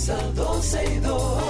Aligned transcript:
comienza 0.00 0.16
12 0.34 0.84
y 0.84 0.98
2. 1.00 1.42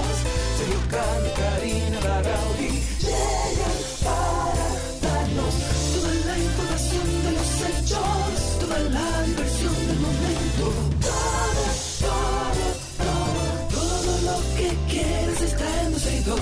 Sergio 0.57 0.79
Carlos, 0.89 1.31
Karina 1.37 1.99
Larrauri 2.01 2.71
llegan 2.99 3.77
para 4.03 4.67
darnos 5.01 5.55
toda 5.93 6.13
la 6.25 6.37
información 6.37 7.07
de 7.23 7.31
los 7.31 7.49
hechos, 7.69 8.59
toda 8.59 8.79
la 8.79 9.23
diversión 9.23 9.87
del 9.87 9.99
momento. 9.99 10.65
Todo, 11.01 11.63
todo, 12.01 12.65
todo, 13.05 13.43
todo 13.69 14.11
lo 14.27 14.37
que 14.57 14.69
quieres 14.89 15.41
está 15.41 15.81
en 15.83 15.91
12 15.93 16.15
y 16.15 16.23
2. 16.23 16.39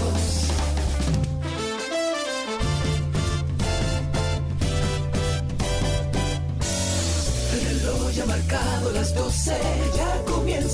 El 7.54 7.82
reloj 7.82 8.12
ya 8.12 8.24
ha 8.24 8.26
marcado 8.26 8.92
las 8.92 9.16
12, 9.16 9.58
ya 9.96 10.19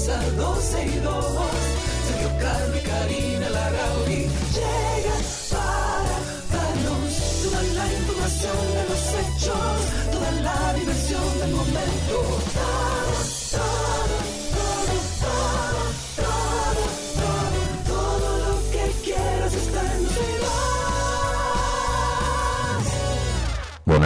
comienza 0.05 0.32
12 0.38 0.86
y 0.86 1.00
2. 1.00 1.26
Sergio 2.08 2.30
y 2.76 2.82
Karina 2.82 3.50
Larrauri 3.50 4.28
llegan 4.54 5.23
para 5.52 6.16
darnos 6.54 7.14
toda 7.44 7.62
la 7.64 7.94
información 7.94 8.58
de 8.76 8.84
los 8.90 9.04
hechos, 9.20 9.78
toda 10.12 10.31
la 10.41 10.73
diversión 10.73 11.40
del 11.40 11.52
momento. 11.52 12.55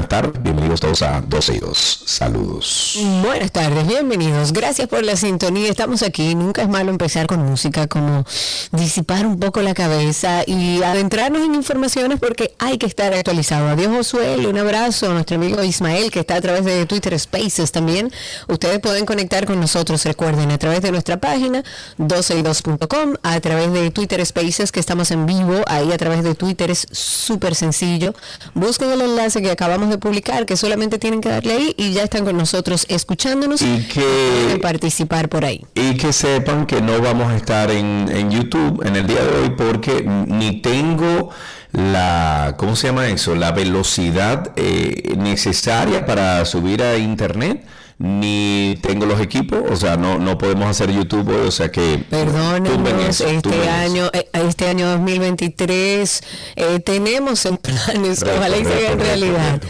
Bienvenidos 0.09 0.79
todos 0.79 1.03
a 1.03 1.21
12 1.21 1.55
y 1.55 1.59
2. 1.59 2.03
Saludos. 2.03 2.97
Buenas 3.21 3.51
tardes, 3.51 3.85
bienvenidos. 3.85 4.51
Gracias 4.51 4.87
por 4.87 5.03
la 5.03 5.15
sintonía. 5.15 5.69
Estamos 5.69 6.01
aquí. 6.01 6.33
Nunca 6.33 6.63
es 6.63 6.67
malo 6.67 6.89
empezar 6.89 7.27
con 7.27 7.45
música, 7.45 7.85
como 7.85 8.25
disipar 8.71 9.27
un 9.27 9.39
poco 9.39 9.61
la 9.61 9.75
cabeza 9.75 10.41
y 10.47 10.81
adentrarnos 10.81 11.43
en 11.43 11.53
informaciones 11.53 12.19
porque 12.19 12.55
hay 12.57 12.79
que 12.79 12.87
estar 12.87 13.13
actualizado. 13.13 13.69
Adiós, 13.69 13.95
Josué. 13.95 14.47
Un 14.47 14.57
abrazo 14.57 15.11
a 15.11 15.13
nuestro 15.13 15.35
amigo 15.35 15.63
Ismael, 15.63 16.09
que 16.09 16.21
está 16.21 16.37
a 16.37 16.41
través 16.41 16.65
de 16.65 16.87
Twitter 16.87 17.17
Spaces 17.17 17.71
también. 17.71 18.11
Ustedes 18.47 18.79
pueden 18.79 19.05
conectar 19.05 19.45
con 19.45 19.59
nosotros, 19.59 20.03
recuerden, 20.05 20.49
a 20.49 20.57
través 20.57 20.81
de 20.81 20.91
nuestra 20.91 21.17
página 21.17 21.63
12y2.com, 21.99 23.19
a 23.21 23.39
través 23.41 23.71
de 23.73 23.91
Twitter 23.91 24.25
Spaces, 24.25 24.71
que 24.71 24.79
estamos 24.79 25.11
en 25.11 25.27
vivo. 25.27 25.61
Ahí 25.67 25.91
a 25.91 25.97
través 25.99 26.23
de 26.23 26.33
Twitter 26.33 26.71
es 26.71 26.87
súper 26.91 27.53
sencillo. 27.53 28.15
Busquen 28.55 28.89
el 28.91 29.01
enlace 29.01 29.39
que 29.43 29.51
acabamos 29.51 29.89
de 29.91 29.98
publicar, 29.99 30.45
que 30.45 30.55
solamente 30.57 30.99
tienen 30.99 31.21
que 31.21 31.29
darle 31.29 31.53
ahí 31.53 31.75
y 31.77 31.91
ya 31.93 32.03
están 32.03 32.25
con 32.25 32.37
nosotros 32.37 32.85
escuchándonos 32.89 33.61
Y 33.61 33.87
que- 33.87 34.01
pueden 34.43 34.61
participar 34.61 35.29
por 35.29 35.45
ahí. 35.45 35.65
Y 35.75 35.95
que 35.97 36.13
sepan 36.13 36.65
que 36.65 36.81
no 36.81 36.99
vamos 37.01 37.31
a 37.31 37.35
estar 37.35 37.69
en, 37.71 38.07
en 38.11 38.31
YouTube 38.31 38.85
en 38.85 38.95
el 38.95 39.07
día 39.07 39.21
de 39.23 39.41
hoy 39.41 39.49
porque 39.57 40.03
ni 40.27 40.61
tengo 40.61 41.29
la, 41.71 42.55
¿cómo 42.57 42.75
se 42.75 42.87
llama 42.87 43.07
eso? 43.09 43.35
La 43.35 43.51
velocidad 43.51 44.51
eh, 44.55 45.13
necesaria 45.17 46.05
para 46.05 46.43
subir 46.45 46.81
a 46.81 46.97
internet, 46.97 47.63
ni 47.99 48.77
tengo 48.81 49.05
los 49.05 49.19
equipos, 49.19 49.59
o 49.69 49.75
sea, 49.75 49.97
no, 49.97 50.17
no 50.19 50.37
podemos 50.37 50.67
hacer 50.67 50.89
YouTube 50.89 51.29
o 51.45 51.51
sea 51.51 51.69
que... 51.69 51.97
Perdónenos, 52.09 53.09
eso, 53.09 53.25
tumben 53.25 53.45
este 53.45 53.69
año, 53.69 54.09
eh, 54.13 54.29
este 54.31 54.67
año 54.67 54.87
2023 54.91 56.23
eh, 56.55 56.79
tenemos 56.79 57.45
en 57.45 57.57
planes, 57.57 58.21
Reto, 58.21 58.37
ojalá 58.37 58.57
y 58.57 58.63
sea 58.63 58.91
en 58.93 58.99
realidad. 58.99 59.53
reto. 59.53 59.67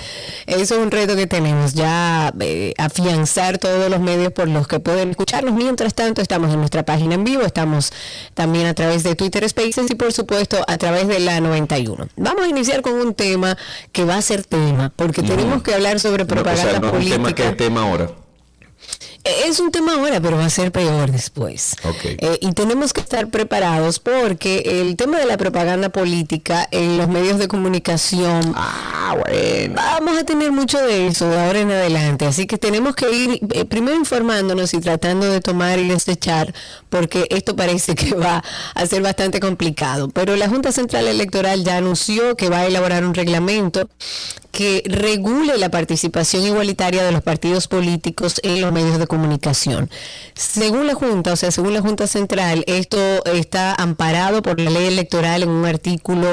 Eso 0.49 0.75
es 0.75 0.81
un 0.81 0.89
reto 0.89 1.15
que 1.15 1.27
tenemos, 1.27 1.73
ya 1.73 2.33
eh, 2.39 2.73
afianzar 2.77 3.59
todos 3.59 3.89
los 3.89 3.99
medios 3.99 4.33
por 4.33 4.47
los 4.47 4.67
que 4.67 4.79
pueden 4.79 5.11
escucharnos. 5.11 5.53
Mientras 5.53 5.93
tanto, 5.93 6.21
estamos 6.21 6.51
en 6.51 6.59
nuestra 6.59 6.83
página 6.83 7.15
en 7.15 7.23
vivo, 7.23 7.43
estamos 7.43 7.91
también 8.33 8.65
a 8.65 8.73
través 8.73 9.03
de 9.03 9.15
Twitter 9.15 9.47
Spaces 9.47 9.89
y 9.91 9.95
por 9.95 10.11
supuesto 10.11 10.57
a 10.67 10.77
través 10.77 11.07
de 11.07 11.19
la 11.19 11.39
91. 11.39 12.07
Vamos 12.17 12.43
a 12.43 12.47
iniciar 12.47 12.81
con 12.81 12.93
un 12.93 13.13
tema 13.13 13.57
que 13.91 14.05
va 14.05 14.17
a 14.17 14.21
ser 14.21 14.43
tema, 14.43 14.91
porque 14.95 15.21
tenemos 15.21 15.61
que 15.61 15.75
hablar 15.75 15.99
sobre 15.99 16.25
No, 16.25 16.33
o 16.33 16.35
sea, 16.35 16.43
propaganda 16.43 16.79
no 16.79 16.97
es 16.97 17.05
un 17.05 17.11
tema 17.11 17.33
que 17.33 17.47
es 17.47 17.57
tema 17.57 17.81
ahora. 17.83 18.09
Es 19.45 19.59
un 19.59 19.71
tema 19.71 19.93
ahora, 19.95 20.19
pero 20.19 20.37
va 20.37 20.45
a 20.45 20.49
ser 20.49 20.71
peor 20.71 21.11
después. 21.11 21.75
Ok. 21.83 22.05
Eh, 22.05 22.37
y 22.41 22.51
tenemos 22.53 22.93
que 22.93 23.01
estar 23.01 23.27
preparados 23.29 23.99
porque 23.99 24.81
el 24.81 24.95
tema 24.95 25.17
de 25.19 25.25
la 25.25 25.37
propaganda 25.37 25.89
política 25.89 26.67
en 26.71 26.97
los 26.97 27.07
medios 27.07 27.37
de 27.39 27.47
comunicación, 27.47 28.53
Ah, 28.55 29.15
bueno. 29.17 29.75
vamos 29.75 30.17
a 30.17 30.23
tener 30.23 30.51
mucho 30.51 30.77
de 30.79 31.07
eso 31.07 31.27
de 31.29 31.39
ahora 31.39 31.59
en 31.59 31.71
adelante. 31.71 32.25
Así 32.25 32.45
que 32.47 32.57
tenemos 32.57 32.95
que 32.95 33.11
ir 33.11 33.39
eh, 33.53 33.65
primero 33.65 33.95
informándonos 33.97 34.73
y 34.73 34.79
tratando 34.79 35.25
de 35.29 35.41
tomar 35.41 35.79
y 35.79 35.87
desechar, 35.87 36.53
porque 36.89 37.27
esto 37.29 37.55
parece 37.55 37.95
que 37.95 38.15
va 38.15 38.43
a 38.75 38.85
ser 38.85 39.01
bastante 39.01 39.39
complicado. 39.39 40.09
Pero 40.09 40.35
la 40.35 40.47
Junta 40.47 40.71
Central 40.71 41.07
Electoral 41.07 41.63
ya 41.63 41.77
anunció 41.77 42.35
que 42.35 42.49
va 42.49 42.59
a 42.59 42.65
elaborar 42.65 43.03
un 43.05 43.13
reglamento 43.13 43.87
que 44.51 44.81
regule 44.87 45.57
la 45.57 45.69
participación 45.69 46.43
igualitaria 46.43 47.03
de 47.03 47.11
los 47.11 47.21
partidos 47.21 47.67
políticos 47.67 48.39
en 48.43 48.59
los 48.61 48.71
medios 48.71 48.97
de 48.97 49.05
comunicación. 49.05 49.18
Según 50.35 50.87
la 50.87 50.93
Junta, 50.93 51.33
o 51.33 51.35
sea, 51.35 51.51
según 51.51 51.73
la 51.73 51.81
Junta 51.81 52.07
Central, 52.07 52.63
esto 52.67 52.97
está 53.25 53.75
amparado 53.75 54.41
por 54.41 54.59
la 54.59 54.69
ley 54.69 54.87
electoral 54.87 55.43
en 55.43 55.49
un 55.49 55.65
artículo 55.65 56.27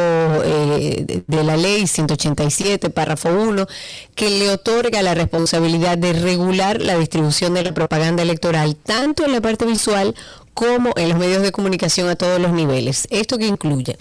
eh, 0.45 1.23
de 1.27 1.45
la 1.45 1.57
ley 1.57 1.87
187, 1.87 2.91
párrafo 2.91 3.31
1, 3.31 3.67
que 4.15 4.31
le 4.31 4.51
otorga 4.51 5.03
la 5.03 5.15
responsabilidad 5.15 5.99
de 5.99 6.13
regular 6.13 6.81
la 6.81 6.99
distribución 6.99 7.55
de 7.55 7.65
la 7.65 7.73
propaganda 7.75 8.23
electoral, 8.23 8.77
tanto 8.77 9.25
en 9.25 9.33
la 9.33 9.41
parte 9.41 9.67
visual 9.67 10.15
como 10.56 10.94
en 10.97 11.11
los 11.11 11.19
medios 11.19 11.43
de 11.43 11.53
comunicación 11.53 12.09
a 12.09 12.17
todos 12.17 12.41
los 12.41 12.50
niveles. 12.50 13.06
¿Esto 13.11 13.37
qué 13.37 13.47
incluye? 13.47 13.99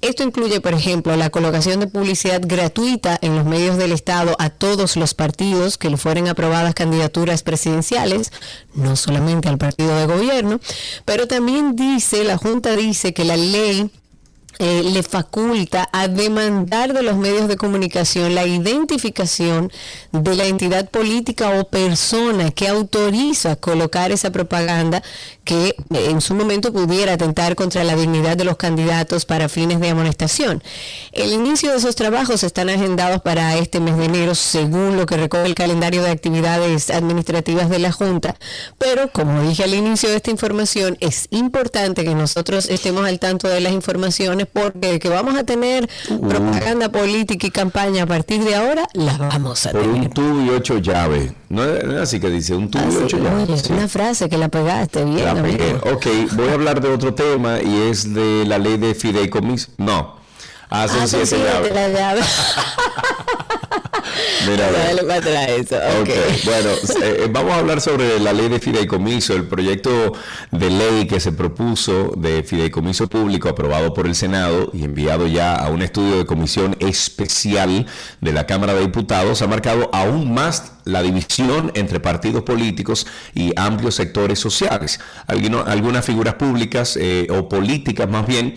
Esto 0.00 0.22
incluye, 0.22 0.62
por 0.62 0.72
ejemplo, 0.72 1.14
la 1.16 1.28
colocación 1.28 1.80
de 1.80 1.86
publicidad 1.86 2.40
gratuita 2.42 3.18
en 3.20 3.36
los 3.36 3.44
medios 3.44 3.76
del 3.76 3.92
Estado 3.92 4.34
a 4.38 4.48
todos 4.48 4.96
los 4.96 5.12
partidos 5.12 5.76
que 5.76 5.90
le 5.90 5.98
fueren 5.98 6.26
aprobadas 6.26 6.72
candidaturas 6.72 7.42
presidenciales, 7.42 8.32
no 8.72 8.96
solamente 8.96 9.50
al 9.50 9.58
partido 9.58 9.94
de 9.98 10.06
gobierno, 10.06 10.60
pero 11.04 11.28
también 11.28 11.76
dice, 11.76 12.24
la 12.24 12.38
Junta 12.38 12.74
dice 12.74 13.12
que 13.12 13.26
la 13.26 13.36
ley 13.36 13.90
eh, 14.58 14.82
le 14.84 15.02
faculta 15.02 15.88
a 15.92 16.08
demandar 16.08 16.92
de 16.92 17.02
los 17.02 17.16
medios 17.16 17.48
de 17.48 17.56
comunicación 17.56 18.34
la 18.34 18.46
identificación 18.46 19.70
de 20.12 20.34
la 20.34 20.46
entidad 20.46 20.90
política 20.90 21.50
o 21.60 21.64
persona 21.68 22.50
que 22.50 22.68
autoriza 22.68 23.56
colocar 23.56 24.10
esa 24.10 24.30
propaganda 24.30 25.02
que 25.44 25.68
eh, 25.68 25.74
en 26.10 26.20
su 26.20 26.34
momento 26.34 26.72
pudiera 26.72 27.12
atentar 27.12 27.54
contra 27.54 27.84
la 27.84 27.96
dignidad 27.96 28.36
de 28.36 28.44
los 28.44 28.56
candidatos 28.56 29.24
para 29.24 29.48
fines 29.48 29.80
de 29.80 29.90
amonestación. 29.90 30.62
El 31.12 31.32
inicio 31.32 31.70
de 31.70 31.78
esos 31.78 31.94
trabajos 31.94 32.42
están 32.42 32.68
agendados 32.68 33.22
para 33.22 33.56
este 33.56 33.80
mes 33.80 33.96
de 33.96 34.06
enero, 34.06 34.34
según 34.34 34.96
lo 34.96 35.06
que 35.06 35.16
recoge 35.16 35.46
el 35.46 35.54
calendario 35.54 36.02
de 36.02 36.10
actividades 36.10 36.90
administrativas 36.90 37.70
de 37.70 37.78
la 37.78 37.92
Junta. 37.92 38.36
Pero, 38.76 39.10
como 39.10 39.42
dije 39.42 39.64
al 39.64 39.74
inicio 39.74 40.10
de 40.10 40.16
esta 40.16 40.30
información, 40.30 40.96
es 41.00 41.28
importante 41.30 42.04
que 42.04 42.14
nosotros 42.14 42.68
estemos 42.68 43.06
al 43.06 43.18
tanto 43.18 43.48
de 43.48 43.60
las 43.60 43.72
informaciones 43.72 44.47
porque 44.52 44.98
que 44.98 45.08
vamos 45.08 45.36
a 45.36 45.44
tener 45.44 45.88
propaganda 46.08 46.88
política 46.90 47.46
y 47.46 47.50
campaña 47.50 48.02
a 48.04 48.06
partir 48.06 48.42
de 48.44 48.54
ahora, 48.54 48.86
la 48.94 49.16
vamos 49.18 49.66
a 49.66 49.72
Por 49.72 49.82
un 49.82 49.94
tener. 49.94 50.10
tubo 50.14 50.40
y 50.44 50.50
ocho 50.50 50.78
llaves. 50.78 51.32
No 51.48 51.64
es 51.64 51.84
así 52.00 52.20
que 52.20 52.30
dice, 52.30 52.54
un 52.54 52.70
tubo 52.70 52.82
y 52.92 52.96
ocho 53.04 53.16
oye, 53.16 53.24
llaves. 53.24 53.62
sí. 53.62 53.72
una 53.72 53.88
frase 53.88 54.28
que 54.28 54.36
la 54.38 54.48
pegaste 54.48 55.04
bien. 55.04 55.24
La 55.24 55.34
pegué. 55.42 55.74
Ok, 55.92 56.06
voy 56.32 56.48
a 56.48 56.52
hablar 56.54 56.80
de 56.80 56.88
otro 56.88 57.14
tema 57.14 57.60
y 57.62 57.88
es 57.90 58.12
de 58.12 58.44
la 58.46 58.58
ley 58.58 58.76
de 58.76 58.94
fideicomiso. 58.94 59.70
No. 59.78 60.16
Ah, 60.70 60.86
son 60.88 60.98
Ah, 61.02 61.06
son 61.06 61.26
siete 61.26 61.26
siete 61.26 61.44
llaves. 61.74 61.94
llaves. 61.94 62.26
Mira. 64.48 64.70
Dale 64.72 65.02
para 65.02 65.18
atrás 65.18 65.48
eso. 65.50 65.76
Ok, 66.00 66.08
ok. 66.08 66.44
bueno, 66.44 66.70
eh, 67.04 67.28
vamos 67.30 67.52
a 67.52 67.56
hablar 67.58 67.80
sobre 67.80 68.18
la 68.20 68.32
ley 68.32 68.48
de 68.48 68.58
fideicomiso, 68.60 69.34
el 69.34 69.44
proyecto 69.46 70.12
de 70.50 70.70
ley 70.70 71.06
que 71.06 71.20
se 71.20 71.32
propuso 71.32 72.12
de 72.16 72.42
fideicomiso 72.42 73.08
público 73.08 73.48
aprobado 73.48 73.92
por 73.92 74.06
el 74.06 74.14
Senado 74.14 74.70
y 74.72 74.84
enviado 74.84 75.26
ya 75.26 75.54
a 75.54 75.68
un 75.68 75.82
estudio 75.82 76.16
de 76.18 76.24
comisión 76.26 76.76
especial 76.80 77.86
de 78.20 78.32
la 78.32 78.46
Cámara 78.46 78.74
de 78.74 78.80
Diputados 78.80 79.42
ha 79.42 79.46
marcado 79.46 79.90
aún 79.92 80.32
más 80.32 80.72
la 80.84 81.02
división 81.02 81.70
entre 81.74 82.00
partidos 82.00 82.42
políticos 82.44 83.06
y 83.34 83.52
amplios 83.56 83.96
sectores 83.96 84.38
sociales. 84.38 85.00
Alguno- 85.26 85.64
algunas 85.66 86.04
figuras 86.06 86.34
públicas 86.34 86.96
eh, 86.98 87.26
o 87.30 87.48
políticas 87.48 88.08
más 88.08 88.26
bien 88.26 88.54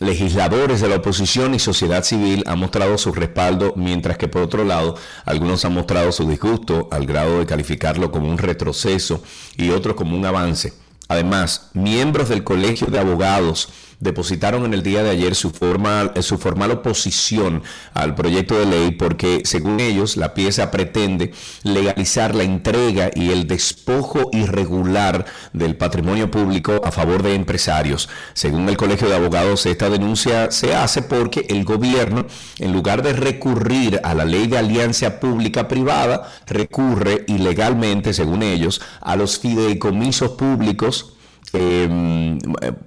legisladores 0.00 0.80
de 0.80 0.88
la 0.88 0.96
oposición 0.96 1.54
y 1.54 1.58
sociedad 1.58 2.04
civil 2.04 2.44
han 2.46 2.58
mostrado 2.58 2.98
su 2.98 3.12
respaldo, 3.12 3.74
mientras 3.76 4.16
que 4.16 4.28
por 4.28 4.42
otro 4.42 4.64
lado 4.64 4.96
algunos 5.24 5.64
han 5.64 5.74
mostrado 5.74 6.12
su 6.12 6.28
disgusto 6.28 6.88
al 6.90 7.06
grado 7.06 7.38
de 7.38 7.46
calificarlo 7.46 8.10
como 8.10 8.30
un 8.30 8.38
retroceso 8.38 9.22
y 9.56 9.70
otros 9.70 9.96
como 9.96 10.16
un 10.16 10.24
avance. 10.24 10.72
Además, 11.08 11.70
miembros 11.72 12.28
del 12.28 12.44
Colegio 12.44 12.88
de 12.88 12.98
Abogados 12.98 13.70
depositaron 14.00 14.64
en 14.64 14.74
el 14.74 14.82
día 14.82 15.02
de 15.02 15.10
ayer 15.10 15.34
su, 15.34 15.50
formal, 15.50 16.12
su 16.22 16.38
formal 16.38 16.70
oposición 16.70 17.62
al 17.94 18.14
proyecto 18.14 18.58
de 18.58 18.66
ley 18.66 18.90
porque, 18.92 19.42
según 19.44 19.80
ellos, 19.80 20.16
la 20.16 20.34
pieza 20.34 20.70
pretende 20.70 21.32
legalizar 21.62 22.34
la 22.34 22.44
entrega 22.44 23.10
y 23.14 23.30
el 23.30 23.46
despojo 23.46 24.30
irregular 24.32 25.24
del 25.52 25.76
patrimonio 25.76 26.30
público 26.30 26.80
a 26.84 26.92
favor 26.92 27.22
de 27.22 27.34
empresarios. 27.34 28.08
Según 28.34 28.68
el 28.68 28.76
Colegio 28.76 29.08
de 29.08 29.16
Abogados, 29.16 29.66
esta 29.66 29.90
denuncia 29.90 30.50
se 30.50 30.74
hace 30.74 31.02
porque 31.02 31.46
el 31.48 31.64
gobierno, 31.64 32.26
en 32.58 32.72
lugar 32.72 33.02
de 33.02 33.12
recurrir 33.12 34.00
a 34.04 34.14
la 34.14 34.24
ley 34.24 34.46
de 34.46 34.58
alianza 34.58 35.20
pública-privada, 35.20 36.32
recurre 36.46 37.24
ilegalmente, 37.26 38.12
según 38.12 38.42
ellos, 38.42 38.80
a 39.00 39.16
los 39.16 39.38
fideicomisos 39.38 40.32
públicos 40.32 41.14
Em, 41.52 42.38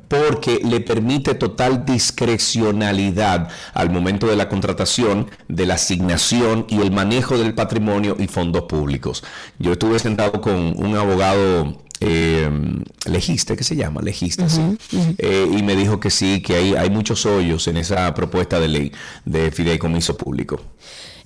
porque 0.07 0.59
le 0.63 0.81
permite 0.81 1.33
total 1.35 1.83
discrecionalidad 1.85 3.49
al 3.73 3.89
momento 3.89 4.27
de 4.27 4.35
la 4.35 4.49
contratación, 4.49 5.29
de 5.47 5.65
la 5.65 5.75
asignación 5.75 6.65
y 6.69 6.81
el 6.81 6.91
manejo 6.91 7.37
del 7.37 7.55
patrimonio 7.55 8.15
y 8.19 8.27
fondos 8.27 8.63
públicos. 8.63 9.23
Yo 9.57 9.71
estuve 9.73 9.97
sentado 9.99 10.41
con 10.41 10.73
un 10.77 10.95
abogado 10.95 11.81
em, 11.99 12.83
legista, 13.05 13.55
que 13.55 13.63
se 13.63 13.75
llama? 13.75 14.01
Legista, 14.01 14.47
eh, 15.17 15.47
y 15.57 15.63
me 15.63 15.75
dijo 15.75 15.99
que 15.99 16.09
sí, 16.09 16.41
que 16.41 16.55
hay, 16.55 16.75
hay 16.75 16.89
muchos 16.89 17.25
hoyos 17.25 17.67
en 17.67 17.77
esa 17.77 18.13
propuesta 18.13 18.59
de 18.59 18.67
ley 18.67 18.91
de 19.25 19.51
fideicomiso 19.51 20.17
público. 20.17 20.59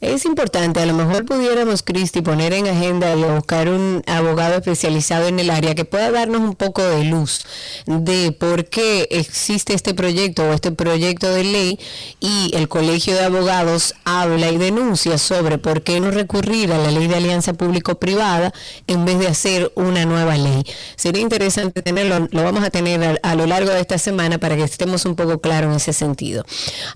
Es 0.02 0.26
importante, 0.26 0.82
a 0.82 0.86
lo 0.86 0.94
mejor 0.94 1.26
pudiéramos, 1.26 1.82
Cristi, 1.84 2.22
poner 2.22 2.54
en 2.54 2.68
agenda 2.68 3.16
y 3.16 3.24
buscar 3.24 3.70
un 3.70 4.04
abogado 4.08 4.56
especializado 4.56 5.28
en 5.28 5.40
el 5.40 5.50
área 5.50 5.74
que 5.76 5.86
pueda 5.86 6.12
darnos 6.12 6.42
un 6.42 6.56
poco 6.56 6.84
de 6.84 7.06
luz 7.06 7.46
de 7.86 8.32
por 8.32 8.66
qué 8.66 9.08
existe 9.12 9.74
este 9.74 9.94
proyecto 9.94 10.44
o 10.44 10.54
este 10.54 10.72
proyecto 10.72 11.30
de 11.30 11.44
ley 11.44 11.80
y 12.20 12.52
el 12.56 12.68
Colegio 12.68 13.14
de 13.16 13.24
Abogados 13.24 13.96
habla 14.04 14.50
y 14.50 14.58
denuncia 14.58 15.18
sobre 15.18 15.58
por 15.58 15.82
qué 15.84 16.00
no 16.00 16.12
recurrir 16.12 16.72
a 16.72 16.78
la 16.78 16.92
ley 16.92 17.08
de 17.08 17.16
alianza 17.16 17.54
público-privada 17.54 18.54
en 18.88 19.06
vez 19.06 19.20
de 19.20 19.28
hacer 19.28 19.72
una 19.76 20.06
nueva 20.06 20.38
ley. 20.38 20.64
Sería 20.96 21.22
interesante 21.22 21.82
tenerlo, 21.82 22.28
lo 22.32 22.44
vamos 22.44 22.64
a 22.64 22.70
tener 22.70 23.20
a, 23.22 23.36
lo 23.36 23.46
largo 23.46 23.72
de 23.72 23.80
esta 23.80 23.98
semana 23.98 24.38
para 24.38 24.56
que 24.56 24.64
estemos 24.64 25.06
un 25.06 25.16
poco 25.16 25.40
claros 25.40 25.70
en 25.70 25.78
ese 25.78 25.94
sentido. 25.94 26.44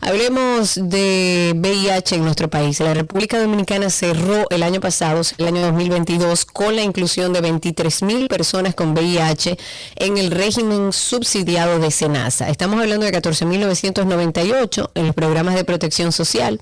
Hablemos 0.01 0.79
de 0.81 1.53
VIH 1.55 2.15
en 2.15 2.23
nuestro 2.23 2.49
país. 2.49 2.79
La 2.89 2.95
República 2.95 3.39
Dominicana 3.39 3.91
cerró 3.91 4.47
el 4.49 4.63
año 4.63 4.81
pasado, 4.81 5.21
el 5.37 5.45
año 5.45 5.61
2022, 5.61 6.45
con 6.45 6.75
la 6.75 6.81
inclusión 6.81 7.33
de 7.33 7.41
23 7.41 8.01
mil 8.01 8.27
personas 8.27 8.73
con 8.73 8.93
VIH 8.93 9.59
en 9.95 10.17
el 10.17 10.31
régimen 10.31 10.91
subsidiado 10.91 11.77
de 11.77 11.91
SENASA. 11.91 12.49
Estamos 12.49 12.81
hablando 12.81 13.05
de 13.05 13.11
14.998 13.11 14.89
en 14.95 15.05
los 15.05 15.13
programas 15.13 15.53
de 15.53 15.65
protección 15.65 16.11
social 16.11 16.59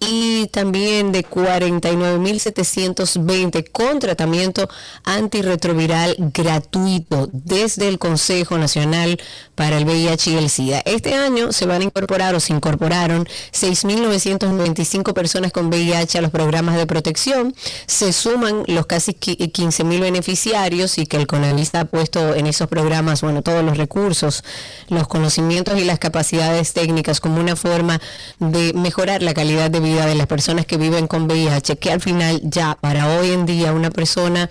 y 0.00 0.48
también 0.48 1.12
de 1.12 1.24
49.720 1.24 3.70
con 3.72 4.00
tratamiento 4.00 4.68
antirretroviral 5.04 6.14
gratuito 6.34 7.30
desde 7.32 7.88
el 7.88 7.98
Consejo 7.98 8.58
Nacional 8.58 9.18
para 9.54 9.78
el 9.78 9.86
VIH 9.86 10.32
y 10.32 10.36
el 10.36 10.50
SIDA. 10.50 10.82
Este 10.84 11.14
año 11.14 11.52
se 11.52 11.64
van 11.64 11.80
a 11.80 11.84
incorporar 11.84 12.34
o 12.34 12.40
se 12.40 12.52
incorporaron 12.52 13.26
6.995 13.52 15.14
personas 15.14 15.53
con 15.54 15.68
VIH 15.68 16.18
a 16.18 16.20
los 16.20 16.32
programas 16.32 16.76
de 16.76 16.86
protección. 16.86 17.54
Se 17.86 18.12
suman 18.12 18.64
los 18.66 18.86
casi 18.86 19.14
15 19.14 19.84
mil 19.84 20.00
beneficiarios 20.00 20.98
y 20.98 21.06
que 21.06 21.16
el 21.16 21.28
CONAVISTA 21.28 21.80
ha 21.80 21.84
puesto 21.84 22.34
en 22.34 22.46
esos 22.46 22.68
programas, 22.68 23.22
bueno, 23.22 23.40
todos 23.40 23.64
los 23.64 23.78
recursos, 23.78 24.42
los 24.88 25.06
conocimientos 25.06 25.78
y 25.78 25.84
las 25.84 26.00
capacidades 26.00 26.72
técnicas 26.72 27.20
como 27.20 27.40
una 27.40 27.54
forma 27.54 28.00
de 28.40 28.72
mejorar 28.74 29.22
la 29.22 29.32
calidad 29.32 29.70
de 29.70 29.78
vida 29.78 30.06
de 30.06 30.16
las 30.16 30.26
personas 30.26 30.66
que 30.66 30.76
viven 30.76 31.06
con 31.06 31.26
VIH, 31.26 31.76
que 31.76 31.92
al 31.92 32.00
final 32.00 32.40
ya 32.42 32.76
para 32.80 33.16
hoy 33.16 33.30
en 33.30 33.46
día 33.46 33.72
una 33.72 33.90
persona 33.90 34.50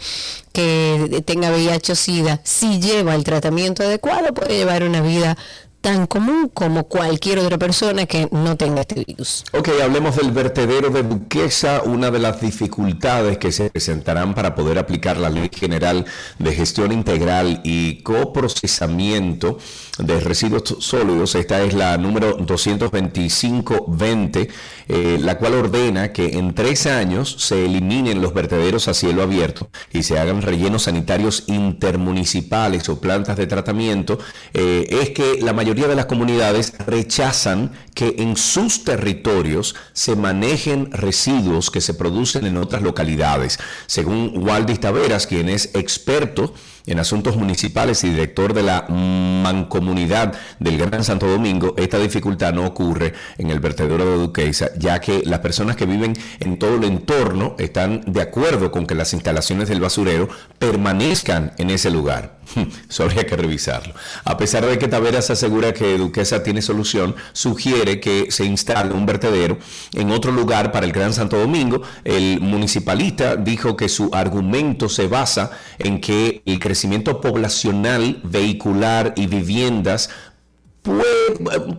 que 0.54 1.24
tenga 1.26 1.52
VIH 1.52 1.92
o 1.92 1.96
SIDA, 1.96 2.40
si 2.44 2.80
lleva 2.80 3.16
el 3.16 3.24
tratamiento 3.24 3.84
adecuado, 3.84 4.34
puede 4.34 4.56
llevar 4.56 4.84
una 4.84 5.02
vida 5.02 5.36
tan 5.84 6.08
común 6.08 6.50
como 6.54 6.86
cualquier 6.86 7.40
otra 7.40 7.58
persona 7.58 8.06
que 8.06 8.30
no 8.32 8.56
tenga 8.56 8.82
este 8.82 9.04
virus. 9.06 9.44
Ok, 9.52 9.68
hablemos 9.84 10.16
del 10.16 10.32
vertedero 10.32 10.90
de 10.90 11.04
Duquesa, 11.04 11.82
una 11.84 12.10
de 12.10 12.20
las 12.20 12.40
dificultades 12.40 13.38
que 13.38 13.52
se 13.52 13.70
presentarán 13.70 14.34
para 14.34 14.56
poder 14.56 14.80
aplicar 14.80 15.18
la 15.18 15.30
Ley 15.30 15.52
General 15.54 16.06
de 16.40 16.54
Gestión 16.54 16.94
Integral 16.94 17.60
y 17.66 18.02
Coprocesamiento 18.02 19.58
de 20.00 20.22
Residuos 20.22 20.78
Sólidos. 20.80 21.36
Esta 21.36 21.62
es 21.62 21.74
la 21.74 21.98
número 21.98 22.38
22520, 22.38 24.50
eh, 24.88 25.18
la 25.20 25.38
cual 25.38 25.56
ordena 25.56 26.14
que 26.14 26.38
en 26.38 26.56
tres 26.56 26.86
años 26.86 27.36
se 27.40 27.66
eliminen 27.66 28.22
los 28.22 28.34
vertederos 28.34 28.88
a 28.88 28.94
cielo 28.94 29.22
abierto 29.22 29.68
y 29.92 30.04
se 30.04 30.18
hagan 30.18 30.42
rellenos 30.42 30.84
sanitarios 30.84 31.44
intermunicipales 31.48 32.88
o 32.88 33.02
plantas 33.02 33.36
de 33.36 33.48
tratamiento. 33.48 34.18
Eh, 34.54 34.88
es 34.90 35.10
que 35.10 35.42
la 35.42 35.52
mayoría 35.52 35.73
de 35.74 35.96
las 35.96 36.06
comunidades 36.06 36.74
rechazan 36.86 37.72
que 37.96 38.16
en 38.20 38.38
sus 38.38 38.84
territorios 38.84 39.76
se 39.94 40.16
manejen 40.16 40.92
residuos 40.92 41.72
que 41.72 41.82
se 41.82 41.94
producen 41.94 42.46
en 42.46 42.58
otras 42.58 42.82
localidades. 42.82 43.60
Según 43.88 44.34
Waldis 44.36 44.80
Taveras, 44.80 45.28
quien 45.28 45.50
es 45.50 45.72
experto 45.74 46.54
en 46.86 47.00
asuntos 47.00 47.38
municipales 47.38 48.04
y 48.04 48.10
director 48.10 48.54
de 48.54 48.64
la 48.64 48.86
mancomunidad 48.90 50.34
del 50.60 50.78
Gran 50.78 51.04
Santo 51.04 51.28
Domingo, 51.28 51.76
esta 51.78 52.00
dificultad 52.00 52.54
no 52.54 52.66
ocurre 52.66 53.14
en 53.38 53.50
el 53.50 53.60
vertedero 53.60 54.06
de 54.06 54.18
Duquesa, 54.18 54.70
ya 54.78 55.00
que 55.00 55.24
las 55.26 55.40
personas 55.40 55.76
que 55.76 55.86
viven 55.86 56.14
en 56.40 56.58
todo 56.58 56.76
el 56.76 56.84
entorno 56.84 57.56
están 57.58 58.02
de 58.06 58.22
acuerdo 58.22 58.72
con 58.72 58.86
que 58.86 58.96
las 58.96 59.14
instalaciones 59.14 59.70
del 59.70 59.82
basurero 59.82 60.28
permanezcan 60.60 61.54
en 61.58 61.70
ese 61.70 61.90
lugar. 61.90 62.40
Eso 62.90 63.04
habría 63.04 63.26
que 63.26 63.38
revisarlo. 63.38 63.94
A 64.26 64.38
pesar 64.38 64.66
de 64.66 64.78
que 64.78 64.88
Taveras 64.88 65.30
asegura 65.30 65.74
que 65.74 65.98
Duquesa 65.98 66.44
tiene 66.44 66.62
solución, 66.62 67.16
sugiere 67.32 68.00
que 68.00 68.28
se 68.32 68.46
instale 68.46 68.94
un 68.94 69.06
vertedero 69.06 69.58
en 69.94 70.12
otro 70.12 70.32
lugar 70.32 70.72
para 70.72 70.86
el 70.86 70.92
Gran 70.92 71.14
Santo 71.14 71.38
Domingo. 71.38 71.82
El 72.04 72.42
municipalista 72.42 73.36
dijo 73.36 73.78
que 73.78 73.90
su 73.90 74.10
argumento 74.14 74.90
se 74.90 75.08
basa 75.08 75.52
en 75.80 76.02
que 76.02 76.42
el 76.46 76.60
crecimiento 76.60 76.73
poblacional, 77.22 78.20
vehicular 78.24 79.14
y 79.16 79.28
viviendas 79.28 80.10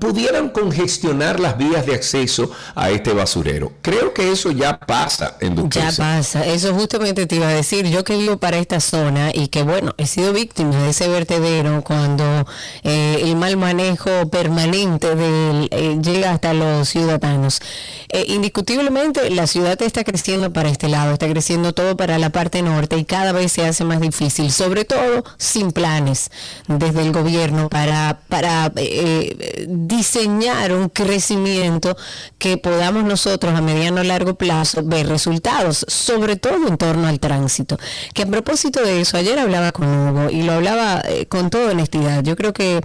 pudieran 0.01 0.49
congestionar 0.49 1.39
las 1.39 1.59
vías 1.59 1.85
de 1.85 1.95
acceso 1.95 2.51
a 2.75 2.91
este 2.91 3.13
basurero. 3.13 3.73
Creo 3.83 4.15
que 4.15 4.33
eso 4.33 4.51
ya 4.51 4.79
pasa 4.79 5.37
en 5.41 5.55
Duquesa. 5.55 5.91
Ya 5.91 5.97
pasa, 5.97 6.47
eso 6.47 6.73
justamente 6.75 7.27
te 7.27 7.37
iba 7.37 7.49
a 7.49 7.53
decir. 7.53 7.87
Yo 7.87 8.03
que 8.03 8.17
vivo 8.17 8.39
para 8.39 8.57
esta 8.57 8.81
zona 8.81 9.31
y 9.33 9.49
que 9.49 9.63
bueno, 9.63 9.95
he 9.99 10.07
sido 10.07 10.33
víctima 10.33 10.83
de 10.83 10.91
ese 10.91 11.09
vertedero 11.09 11.83
cuando 11.83 12.47
eh, 12.83 13.21
el 13.23 13.37
mal 13.37 13.57
manejo 13.59 14.29
permanente 14.31 15.15
del, 15.15 15.69
eh, 15.71 15.99
llega 16.03 16.33
hasta 16.33 16.55
los 16.55 16.89
ciudadanos. 16.89 17.61
Eh, 18.09 18.25
indiscutiblemente 18.29 19.29
la 19.31 19.47
ciudad 19.47 19.81
está 19.83 20.05
creciendo 20.05 20.53
para 20.53 20.71
este 20.71 20.89
lado, 20.89 21.13
está 21.13 21.29
creciendo 21.29 21.75
todo 21.75 21.97
para 21.97 22.19
la 22.19 22.31
parte 22.31 22.63
norte 22.63 22.97
y 22.97 23.05
cada 23.05 23.33
vez 23.33 23.53
se 23.53 23.67
hace 23.67 23.85
más 23.85 24.01
difícil, 24.01 24.51
sobre 24.51 24.85
todo 24.87 25.25
sin 25.37 25.73
planes 25.73 26.31
desde 26.69 27.03
el 27.03 27.13
gobierno 27.13 27.69
para... 27.69 28.21
para 28.29 28.73
eh, 28.95 29.67
diseñar 29.69 30.73
un 30.73 30.89
crecimiento 30.89 31.97
que 32.39 32.57
podamos 32.57 33.05
nosotros 33.05 33.55
a 33.55 33.61
mediano 33.61 34.01
o 34.01 34.05
largo 34.05 34.37
plazo 34.37 34.83
ver 34.85 35.09
resultados, 35.09 35.85
sobre 35.89 36.37
todo 36.37 36.69
en 36.69 36.77
torno 36.77 37.09
al 37.09 37.19
tránsito. 37.19 37.79
Que 38.13 38.23
a 38.23 38.27
propósito 38.27 38.83
de 38.83 39.01
eso, 39.01 39.17
ayer 39.17 39.39
hablaba 39.39 39.73
con 39.73 39.87
Hugo 39.87 40.31
y 40.31 40.43
lo 40.43 40.53
hablaba 40.53 41.03
eh, 41.07 41.27
con 41.27 41.51
toda 41.51 41.73
honestidad. 41.73 42.23
Yo 42.23 42.37
creo 42.37 42.53
que 42.53 42.81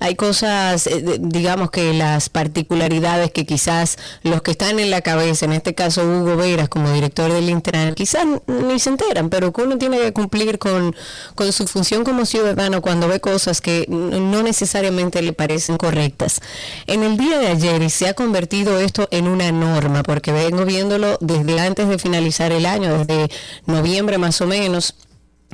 hay 0.00 0.16
cosas, 0.16 0.86
eh, 0.86 1.18
digamos 1.20 1.70
que 1.70 1.94
las 1.94 2.28
particularidades 2.28 3.30
que 3.30 3.46
quizás 3.46 3.98
los 4.22 4.42
que 4.42 4.50
están 4.52 4.80
en 4.80 4.90
la 4.90 5.00
cabeza, 5.00 5.44
en 5.44 5.52
este 5.52 5.74
caso 5.74 6.02
Hugo 6.02 6.36
Veras 6.36 6.68
como 6.68 6.90
director 6.92 7.32
del 7.32 7.48
Intran, 7.48 7.94
quizás 7.94 8.26
ni 8.46 8.78
se 8.78 8.90
enteran, 8.90 9.30
pero 9.30 9.52
que 9.52 9.62
uno 9.62 9.78
tiene 9.78 9.98
que 9.98 10.12
cumplir 10.12 10.58
con, 10.58 10.94
con 11.34 11.52
su 11.52 11.66
función 11.66 12.04
como 12.04 12.26
ciudadano 12.26 12.82
cuando 12.82 13.06
ve 13.08 13.20
cosas 13.20 13.60
que 13.60 13.86
no 13.88 14.42
necesariamente 14.42 15.22
le 15.22 15.32
parecen 15.32 15.51
correctas. 15.78 16.40
En 16.86 17.02
el 17.02 17.16
día 17.16 17.38
de 17.38 17.48
ayer 17.48 17.90
se 17.90 18.08
ha 18.08 18.14
convertido 18.14 18.78
esto 18.78 19.08
en 19.10 19.28
una 19.28 19.50
norma, 19.52 20.02
porque 20.02 20.32
vengo 20.32 20.64
viéndolo 20.64 21.18
desde 21.20 21.60
antes 21.60 21.88
de 21.88 21.98
finalizar 21.98 22.52
el 22.52 22.66
año, 22.66 23.04
desde 23.04 23.30
noviembre 23.66 24.18
más 24.18 24.40
o 24.40 24.46
menos 24.46 24.94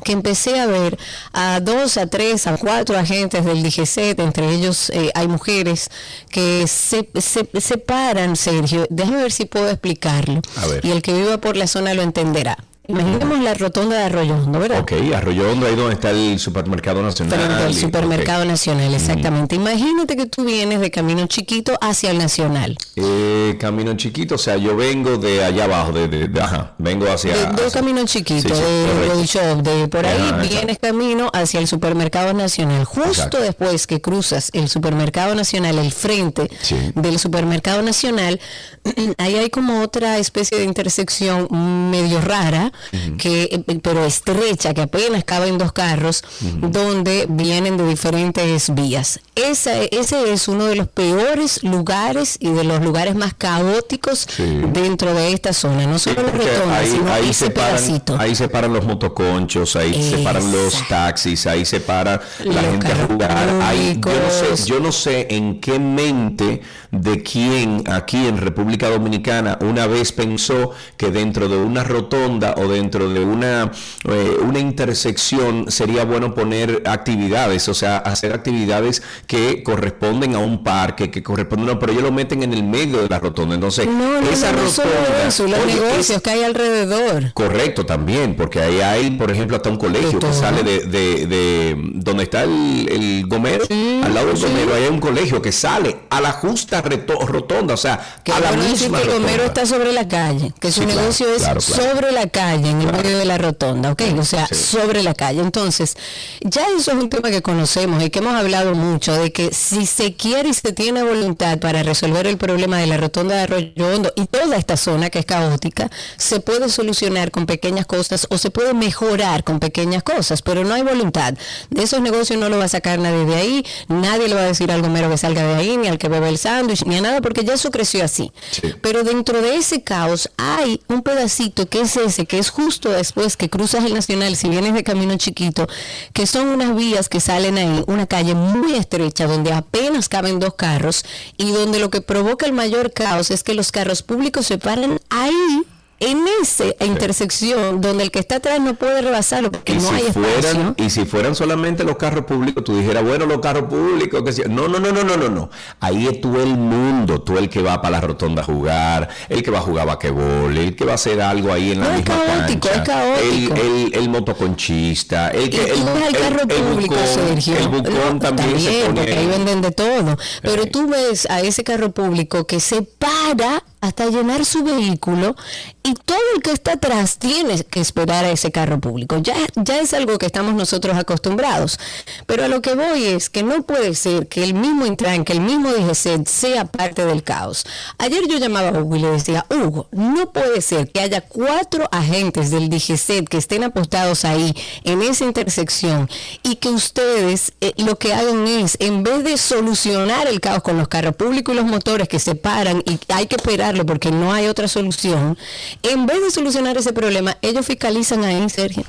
que 0.05 0.13
empecé 0.13 0.61
a 0.61 0.67
ver 0.67 0.97
a 1.33 1.61
dos, 1.61 1.97
a 1.97 2.07
tres, 2.07 2.47
a 2.47 2.57
cuatro 2.57 2.97
agentes 2.97 3.45
del 3.45 3.63
DGC, 3.63 4.19
entre 4.21 4.55
ellos 4.55 4.91
eh, 4.91 5.11
hay 5.15 5.27
mujeres 5.27 5.91
que 6.31 6.67
se, 6.69 7.09
se, 7.21 7.79
paran, 7.79 8.37
Sergio, 8.37 8.87
déjame 8.91 9.23
ver 9.23 9.33
si 9.33 9.47
puedo 9.47 9.69
explicarlo. 9.69 10.41
Y 10.83 10.91
el 10.91 11.03
que 11.03 11.13
viva 11.13 11.39
por 11.39 11.57
la 11.57 11.67
zona 11.67 11.95
lo 11.95 12.03
entenderá 12.03 12.59
Imaginemos 12.99 13.41
la 13.41 13.53
rotonda 13.53 13.99
de 13.99 14.05
Arroyo 14.05 14.35
Hondo, 14.35 14.59
¿verdad? 14.61 14.81
Ok, 14.81 14.93
Arroyo 15.15 15.51
Hondo, 15.53 15.67
ahí 15.67 15.77
donde 15.77 15.93
está 15.93 16.11
el 16.11 16.39
supermercado 16.39 17.03
nacional. 17.03 17.39
Frente 17.39 17.63
al 17.65 17.75
supermercado 17.75 18.45
nacional, 18.47 18.95
exactamente. 18.95 19.57
Imagínate 19.57 20.17
que 20.17 20.25
tú 20.25 20.45
vienes 20.45 20.81
de 20.81 20.91
Camino 20.91 21.27
Chiquito 21.27 21.77
hacia 21.83 22.11
el 22.13 22.17
Nacional. 22.19 22.79
Eh, 22.97 23.57
camino 23.61 23.95
chiquito, 23.95 24.37
o 24.37 24.39
sea, 24.39 24.57
yo 24.57 24.75
vengo 24.75 25.19
de 25.19 25.45
allá 25.45 25.65
abajo, 25.65 25.93
de, 25.93 26.09
de- 26.09 26.29
de- 26.29 26.41
ajá, 26.41 26.75
vengo 26.79 27.07
hacia... 27.11 27.35
De, 27.35 27.41
de 27.41 27.47
hacia- 27.67 27.71
Camino 27.81 28.05
Chiquito, 28.07 28.55
Sí, 28.55 28.63
sí, 28.63 29.19
de 29.19 29.27
Shop, 29.27 29.63
de 29.63 29.89
por 29.89 30.07
ahí 30.07 30.17
Ajá, 30.17 30.29
exacto. 30.29 30.49
vienes 30.49 30.79
camino 30.79 31.31
hacia 31.35 31.61
el 31.61 31.67
supermercado 31.69 32.33
nacional. 32.33 32.85
Justo 32.87 33.09
Exacto. 33.11 33.41
después 33.41 33.87
que 33.87 34.01
cruzas 34.01 34.49
el 34.55 34.69
supermercado 34.71 35.35
nacional, 35.35 35.79
el 35.79 35.93
frente 35.93 36.49
Sí. 36.63 36.77
del 36.95 37.19
supermercado 37.19 37.83
nacional, 37.83 38.41
ahí 39.19 39.35
hay 39.37 39.51
como 39.51 39.83
otra 39.83 40.17
especie 40.17 40.57
de 40.59 40.65
intersección 40.65 41.49
medio 41.91 42.21
rara, 42.23 42.73
que 43.19 43.45
eh, 43.69 43.79
pero 43.83 44.05
estrecha, 44.05 44.75
que 44.75 44.83
apenas 44.83 45.25
caben 45.25 45.59
dos 45.59 45.73
carros, 45.73 46.23
donde 46.61 47.27
vienen 47.29 47.77
de 47.77 47.87
diferentes 47.87 48.75
vías. 48.75 49.21
Esa- 49.35 49.83
ese 49.85 50.33
es 50.33 50.49
uno 50.49 50.65
de 50.67 50.77
los 50.77 50.89
peores 50.89 51.63
lugares 51.63 52.37
y 52.41 52.51
de 52.51 52.65
los 52.65 52.81
lugares 52.83 53.15
más 53.15 53.35
caóticos 53.35 54.27
Sí. 54.29 54.61
dentro 54.73 55.15
de 55.15 55.33
esta 55.33 55.53
zona. 55.53 55.87
No 55.87 55.99
solo 55.99 56.23
porque 56.27 56.47
rotonda, 56.51 56.79
ahí, 56.79 56.91
sino 56.91 57.13
ahí 57.13 57.31
ese 57.31 57.45
se 57.47 57.51
paran, 57.51 57.71
pedacito. 57.77 58.17
ahí 58.19 58.35
se 58.35 58.49
paran 58.49 58.73
los 58.73 58.85
motoconchos, 58.85 59.77
ahí 59.77 60.11
se 60.11 60.19
paran 60.19 60.51
los 60.51 60.87
taxis, 60.89 61.47
ahí 61.47 61.65
se 61.65 61.81
para 61.81 62.21
la 62.45 62.53
Los 62.63 62.65
gente 62.65 62.87
a 62.93 63.07
jugar. 63.07 63.49
Ahí, 63.63 63.99
yo, 64.05 64.13
no 64.13 64.57
sé, 64.57 64.65
yo 64.67 64.81
no 64.81 64.93
sé 64.93 65.27
en 65.31 65.61
qué 65.61 65.79
mente 65.79 66.61
de 66.91 67.23
quién 67.23 67.85
aquí 67.91 68.17
en 68.27 68.39
República 68.39 68.89
Dominicana 68.89 69.59
una 69.61 69.87
vez 69.87 70.13
pensó 70.13 70.71
que 70.97 71.11
dentro 71.11 71.49
de 71.49 71.57
una 71.59 71.85
rotonda 71.85 72.55
o 72.57 72.67
dentro 72.69 73.09
de 73.11 73.21
una, 73.21 73.71
eh, 74.09 74.37
una 74.43 74.59
intersección 74.59 75.71
sería 75.71 76.05
bueno 76.05 76.35
poner 76.35 76.83
actividades, 76.87 77.69
o 77.69 77.75
sea, 77.75 77.99
hacer 77.99 78.33
actividades 78.33 79.03
que 79.27 79.63
corresponden 79.63 80.35
a 80.35 80.39
un 80.39 80.63
parque, 80.65 81.11
que 81.11 81.23
corresponden, 81.23 81.67
no, 81.67 81.79
pero 81.79 81.93
ellos 81.93 82.05
lo 82.05 82.13
meten 82.13 82.43
en 82.43 82.53
el 82.55 82.63
medio 82.65 83.03
de 83.03 83.09
la 83.09 83.19
rotonda. 83.21 83.55
Entonces, 83.55 83.87
No, 83.87 84.21
no, 84.21 84.29
esa 84.29 84.53
no, 84.53 84.59
rotonda, 84.63 85.27
eso, 85.29 85.47
los 85.47 85.59
oye, 85.61 85.75
negocios 85.75 86.11
es- 86.17 86.23
que 86.23 86.31
hay 86.31 86.43
alrededor. 86.45 87.33
Correcto, 87.35 87.85
también, 87.85 88.35
porque 88.35 88.61
ahí 88.61 88.81
hay, 88.81 89.11
por 89.13 89.31
ejemplo, 89.31 89.57
hasta 89.57 89.69
un 89.69 89.77
colegio 89.77 90.19
que 90.19 90.33
sale 90.33 90.63
de, 90.63 90.81
de, 90.87 91.27
de 91.27 91.77
donde 91.95 92.23
está 92.25 92.45
el, 92.45 92.89
el 92.91 93.27
gomero, 93.27 93.65
al 94.03 94.15
lado 94.15 94.29
del 94.29 94.37
sí. 94.37 94.45
gomero, 94.45 94.75
ahí 94.75 94.85
hay 94.85 94.89
un 94.91 95.01
colegio 95.01 95.43
que 95.43 95.53
sale 95.53 95.97
a 96.11 96.21
la 96.21 96.33
justa 96.33 96.78
reto- 96.83 97.19
rotonda, 97.27 97.75
o 97.75 97.77
sea, 97.77 97.99
Que 98.25 98.33
a 98.33 98.41
la 98.41 98.53
misma 98.53 99.01
que 99.01 99.09
Gomero 99.09 99.45
está 99.45 99.67
sobre 99.67 99.93
la 99.93 100.07
calle, 100.09 100.53
que 100.61 100.71
su 100.73 100.81
Sí, 100.81 100.87
claro, 100.87 101.01
negocio 101.01 101.27
es 101.35 101.43
claro, 101.43 101.61
claro. 101.61 101.83
sobre 101.93 102.13
la 102.13 102.27
calle, 102.29 102.71
en 102.71 102.81
el 102.83 102.93
medio 102.93 103.19
de 103.19 103.25
la 103.25 103.39
rotonda, 103.39 103.93
¿ok? 103.93 104.03
O 104.19 104.25
sea, 104.25 104.47
Sí. 104.47 104.55
sobre 104.55 105.03
la 105.03 105.15
calle. 105.15 105.41
Entonces, 105.41 105.97
ya 106.41 106.63
eso 106.77 106.93
es 106.93 106.97
un 106.99 107.09
tema 107.11 107.31
que 107.31 107.43
conocemos 107.43 108.03
y 108.03 108.11
que 108.11 108.19
hemos 108.21 108.35
hablado 108.35 108.75
mucho, 108.75 109.13
de 109.15 109.33
que 109.33 109.53
si 109.53 109.87
se 109.87 110.15
quiere 110.15 110.49
y 110.51 110.55
se 110.55 110.73
tiene 110.73 111.03
voluntad 111.03 111.59
para 111.59 111.83
resolver 111.83 112.27
el 112.27 112.37
problema 112.39 112.79
de 112.79 112.87
la 112.87 112.97
rotonda 112.97 113.35
de 113.37 113.41
Arroyo 113.43 113.73
Hondo 113.95 114.13
y 114.17 114.27
toda 114.27 114.57
esta 114.57 114.77
zona 114.77 115.11
que 115.11 115.19
es 115.21 115.27
caótica, 115.27 115.91
se 116.17 116.41
puede 116.41 116.69
solucionar 116.69 117.31
con 117.31 117.47
pequeñas 117.47 117.87
cosas 117.87 118.27
o 118.31 118.39
se 118.39 118.51
puede 118.51 118.75
mejorar 118.75 119.45
con 119.45 119.61
pequeñas 119.61 120.03
cosas, 120.03 120.43
pero 120.43 120.65
no 120.65 120.75
hay 120.75 120.83
voluntad. 120.83 121.35
De 121.71 121.83
esos 121.83 122.01
negocios 122.01 122.39
no 122.39 122.49
lo 122.49 122.59
va 122.59 122.65
a 122.65 122.69
sacar 122.69 122.99
nadie 122.99 123.25
de 123.25 123.35
ahí, 123.35 123.65
nadie 123.89 124.29
le 124.29 124.35
va 124.35 124.43
a 124.43 124.45
decir 124.45 124.71
al 124.73 124.83
gomero 124.83 125.09
que 125.11 125.17
salga 125.19 125.43
de 125.43 125.55
ahí, 125.55 125.77
ni 125.77 125.89
al 125.89 125.99
que 125.99 126.09
bebe 126.09 126.29
el 126.29 126.39
sándwich, 126.69 126.85
ni 126.87 126.97
a 126.97 127.01
nada, 127.01 127.21
porque 127.21 127.45
ya 127.45 127.55
eso 127.55 127.71
creció 127.71 128.05
así. 128.05 128.33
Sí. 128.51 128.75
Pero 128.81 129.05
dentro 129.05 129.41
de 129.41 129.57
ese 129.57 129.83
caos 129.83 130.31
hay 130.37 130.81
un 130.89 131.03
pedacito 131.03 131.67
que 131.67 131.81
es 131.83 131.97
ese, 131.97 132.27
que 132.27 132.39
es 132.39 132.51
justo 132.51 132.91
después 132.91 133.37
que 133.37 133.49
cruzas 133.49 133.85
el 133.85 133.95
Nacional, 133.95 134.37
si 134.37 134.49
vienes 134.49 134.75
de 134.75 134.85
camino 134.85 135.17
chiquito, 135.17 135.67
que 136.13 136.27
son 136.27 136.49
unas 136.49 136.75
vías 136.75 137.09
que 137.09 137.21
salen 137.21 137.59
ahí, 137.59 137.85
una 137.87 138.07
calle 138.07 138.35
muy 138.35 138.75
estrecha 138.75 139.27
donde 139.27 139.53
apenas 139.53 140.09
caben 140.09 140.39
dos 140.39 140.55
carros 140.55 141.05
y 141.37 141.53
donde 141.53 141.79
lo 141.79 141.91
que 141.91 142.01
provoca 142.01 142.47
el 142.47 142.53
mayor 142.53 142.93
caos 142.93 143.31
es 143.31 143.43
que 143.43 143.55
los 143.55 143.73
carros 143.73 144.03
públicos 144.03 144.47
se 144.47 144.59
paran 144.59 145.01
ahí. 145.11 145.65
En 146.01 146.25
esa 146.41 146.65
intersección 146.85 147.81
donde 147.81 148.05
el 148.05 148.11
que 148.11 148.21
está 148.21 148.37
atrás 148.37 148.61
no 148.61 148.75
puede 148.75 149.03
rebasarlo 149.03 149.51
porque 149.51 149.73
Y 149.73 149.77
no 149.77 149.89
si, 149.89 149.95
hay 149.97 150.13
fueran, 150.13 150.39
espacio. 150.45 150.75
y 150.79 150.91
si 150.91 151.05
fueran 151.05 151.35
solamente 151.35 151.83
los 151.85 151.97
carros 151.97 152.25
públicos, 152.25 152.63
tú 152.63 152.77
dijeras, 152.79 153.03
bueno, 153.05 153.27
los 153.27 153.41
carros 153.41 153.65
públicos, 153.65 154.23
que 154.23 154.33
sí. 154.33 154.43
no, 154.49 154.69
no, 154.69 154.79
no, 154.79 154.93
no, 154.93 155.03
no, 155.03 155.17
no, 155.17 155.29
no. 155.29 155.51
Ahí 155.81 156.07
es 156.07 156.21
tú 156.21 156.39
el 156.39 156.57
mundo, 156.57 157.21
tú 157.23 157.37
el 157.37 157.49
que 157.49 157.63
va 157.63 157.81
para 157.83 157.93
la 157.93 158.01
rotonda 158.01 158.43
a 158.43 158.45
jugar, 158.45 159.09
el 159.29 159.43
que 159.43 159.51
va 159.51 159.59
a 159.59 159.63
jugar 159.63 159.87
basquetbol, 159.89 160.57
el 160.57 160.77
que 160.77 160.85
va 160.85 160.93
a 160.93 160.95
hacer 160.95 161.21
algo 161.21 161.53
ahí 161.53 161.73
en 161.73 161.81
la 161.81 161.89
No, 161.89 161.95
es 161.99 162.05
caótico, 162.05 162.69
cancha, 162.69 163.17
es 163.17 163.21
caótico. 163.21 163.55
El, 163.57 163.61
el, 163.61 163.95
el 163.95 164.09
motoconchista, 164.09 165.31
el 165.31 165.51
que 165.51 165.59
ves 165.65 165.79
al 166.07 166.13
carro 166.17 166.47
público, 166.47 166.95
bucón, 166.95 167.07
Sergio. 167.29 167.57
el 167.59 167.69
bucón 167.69 168.19
también, 168.21 168.61
se 168.61 168.83
pone 168.85 168.95
porque 169.01 169.13
ahí 169.15 169.27
venden 169.27 169.63
de 169.63 169.71
todo. 169.73 170.17
Pero 170.43 170.63
Sí. 170.63 170.71
tú 170.71 170.87
ves 170.89 171.27
a 171.31 171.41
ese 171.41 171.65
carro 171.65 171.91
público 171.91 172.47
que 172.47 172.61
se 172.61 172.83
para 172.83 173.63
hasta 173.81 174.07
llenar 174.07 174.45
su 174.45 174.63
vehículo 174.65 175.37
y 175.83 175.95
todo 175.95 176.19
el 176.35 176.43
que 176.43 176.53
está 176.53 176.73
atrás 176.73 177.19
tiene 177.19 177.65
que 177.65 177.81
esperar 177.81 178.25
a 178.25 178.31
ese 178.31 178.51
carro 178.51 178.81
público. 178.81 179.19
Ya, 179.19 179.37
ya 179.57 179.81
es 179.81 179.95
algo 179.95 180.19
que 180.19 180.27
estamos 180.27 180.55
nosotros 180.55 180.97
acostumbrados. 180.97 181.79
Pero 182.27 182.45
a 182.45 182.49
lo 182.49 182.61
que 182.61 182.75
voy 182.75 183.05
es 183.05 183.31
que 183.31 183.43
no 183.43 183.63
puede 183.63 183.95
ser 183.95 184.29
que 184.29 184.45
el 184.45 184.55
mismo 184.55 184.85
Intran, 184.87 185.25
que 185.25 185.33
el 185.33 185.41
mismo 185.41 185.73
DGC 185.73 186.27
sea 186.27 186.65
parte 186.65 187.05
del 187.05 187.23
caos. 187.23 187.65
Ayer 187.99 188.27
yo 188.29 188.39
llamaba 188.39 188.69
a 188.69 188.83
Hugo 188.83 188.97
y 188.97 189.01
le 189.01 189.11
decía, 189.11 189.47
Hugo, 189.51 189.89
no 189.93 190.33
puede 190.33 190.61
ser 190.61 190.91
que 190.91 191.01
haya 191.01 191.21
cuatro 191.21 191.89
agentes 191.91 192.51
del 192.51 192.69
DGC 192.69 193.27
que 193.29 193.39
estén 193.39 193.65
apostados 193.65 194.25
ahí 194.25 194.55
en 194.85 195.03
esa 195.03 195.25
intersección 195.25 196.09
y 196.43 196.57
que 196.57 196.69
ustedes 196.69 197.53
eh, 197.61 197.73
lo 197.77 197.99
que 197.99 198.15
hagan 198.15 198.47
es, 198.47 198.77
en 198.81 199.03
vez 199.03 199.25
de 199.25 199.39
solucionar 199.39 200.27
el 200.27 200.41
caos 200.41 200.63
con 200.63 200.77
los 200.77 200.89
carros 200.89 201.17
públicos 201.17 201.55
y 201.55 201.57
los 201.57 201.67
motores 201.67 202.09
que 202.09 202.19
se 202.19 202.35
paran 202.35 202.83
y 202.87 202.99
hay 203.09 203.27
que 203.27 203.39
porque 203.87 204.11
no 204.11 204.33
hay 204.33 204.47
otra 204.47 204.69
solución, 204.69 205.37
en 205.83 206.07
vez 206.07 206.23
de 206.23 206.31
solucionar 206.31 206.77
ese 206.77 206.93
problema, 206.93 207.37
ellos 207.43 207.67
fiscalizan 207.67 208.25
ahí, 208.25 208.49
Sergio. 208.49 208.85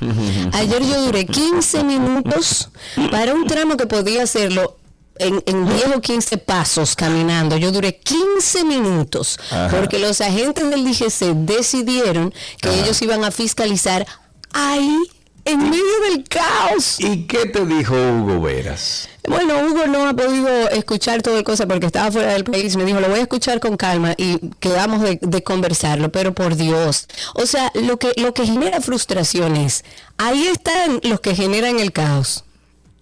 Ayer 0.52 0.82
yo 0.82 1.02
duré 1.02 1.26
15 1.26 1.84
minutos 1.84 2.68
para 3.10 3.34
un 3.34 3.46
tramo 3.46 3.76
que 3.76 3.86
podía 3.86 4.22
hacerlo 4.22 4.76
en, 5.20 5.42
en 5.46 5.66
10 5.66 5.96
o 5.96 6.00
15 6.00 6.38
pasos 6.38 6.96
caminando. 6.96 7.56
Yo 7.58 7.70
duré 7.72 7.98
15 7.98 8.64
minutos 8.64 9.38
Ajá. 9.50 9.68
porque 9.68 9.98
los 9.98 10.20
agentes 10.20 10.68
del 10.70 10.84
DGC 10.84 11.34
decidieron 11.44 12.32
que 12.60 12.72
ellos 12.80 13.00
iban 13.02 13.22
a 13.24 13.30
fiscalizar 13.30 14.06
ahí, 14.52 14.96
en 15.44 15.70
medio 15.70 16.00
del 16.08 16.24
caos. 16.28 17.00
¿Y 17.00 17.26
qué 17.26 17.46
te 17.46 17.64
dijo 17.66 17.94
Hugo 17.94 18.40
Veras? 18.40 19.08
Bueno, 19.28 19.54
Hugo 19.66 19.86
no 19.86 20.08
ha 20.08 20.14
podido 20.14 20.68
escuchar 20.70 21.22
todo 21.22 21.38
el 21.38 21.44
cosa 21.44 21.66
porque 21.66 21.86
estaba 21.86 22.10
fuera 22.10 22.32
del 22.32 22.44
país. 22.44 22.76
Me 22.76 22.84
dijo, 22.84 23.00
lo 23.00 23.08
voy 23.08 23.20
a 23.20 23.22
escuchar 23.22 23.60
con 23.60 23.76
calma 23.76 24.14
y 24.16 24.38
quedamos 24.60 25.02
de, 25.02 25.18
de 25.20 25.42
conversarlo, 25.42 26.10
pero 26.10 26.34
por 26.34 26.56
Dios. 26.56 27.06
O 27.34 27.46
sea, 27.46 27.70
lo 27.74 27.98
que, 27.98 28.12
lo 28.16 28.34
que 28.34 28.46
genera 28.46 28.80
frustración 28.80 29.56
es, 29.56 29.84
ahí 30.18 30.46
están 30.46 31.00
los 31.02 31.20
que 31.20 31.34
generan 31.34 31.78
el 31.78 31.92
caos. 31.92 32.44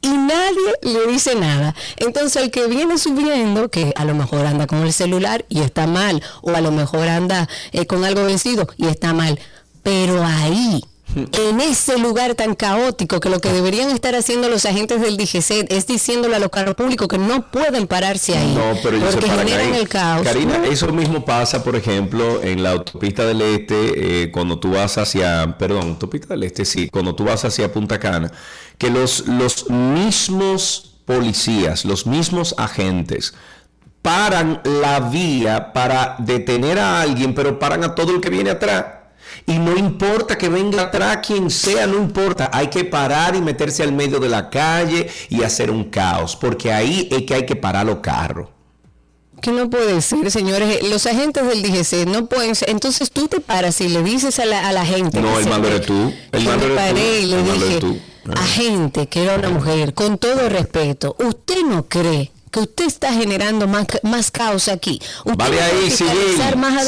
Y 0.00 0.08
nadie 0.08 0.74
le 0.82 1.06
dice 1.06 1.34
nada. 1.34 1.74
Entonces 1.96 2.42
el 2.42 2.50
que 2.50 2.66
viene 2.66 2.98
subiendo, 2.98 3.68
que 3.68 3.92
a 3.96 4.04
lo 4.04 4.14
mejor 4.14 4.46
anda 4.46 4.66
con 4.66 4.78
el 4.80 4.92
celular 4.92 5.44
y 5.48 5.60
está 5.60 5.86
mal, 5.86 6.22
o 6.42 6.50
a 6.50 6.60
lo 6.60 6.70
mejor 6.70 7.08
anda 7.08 7.48
eh, 7.72 7.86
con 7.86 8.04
algo 8.04 8.24
vencido 8.24 8.68
y 8.76 8.86
está 8.86 9.12
mal. 9.12 9.40
Pero 9.82 10.24
ahí, 10.24 10.84
en 11.14 11.60
ese 11.60 11.98
lugar 11.98 12.34
tan 12.34 12.54
caótico, 12.54 13.20
que 13.20 13.28
lo 13.28 13.40
que 13.40 13.52
deberían 13.52 13.90
estar 13.90 14.14
haciendo 14.14 14.48
los 14.48 14.64
agentes 14.64 15.00
del 15.00 15.16
DGC 15.16 15.66
es 15.70 15.86
diciéndole 15.86 16.36
a 16.36 16.38
los 16.38 16.50
carros 16.50 16.74
públicos 16.74 17.08
que 17.08 17.18
no 17.18 17.50
pueden 17.50 17.86
pararse 17.86 18.36
ahí. 18.36 18.54
No, 18.54 18.78
pero 18.82 18.98
porque 19.00 19.28
generan 19.28 19.72
ahí. 19.72 19.80
el 19.80 19.88
caos. 19.88 20.26
Karina, 20.26 20.64
eso 20.66 20.92
mismo 20.92 21.24
pasa, 21.24 21.64
por 21.64 21.76
ejemplo, 21.76 22.42
en 22.42 22.62
la 22.62 22.72
autopista 22.72 23.24
del 23.24 23.40
Este, 23.42 24.24
eh, 24.24 24.30
cuando 24.30 24.58
tú 24.58 24.72
vas 24.72 24.98
hacia, 24.98 25.56
perdón, 25.58 25.88
autopista 25.88 26.34
del 26.34 26.44
Este, 26.44 26.64
sí, 26.64 26.88
cuando 26.88 27.14
tú 27.14 27.24
vas 27.24 27.44
hacia 27.44 27.72
Punta 27.72 27.98
Cana, 27.98 28.30
que 28.76 28.90
los, 28.90 29.26
los 29.26 29.68
mismos 29.70 30.98
policías, 31.04 31.84
los 31.84 32.06
mismos 32.06 32.54
agentes, 32.58 33.34
paran 34.02 34.60
la 34.64 35.00
vía 35.00 35.72
para 35.72 36.16
detener 36.18 36.78
a 36.78 37.00
alguien, 37.00 37.34
pero 37.34 37.58
paran 37.58 37.84
a 37.84 37.94
todo 37.94 38.14
el 38.14 38.20
que 38.20 38.30
viene 38.30 38.50
atrás. 38.50 38.97
Y 39.46 39.58
no 39.58 39.76
importa 39.76 40.36
que 40.38 40.48
venga 40.48 40.82
atrás 40.82 41.18
quien 41.26 41.50
sea, 41.50 41.86
no 41.86 41.96
importa. 41.98 42.50
Hay 42.52 42.68
que 42.68 42.84
parar 42.84 43.34
y 43.36 43.40
meterse 43.40 43.82
al 43.82 43.92
medio 43.92 44.18
de 44.20 44.28
la 44.28 44.50
calle 44.50 45.08
y 45.28 45.42
hacer 45.42 45.70
un 45.70 45.84
caos, 45.84 46.36
porque 46.36 46.72
ahí 46.72 47.08
es 47.10 47.22
que 47.22 47.34
hay 47.34 47.46
que 47.46 47.56
parar 47.56 47.86
los 47.86 47.98
carros. 47.98 48.48
Que 49.40 49.52
no 49.52 49.70
puede 49.70 50.00
ser, 50.02 50.30
señores. 50.32 50.88
Los 50.90 51.06
agentes 51.06 51.46
del 51.46 51.62
DGC 51.62 52.06
no 52.08 52.26
pueden 52.26 52.56
ser. 52.56 52.70
Entonces 52.70 53.10
tú 53.12 53.28
te 53.28 53.38
paras 53.40 53.80
y 53.80 53.88
le 53.88 54.02
dices 54.02 54.38
a 54.40 54.44
la, 54.44 54.68
a 54.68 54.72
la 54.72 54.84
gente. 54.84 55.20
No, 55.20 55.38
el 55.38 55.46
mando 55.48 55.68
eres 55.68 55.86
tú. 55.86 56.12
El 56.32 56.44
mando 56.44 56.64
eres 56.66 56.76
tú. 56.76 56.82
paré 56.82 57.20
y 57.20 57.26
le 57.26 57.36
El 57.38 57.52
dije, 57.52 57.78
tú. 57.78 57.98
Ah. 58.28 58.32
agente, 58.42 59.06
que 59.06 59.22
era 59.22 59.36
una 59.36 59.50
mujer, 59.50 59.94
con 59.94 60.18
todo 60.18 60.48
respeto, 60.48 61.16
¿usted 61.20 61.62
no 61.64 61.88
cree 61.88 62.32
que 62.50 62.60
usted 62.60 62.86
está 62.86 63.12
generando 63.12 63.66
más, 63.66 63.86
más 64.02 64.30
caos 64.30 64.68
aquí. 64.68 65.00
vale 65.24 65.60
ahí, 65.60 65.90
civil. 65.90 66.12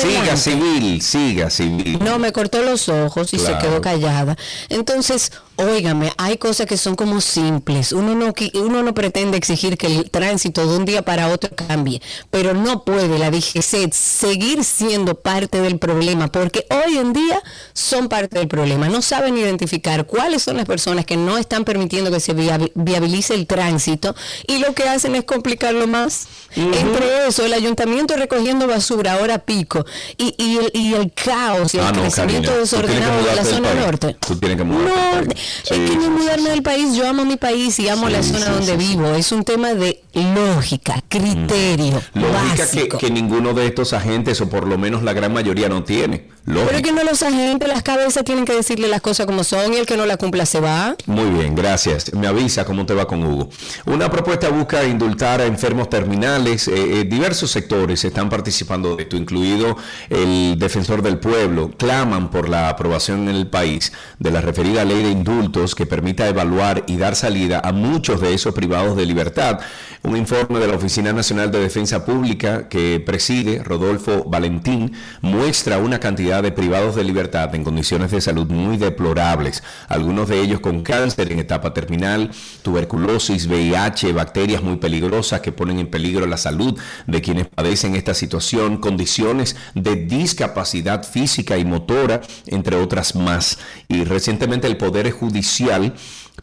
siga 0.00 0.36
civil, 0.36 1.02
siga 1.02 1.50
civil. 1.50 1.98
No, 2.02 2.18
me 2.18 2.32
cortó 2.32 2.62
los 2.62 2.88
ojos 2.88 3.32
y 3.32 3.38
se 3.38 3.56
quedó 3.58 3.80
callada. 3.80 4.36
Entonces, 4.68 5.32
Óigame, 5.60 6.10
hay 6.16 6.38
cosas 6.38 6.66
que 6.66 6.78
son 6.78 6.96
como 6.96 7.20
simples. 7.20 7.92
Uno 7.92 8.14
no, 8.14 8.32
uno 8.54 8.82
no 8.82 8.94
pretende 8.94 9.36
exigir 9.36 9.76
que 9.76 9.88
el 9.88 10.10
tránsito 10.10 10.66
de 10.66 10.74
un 10.74 10.86
día 10.86 11.02
para 11.02 11.28
otro 11.28 11.50
cambie, 11.54 12.00
pero 12.30 12.54
no 12.54 12.82
puede 12.82 13.18
la 13.18 13.30
DGC 13.30 13.92
seguir 13.92 14.64
siendo 14.64 15.16
parte 15.16 15.60
del 15.60 15.78
problema, 15.78 16.32
porque 16.32 16.66
hoy 16.70 16.96
en 16.96 17.12
día 17.12 17.42
son 17.74 18.08
parte 18.08 18.38
del 18.38 18.48
problema. 18.48 18.88
No 18.88 19.02
saben 19.02 19.36
identificar 19.36 20.06
cuáles 20.06 20.42
son 20.42 20.56
las 20.56 20.64
personas 20.64 21.04
que 21.04 21.18
no 21.18 21.36
están 21.36 21.66
permitiendo 21.66 22.10
que 22.10 22.20
se 22.20 22.32
viabilice 22.32 23.34
el 23.34 23.46
tránsito 23.46 24.14
y 24.46 24.60
lo 24.60 24.74
que 24.74 24.88
hacen 24.88 25.14
es 25.14 25.24
complicarlo 25.50 25.86
más. 25.86 26.28
Entre 26.56 27.28
eso, 27.28 27.44
el 27.44 27.52
ayuntamiento 27.52 28.16
recogiendo 28.16 28.66
basura 28.66 29.14
ahora 29.14 29.38
pico 29.38 29.84
y, 30.16 30.58
el, 30.94 31.12
caos 31.12 31.74
y 31.74 31.78
el 31.78 31.84
ah, 31.84 31.92
crecimiento 31.92 32.56
desordenado 32.56 33.24
de 33.24 33.36
la 33.36 33.44
zona 33.44 33.74
norte. 33.74 34.16
Tú 34.26 34.36
tienes 34.36 34.58
que 34.58 34.64
no, 34.64 35.20
es 35.20 35.68
que 35.68 35.96
no 35.96 36.10
mudarme 36.10 36.50
del 36.50 36.62
país, 36.62 36.96
yo 36.96 37.06
amo 37.06 37.24
mi 37.24 37.36
país 37.36 37.78
y 37.78 37.88
amo 37.88 38.08
la 38.08 38.22
zona 38.22 38.50
donde 38.50 38.76
vivo. 38.76 39.14
Es 39.14 39.30
un 39.30 39.44
tema 39.44 39.74
de 39.74 40.02
lógica, 40.12 41.02
criterio. 41.08 42.02
Lógica 42.14 42.68
que, 42.68 42.88
que, 42.88 43.10
ninguno 43.10 43.54
de 43.54 43.66
estos 43.66 43.92
agentes, 43.92 44.40
o 44.40 44.48
por 44.48 44.66
lo 44.66 44.76
menos 44.76 45.04
la 45.04 45.12
gran 45.12 45.32
mayoría, 45.32 45.68
no 45.68 45.84
tiene. 45.84 46.30
Pero 46.52 46.76
es 46.76 46.82
que 46.82 46.92
no 46.92 47.04
los 47.04 47.22
agentes, 47.22 47.68
las 47.68 47.82
cabezas 47.82 48.24
tienen 48.24 48.44
que 48.44 48.54
decirle 48.54 48.88
las 48.88 49.00
cosas 49.00 49.26
como 49.26 49.44
son 49.44 49.72
y 49.72 49.76
el 49.76 49.86
que 49.86 49.96
no 49.96 50.06
la 50.06 50.16
cumpla 50.16 50.46
se 50.46 50.60
va. 50.60 50.96
Muy 51.06 51.30
bien, 51.30 51.54
gracias. 51.54 52.12
Me 52.12 52.26
avisa 52.26 52.64
cómo 52.64 52.86
te 52.86 52.94
va 52.94 53.06
con 53.06 53.22
Hugo. 53.22 53.48
Una 53.86 54.10
propuesta 54.10 54.48
busca 54.48 54.84
indultar 54.84 55.40
a 55.40 55.46
enfermos 55.46 55.88
terminales. 55.88 56.68
Eh, 56.68 57.00
eh, 57.00 57.04
diversos 57.04 57.50
sectores 57.50 58.04
están 58.04 58.28
participando 58.28 58.96
de 58.96 59.04
esto, 59.04 59.16
incluido 59.16 59.76
el 60.08 60.56
defensor 60.58 61.02
del 61.02 61.18
pueblo. 61.18 61.70
Claman 61.76 62.30
por 62.30 62.48
la 62.48 62.68
aprobación 62.68 63.28
en 63.28 63.36
el 63.36 63.46
país 63.48 63.92
de 64.18 64.30
la 64.30 64.40
referida 64.40 64.84
ley 64.84 65.02
de 65.02 65.10
indultos 65.10 65.74
que 65.74 65.86
permita 65.86 66.28
evaluar 66.28 66.84
y 66.86 66.96
dar 66.96 67.16
salida 67.16 67.60
a 67.64 67.72
muchos 67.72 68.20
de 68.20 68.34
esos 68.34 68.54
privados 68.54 68.96
de 68.96 69.06
libertad. 69.06 69.60
Un 70.02 70.16
informe 70.16 70.60
de 70.60 70.66
la 70.66 70.76
Oficina 70.76 71.12
Nacional 71.12 71.50
de 71.50 71.60
Defensa 71.60 72.06
Pública 72.06 72.70
que 72.70 73.00
preside 73.00 73.62
Rodolfo 73.62 74.24
Valentín 74.24 74.92
muestra 75.20 75.76
una 75.76 76.00
cantidad 76.00 76.42
de 76.42 76.52
privados 76.52 76.96
de 76.96 77.04
libertad 77.04 77.54
en 77.54 77.64
condiciones 77.64 78.10
de 78.10 78.22
salud 78.22 78.48
muy 78.48 78.78
deplorables, 78.78 79.62
algunos 79.88 80.30
de 80.30 80.40
ellos 80.40 80.60
con 80.60 80.82
cáncer 80.82 81.30
en 81.30 81.38
etapa 81.38 81.74
terminal, 81.74 82.30
tuberculosis, 82.62 83.46
VIH, 83.46 84.14
bacterias 84.14 84.62
muy 84.62 84.76
peligrosas 84.76 85.42
que 85.42 85.52
ponen 85.52 85.78
en 85.78 85.90
peligro 85.90 86.26
la 86.26 86.38
salud 86.38 86.80
de 87.06 87.20
quienes 87.20 87.48
padecen 87.48 87.94
esta 87.94 88.14
situación, 88.14 88.78
condiciones 88.78 89.54
de 89.74 89.96
discapacidad 89.96 91.04
física 91.04 91.58
y 91.58 91.66
motora, 91.66 92.22
entre 92.46 92.76
otras 92.76 93.14
más. 93.14 93.58
Y 93.86 94.04
recientemente 94.04 94.66
el 94.66 94.78
Poder 94.78 95.10
Judicial 95.10 95.92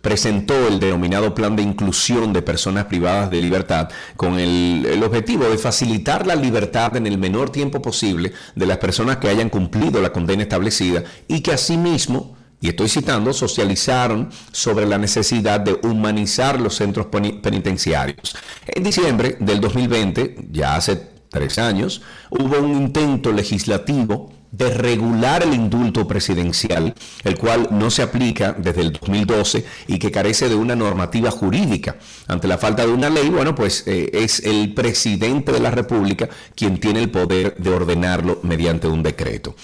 presentó 0.02 0.68
el 0.68 0.80
denominado 0.80 1.34
Plan 1.34 1.56
de 1.56 1.64
Inclusión 1.64 2.34
de 2.34 2.42
Personas 2.42 2.86
Privadas 2.86 3.30
de 3.30 3.42
Libertad 3.42 3.90
con 4.16 4.40
el, 4.40 5.02
objetivo 5.04 5.46
de 5.46 5.58
facilitar 5.58 6.28
la 6.28 6.36
libertad 6.36 6.96
en 6.98 7.08
el 7.08 7.18
menor 7.18 7.50
tiempo 7.50 7.82
posible 7.82 8.34
de 8.56 8.66
las 8.66 8.78
personas 8.78 9.18
que 9.18 9.30
hayan 9.30 9.50
cumplido 9.50 10.02
la 10.02 10.12
condena 10.12 10.44
establecida 10.44 11.04
y 11.28 11.42
que 11.42 11.54
asimismo 11.54 12.36
y 12.60 12.70
estoy 12.70 12.90
citando, 12.90 13.34
socializaron 13.34 14.32
sobre 14.52 14.88
la 14.88 14.98
necesidad 14.98 15.60
de 15.60 15.80
humanizar 15.84 16.60
los 16.60 16.76
centros 16.76 17.06
penitenciarios. 17.06 18.36
En 18.66 18.82
diciembre 18.84 19.38
del 19.40 19.62
2020, 19.62 20.48
ya 20.52 20.76
hace 20.76 20.96
tres 21.30 21.60
años, 21.60 22.02
hubo 22.32 22.58
un 22.58 22.76
intento 22.76 23.32
legislativo 23.32 24.32
de 24.58 24.72
regular 24.72 25.44
el 25.44 25.54
indulto 25.54 26.08
presidencial, 26.08 26.94
el 27.24 27.38
cual 27.38 27.68
no 27.72 27.92
se 27.92 28.02
aplica 28.02 28.54
desde 28.54 28.82
el 28.82 28.92
2012 28.94 29.66
y 29.88 30.00
que 30.00 30.12
carece 30.12 30.50
de 30.50 30.56
una 30.56 30.76
normativa 30.76 31.30
jurídica. 31.30 31.98
Ante 32.28 32.48
la 32.48 32.58
falta 32.58 32.86
de 32.86 32.92
una 32.92 33.10
ley, 33.10 33.30
bueno, 33.30 33.54
pues 33.54 33.84
eh, 33.86 34.10
es 34.14 34.40
el 34.40 34.74
presidente 34.74 35.52
de 35.52 35.60
la 35.60 35.72
República 35.72 36.28
quien 36.56 36.80
tiene 36.80 37.02
el 37.02 37.12
poder 37.12 37.56
de 37.58 37.70
ordenarlo 37.70 38.40
mediante 38.44 38.88
un 38.88 39.04
decreto. 39.04 39.56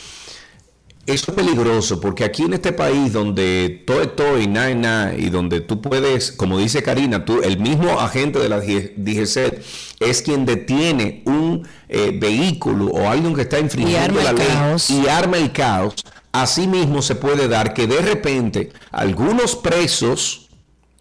Eso 1.05 1.31
es 1.31 1.35
peligroso 1.35 1.99
porque 1.99 2.23
aquí 2.23 2.43
en 2.43 2.53
este 2.53 2.71
país 2.71 3.11
donde 3.11 3.83
todo 3.85 4.01
es 4.03 4.15
todo 4.15 4.39
y 4.39 4.47
nada 4.47 5.13
y 5.13 5.29
donde 5.29 5.59
tú 5.59 5.81
puedes, 5.81 6.31
como 6.31 6.57
dice 6.57 6.81
Karina, 6.81 7.25
tú, 7.25 7.41
el 7.43 7.59
mismo 7.59 7.99
agente 7.99 8.39
de 8.39 8.47
la 8.47 8.59
DGC 8.61 9.61
es 9.99 10.21
quien 10.21 10.45
detiene 10.45 11.21
un 11.25 11.67
eh, 11.89 12.17
vehículo 12.17 12.85
o 12.85 13.09
alguien 13.09 13.35
que 13.35 13.41
está 13.41 13.59
infringiendo 13.59 14.21
la 14.21 14.31
ley 14.31 14.47
y 14.87 15.07
arma 15.09 15.37
el 15.37 15.51
caos, 15.51 15.95
así 16.31 16.67
mismo 16.67 17.01
se 17.01 17.15
puede 17.15 17.49
dar 17.49 17.73
que 17.73 17.85
de 17.85 18.01
repente 18.01 18.71
algunos 18.89 19.57
presos, 19.57 20.47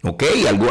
ok, 0.03 0.23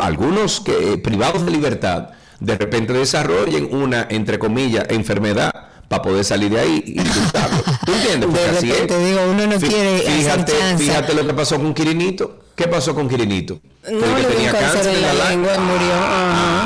algunos 0.03 0.61
que, 0.61 0.99
privados 0.99 1.47
de 1.47 1.53
libertad, 1.53 2.11
de 2.39 2.59
repente 2.59 2.93
desarrollen 2.93 3.75
una, 3.75 4.07
entre 4.11 4.39
comillas, 4.39 4.85
enfermedad 4.91 5.72
para 5.93 6.03
poder 6.05 6.25
salir 6.25 6.51
de 6.51 6.59
ahí 6.59 6.83
y 6.87 6.99
disfrutarlo. 6.99 7.63
¿Tú 7.85 7.93
entiendes? 7.93 8.31
Porque 8.31 8.49
así 8.49 8.71
es. 8.71 8.89
digo, 8.89 9.21
uno 9.31 9.47
no 9.47 9.59
quiere 9.61 9.99
fíjate, 9.99 10.53
fíjate 10.79 11.13
lo 11.13 11.27
que 11.27 11.35
pasó 11.35 11.59
con 11.59 11.75
Quirinito. 11.75 12.39
¿Qué 12.57 12.67
pasó 12.67 12.95
con 12.95 13.11
Quirinito? 13.11 13.61
No, 13.91 14.17
le 14.17 14.25
tenía 14.25 14.53
cáncer 14.53 14.95
en 14.95 15.03
la, 15.03 15.29
lengua, 15.29 15.59
murió. 15.59 15.93
Ah, 15.93 16.62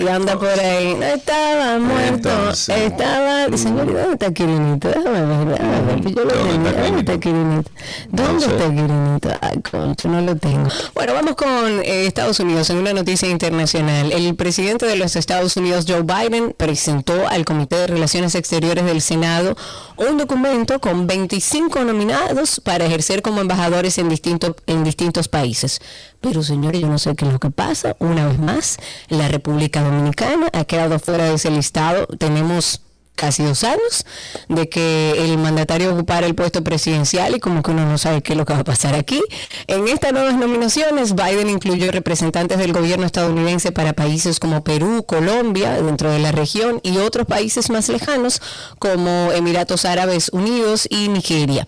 y 0.00 0.08
anda 0.08 0.38
por 0.38 0.48
ahí. 0.48 0.94
No 0.94 1.04
estaba 1.04 1.78
muerto. 1.78 2.30
estaba. 2.50 3.56
Señor, 3.56 3.86
¿dónde 3.86 4.12
está 4.12 4.32
Quirinito? 4.32 4.88
Déjame 4.88 5.26
ver, 5.26 5.46
déjame 5.46 5.82
ver. 5.82 6.14
Yo 6.14 6.24
lo 6.24 6.32
tengo. 6.32 6.70
¿Dónde 6.70 7.00
está 7.00 7.20
Quirinito? 7.20 7.70
¿Dónde 8.10 8.46
está 8.46 8.68
Quirinito? 8.68 9.28
Ay, 9.40 9.60
concha, 9.62 10.08
no 10.08 10.20
lo 10.20 10.36
tengo. 10.36 10.68
Bueno, 10.94 11.14
vamos 11.14 11.34
con 11.36 11.80
eh, 11.82 12.06
Estados 12.06 12.40
Unidos 12.40 12.70
en 12.70 12.78
una 12.78 12.92
noticia 12.92 13.28
internacional. 13.28 14.12
El 14.12 14.34
presidente 14.36 14.86
de 14.86 14.96
los 14.96 15.16
Estados 15.16 15.56
Unidos, 15.56 15.84
Joe 15.88 16.02
Biden, 16.02 16.54
presentó 16.56 17.28
al 17.28 17.44
Comité 17.44 17.76
de 17.76 17.86
Relaciones 17.88 18.34
Exteriores 18.34 18.84
del 18.84 19.00
Senado 19.00 19.56
un 19.96 20.16
documento 20.16 20.80
con 20.80 21.06
25 21.06 21.84
nominados 21.84 22.60
para 22.60 22.86
ejercer 22.86 23.22
como 23.22 23.40
embajadores 23.40 23.98
en, 23.98 24.08
distintos 24.08 24.54
en 24.66 24.84
distintos 24.84 25.28
países. 25.28 25.80
Pero 26.20 26.42
señores, 26.42 26.80
yo 26.80 26.88
no 26.88 26.98
sé 26.98 27.14
qué 27.14 27.26
es 27.26 27.32
lo 27.32 27.38
que 27.38 27.50
pasa. 27.50 27.96
Una 27.98 28.26
vez 28.26 28.38
más, 28.38 28.76
la 29.08 29.28
República 29.28 29.82
Dominicana 29.90 30.48
ha 30.52 30.64
quedado 30.64 31.00
fuera 31.00 31.24
de 31.24 31.34
ese 31.34 31.50
listado. 31.50 32.06
Tenemos 32.06 32.80
casi 33.20 33.42
dos 33.42 33.64
años 33.64 34.06
de 34.48 34.70
que 34.70 35.12
el 35.18 35.36
mandatario 35.36 35.92
ocupara 35.92 36.26
el 36.26 36.34
puesto 36.34 36.64
presidencial 36.64 37.36
y 37.36 37.38
como 37.38 37.62
que 37.62 37.70
uno 37.70 37.84
no 37.84 37.98
sabe 37.98 38.22
qué 38.22 38.32
es 38.32 38.38
lo 38.38 38.46
que 38.46 38.54
va 38.54 38.60
a 38.60 38.64
pasar 38.64 38.94
aquí. 38.94 39.22
En 39.66 39.86
estas 39.88 40.14
nuevas 40.14 40.36
nominaciones, 40.36 41.14
Biden 41.14 41.50
incluyó 41.50 41.92
representantes 41.92 42.56
del 42.56 42.72
gobierno 42.72 43.04
estadounidense 43.04 43.72
para 43.72 43.92
países 43.92 44.40
como 44.40 44.64
Perú, 44.64 45.04
Colombia, 45.06 45.82
dentro 45.82 46.10
de 46.10 46.18
la 46.18 46.32
región, 46.32 46.80
y 46.82 46.96
otros 46.96 47.26
países 47.26 47.68
más 47.68 47.90
lejanos 47.90 48.40
como 48.78 49.30
Emiratos 49.32 49.84
Árabes 49.84 50.30
Unidos 50.30 50.88
y 50.88 51.08
Nigeria. 51.08 51.66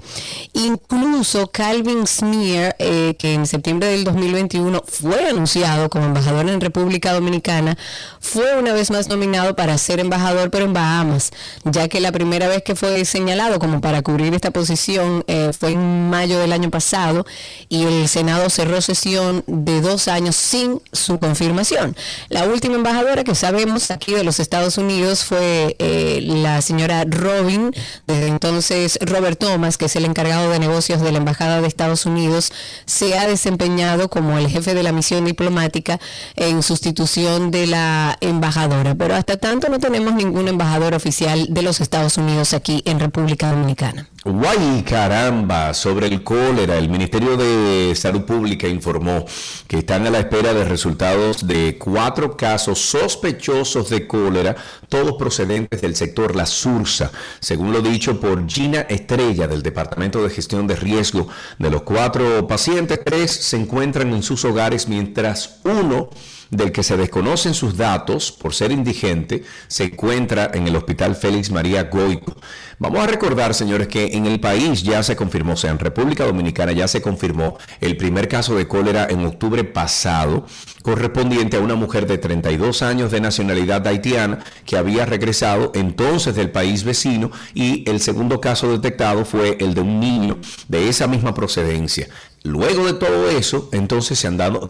Incluso 0.54 1.48
Calvin 1.48 2.06
Smear, 2.06 2.76
eh, 2.78 3.14
que 3.18 3.34
en 3.34 3.46
septiembre 3.46 3.88
del 3.88 4.04
2021 4.04 4.82
fue 4.88 5.28
anunciado 5.28 5.90
como 5.90 6.06
embajador 6.06 6.48
en 6.48 6.62
República 6.62 7.12
Dominicana, 7.12 7.76
fue 8.20 8.56
una 8.58 8.72
vez 8.72 8.90
más 8.90 9.08
nominado 9.08 9.54
para 9.54 9.76
ser 9.76 10.00
embajador, 10.00 10.50
pero 10.50 10.64
en 10.64 10.72
Bahamas 10.72 11.30
ya 11.64 11.88
que 11.88 12.00
la 12.00 12.12
primera 12.12 12.48
vez 12.48 12.62
que 12.62 12.74
fue 12.74 13.04
señalado 13.04 13.58
como 13.58 13.80
para 13.80 14.02
cubrir 14.02 14.34
esta 14.34 14.50
posición 14.50 15.24
eh, 15.26 15.50
fue 15.58 15.72
en 15.72 16.10
mayo 16.10 16.38
del 16.38 16.52
año 16.52 16.70
pasado 16.70 17.24
y 17.68 17.84
el 17.84 18.08
Senado 18.08 18.50
cerró 18.50 18.80
sesión 18.80 19.44
de 19.46 19.80
dos 19.80 20.08
años 20.08 20.36
sin 20.36 20.80
su 20.92 21.18
confirmación. 21.18 21.96
La 22.28 22.44
última 22.44 22.74
embajadora 22.74 23.24
que 23.24 23.34
sabemos 23.34 23.90
aquí 23.90 24.12
de 24.12 24.24
los 24.24 24.40
Estados 24.40 24.78
Unidos 24.78 25.24
fue 25.24 25.76
eh, 25.78 26.20
la 26.22 26.60
señora 26.62 27.04
Robin, 27.06 27.72
desde 28.06 28.28
entonces 28.28 28.98
Robert 29.02 29.38
Thomas, 29.38 29.78
que 29.78 29.86
es 29.86 29.96
el 29.96 30.04
encargado 30.04 30.50
de 30.50 30.58
negocios 30.58 31.00
de 31.00 31.12
la 31.12 31.18
Embajada 31.18 31.60
de 31.60 31.68
Estados 31.68 32.06
Unidos, 32.06 32.52
se 32.86 33.18
ha 33.18 33.26
desempeñado 33.26 34.08
como 34.08 34.38
el 34.38 34.48
jefe 34.48 34.74
de 34.74 34.82
la 34.82 34.92
misión 34.92 35.24
diplomática 35.24 36.00
en 36.36 36.62
sustitución 36.62 37.50
de 37.50 37.66
la 37.66 38.16
embajadora. 38.20 38.94
Pero 38.94 39.14
hasta 39.14 39.36
tanto 39.36 39.68
no 39.68 39.78
tenemos 39.78 40.14
ningún 40.14 40.48
embajador 40.48 40.94
oficial 40.94 41.21
de 41.22 41.62
los 41.62 41.80
Estados 41.80 42.18
Unidos 42.18 42.52
aquí 42.52 42.82
en 42.84 42.98
República 42.98 43.50
Dominicana. 43.50 44.08
Guay, 44.24 44.82
caramba, 44.82 45.72
sobre 45.72 46.06
el 46.06 46.24
cólera, 46.24 46.78
el 46.78 46.88
Ministerio 46.88 47.36
de 47.36 47.94
Salud 47.94 48.22
Pública 48.22 48.66
informó 48.66 49.24
que 49.68 49.78
están 49.78 50.04
a 50.06 50.10
la 50.10 50.18
espera 50.18 50.52
de 50.52 50.64
resultados 50.64 51.46
de 51.46 51.78
cuatro 51.78 52.36
casos 52.36 52.80
sospechosos 52.80 53.88
de 53.90 54.06
cólera, 54.06 54.56
todos 54.88 55.14
procedentes 55.16 55.80
del 55.80 55.94
sector 55.94 56.34
La 56.34 56.46
Sursa, 56.46 57.12
según 57.38 57.72
lo 57.72 57.82
dicho 57.82 58.18
por 58.18 58.48
Gina 58.48 58.80
Estrella 58.82 59.46
del 59.46 59.62
Departamento 59.62 60.22
de 60.22 60.30
Gestión 60.30 60.66
de 60.66 60.76
Riesgo. 60.76 61.28
De 61.58 61.70
los 61.70 61.82
cuatro 61.82 62.46
pacientes, 62.48 63.00
tres 63.04 63.30
se 63.30 63.56
encuentran 63.56 64.12
en 64.12 64.22
sus 64.24 64.44
hogares, 64.44 64.88
mientras 64.88 65.60
uno 65.64 66.10
del 66.52 66.70
que 66.70 66.82
se 66.82 66.98
desconocen 66.98 67.54
sus 67.54 67.76
datos 67.76 68.30
por 68.30 68.54
ser 68.54 68.70
indigente, 68.72 69.42
se 69.68 69.84
encuentra 69.84 70.50
en 70.52 70.68
el 70.68 70.76
Hospital 70.76 71.16
Félix 71.16 71.50
María 71.50 71.84
Goico. 71.84 72.36
Vamos 72.78 73.00
a 73.00 73.06
recordar, 73.06 73.54
señores, 73.54 73.88
que 73.88 74.04
en 74.12 74.26
el 74.26 74.38
país 74.38 74.82
ya 74.82 75.02
se 75.02 75.16
confirmó, 75.16 75.54
o 75.54 75.56
sea, 75.56 75.70
en 75.70 75.78
República 75.78 76.24
Dominicana 76.24 76.72
ya 76.72 76.88
se 76.88 77.00
confirmó 77.00 77.56
el 77.80 77.96
primer 77.96 78.28
caso 78.28 78.54
de 78.54 78.68
cólera 78.68 79.06
en 79.08 79.24
octubre 79.24 79.64
pasado, 79.64 80.46
correspondiente 80.82 81.56
a 81.56 81.60
una 81.60 81.74
mujer 81.74 82.06
de 82.06 82.18
32 82.18 82.82
años 82.82 83.10
de 83.10 83.20
nacionalidad 83.20 83.86
haitiana 83.86 84.40
que 84.66 84.76
había 84.76 85.06
regresado 85.06 85.72
entonces 85.74 86.34
del 86.34 86.50
país 86.50 86.84
vecino 86.84 87.30
y 87.54 87.88
el 87.88 88.00
segundo 88.00 88.40
caso 88.40 88.70
detectado 88.70 89.24
fue 89.24 89.56
el 89.60 89.72
de 89.72 89.80
un 89.80 90.00
niño 90.00 90.38
de 90.68 90.88
esa 90.88 91.06
misma 91.06 91.32
procedencia. 91.34 92.08
Luego 92.44 92.86
de 92.86 92.94
todo 92.94 93.30
eso, 93.30 93.68
entonces 93.72 94.18
se 94.18 94.26
han 94.26 94.36
dado, 94.36 94.68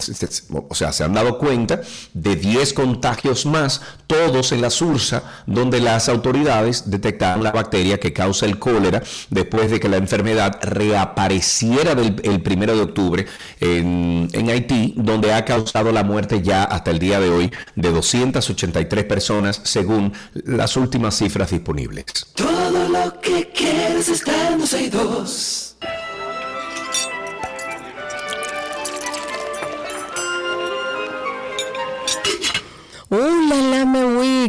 o 0.69 0.75
sea, 0.75 0.93
se 0.93 1.05
han 1.05 1.15
dado 1.15 1.39
cuenta 1.39 1.81
de 2.13 2.37
10 2.37 2.75
contagios 2.75 3.47
más, 3.47 3.81
todos 4.07 4.53
en 4.53 4.61
la 4.61 4.71
Sursa, 4.71 5.23
donde 5.47 5.81
las 5.81 6.09
autoridades 6.09 6.91
detectaron 6.91 7.43
la 7.43 7.53
bacteria 7.53 7.99
que 7.99 8.13
causa 8.13 8.45
el 8.47 8.59
cólera 8.59 9.03
después 9.31 9.71
de 9.71 9.81
que 9.81 9.89
la 9.89 9.97
enfermedad 9.97 10.59
reapareciera 10.63 11.93
el 11.93 12.43
primero 12.43 12.75
de 12.77 12.83
octubre 12.83 13.27
en, 13.61 14.29
Haití, 14.51 14.95
donde 14.97 15.33
ha 15.33 15.45
causado 15.45 15.93
la 15.93 16.05
muerte 16.05 16.43
ya 16.43 16.65
hasta 16.65 16.91
el 16.91 16.99
día 16.99 17.21
de 17.21 17.31
hoy 17.31 17.53
de 17.75 17.91
283 17.91 19.05
personas, 19.05 19.61
según 19.65 20.13
las 20.35 20.77
últimas 20.77 21.17
cifras 21.17 21.51
disponibles. 21.51 22.05
Todo 22.35 22.89
lo 22.89 23.21
que 23.21 23.51
quieres 23.51 24.09
está 24.09 24.51
en 24.51 24.61
¡Uh, 24.63 25.72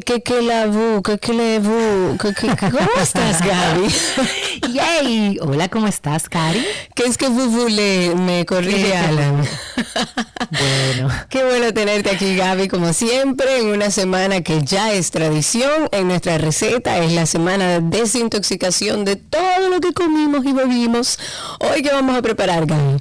¿Qué 0.05 0.21
que 0.21 0.41
la 0.41 0.65
bu? 0.65 1.01
¿Qué 1.01 1.17
que 1.17 1.33
le 1.33 1.59
bu? 1.59 2.17
¿Qué, 2.17 2.33
qué, 2.33 2.47
¿Cómo 2.57 2.89
estás, 3.01 3.39
Gaby? 3.41 3.87
¡Yay! 4.73 5.39
Hola, 5.41 5.69
¿cómo 5.69 5.87
estás, 5.87 6.27
Cari? 6.27 6.65
¿Qué 6.93 7.05
es 7.05 7.17
que 7.17 7.29
Bubu 7.29 7.69
le 7.69 8.13
me 8.15 8.45
corrige 8.45 8.95
Alan? 8.97 9.37
bueno. 10.51 11.09
Qué 11.29 11.43
bueno 11.43 11.73
tenerte 11.73 12.09
aquí, 12.09 12.35
Gaby, 12.35 12.67
como 12.67 12.91
siempre, 12.91 13.59
en 13.59 13.67
una 13.67 13.91
semana 13.91 14.41
que 14.41 14.63
ya 14.63 14.91
es 14.91 15.11
tradición 15.11 15.87
en 15.91 16.07
nuestra 16.07 16.37
receta. 16.37 16.97
Es 16.97 17.13
la 17.13 17.25
semana 17.25 17.79
de 17.79 17.99
desintoxicación 17.99 19.05
de 19.05 19.15
todo 19.15 19.69
lo 19.69 19.79
que 19.79 19.93
comimos 19.93 20.43
y 20.45 20.51
bebimos. 20.51 21.17
Hoy, 21.59 21.81
¿qué 21.81 21.91
vamos 21.91 22.17
a 22.17 22.21
preparar, 22.21 22.65
Gaby? 22.65 22.99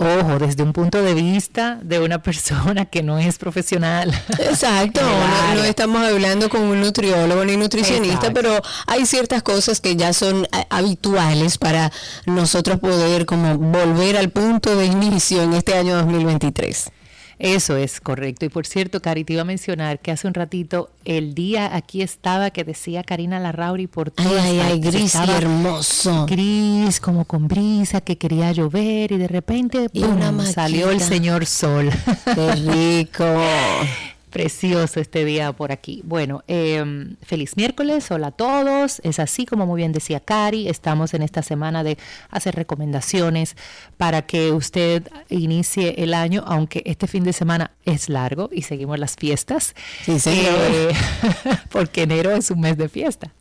Ojo, 0.00 0.38
desde 0.38 0.62
un 0.62 0.72
punto 0.72 1.02
de 1.02 1.12
vista 1.12 1.80
de 1.82 1.98
una 1.98 2.22
persona 2.22 2.84
que 2.84 3.02
no 3.02 3.18
es 3.18 3.36
profesional. 3.36 4.14
Exacto, 4.38 5.00
no, 5.54 5.64
estamos 5.64 6.00
hablando 6.06 6.48
con 6.48 6.60
un 6.60 6.80
nutriólogo 6.80 7.44
ni 7.44 7.56
nutricionista, 7.56 8.32
pero 8.32 8.62
hay 8.86 9.06
ciertas 9.06 9.42
cosas 9.42 9.80
que 9.80 9.96
ya 9.96 10.12
son 10.12 10.44
eh, 10.44 10.66
habituales 10.70 11.58
para 11.58 11.90
nosotros 12.26 12.78
poder 12.78 13.26
como 13.26 13.58
volver 13.58 14.16
al 14.16 14.30
punto 14.30 14.76
de 14.76 14.86
inicio 14.86 15.42
en 15.42 15.54
este 15.54 15.74
año 15.74 15.96
2023. 15.96 16.92
Eso 17.38 17.76
es 17.76 18.00
correcto. 18.00 18.44
Y 18.46 18.48
por 18.48 18.66
cierto, 18.66 19.00
Cari, 19.00 19.24
te 19.24 19.34
iba 19.34 19.42
a 19.42 19.44
mencionar 19.44 20.00
que 20.00 20.10
hace 20.10 20.26
un 20.26 20.34
ratito 20.34 20.90
el 21.04 21.34
día 21.34 21.74
aquí 21.74 22.02
estaba 22.02 22.50
que 22.50 22.64
decía 22.64 23.04
Karina 23.04 23.38
Larrauri 23.38 23.86
por 23.86 24.10
todo. 24.10 24.28
Ay, 24.28 24.58
ay, 24.58 24.60
ay, 24.60 24.80
gris 24.80 25.14
y 25.14 25.30
hermoso. 25.30 26.26
Gris, 26.26 27.00
como 27.00 27.24
con 27.24 27.46
brisa, 27.46 28.00
que 28.00 28.18
quería 28.18 28.50
llover 28.52 29.12
y 29.12 29.18
de 29.18 29.28
repente 29.28 29.88
salió 30.52 30.90
el 30.90 31.00
señor 31.00 31.46
sol. 31.46 31.90
Qué 32.34 32.52
rico. 32.54 33.24
Precioso 34.30 35.00
este 35.00 35.24
día 35.24 35.52
por 35.52 35.72
aquí. 35.72 36.02
Bueno, 36.04 36.44
em, 36.48 37.16
feliz 37.22 37.56
miércoles, 37.56 38.10
hola 38.10 38.28
a 38.28 38.30
todos. 38.32 39.00
Es 39.02 39.18
así 39.18 39.46
como 39.46 39.64
muy 39.64 39.78
bien 39.78 39.92
decía 39.92 40.20
Cari, 40.20 40.68
estamos 40.68 41.14
en 41.14 41.22
esta 41.22 41.42
semana 41.42 41.82
de 41.82 41.96
hacer 42.30 42.54
recomendaciones 42.54 43.56
para 43.96 44.22
que 44.22 44.52
usted 44.52 45.08
inicie 45.30 45.94
el 45.98 46.12
año, 46.12 46.44
aunque 46.46 46.82
este 46.84 47.06
fin 47.06 47.24
de 47.24 47.32
semana 47.32 47.70
es 47.84 48.08
largo 48.08 48.50
y 48.52 48.62
seguimos 48.62 48.98
las 48.98 49.16
fiestas. 49.16 49.74
Sí, 50.04 50.18
señor. 50.18 50.58
Eh, 50.60 50.92
porque 51.70 52.02
enero 52.02 52.30
es 52.32 52.50
un 52.50 52.60
mes 52.60 52.76
de 52.76 52.88
fiesta. 52.88 53.32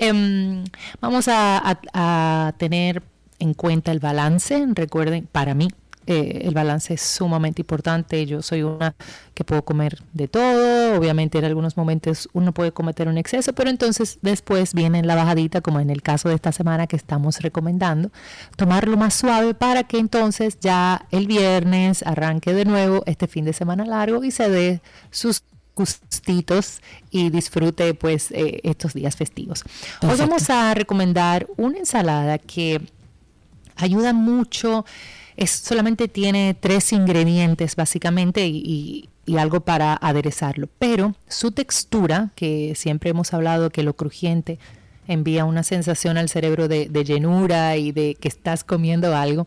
Em, 0.00 0.64
vamos 1.00 1.26
a, 1.26 1.78
a 1.92 2.54
tener 2.58 3.02
en 3.40 3.54
cuenta 3.54 3.90
el 3.90 3.98
balance. 3.98 4.64
Recuerden, 4.74 5.26
para 5.30 5.54
mí 5.54 5.68
eh, 6.06 6.42
el 6.44 6.54
balance 6.54 6.94
es 6.94 7.00
sumamente 7.00 7.62
importante. 7.62 8.26
Yo 8.26 8.42
soy 8.42 8.62
una 8.62 8.94
que 9.34 9.44
puedo 9.44 9.64
comer 9.64 9.98
de 10.12 10.28
todo. 10.28 10.96
Obviamente 10.96 11.38
en 11.38 11.44
algunos 11.44 11.76
momentos 11.76 12.28
uno 12.32 12.52
puede 12.52 12.72
cometer 12.72 13.08
un 13.08 13.18
exceso, 13.18 13.52
pero 13.52 13.70
entonces 13.70 14.18
después 14.22 14.74
viene 14.74 15.02
la 15.02 15.14
bajadita, 15.14 15.60
como 15.60 15.80
en 15.80 15.90
el 15.90 16.02
caso 16.02 16.28
de 16.28 16.34
esta 16.34 16.52
semana 16.52 16.86
que 16.86 16.96
estamos 16.96 17.40
recomendando, 17.40 18.10
tomarlo 18.56 18.96
más 18.96 19.14
suave 19.14 19.54
para 19.54 19.84
que 19.84 19.98
entonces 19.98 20.58
ya 20.60 21.06
el 21.10 21.26
viernes 21.26 22.02
arranque 22.02 22.52
de 22.52 22.64
nuevo 22.64 23.02
este 23.06 23.26
fin 23.26 23.44
de 23.44 23.52
semana 23.52 23.84
largo 23.84 24.24
y 24.24 24.30
se 24.30 24.48
dé 24.48 24.80
sus 25.10 25.42
gustitos 25.74 26.82
y 27.10 27.30
disfrute 27.30 27.94
pues 27.94 28.30
eh, 28.32 28.60
estos 28.64 28.92
días 28.92 29.16
festivos. 29.16 29.64
Hoy 30.02 30.16
vamos 30.18 30.50
a 30.50 30.74
recomendar 30.74 31.46
una 31.56 31.78
ensalada 31.78 32.38
que 32.38 32.80
ayuda 33.76 34.12
mucho 34.12 34.84
es, 35.36 35.50
solamente 35.50 36.08
tiene 36.08 36.56
tres 36.58 36.92
ingredientes 36.92 37.76
básicamente 37.76 38.46
y, 38.46 39.08
algo 39.38 39.60
para 39.60 39.94
aderezarlo, 39.94 40.68
pero 40.78 41.14
su 41.26 41.52
textura, 41.52 42.32
que 42.34 42.74
siempre 42.76 43.10
hemos 43.10 43.32
hablado 43.32 43.70
que 43.70 43.82
lo 43.82 43.94
crujiente 43.94 44.58
envía 45.08 45.46
una 45.46 45.62
sensación 45.62 46.18
al 46.18 46.28
cerebro 46.28 46.68
de, 46.68 46.88
llenura 47.04 47.76
y 47.76 47.92
de 47.92 48.14
que 48.14 48.28
estás 48.28 48.62
comiendo 48.62 49.16
algo, 49.16 49.46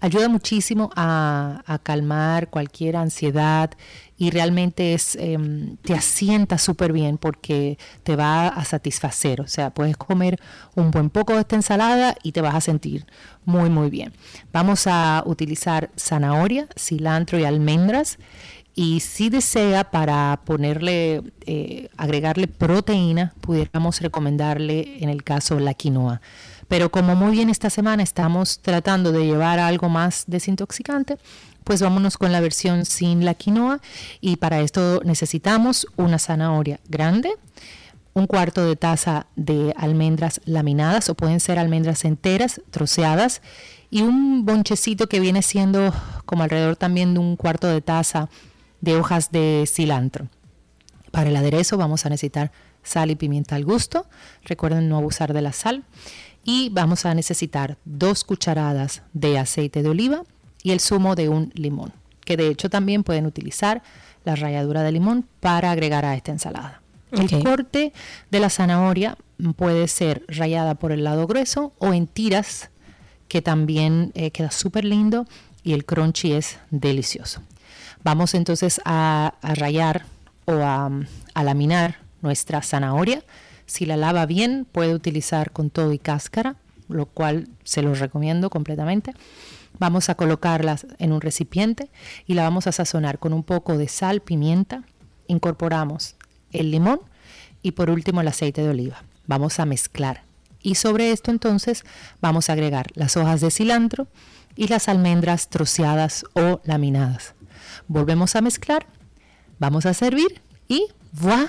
ayuda 0.00 0.28
muchísimo 0.28 0.90
a, 0.96 1.78
calmar 1.84 2.48
cualquier 2.48 2.96
ansiedad 2.96 3.70
y 4.22 4.30
realmente 4.30 4.94
es, 4.94 5.16
em, 5.16 5.78
te 5.78 5.94
asienta 5.94 6.56
súper 6.56 6.92
bien 6.92 7.18
porque 7.18 7.76
te 8.04 8.14
va 8.14 8.46
a 8.46 8.64
satisfacer. 8.64 9.40
O 9.40 9.48
sea, 9.48 9.70
puedes 9.70 9.96
comer 9.96 10.38
un 10.76 10.92
buen 10.92 11.10
poco 11.10 11.34
de 11.34 11.40
esta 11.40 11.56
ensalada 11.56 12.14
y 12.22 12.30
te 12.30 12.40
vas 12.40 12.54
a 12.54 12.60
sentir 12.60 13.04
muy, 13.44 13.68
muy 13.68 13.90
bien. 13.90 14.12
Vamos 14.52 14.86
a 14.86 15.24
utilizar 15.26 15.90
zanahoria, 15.96 16.68
cilantro 16.78 17.36
y 17.40 17.44
almendras. 17.44 18.18
Y 18.76 19.00
si 19.00 19.28
desea 19.28 19.90
para 19.90 20.40
ponerle, 20.44 21.24
eh, 21.44 21.88
agregarle 21.96 22.46
proteína, 22.46 23.34
pudiéramos 23.40 24.00
recomendarle 24.00 25.02
en 25.02 25.08
el 25.08 25.24
caso 25.24 25.58
la 25.58 25.74
quinoa. 25.74 26.20
Pero 26.68 26.92
como 26.92 27.16
muy 27.16 27.32
bien 27.32 27.50
esta 27.50 27.70
semana 27.70 28.04
estamos 28.04 28.60
tratando 28.60 29.10
de 29.10 29.26
llevar 29.26 29.58
algo 29.58 29.88
más 29.88 30.24
desintoxicante, 30.28 31.18
pues 31.64 31.82
vámonos 31.82 32.18
con 32.18 32.32
la 32.32 32.40
versión 32.40 32.84
sin 32.84 33.24
la 33.24 33.34
quinoa 33.34 33.80
y 34.20 34.36
para 34.36 34.60
esto 34.60 35.00
necesitamos 35.04 35.86
una 35.96 36.18
zanahoria 36.18 36.80
grande, 36.88 37.30
un 38.14 38.26
cuarto 38.26 38.64
de 38.64 38.76
taza 38.76 39.26
de 39.36 39.72
almendras 39.76 40.40
laminadas 40.44 41.08
o 41.08 41.14
pueden 41.14 41.40
ser 41.40 41.58
almendras 41.58 42.04
enteras, 42.04 42.60
troceadas, 42.70 43.42
y 43.90 44.02
un 44.02 44.46
bonchecito 44.46 45.06
que 45.06 45.20
viene 45.20 45.42
siendo 45.42 45.92
como 46.24 46.42
alrededor 46.42 46.76
también 46.76 47.12
de 47.12 47.20
un 47.20 47.36
cuarto 47.36 47.66
de 47.66 47.82
taza 47.82 48.30
de 48.80 48.96
hojas 48.96 49.30
de 49.30 49.64
cilantro. 49.66 50.28
Para 51.10 51.28
el 51.28 51.36
aderezo 51.36 51.76
vamos 51.76 52.06
a 52.06 52.08
necesitar 52.08 52.52
sal 52.82 53.10
y 53.10 53.16
pimienta 53.16 53.54
al 53.54 53.64
gusto. 53.64 54.06
Recuerden 54.44 54.88
no 54.88 54.96
abusar 54.96 55.34
de 55.34 55.42
la 55.42 55.52
sal. 55.52 55.84
Y 56.44 56.70
vamos 56.70 57.06
a 57.06 57.14
necesitar 57.14 57.78
dos 57.84 58.24
cucharadas 58.24 59.02
de 59.12 59.38
aceite 59.38 59.82
de 59.82 59.90
oliva 59.90 60.24
y 60.62 60.70
el 60.70 60.80
zumo 60.80 61.14
de 61.14 61.28
un 61.28 61.52
limón, 61.54 61.92
que 62.24 62.36
de 62.36 62.48
hecho 62.48 62.70
también 62.70 63.04
pueden 63.04 63.26
utilizar 63.26 63.82
la 64.24 64.36
ralladura 64.36 64.82
de 64.82 64.92
limón 64.92 65.26
para 65.40 65.70
agregar 65.70 66.04
a 66.04 66.14
esta 66.14 66.32
ensalada. 66.32 66.80
El 67.10 67.44
corte 67.44 67.92
de 68.30 68.40
la 68.40 68.48
zanahoria 68.48 69.18
puede 69.56 69.86
ser 69.88 70.24
rayada 70.28 70.76
por 70.76 70.92
el 70.92 71.04
lado 71.04 71.26
grueso 71.26 71.72
o 71.78 71.92
en 71.92 72.06
tiras, 72.06 72.70
que 73.28 73.42
también 73.42 74.12
eh, 74.14 74.30
queda 74.30 74.50
súper 74.50 74.84
lindo 74.84 75.26
y 75.62 75.74
el 75.74 75.84
crunchy 75.84 76.32
es 76.32 76.58
delicioso. 76.70 77.42
Vamos 78.02 78.34
entonces 78.34 78.80
a, 78.84 79.34
rayar 79.42 80.06
o 80.46 80.54
a, 80.54 80.90
a, 81.34 81.44
laminar 81.44 81.98
nuestra 82.22 82.62
zanahoria. 82.62 83.22
Si 83.66 83.84
la 83.84 83.96
lava 83.96 84.26
bien, 84.26 84.66
puede 84.70 84.94
utilizar 84.94 85.50
con 85.52 85.70
todo 85.70 85.92
y 85.92 85.98
cáscara 85.98 86.56
lo 86.92 87.06
cual 87.06 87.48
se 87.64 87.82
los 87.82 87.98
recomiendo 87.98 88.50
completamente. 88.50 89.14
Vamos 89.78 90.08
a 90.08 90.14
colocarlas 90.14 90.86
en 90.98 91.12
un 91.12 91.20
recipiente 91.20 91.90
y 92.26 92.34
la 92.34 92.42
vamos 92.42 92.66
a 92.66 92.72
sazonar 92.72 93.18
con 93.18 93.32
un 93.32 93.42
poco 93.42 93.76
de 93.78 93.88
sal, 93.88 94.20
pimienta. 94.20 94.84
Incorporamos 95.26 96.16
el 96.52 96.70
limón 96.70 97.00
y 97.62 97.72
por 97.72 97.90
último 97.90 98.20
el 98.20 98.28
aceite 98.28 98.62
de 98.62 98.68
oliva. 98.68 99.02
Vamos 99.26 99.58
a 99.60 99.66
mezclar. 99.66 100.24
Y 100.62 100.76
sobre 100.76 101.10
esto 101.10 101.30
entonces 101.30 101.84
vamos 102.20 102.48
a 102.48 102.52
agregar 102.52 102.86
las 102.94 103.16
hojas 103.16 103.40
de 103.40 103.50
cilantro 103.50 104.06
y 104.54 104.68
las 104.68 104.88
almendras 104.88 105.48
troceadas 105.48 106.24
o 106.34 106.60
laminadas. 106.64 107.34
Volvemos 107.88 108.36
a 108.36 108.40
mezclar, 108.40 108.86
vamos 109.58 109.86
a 109.86 109.94
servir 109.94 110.42
y 110.68 110.86
Voilà. 111.14 111.46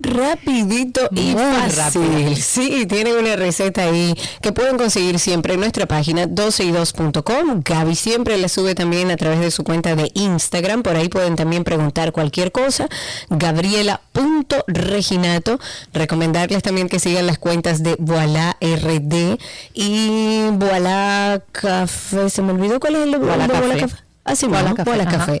Rapidito 0.00 1.08
y 1.12 1.32
fácil. 1.32 2.36
Sí, 2.36 2.84
tienen 2.86 3.16
una 3.16 3.36
receta 3.36 3.84
ahí 3.84 4.12
que 4.42 4.50
pueden 4.50 4.76
conseguir 4.76 5.20
siempre 5.20 5.54
en 5.54 5.60
nuestra 5.60 5.86
página 5.86 6.26
12y2.com. 6.26 7.62
Gaby 7.64 7.94
siempre 7.94 8.36
la 8.38 8.48
sube 8.48 8.74
también 8.74 9.12
a 9.12 9.16
través 9.16 9.38
de 9.38 9.52
su 9.52 9.62
cuenta 9.62 9.94
de 9.94 10.10
Instagram. 10.14 10.82
Por 10.82 10.96
ahí 10.96 11.08
pueden 11.08 11.36
también 11.36 11.62
preguntar 11.62 12.10
cualquier 12.10 12.50
cosa. 12.50 12.88
Gabriela.reginato. 13.30 15.60
Recomendarles 15.92 16.64
también 16.64 16.88
que 16.88 16.98
sigan 16.98 17.28
las 17.28 17.38
cuentas 17.38 17.84
de 17.84 17.94
Voilà 18.00 18.56
RD 18.60 19.38
y 19.74 20.48
Voilà 20.54 21.40
Café. 21.52 22.30
Se 22.30 22.42
me 22.42 22.50
olvidó 22.52 22.80
cuál 22.80 22.96
es 22.96 23.02
el 23.04 23.12
de 23.12 23.18
Voilà 23.18 23.46
Café. 23.46 24.07
Así 24.28 24.46
ah, 24.46 24.48
Igual 24.48 24.74
Café. 24.74 25.40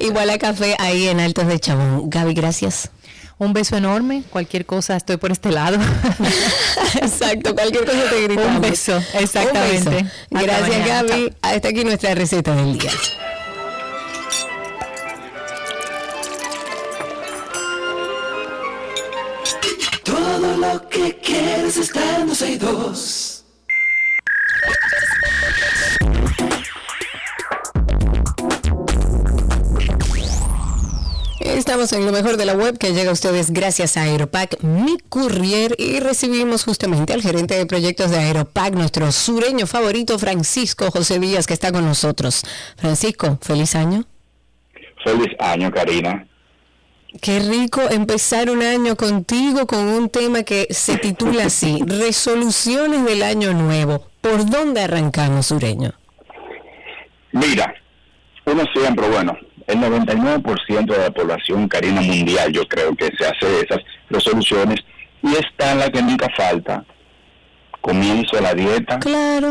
Igual 0.04 0.30
a 0.30 0.38
Café 0.38 0.76
ahí 0.78 1.08
en 1.08 1.20
Altos 1.20 1.46
de 1.46 1.58
Chabón. 1.58 2.10
Gaby, 2.10 2.34
gracias. 2.34 2.90
Un 3.38 3.52
beso 3.52 3.76
enorme. 3.76 4.22
Cualquier 4.30 4.64
cosa, 4.64 4.96
estoy 4.96 5.16
por 5.16 5.32
este 5.32 5.50
lado. 5.50 5.78
Exacto, 6.94 7.54
cualquier 7.54 7.84
cosa 7.84 8.10
te 8.10 8.22
gritamos. 8.22 8.56
Un 8.56 8.60
beso, 8.60 9.02
exactamente. 9.14 10.06
Gracias, 10.30 10.86
Gaby. 10.86 11.32
Hasta 11.42 11.68
aquí 11.68 11.84
nuestra 11.84 12.14
receta 12.14 12.54
del 12.54 12.78
día. 12.78 12.90
Todo 20.02 20.56
lo 20.56 20.88
que 20.88 21.18
quieres 21.18 21.76
está 21.76 22.18
en 22.20 22.58
dos. 22.58 23.25
Estamos 31.56 31.90
en 31.94 32.04
lo 32.04 32.12
mejor 32.12 32.36
de 32.36 32.44
la 32.44 32.52
web 32.52 32.76
que 32.76 32.92
llega 32.92 33.08
a 33.08 33.14
ustedes 33.14 33.50
gracias 33.50 33.96
a 33.96 34.02
Aeropack, 34.02 34.60
mi 34.60 34.98
courier, 35.08 35.74
y 35.78 36.00
recibimos 36.00 36.64
justamente 36.64 37.14
al 37.14 37.22
gerente 37.22 37.54
de 37.54 37.64
proyectos 37.64 38.10
de 38.10 38.18
Aeropack, 38.18 38.74
nuestro 38.74 39.10
sureño 39.10 39.66
favorito, 39.66 40.18
Francisco 40.18 40.90
José 40.90 41.18
Díaz, 41.18 41.46
que 41.46 41.54
está 41.54 41.72
con 41.72 41.86
nosotros. 41.86 42.42
Francisco, 42.76 43.38
feliz 43.40 43.74
año. 43.74 44.04
Feliz 45.02 45.34
año, 45.38 45.72
Karina. 45.72 46.28
Qué 47.22 47.38
rico 47.38 47.80
empezar 47.90 48.50
un 48.50 48.62
año 48.62 48.94
contigo 48.94 49.66
con 49.66 49.78
un 49.78 50.10
tema 50.10 50.42
que 50.42 50.66
se 50.68 50.98
titula 50.98 51.46
así, 51.46 51.78
Resoluciones 51.86 53.02
del 53.06 53.22
Año 53.22 53.54
Nuevo. 53.54 54.06
¿Por 54.20 54.44
dónde 54.44 54.82
arrancamos, 54.82 55.46
sureño? 55.46 55.94
Mira, 57.32 57.74
uno 58.44 58.62
siempre, 58.74 59.08
bueno, 59.08 59.38
el 59.66 59.78
99% 59.78 60.86
de 60.86 60.98
la 60.98 61.10
población 61.10 61.68
carina 61.68 62.00
mundial, 62.00 62.52
yo 62.52 62.66
creo 62.68 62.94
que 62.94 63.10
se 63.16 63.26
hace 63.26 63.60
esas 63.60 63.80
resoluciones 64.08 64.80
y 65.22 65.34
está 65.34 65.72
en 65.72 65.78
la 65.80 65.90
que 65.90 66.02
nunca 66.02 66.28
falta. 66.36 66.84
Comienzo 67.80 68.40
la 68.40 68.52
dieta 68.52 68.98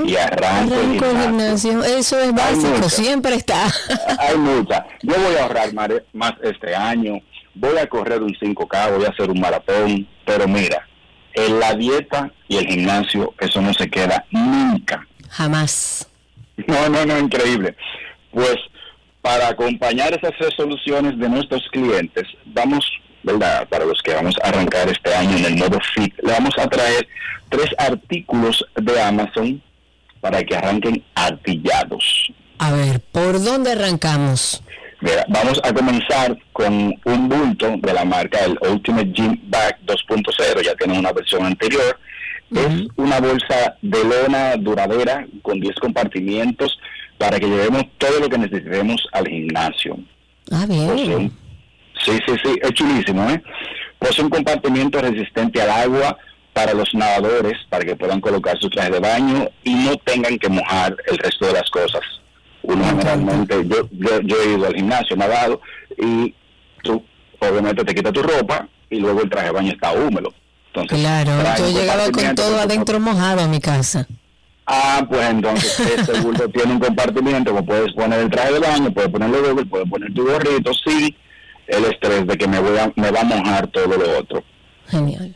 y 0.06 0.16
arranco, 0.18 0.76
el 0.76 1.00
gimnasio. 1.00 1.84
Eso 1.84 2.20
es 2.20 2.34
básico, 2.34 2.90
siempre 2.90 3.36
está. 3.36 3.68
Hay 4.20 4.38
mucha. 4.38 4.86
Yo 5.04 5.14
voy 5.16 5.36
a 5.36 5.44
ahorrar 5.44 5.74
más 6.12 6.34
este 6.44 6.76
año, 6.76 7.22
voy 7.54 7.78
a 7.78 7.88
correr 7.88 8.22
un 8.22 8.34
5K, 8.34 8.96
voy 8.96 9.06
a 9.06 9.10
hacer 9.10 9.30
un 9.30 9.40
maratón, 9.40 10.06
pero 10.26 10.50
mira, 10.50 10.86
en 11.34 11.60
la 11.60 11.74
dieta 11.76 12.32
y 12.50 12.58
el 12.58 12.68
gimnasio, 12.68 13.34
eso 13.40 13.62
no 13.62 13.74
se 13.74 13.90
queda 13.90 14.26
nunca. 14.32 15.08
Jamás. 15.30 16.10
No, 16.68 16.90
no, 16.90 17.06
no, 17.06 17.18
increíble. 17.18 17.76
Pues 18.32 18.58
para 19.26 19.48
acompañar 19.48 20.14
esas 20.14 20.38
resoluciones 20.38 21.18
de 21.18 21.28
nuestros 21.28 21.68
clientes, 21.72 22.26
vamos, 22.46 22.86
¿verdad? 23.24 23.68
Para 23.68 23.84
los 23.84 24.00
que 24.04 24.14
vamos 24.14 24.36
a 24.44 24.50
arrancar 24.50 24.88
este 24.88 25.16
año 25.16 25.36
en 25.38 25.46
el 25.46 25.56
modo 25.56 25.80
FIT, 25.96 26.14
le 26.22 26.32
vamos 26.32 26.54
a 26.60 26.68
traer 26.68 27.08
tres 27.50 27.66
artículos 27.80 28.64
de 28.76 29.02
Amazon 29.02 29.60
para 30.22 30.44
que 30.44 30.56
arranquen 30.56 31.04
artillados. 31.16 32.32
A 32.60 32.72
ver, 32.74 33.00
¿por 33.00 33.44
dónde 33.44 33.72
arrancamos? 33.72 34.62
vamos 35.28 35.60
a 35.64 35.74
comenzar 35.74 36.38
con 36.54 36.94
un 37.04 37.30
bulto 37.30 37.76
de 37.78 37.94
la 37.94 38.06
marca 38.06 38.40
el 38.46 38.58
Ultimate 38.72 39.12
Gym 39.12 39.40
Bag 39.50 39.80
2.0, 39.88 40.64
ya 40.64 40.76
tiene 40.76 41.00
una 41.00 41.12
versión 41.12 41.46
anterior. 41.46 42.00
Es 42.52 42.88
una 42.96 43.20
bolsa 43.20 43.76
de 43.82 44.04
lona 44.04 44.56
duradera 44.56 45.26
con 45.42 45.60
10 45.60 45.76
compartimientos 45.78 46.78
para 47.18 47.40
que 47.40 47.48
llevemos 47.48 47.84
todo 47.98 48.20
lo 48.20 48.30
que 48.30 48.38
necesitemos 48.38 49.08
al 49.12 49.28
gimnasio. 49.28 49.98
Ah, 50.52 50.66
bien. 50.68 51.32
sí, 52.04 52.20
sí, 52.26 52.34
sí, 52.44 52.56
es 52.62 52.72
chulísimo, 52.74 53.30
¿eh? 53.30 53.42
Pues 54.00 54.20
un 54.20 54.30
compartimiento 54.30 55.02
resistente 55.02 55.62
al 55.62 55.72
agua 55.72 56.18
para 56.54 56.74
los 56.74 56.94
nadadores, 56.94 57.54
para 57.70 57.84
que 57.84 57.96
puedan 57.96 58.22
colocar 58.22 58.58
su 58.60 58.70
traje 58.70 58.92
de 58.92 59.00
baño 59.00 59.50
y 59.64 59.74
no 59.74 59.96
tengan 59.98 60.38
que 60.38 60.50
mojar 60.50 60.96
el 61.08 61.18
resto 61.18 61.48
de 61.48 61.54
las 61.54 61.70
cosas. 61.70 62.02
Uno 62.62 62.84
generalmente, 62.86 63.56
yo, 63.68 63.88
yo, 64.24 64.42
he 64.42 64.54
ido 64.54 64.66
al 64.66 64.76
gimnasio, 64.76 65.16
nadado, 65.16 65.62
y 65.98 66.34
tú 66.84 67.04
obviamente 67.40 67.84
te 67.84 67.94
quitas 67.94 68.14
tu 68.14 68.24
ropa 68.24 68.68
y 68.90 69.00
luego 69.00 69.22
el 69.22 69.30
traje 69.30 69.48
de 69.48 69.52
baño 69.52 69.72
está 69.72 69.92
húmedo. 69.92 70.34
Entonces, 70.68 71.00
claro, 71.00 71.32
yo 71.58 71.80
llegaba 71.80 72.12
con 72.12 72.36
todo 72.36 72.60
adentro 72.60 73.00
mojado 73.00 73.42
a 73.42 73.48
mi 73.48 73.60
casa. 73.60 74.08
Ah, 74.68 75.06
pues 75.08 75.30
entonces 75.30 75.80
este 75.98 76.20
bulto 76.22 76.50
tiene 76.50 76.74
un 76.74 76.80
compartimiento 76.80 77.52
como 77.52 77.66
puedes 77.66 77.94
poner 77.94 78.20
el 78.20 78.30
traje 78.30 78.54
de 78.54 78.60
baño, 78.60 78.92
puedes 78.92 79.12
ponerlo 79.12 79.42
doble, 79.42 79.66
puedes 79.66 79.90
poner 79.90 80.14
tu 80.14 80.26
gorrito 80.26 80.74
sí, 80.74 81.16
el 81.68 81.86
estrés 81.86 82.26
de 82.26 82.38
que 82.38 82.48
me 82.48 82.60
voy 82.60 82.78
a, 82.78 82.92
me 82.96 83.12
va 83.12 83.22
a 83.22 83.26
mojar 83.26 83.68
todo 83.68 83.98
lo 83.98 84.20
otro. 84.20 84.44
Genial. 84.88 85.36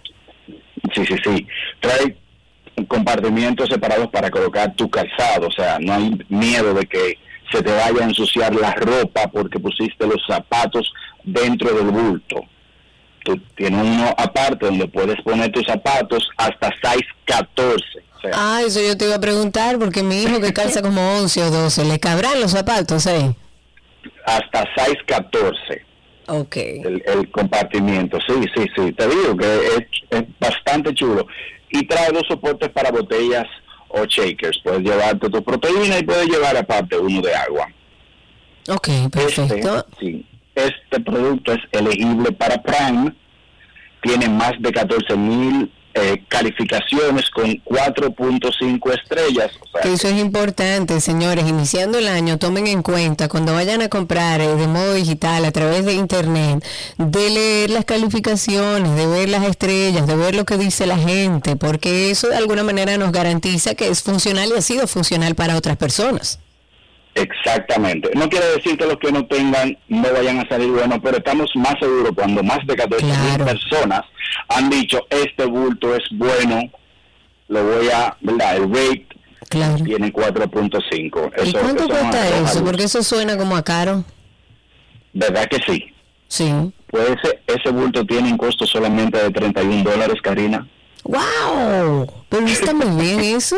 Sí, 0.96 1.06
sí, 1.06 1.16
sí. 1.24 1.48
Trae 1.80 2.18
compartimientos 2.88 3.70
separados 3.70 4.08
para 4.08 4.32
colocar 4.32 4.74
tu 4.76 4.90
calzado, 4.90 5.48
o 5.48 5.52
sea, 5.52 5.78
no 5.80 5.94
hay 5.94 6.18
miedo 6.30 6.74
de 6.74 6.86
que 6.86 7.18
se 7.52 7.62
te 7.62 7.72
vaya 7.72 8.02
a 8.02 8.08
ensuciar 8.08 8.56
la 8.56 8.74
ropa 8.74 9.28
porque 9.28 9.60
pusiste 9.60 10.08
los 10.08 10.24
zapatos 10.28 10.92
dentro 11.24 11.72
del 11.74 11.88
bulto. 11.88 12.46
Tú 13.24 13.38
tienes 13.56 13.82
uno 13.82 14.16
aparte 14.18 14.66
donde 14.66 14.88
puedes 14.88 15.22
poner 15.22 15.52
tus 15.52 15.66
zapatos 15.66 16.30
hasta 16.38 16.72
size 16.82 17.08
14 17.26 18.09
ah, 18.34 18.62
eso 18.66 18.82
yo 18.82 18.98
te 18.98 19.06
iba 19.06 19.16
a 19.16 19.20
preguntar 19.20 19.80
porque 19.80 20.04
mi 20.04 20.24
hijo 20.24 20.40
que 20.40 20.54
calza 20.54 20.82
como 20.82 21.18
11 21.20 21.44
o 21.44 21.52
12, 21.52 21.86
¿le 21.86 22.00
cabrán 22.00 22.40
los 22.40 22.52
zapatos 22.52 23.08
ahí? 23.08 23.36
Hasta 24.26 24.66
6, 24.76 24.98
14. 25.08 25.86
Ok. 26.28 26.56
El, 26.58 27.32
compartimiento, 27.32 28.20
sí, 28.28 28.34
sí, 28.56 28.66
sí. 28.76 28.92
Te 28.94 29.08
digo 29.08 29.36
que 29.36 29.88
es, 30.12 30.24
bastante 30.40 30.94
chulo. 30.94 31.26
Y 31.72 31.86
trae 31.88 32.12
dos 32.12 32.24
soportes 32.28 32.70
para 32.70 32.92
botellas 32.92 33.48
o 33.90 34.06
shakers. 34.06 34.60
Puedes 34.64 34.82
llevarte 34.82 35.30
tu 35.30 35.44
proteína 35.44 36.00
y 36.00 36.04
puedes 36.04 36.28
llevar 36.28 36.56
aparte 36.56 36.98
uno 36.98 37.22
de 37.22 37.34
agua. 37.34 37.68
Ok, 38.70 38.90
perfecto. 39.12 39.78
Este, 39.78 40.00
sí, 40.00 40.26
este 40.54 41.00
producto 41.00 41.54
es 41.54 41.60
elegible 41.72 42.32
para 42.32 42.62
Prime. 42.62 43.14
Tiene 44.02 44.30
más 44.30 44.54
de 44.60 44.72
14 44.72 45.16
mil 45.18 45.72
eh, 45.96 46.24
calificaciones 46.28 47.30
con 47.32 47.46
4.5 47.64 48.94
estrellas. 48.94 49.52
eso 49.84 50.08
es 50.08 50.20
importante, 50.20 51.00
señores. 51.02 51.48
Iniciando 51.48 51.98
el 51.98 52.08
año, 52.08 52.38
tomen 52.38 52.68
en 52.68 52.84
cuenta 52.84 53.28
cuando 53.28 53.54
vayan 53.54 53.82
a 53.82 53.90
comprar 53.90 54.40
eh, 54.40 54.56
de 54.56 54.68
modo 54.68 54.94
digital 54.94 55.46
a 55.46 55.52
través 55.52 55.86
de 55.86 55.94
internet, 55.94 56.64
de 56.98 57.30
leer 57.30 57.70
las 57.72 57.86
calificaciones, 57.86 58.96
de 58.96 59.08
ver 59.08 59.30
las 59.30 59.44
estrellas, 59.46 60.06
de 60.06 60.16
ver 60.16 60.36
lo 60.36 60.46
que 60.46 60.58
dice 60.58 60.86
la 60.86 60.98
gente, 60.98 61.56
porque 61.56 62.12
eso 62.12 62.30
de 62.30 62.38
alguna 62.38 62.64
manera 62.64 62.98
nos 62.98 63.12
garantiza 63.12 63.74
que 63.74 63.88
es 63.88 64.04
funcional 64.04 64.50
y 64.50 64.58
ha 64.58 64.62
sido 64.62 64.88
funcional 64.88 65.34
para 65.34 65.58
otras 65.58 65.78
personas. 65.78 66.40
Exactamente. 67.16 68.12
No 68.14 68.30
quiere 68.30 68.46
decir 68.56 68.78
que 68.78 68.86
los 68.86 68.98
que 68.98 69.12
no 69.12 69.26
tengan 69.26 69.78
no 69.88 70.14
vayan 70.14 70.40
a 70.40 70.48
salir 70.48 70.70
buenos, 70.70 71.00
pero 71.04 71.18
estamos 71.18 71.50
más 71.56 71.74
seguros 71.80 72.12
cuando 72.16 72.44
más 72.44 72.60
de 72.66 72.76
14 72.76 73.06
personas 73.44 74.02
han 74.48 74.70
dicho 74.70 75.06
este 75.10 75.46
bulto 75.46 75.96
es 75.96 76.04
bueno, 76.12 76.62
lo 77.48 77.64
voy 77.64 77.90
a, 77.90 78.16
¿verdad? 78.22 78.58
El 78.58 78.70
rate 78.70 79.08
tiene 79.50 80.14
4.5. 80.14 81.32
¿Y 81.46 81.54
cuánto 81.54 81.88
cuesta 81.88 82.42
eso? 82.42 82.64
Porque 82.64 82.84
eso 82.84 83.04
suena 83.04 83.38
como 83.38 83.56
a 83.56 83.64
caro. 83.64 84.04
¿Verdad 85.14 85.48
que 85.50 85.58
sí? 85.66 85.94
Sí. 86.28 86.54
Pues 86.88 87.10
ese, 87.24 87.40
ese 87.48 87.70
bulto 87.72 88.06
tiene 88.06 88.32
un 88.32 88.38
costo 88.38 88.66
solamente 88.66 89.18
de 89.18 89.32
31 89.32 89.90
dólares, 89.90 90.22
Karina. 90.22 90.68
¡Wow! 91.04 92.08
Pero 92.30 92.46
está 92.46 92.74
muy 92.74 93.04
bien 93.04 93.20
eso. 93.36 93.56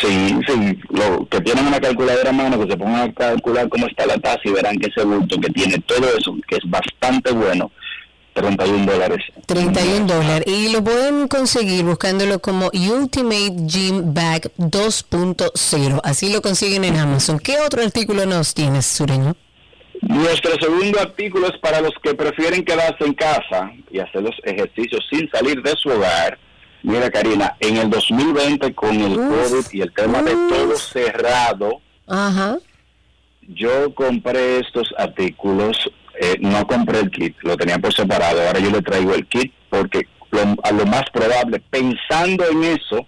Sí, 0.00 0.38
sí, 0.46 0.78
lo 0.90 1.26
que 1.26 1.40
tienen 1.40 1.66
una 1.66 1.78
calculadora 1.78 2.30
a 2.30 2.32
mano, 2.32 2.58
que 2.58 2.70
se 2.70 2.78
pongan 2.78 3.10
a 3.10 3.12
calcular 3.12 3.68
cómo 3.68 3.86
está 3.86 4.06
la 4.06 4.18
tasa 4.18 4.40
y 4.44 4.50
verán 4.50 4.78
que 4.78 4.88
ese 4.88 5.04
bulto 5.04 5.38
que 5.38 5.50
tiene 5.50 5.78
todo 5.86 6.06
eso, 6.16 6.34
que 6.48 6.56
es 6.56 6.62
bastante 6.64 7.30
bueno, 7.32 7.70
31 8.34 8.90
dólares. 8.90 9.24
31 9.46 10.06
dólares. 10.06 10.44
Y 10.46 10.72
lo 10.72 10.82
pueden 10.82 11.28
conseguir 11.28 11.84
buscándolo 11.84 12.38
como 12.38 12.70
Ultimate 12.72 13.54
Gym 13.66 14.14
Bag 14.14 14.50
2.0. 14.58 16.00
Así 16.02 16.32
lo 16.32 16.40
consiguen 16.40 16.84
en 16.84 16.96
Amazon. 16.96 17.38
¿Qué 17.38 17.60
otro 17.60 17.82
artículo 17.82 18.24
nos 18.26 18.54
tienes, 18.54 18.86
Sureño? 18.86 19.36
Nuestro 20.00 20.52
segundo 20.58 20.98
artículo 21.00 21.46
es 21.48 21.58
para 21.58 21.80
los 21.80 21.92
que 22.02 22.14
prefieren 22.14 22.64
quedarse 22.64 23.04
en 23.04 23.14
casa 23.14 23.70
y 23.90 24.00
hacer 24.00 24.22
los 24.22 24.34
ejercicios 24.42 25.06
sin 25.10 25.30
salir 25.30 25.62
de 25.62 25.74
su 25.76 25.90
hogar. 25.90 26.38
Mira, 26.82 27.08
Karina, 27.10 27.56
en 27.60 27.76
el 27.76 27.88
2020 27.88 28.74
con 28.74 29.00
el 29.00 29.14
COVID 29.14 29.66
y 29.72 29.80
el 29.82 29.92
tema 29.92 30.22
de 30.22 30.32
todo 30.32 30.76
cerrado, 30.76 31.80
Ajá. 32.08 32.58
yo 33.46 33.94
compré 33.94 34.58
estos 34.58 34.92
artículos, 34.98 35.76
eh, 36.24 36.36
no 36.40 36.64
compré 36.68 37.00
el 37.00 37.10
kit, 37.10 37.34
lo 37.42 37.56
tenía 37.56 37.78
por 37.78 37.92
separado, 37.92 38.40
ahora 38.46 38.60
yo 38.60 38.70
le 38.70 38.80
traigo 38.80 39.12
el 39.14 39.26
kit 39.26 39.52
porque 39.68 40.06
lo- 40.30 40.56
a 40.62 40.70
lo 40.70 40.86
más 40.86 41.02
probable, 41.12 41.60
pensando 41.68 42.44
en 42.48 42.62
eso, 42.62 43.06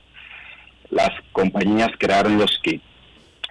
las 0.90 1.10
compañías 1.32 1.90
crearon 1.98 2.38
los 2.38 2.58
kits. 2.62 2.82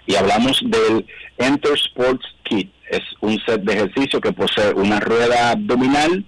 Y 0.05 0.15
hablamos 0.15 0.59
del 0.65 1.05
Enter 1.37 1.71
Sports 1.75 2.25
Kit, 2.43 2.69
es 2.89 3.01
un 3.21 3.39
set 3.45 3.61
de 3.61 3.73
ejercicio 3.73 4.19
que 4.19 4.33
posee 4.33 4.73
una 4.73 4.99
rueda 4.99 5.51
abdominal, 5.51 6.25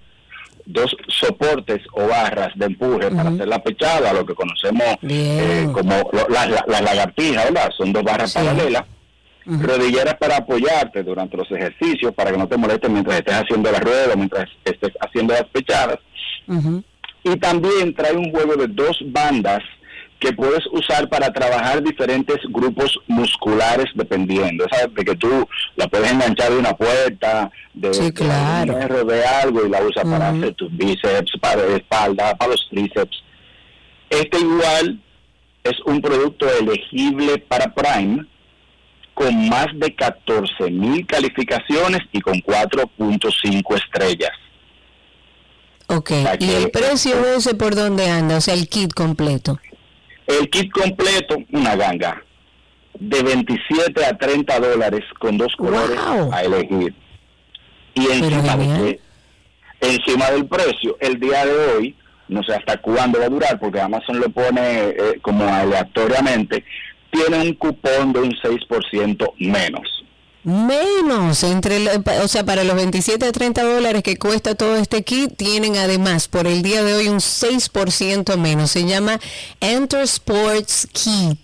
dos 0.66 0.96
soportes 1.10 1.82
o 1.92 2.08
barras 2.08 2.54
de 2.56 2.66
empuje 2.68 3.12
para 3.12 3.30
hacer 3.30 3.48
la 3.50 3.62
pechada, 3.62 4.14
lo 4.14 4.26
que 4.26 4.34
conocemos 4.34 4.96
eh, 5.04 5.68
como 5.74 6.10
lo- 6.14 6.28
las 6.30 6.50
la, 6.50 6.64
las 6.68 6.82
lagartijas, 6.82 7.44
¿verdad? 7.52 7.70
Son 7.78 7.92
dos 7.92 8.04
barras 8.04 8.32
Sí. 8.32 8.40
paralelas 8.40 8.84
rodilleras 9.46 10.16
para 10.16 10.38
apoyarte 10.38 11.04
durante 11.04 11.38
los 11.38 11.50
ejercicios, 11.52 12.14
para 12.14 12.32
que 12.32 12.38
no 12.38 12.48
te 12.48 12.58
molestes 12.58 12.90
mientras 12.90 13.20
estés 13.20 13.36
haciendo 13.36 13.72
la 13.72 13.80
rueda, 13.80 14.14
o 14.14 14.18
mientras 14.18 14.50
estés 14.64 14.92
haciendo 15.00 15.34
las 15.34 15.46
pechadas. 15.46 16.00
Y 17.24 17.36
también 17.38 17.94
trae 17.96 18.16
un 18.16 18.32
juego 18.32 18.56
de 18.56 18.68
dos 18.68 18.98
bandas 19.06 19.62
que 20.20 20.32
puedes 20.32 20.66
usar 20.72 21.10
para 21.10 21.32
trabajar 21.32 21.84
diferentes 21.84 22.38
grupos 22.50 22.98
musculares 23.08 23.86
dependiendo. 23.96 24.66
¿Sabes? 24.72 24.94
De 24.96 25.04
que 25.04 25.16
tú 25.16 25.48
la 25.76 25.88
puedes 25.88 26.12
enganchar 26.12 26.52
de 26.52 26.58
una 26.58 26.74
puerta, 26.74 27.52
de, 27.74 27.94
Sí, 27.94 28.06
de 28.06 28.14
claro. 28.14 28.80
hierro, 28.80 29.04
de 29.04 29.26
algo 29.26 29.66
y 29.66 29.70
la 29.70 29.82
usas 29.82 30.06
para 30.06 30.30
hacer 30.30 30.54
tus 30.54 30.76
bíceps, 30.76 31.32
para 31.42 31.66
la 31.66 31.76
espalda, 31.76 32.36
para 32.36 32.52
los 32.52 32.68
tríceps. 32.70 33.24
Este 34.10 34.40
igual 34.40 35.00
es 35.64 35.80
un 35.86 36.02
producto 36.02 36.48
elegible 36.60 37.40
para 37.40 37.74
Prime 37.74 38.26
con 39.16 39.50
más 39.50 39.68
de 39.76 39.96
14 39.96 40.70
mil 40.70 41.08
calificaciones 41.08 42.02
y 42.12 42.22
con 42.22 42.36
4.5 42.36 43.76
estrellas. 43.76 44.32
Ok. 45.88 46.10
sea 46.12 46.36
¿Y 46.40 46.52
el 46.52 46.70
precio 46.70 47.16
ese 47.36 47.56
por 47.56 47.74
dónde 47.76 48.08
anda? 48.10 48.38
O 48.38 48.42
sea, 48.42 48.54
el 48.54 48.68
kit 48.68 48.94
completo. 48.94 49.60
El 50.28 50.50
kit 50.50 50.72
completo, 50.72 51.38
una 51.52 51.76
ganga, 51.76 52.22
de 53.00 53.24
27 53.24 54.06
a 54.06 54.18
30 54.18 54.60
dólares 54.60 55.04
con 55.20 55.38
dos 55.38 55.56
colores 55.56 55.98
Wow. 55.98 56.34
a 56.34 56.44
elegir. 56.44 56.94
Y 57.94 58.08
encima, 58.08 58.58
de 58.58 59.00
encima 59.80 60.32
del 60.32 60.46
precio, 60.48 60.98
el 61.00 61.20
día 61.20 61.46
de 61.46 61.56
hoy, 61.56 61.96
no 62.28 62.44
sé 62.44 62.54
hasta 62.54 62.78
cuándo 62.82 63.20
va 63.20 63.26
a 63.26 63.30
durar, 63.30 63.60
porque 63.60 63.80
Amazon 63.80 64.20
lo 64.20 64.30
pone 64.30 64.90
eh, 64.90 65.20
como 65.22 65.48
aleatoriamente, 65.48 66.66
tiene 67.16 67.42
un 67.42 67.54
cupón 67.56 68.14
de 68.14 68.20
un 68.20 68.32
6% 68.32 69.34
menos. 69.40 69.82
Menos, 70.44 71.44
entre 71.44 72.00
pa- 72.02 72.22
o 72.24 72.28
sea, 72.28 72.46
para 72.46 72.64
los 72.64 72.76
27 72.76 73.26
a 73.26 73.32
30 73.32 73.64
dólares 73.64 74.04
que 74.04 74.18
cuesta 74.18 74.54
todo 74.54 74.76
este 74.76 75.04
kit, 75.04 75.36
tienen 75.36 75.76
además 75.76 76.28
por 76.28 76.46
el 76.46 76.62
día 76.62 76.84
de 76.84 76.94
hoy 76.94 77.08
un 77.08 77.20
6% 77.20 78.38
menos. 78.38 78.70
Se 78.70 78.86
llama 78.86 79.20
Enter 79.60 80.02
Sports 80.04 80.88
Kit. 80.94 81.40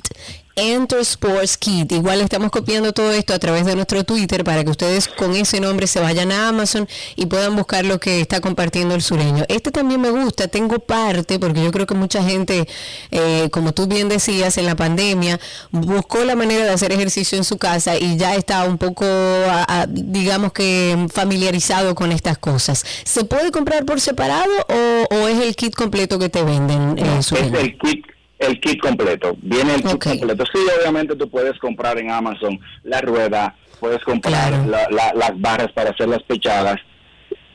Enter 0.56 1.00
Sports 1.00 1.58
Kit. 1.58 1.92
Igual 1.92 2.22
estamos 2.22 2.52
copiando 2.52 2.92
todo 2.94 3.12
esto 3.12 3.34
a 3.34 3.40
través 3.40 3.66
de 3.66 3.76
nuestro 3.76 4.04
Twitter 4.04 4.44
para 4.44 4.64
que 4.64 4.70
ustedes 4.70 5.08
con 5.08 5.34
ese 5.36 5.60
nombre 5.60 5.88
se 5.88 6.00
vayan 6.00 6.32
a 6.32 6.50
Amazon 6.50 6.88
y 7.16 7.26
puedan 7.26 7.56
buscar 7.56 7.86
lo 7.86 8.00
que 8.00 8.22
está 8.22 8.42
compartiendo 8.42 8.94
el 8.96 9.02
sureño. 9.02 9.46
Este 9.48 9.72
también 9.72 10.02
me 10.02 10.10
gusta, 10.10 10.48
tengo 10.48 10.80
parte, 10.80 11.40
porque 11.40 11.64
yo 11.64 11.72
creo 11.72 11.88
que 11.88 11.96
mucha 11.96 12.22
gente, 12.24 12.68
eh, 13.12 13.50
como 13.52 13.74
tú 13.74 13.88
bien 13.88 14.10
decías, 14.10 14.58
en 14.58 14.66
la 14.66 14.76
pandemia 14.76 15.40
buscó 15.72 16.24
la 16.26 16.36
manera 16.36 16.66
de 16.66 16.72
hacer 16.72 16.92
ejercicio 16.92 17.38
en 17.38 17.44
su 17.44 17.58
casa 17.58 17.98
y 17.98 18.18
ya 18.18 18.36
está 18.36 18.66
un 18.66 18.78
poco, 18.78 19.06
a- 19.06 19.82
a, 19.82 19.86
digamos 19.88 20.52
que 20.54 21.08
familiarizado 21.14 21.96
con 21.96 22.12
estas 22.12 22.38
cosas. 22.38 22.86
¿Se 23.04 23.24
puede 23.24 23.52
comprar 23.52 23.86
por 23.86 24.02
separado 24.02 24.52
o, 24.70 25.16
o 25.16 25.28
es 25.28 25.40
el 25.40 25.56
kit 25.56 25.74
completo 25.76 26.20
que 26.20 26.30
te 26.30 26.44
venden? 26.44 26.98
eh, 26.98 27.18
es 27.20 27.26
Sureño? 27.28 27.58
el 27.60 27.78
kit 27.78 28.06
el 28.42 28.60
kit 28.60 28.80
completo. 28.82 29.36
Viene 29.42 29.76
el 29.76 29.84
kit 29.84 30.04
completo. 30.04 30.44
Sí 30.54 30.60
obviamente 30.80 31.16
tú 31.16 31.30
puedes 31.30 31.58
comprar 31.60 31.98
en 32.00 32.12
Amazon 32.12 32.60
la 32.84 33.02
rueda 33.02 33.56
puedes 33.80 34.04
comprar 34.04 34.50
Claro. 34.50 34.66
la- 34.70 34.88
la- 34.92 35.14
las 35.16 35.40
barras 35.42 35.72
para 35.74 35.90
hacer 35.90 36.08
las 36.08 36.22
pechadas 36.24 36.76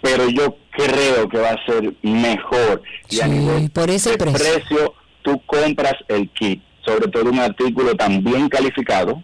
pero 0.02 0.28
yo 0.28 0.56
creo 0.70 1.28
que 1.28 1.38
va 1.38 1.50
a 1.50 1.64
ser 1.66 1.92
mejor. 2.02 2.82
Y 3.10 3.20
a 3.20 3.24
Sí, 3.24 3.30
nivel 3.30 3.70
por 3.70 3.90
ese 3.90 4.10
de 4.10 4.18
precio. 4.18 4.94
tú 5.22 5.40
compras 5.46 5.94
el 6.08 6.28
kit 6.30 6.62
sobre 6.84 7.08
todo 7.08 7.30
un 7.30 7.40
artículo 7.40 7.94
tan 7.96 8.22
bien 8.22 8.48
calificado 8.48 9.22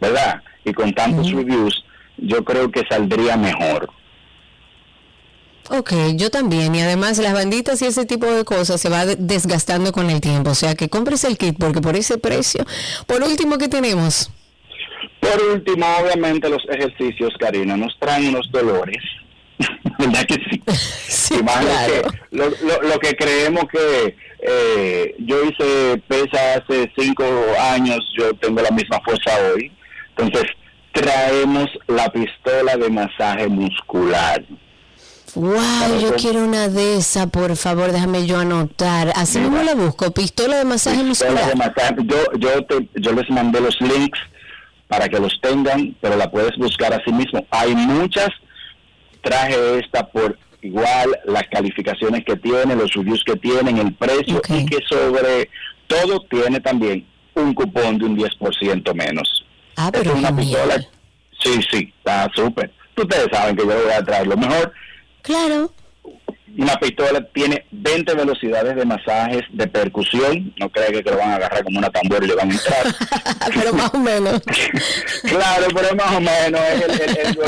verdad 0.00 0.42
y 0.64 0.72
con 0.72 0.92
tantos 0.92 1.30
reviews 1.30 1.84
yo 2.16 2.44
creo 2.44 2.70
que 2.70 2.82
saldría 2.90 3.36
mejor 3.36 3.88
Ok, 5.70 5.92
yo 6.16 6.30
también. 6.30 6.74
Y 6.74 6.80
además 6.82 7.18
las 7.18 7.32
banditas 7.32 7.80
y 7.82 7.86
ese 7.86 8.04
tipo 8.04 8.26
de 8.26 8.44
cosas 8.44 8.80
se 8.80 8.88
va 8.88 9.06
de- 9.06 9.16
desgastando 9.16 9.92
con 9.92 10.10
el 10.10 10.20
tiempo. 10.20 10.50
O 10.50 10.54
sea 10.54 10.74
que 10.74 10.88
compres 10.88 11.24
el 11.24 11.38
kit 11.38 11.56
porque 11.58 11.80
por 11.80 11.96
ese 11.96 12.18
precio. 12.18 12.64
Por 13.06 13.22
último, 13.22 13.56
¿qué 13.58 13.68
tenemos? 13.68 14.30
Por 15.20 15.42
último, 15.54 15.86
obviamente 16.02 16.48
los 16.50 16.62
ejercicios, 16.68 17.32
Karina, 17.40 17.76
nos 17.76 17.98
traen 17.98 18.28
unos 18.28 18.50
dolores. 18.52 19.02
¿Verdad 19.98 20.24
que 20.26 20.34
sí? 20.50 20.62
Sí, 21.24 21.38
claro. 21.38 22.10
que 22.10 22.36
lo, 22.36 22.50
lo- 22.50 22.82
lo 22.82 22.98
que 22.98 23.16
creemos 23.16 23.64
que 23.72 24.14
eh, 24.46 25.14
yo 25.20 25.42
hice 25.44 25.96
pesa 26.06 26.54
hace 26.56 26.92
cinco 26.98 27.24
años, 27.58 27.98
yo 28.18 28.34
tengo 28.34 28.60
la 28.60 28.70
misma 28.70 29.00
fuerza 29.02 29.30
hoy. 29.54 29.72
Entonces, 30.16 30.50
traemos 30.92 31.70
la 31.86 32.10
pistola 32.12 32.76
de 32.76 32.90
masaje 32.90 33.48
muscular. 33.48 34.44
Wow, 35.34 35.98
yo 36.00 36.08
con- 36.10 36.18
quiero 36.18 36.44
una 36.44 36.68
de 36.68 36.96
esas, 36.98 37.26
por 37.28 37.54
favor, 37.56 37.90
déjame 37.92 38.26
yo 38.26 38.38
anotar. 38.38 39.12
Así 39.16 39.38
mismo 39.38 39.62
la 39.62 39.74
busco, 39.74 40.10
pistola 40.12 40.56
de 40.58 40.64
masaje 40.64 41.02
Pistola 41.02 41.30
de 41.32 41.46
muscular. 41.54 41.74
masaje. 41.76 41.94
Yo, 42.04 42.16
yo, 42.38 42.64
te- 42.66 42.88
yo 43.00 43.12
les 43.12 43.28
mandé 43.30 43.60
los 43.60 43.80
links 43.80 44.18
para 44.88 45.08
que 45.08 45.18
los 45.18 45.40
tengan, 45.40 45.96
pero 46.00 46.16
la 46.16 46.30
puedes 46.30 46.56
buscar 46.56 46.92
así 46.94 47.10
mismo. 47.12 47.44
Hay 47.50 47.74
muchas, 47.74 48.28
traje 49.22 49.78
esta 49.80 50.06
por 50.06 50.38
igual, 50.62 51.18
las 51.26 51.42
calificaciones 51.50 52.24
que 52.24 52.36
tiene, 52.36 52.74
los 52.76 52.92
reviews 52.94 53.22
que 53.24 53.36
tienen, 53.36 53.78
el 53.78 53.92
precio 53.94 54.40
y 54.48 54.64
que 54.66 54.78
sobre 54.88 55.50
todo 55.88 56.20
tiene 56.30 56.60
también 56.60 57.06
un 57.34 57.52
cupón 57.54 57.98
de 57.98 58.04
un 58.06 58.16
10% 58.16 58.94
menos. 58.94 59.44
Ah, 59.76 59.90
pero 59.92 60.12
es 60.12 60.18
una 60.18 60.34
pistola. 60.34 60.76
Sí, 61.42 61.60
sí, 61.70 61.92
está 61.98 62.30
súper. 62.34 62.72
Ustedes 62.96 63.26
saben 63.32 63.56
que 63.56 63.62
yo 63.62 63.68
voy 63.74 63.92
a 63.92 64.02
traer 64.04 64.26
lo 64.28 64.36
mejor. 64.36 64.72
Claro. 65.24 65.72
Una 66.56 66.76
pistola 66.76 67.26
tiene 67.32 67.64
20 67.72 68.14
velocidades 68.14 68.76
de 68.76 68.84
masajes 68.84 69.42
de 69.52 69.66
percusión. 69.66 70.54
No 70.60 70.68
cree 70.68 70.92
que, 70.92 71.02
que 71.02 71.10
lo 71.10 71.16
van 71.18 71.30
a 71.30 71.34
agarrar 71.36 71.64
como 71.64 71.78
una 71.78 71.90
tambora 71.90 72.24
y 72.24 72.28
le 72.28 72.34
van 72.36 72.50
a 72.50 72.54
entrar. 72.54 72.84
pero 73.54 73.72
más 73.72 73.92
o 73.92 73.98
menos. 73.98 74.40
claro, 75.22 75.66
pero 75.74 75.96
más 75.96 76.14
o 76.14 76.20
menos 76.20 76.60
es 76.60 77.00
el, 77.00 77.38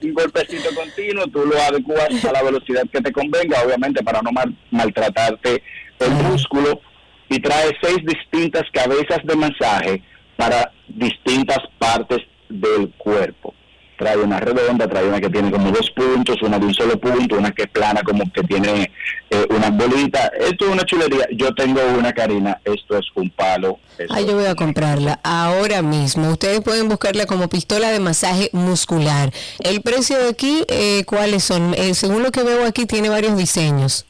un 0.00 0.14
golpecito 0.14 0.74
continuo. 0.74 1.26
Tú 1.28 1.44
lo 1.46 1.60
adecuas 1.62 2.24
a 2.24 2.32
la 2.32 2.42
velocidad 2.42 2.82
que 2.92 3.00
te 3.00 3.12
convenga, 3.12 3.62
obviamente 3.62 4.02
para 4.02 4.20
no 4.22 4.32
mal- 4.32 4.56
maltratarte 4.72 5.62
el 6.00 6.10
músculo. 6.10 6.80
Y 7.28 7.38
trae 7.38 7.70
seis 7.80 7.98
distintas 8.04 8.64
cabezas 8.72 9.20
de 9.22 9.36
masaje 9.36 10.02
para 10.36 10.72
distintas 10.88 11.58
partes 11.78 12.18
del 12.48 12.90
cuerpo. 12.98 13.54
Trae 14.00 14.16
una 14.16 14.40
redonda, 14.40 14.88
trae 14.88 15.06
una 15.06 15.20
que 15.20 15.28
tiene 15.28 15.50
como 15.50 15.70
dos 15.70 15.90
puntos, 15.90 16.40
una 16.40 16.58
de 16.58 16.64
un 16.64 16.72
solo 16.72 16.98
punto, 16.98 17.36
una 17.36 17.50
que 17.50 17.64
es 17.64 17.68
plana 17.68 18.00
como 18.02 18.24
que 18.32 18.42
tiene 18.44 18.90
eh, 19.28 19.46
una 19.50 19.68
bolita. 19.68 20.32
Esto 20.40 20.64
es 20.64 20.72
una 20.72 20.84
chulería. 20.84 21.26
Yo 21.32 21.52
tengo 21.54 21.82
una, 21.98 22.10
Karina. 22.14 22.58
Esto 22.64 22.96
es 22.96 23.04
un 23.14 23.28
palo. 23.28 23.78
Ay, 24.08 24.24
yo 24.24 24.36
voy 24.36 24.46
a 24.46 24.54
comprarla 24.54 25.20
ahora 25.22 25.82
mismo. 25.82 26.30
Ustedes 26.30 26.62
pueden 26.62 26.88
buscarla 26.88 27.26
como 27.26 27.50
pistola 27.50 27.90
de 27.90 28.00
masaje 28.00 28.48
muscular. 28.54 29.30
El 29.58 29.82
precio 29.82 30.16
de 30.16 30.30
aquí, 30.30 30.64
eh, 30.68 31.04
¿cuáles 31.04 31.44
son? 31.44 31.74
Eh, 31.74 31.92
según 31.92 32.22
lo 32.22 32.30
que 32.30 32.42
veo 32.42 32.64
aquí, 32.64 32.86
tiene 32.86 33.10
varios 33.10 33.36
diseños. 33.36 34.06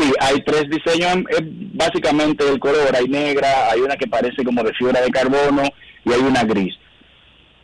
Sí, 0.00 0.12
hay 0.18 0.42
tres 0.42 0.64
diseños, 0.68 1.24
básicamente 1.74 2.48
el 2.48 2.58
color, 2.58 2.96
hay 2.96 3.06
negra, 3.06 3.70
hay 3.70 3.82
una 3.82 3.96
que 3.96 4.08
parece 4.08 4.42
como 4.44 4.64
de 4.64 4.74
fibra 4.74 5.00
de 5.00 5.10
carbono 5.10 5.62
y 6.04 6.12
hay 6.12 6.20
una 6.20 6.42
gris. 6.42 6.74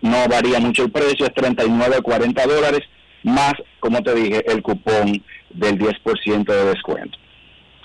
No 0.04 0.28
varía 0.28 0.60
mucho 0.60 0.82
el 0.82 0.90
precio, 0.92 1.24
es 1.24 1.32
39 1.32 1.96
a 1.96 2.02
40 2.02 2.46
dólares, 2.46 2.82
más, 3.22 3.54
como 3.80 4.02
te 4.02 4.14
dije, 4.14 4.44
el 4.52 4.62
cupón 4.62 5.24
del 5.48 5.78
10% 5.78 6.44
de 6.44 6.64
descuento. 6.66 7.18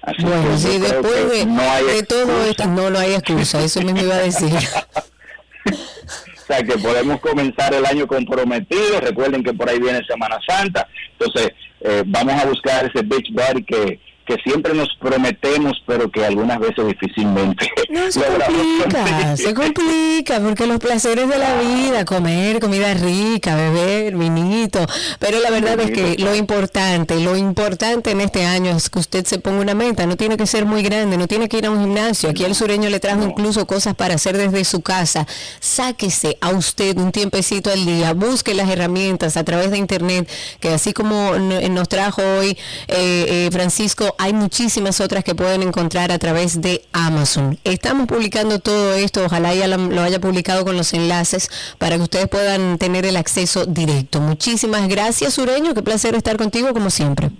Así 0.01 0.23
bueno, 0.23 0.57
sí, 0.57 0.79
después 0.79 1.31
de, 1.31 1.45
no 1.45 1.61
hay 1.61 2.03
todo 2.03 2.43
esto, 2.43 2.67
no, 2.67 2.89
no 2.89 2.99
hay 2.99 3.13
excusa, 3.13 3.63
eso 3.63 3.81
mismo 3.81 4.01
iba 4.01 4.15
a 4.15 4.19
decir. 4.19 4.51
o 5.65 6.45
sea 6.45 6.61
que 6.61 6.77
podemos 6.77 7.21
comenzar 7.21 7.73
el 7.73 7.85
año 7.85 8.05
comprometido, 8.05 8.99
recuerden 8.99 9.41
que 9.41 9.53
por 9.53 9.69
ahí 9.69 9.79
viene 9.79 10.01
Semana 10.05 10.39
Santa, 10.45 10.89
entonces 11.17 11.53
eh, 11.79 12.03
vamos 12.05 12.33
a 12.33 12.45
buscar 12.45 12.85
ese 12.85 13.01
beach 13.01 13.31
bar 13.31 13.63
que 13.63 13.97
que 14.29 14.37
siempre 14.43 14.75
nos 14.75 14.89
prometemos, 14.99 15.81
pero 15.87 16.11
que 16.11 16.23
algunas 16.23 16.59
veces 16.59 16.85
difícilmente. 16.85 17.67
No, 17.89 18.11
se 18.11 18.21
complica, 18.21 19.35
se 19.35 19.53
complica, 19.55 20.39
porque 20.39 20.67
los 20.67 20.77
placeres 20.77 21.27
de 21.27 21.39
la 21.39 21.59
vida, 21.59 22.05
comer 22.05 22.59
comida 22.59 22.93
rica, 22.93 23.55
beber, 23.55 24.15
vinito, 24.15 24.85
pero 25.17 25.39
la 25.39 25.49
verdad 25.49 25.79
es 25.79 25.89
que 25.89 26.15
lo 26.19 26.35
importante, 26.35 27.19
lo 27.19 27.35
importante 27.35 28.11
en 28.11 28.21
este 28.21 28.45
año 28.45 28.77
es 28.77 28.91
que 28.91 28.99
usted 28.99 29.25
se 29.25 29.39
ponga 29.39 29.61
una 29.61 29.73
meta, 29.73 30.05
no 30.05 30.17
tiene 30.17 30.37
que 30.37 30.45
ser 30.45 30.65
muy 30.65 30.83
grande, 30.83 31.17
no 31.17 31.27
tiene 31.27 31.49
que 31.49 31.57
ir 31.57 31.65
a 31.65 31.71
un 31.71 31.81
gimnasio, 31.81 32.29
aquí 32.29 32.43
el 32.43 32.53
sureño 32.53 32.89
le 32.89 32.99
trajo 32.99 33.23
incluso 33.23 33.65
cosas 33.65 33.95
para 33.95 34.13
hacer 34.13 34.37
desde 34.37 34.63
su 34.65 34.81
casa, 34.81 35.25
sáquese 35.59 36.37
a 36.41 36.51
usted 36.51 36.95
un 36.99 37.11
tiempecito 37.11 37.71
al 37.71 37.83
día, 37.87 38.13
busque 38.13 38.53
las 38.53 38.69
herramientas 38.69 39.35
a 39.35 39.43
través 39.43 39.71
de 39.71 39.79
internet, 39.79 40.29
que 40.59 40.69
así 40.69 40.93
como 40.93 41.39
nos 41.39 41.89
trajo 41.89 42.21
hoy 42.21 42.55
eh, 42.87 43.47
eh, 43.47 43.49
Francisco, 43.51 44.15
hay 44.19 44.33
muchísimas 44.33 44.99
otras 44.99 45.23
que 45.23 45.33
pueden 45.33 45.63
encontrar 45.63 46.11
a 46.11 46.19
través 46.19 46.61
de 46.61 46.83
Amazon. 46.91 47.57
Estamos 47.63 48.05
publicando 48.05 48.59
todo 48.59 48.93
esto, 48.93 49.23
ojalá 49.23 49.55
ya 49.55 49.65
lo 49.67 50.01
haya 50.01 50.19
publicado 50.19 50.65
con 50.65 50.75
los 50.75 50.93
enlaces 50.93 51.49
para 51.77 51.95
que 51.95 52.01
ustedes 52.01 52.27
puedan 52.27 52.77
tener 52.77 53.05
el 53.05 53.15
acceso 53.15 53.65
directo. 53.65 54.19
Muchísimas 54.19 54.89
gracias, 54.89 55.35
Sureño, 55.35 55.73
qué 55.73 55.81
placer 55.83 56.15
estar 56.15 56.35
contigo 56.35 56.73
como 56.73 56.89
siempre. 56.89 57.31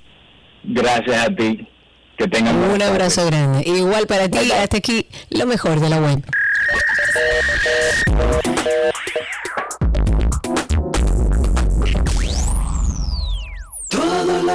Gracias 0.63 1.27
a 1.27 1.35
ti. 1.35 1.67
Que 2.17 2.27
tengan 2.29 2.55
un 2.55 2.81
abrazo 2.81 3.25
grande. 3.25 3.61
Igual 3.65 4.07
para 4.07 4.29
ti, 4.29 4.49
hasta 4.49 4.77
aquí 4.77 5.05
lo 5.29 5.45
mejor 5.45 5.81
de 5.81 5.89
la 5.89 5.99
web. 5.99 6.23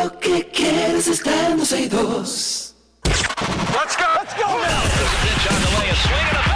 Lo 0.02 0.18
que 0.18 0.48
quieres 0.48 1.06
está 1.06 1.48
en 1.48 1.58
12 1.58 1.80
y 1.80 1.88
2. 1.88 2.74
Let's 3.04 3.96
go, 3.96 4.06
let's 4.18 4.34
go 4.34 4.46
now. 4.46 4.82
There's 4.94 5.12
a 5.12 5.20
pitch 5.24 5.46
on 5.52 5.60
the 5.62 5.70
way, 5.78 5.90
a 5.90 5.94
swing 5.94 6.28
and 6.30 6.38
a 6.38 6.53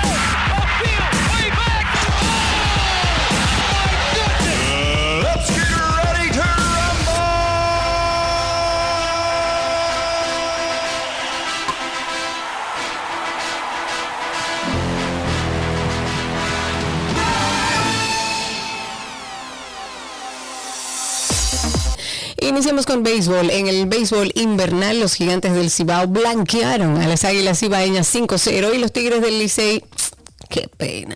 Iniciamos 22.49 22.87
con 22.87 23.03
béisbol. 23.03 23.51
En 23.51 23.67
el 23.69 23.85
béisbol 23.85 24.33
invernal, 24.35 25.01
los 25.01 25.13
gigantes 25.15 25.53
del 25.53 25.71
Cibao 25.71 26.07
blanquearon 26.07 26.97
a 26.97 27.07
las 27.07 27.27
águilas 27.27 27.61
cibaeñas 27.61 28.13
5-0 28.15 28.75
y 28.75 28.79
los 28.79 28.91
tigres 28.91 29.21
del 29.21 29.39
Licey. 29.39 29.85
Qué 30.49 30.67
pena. 30.75 31.15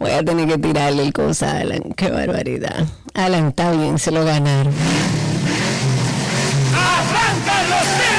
Voy 0.00 0.10
a 0.10 0.24
tener 0.24 0.48
que 0.48 0.58
tirarle 0.58 1.04
el 1.04 1.12
cosa 1.12 1.52
a 1.52 1.60
Alan. 1.60 1.92
Qué 1.96 2.10
barbaridad. 2.10 2.88
Alan, 3.14 3.48
está 3.50 3.70
bien, 3.70 4.00
se 4.00 4.10
lo 4.10 4.24
ganaron. 4.24 4.74
¡Arrancan 6.74 7.70
los 7.70 7.82
tigres! 7.96 8.17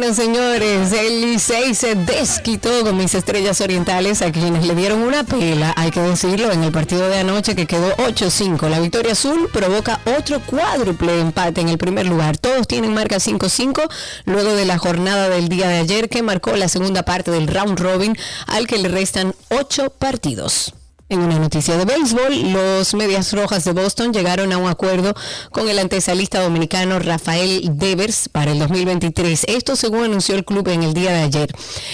Bueno, 0.00 0.14
señores, 0.14 0.94
el 0.94 1.20
Licey 1.20 1.74
se 1.74 1.94
desquitó 1.94 2.70
con 2.84 2.96
mis 2.96 3.14
estrellas 3.14 3.60
orientales 3.60 4.22
a 4.22 4.32
quienes 4.32 4.66
le 4.66 4.74
dieron 4.74 5.02
una 5.02 5.24
pela, 5.24 5.74
hay 5.76 5.90
que 5.90 6.00
decirlo, 6.00 6.50
en 6.50 6.64
el 6.64 6.72
partido 6.72 7.06
de 7.06 7.18
anoche 7.18 7.54
que 7.54 7.66
quedó 7.66 7.94
8-5. 7.96 8.66
La 8.70 8.80
victoria 8.80 9.12
azul 9.12 9.50
provoca 9.52 10.00
otro 10.16 10.40
cuádruple 10.40 11.20
empate 11.20 11.60
en 11.60 11.68
el 11.68 11.76
primer 11.76 12.06
lugar. 12.06 12.38
Todos 12.38 12.66
tienen 12.66 12.94
marca 12.94 13.16
5-5 13.16 13.90
luego 14.24 14.54
de 14.54 14.64
la 14.64 14.78
jornada 14.78 15.28
del 15.28 15.50
día 15.50 15.68
de 15.68 15.80
ayer 15.80 16.08
que 16.08 16.22
marcó 16.22 16.56
la 16.56 16.68
segunda 16.68 17.02
parte 17.02 17.30
del 17.30 17.46
round 17.46 17.78
robin 17.78 18.16
al 18.46 18.66
que 18.66 18.78
le 18.78 18.88
restan 18.88 19.34
8 19.50 19.90
partidos. 19.98 20.72
En 21.10 21.18
una 21.18 21.40
noticia 21.40 21.76
de 21.76 21.84
béisbol, 21.84 22.52
los 22.52 22.94
Medias 22.94 23.32
Rojas 23.32 23.64
de 23.64 23.72
Boston 23.72 24.12
llegaron 24.12 24.52
a 24.52 24.58
un 24.58 24.70
acuerdo 24.70 25.12
con 25.50 25.68
el 25.68 25.80
antesalista 25.80 26.40
dominicano 26.40 27.00
Rafael 27.00 27.68
Devers 27.74 28.28
para 28.28 28.52
el 28.52 28.60
2023. 28.60 29.46
Esto 29.48 29.74
según 29.74 30.04
anunció 30.04 30.36
el 30.36 30.44
club 30.44 30.68
en 30.68 30.84
el 30.84 30.94
día 30.94 31.10
de 31.10 31.22
ayer. 31.22 31.52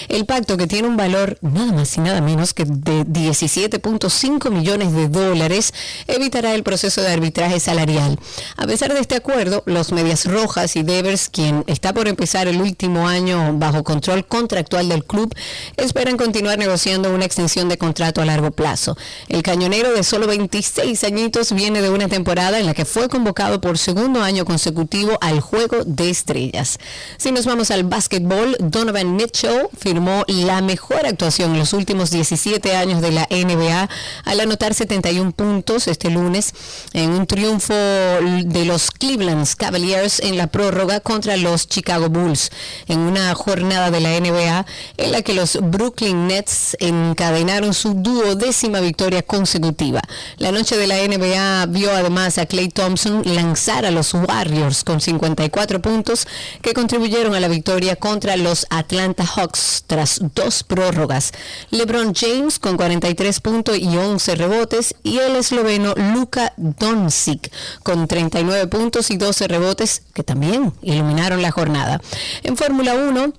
El 0.08 0.26
pacto, 0.26 0.58
que 0.58 0.66
tiene 0.66 0.86
un 0.86 0.98
valor 0.98 1.38
nada 1.40 1.72
más 1.72 1.96
y 1.96 2.02
nada 2.02 2.20
menos 2.20 2.52
que 2.52 2.66
de 2.66 3.06
17.5 3.06 4.50
millones 4.50 4.92
de 4.92 5.08
dólares, 5.08 5.72
evitará 6.08 6.54
el 6.54 6.62
proceso 6.62 7.00
de 7.00 7.08
arbitraje 7.08 7.58
salarial. 7.58 8.18
A 8.58 8.66
pesar 8.66 8.92
de 8.92 9.00
este 9.00 9.16
acuerdo, 9.16 9.62
los 9.64 9.92
Medias 9.92 10.26
Rojas 10.26 10.76
y 10.76 10.82
Devers, 10.82 11.30
quien 11.30 11.64
está 11.68 11.94
por 11.94 12.06
empezar 12.06 12.48
el 12.48 12.60
último 12.60 13.08
año 13.08 13.54
bajo 13.54 13.82
control 13.82 14.26
contractual 14.26 14.90
del 14.90 15.06
club, 15.06 15.34
esperan 15.78 16.18
continuar 16.18 16.58
negociando 16.58 17.14
una 17.14 17.24
extensión 17.24 17.70
de 17.70 17.78
contrato 17.78 18.20
a 18.20 18.26
largo 18.26 18.50
plazo. 18.50 18.94
El 19.28 19.42
cañonero 19.42 19.92
de 19.92 20.02
solo 20.02 20.26
26 20.26 21.02
añitos 21.04 21.52
viene 21.52 21.82
de 21.82 21.90
una 21.90 22.08
temporada 22.08 22.58
en 22.58 22.66
la 22.66 22.74
que 22.74 22.84
fue 22.84 23.08
convocado 23.08 23.60
por 23.60 23.78
segundo 23.78 24.22
año 24.22 24.44
consecutivo 24.44 25.18
al 25.20 25.40
Juego 25.40 25.78
de 25.84 26.10
Estrellas. 26.10 26.78
Si 27.16 27.32
nos 27.32 27.46
vamos 27.46 27.70
al 27.70 27.84
básquetbol, 27.84 28.56
Donovan 28.60 29.16
Mitchell 29.16 29.68
firmó 29.78 30.24
la 30.26 30.60
mejor 30.62 31.06
actuación 31.06 31.52
en 31.52 31.58
los 31.58 31.72
últimos 31.72 32.10
17 32.10 32.76
años 32.76 33.00
de 33.00 33.12
la 33.12 33.26
NBA 33.30 33.88
al 34.24 34.40
anotar 34.40 34.74
71 34.74 35.32
puntos 35.32 35.88
este 35.88 36.10
lunes 36.10 36.52
en 36.92 37.10
un 37.10 37.26
triunfo 37.26 37.74
de 37.74 38.64
los 38.64 38.90
Cleveland 38.90 39.46
Cavaliers 39.56 40.20
en 40.20 40.36
la 40.36 40.46
prórroga 40.48 41.00
contra 41.00 41.36
los 41.36 41.68
Chicago 41.68 42.08
Bulls 42.08 42.50
en 42.88 42.98
una 42.98 43.34
jornada 43.34 43.90
de 43.90 44.00
la 44.00 44.18
NBA 44.18 44.66
en 44.96 45.12
la 45.12 45.22
que 45.22 45.34
los 45.34 45.58
Brooklyn 45.60 46.26
Nets 46.26 46.76
encadenaron 46.80 47.74
su 47.74 47.94
duodécima 47.94 48.80
victoria 48.80 48.95
victoria 48.96 49.22
consecutiva. 49.22 50.00
La 50.38 50.52
noche 50.52 50.78
de 50.78 50.86
la 50.86 50.96
NBA 50.96 51.66
vio 51.66 51.92
además 51.92 52.38
a 52.38 52.46
Clay 52.46 52.70
Thompson 52.70 53.20
lanzar 53.26 53.84
a 53.84 53.90
los 53.90 54.14
Warriors 54.14 54.84
con 54.84 55.02
54 55.02 55.82
puntos 55.82 56.26
que 56.62 56.72
contribuyeron 56.72 57.34
a 57.34 57.40
la 57.40 57.48
victoria 57.48 57.96
contra 57.96 58.38
los 58.38 58.66
Atlanta 58.70 59.26
Hawks 59.26 59.84
tras 59.86 60.22
dos 60.34 60.62
prórrogas. 60.62 61.32
LeBron 61.70 62.14
James 62.14 62.58
con 62.58 62.78
43 62.78 63.38
puntos 63.42 63.76
y 63.76 63.98
11 63.98 64.34
rebotes 64.34 64.94
y 65.02 65.18
el 65.18 65.36
esloveno 65.36 65.92
Luka 66.14 66.54
Doncic 66.56 67.52
con 67.82 68.08
39 68.08 68.66
puntos 68.68 69.10
y 69.10 69.18
12 69.18 69.46
rebotes 69.46 70.04
que 70.14 70.22
también 70.22 70.72
iluminaron 70.80 71.42
la 71.42 71.50
jornada. 71.50 72.00
En 72.44 72.56
Fórmula 72.56 72.94
1, 72.94 73.34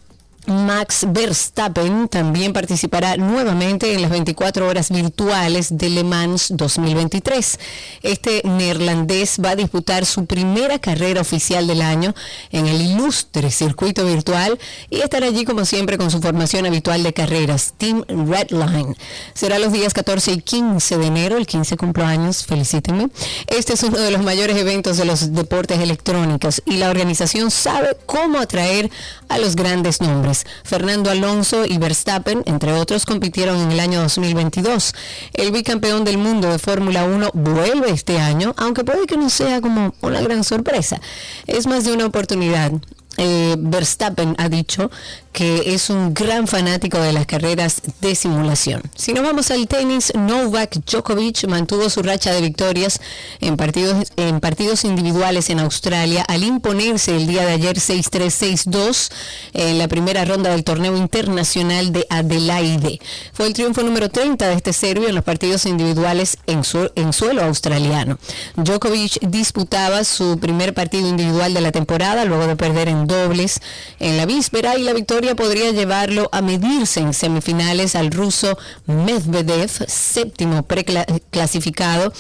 Max 0.48 1.06
Verstappen 1.10 2.08
también 2.08 2.54
participará 2.54 3.18
nuevamente 3.18 3.94
en 3.94 4.02
las 4.02 4.10
24 4.10 4.66
horas 4.66 4.90
virtuales 4.90 5.78
de 5.78 5.90
Le 5.90 6.06
Mans 6.06 6.48
2023. 6.56 7.60
Este 8.02 8.42
neerlandés 8.46 9.40
va 9.44 9.52
a 9.52 9.56
disputar 9.58 10.06
su 10.06 10.26
primera 10.26 10.80
carrera 10.80 11.20
oficial 11.20 11.68
del 11.68 11.82
año 11.82 12.16
en 12.52 12.66
el 12.68 12.82
ilustre 12.82 13.52
circuito 13.52 14.06
virtual 14.06 14.58
y 14.90 15.02
estará 15.02 15.28
allí 15.28 15.44
como 15.44 15.66
siempre 15.66 15.98
con 15.98 16.10
su 16.12 16.22
formación 16.22 16.66
habitual 16.66 17.04
de 17.04 17.12
carreras, 17.12 17.74
Team 17.78 18.06
Redline. 18.08 18.96
Será 19.34 19.60
los 19.60 19.74
días 19.74 19.94
14 19.94 20.32
y 20.32 20.42
15 20.42 20.98
de 20.98 21.08
enero, 21.08 21.38
el 21.38 21.46
15 21.46 21.76
cumpleaños, 21.76 22.46
felicítenme. 22.46 23.10
Este 23.48 23.74
es 23.74 23.84
uno 23.84 23.98
de 23.98 24.12
los 24.12 24.24
mayores 24.24 24.56
eventos 24.56 24.96
de 24.96 25.06
los 25.06 25.34
deportes 25.34 25.80
electrónicos 25.80 26.62
y 26.66 26.78
la 26.78 26.90
organización 26.90 27.52
sabe 27.52 27.98
cómo 28.06 28.40
atraer 28.40 28.90
a 29.28 29.38
los 29.40 29.58
grandes 29.58 30.00
nombres. 30.00 30.37
Fernando 30.64 31.10
Alonso 31.10 31.66
y 31.66 31.78
Verstappen, 31.78 32.44
entre 32.46 32.74
otros, 32.74 33.06
compitieron 33.06 33.60
en 33.60 33.72
el 33.72 33.80
año 33.80 34.02
2022. 34.02 34.94
El 35.34 35.52
bicampeón 35.52 36.04
del 36.04 36.18
mundo 36.18 36.50
de 36.52 36.60
Fórmula 36.60 37.06
1 37.06 37.32
vuelve 37.34 37.92
este 37.92 38.20
año, 38.20 38.54
aunque 38.58 38.84
puede 38.84 39.08
que 39.08 39.18
no 39.18 39.30
sea 39.30 39.62
como 39.62 39.94
una 40.02 40.22
gran 40.22 40.44
sorpresa. 40.44 41.00
Es 41.46 41.68
más 41.68 41.84
de 41.86 41.94
una 41.94 42.06
oportunidad 42.06 42.72
eh, 43.18 43.56
Verstappen 43.58 44.36
ha 44.38 44.48
dicho 44.48 44.92
que 45.38 45.76
es 45.76 45.92
un 45.92 46.16
gran 46.16 46.48
fanático 46.48 46.98
de 46.98 47.14
las 47.14 47.28
carreras 47.28 47.84
de 48.02 48.16
simulación. 48.16 48.82
Si 48.96 49.14
nos 49.14 49.24
vamos 49.24 49.52
al 49.52 49.68
tenis, 49.68 50.12
Novak 50.16 50.80
Djokovic 50.84 51.46
mantuvo 51.48 51.92
su 51.92 52.02
racha 52.02 52.34
de 52.34 52.42
victorias 52.42 53.00
en 53.40 53.56
partidos, 53.56 54.12
en 54.16 54.40
partidos 54.40 54.84
individuales 54.84 55.52
en 55.52 55.60
Australia 55.60 56.26
al 56.28 56.44
imponerse 56.44 57.16
el 57.16 57.28
día 57.28 57.46
de 57.46 57.52
ayer 57.52 57.76
6-3, 57.76 58.66
6-2 58.66 59.12
en 59.54 59.78
la 59.78 59.88
primera 59.88 60.26
ronda 60.26 60.50
del 60.50 60.64
torneo 60.64 60.98
internacional 60.98 61.92
de 61.92 62.08
Adelaide. 62.10 63.00
Fue 63.32 63.46
el 63.46 63.54
triunfo 63.54 63.84
número 63.84 64.10
30 64.10 64.48
de 64.48 64.56
este 64.56 64.74
serbio 64.74 65.08
en 65.08 65.14
los 65.14 65.24
partidos 65.24 65.68
individuales 65.68 66.40
en, 66.48 66.64
en 66.96 67.14
suelo 67.14 67.44
australiano. 67.44 68.18
Djokovic 68.56 69.20
disputaba 69.22 70.04
su 70.04 70.40
primer 70.40 70.74
partido 70.74 71.08
individual 71.08 71.54
de 71.54 71.62
la 71.62 71.72
temporada 71.72 72.26
luego 72.26 72.48
de 72.48 72.56
perder 72.56 72.90
en 72.90 73.06
dobles 73.06 73.62
en 74.00 74.18
la 74.18 74.26
víspera 74.26 74.76
y 74.80 74.82
la 74.82 74.94
victoria 74.94 75.27
podría 75.36 75.72
llevarlo 75.72 76.30
a 76.32 76.42
medirse 76.42 77.00
en 77.00 77.14
semifinales 77.14 77.96
al 77.96 78.12
ruso 78.12 78.58
Medvedev, 78.86 79.70
séptimo 79.88 80.64
preclasificado, 80.64 82.14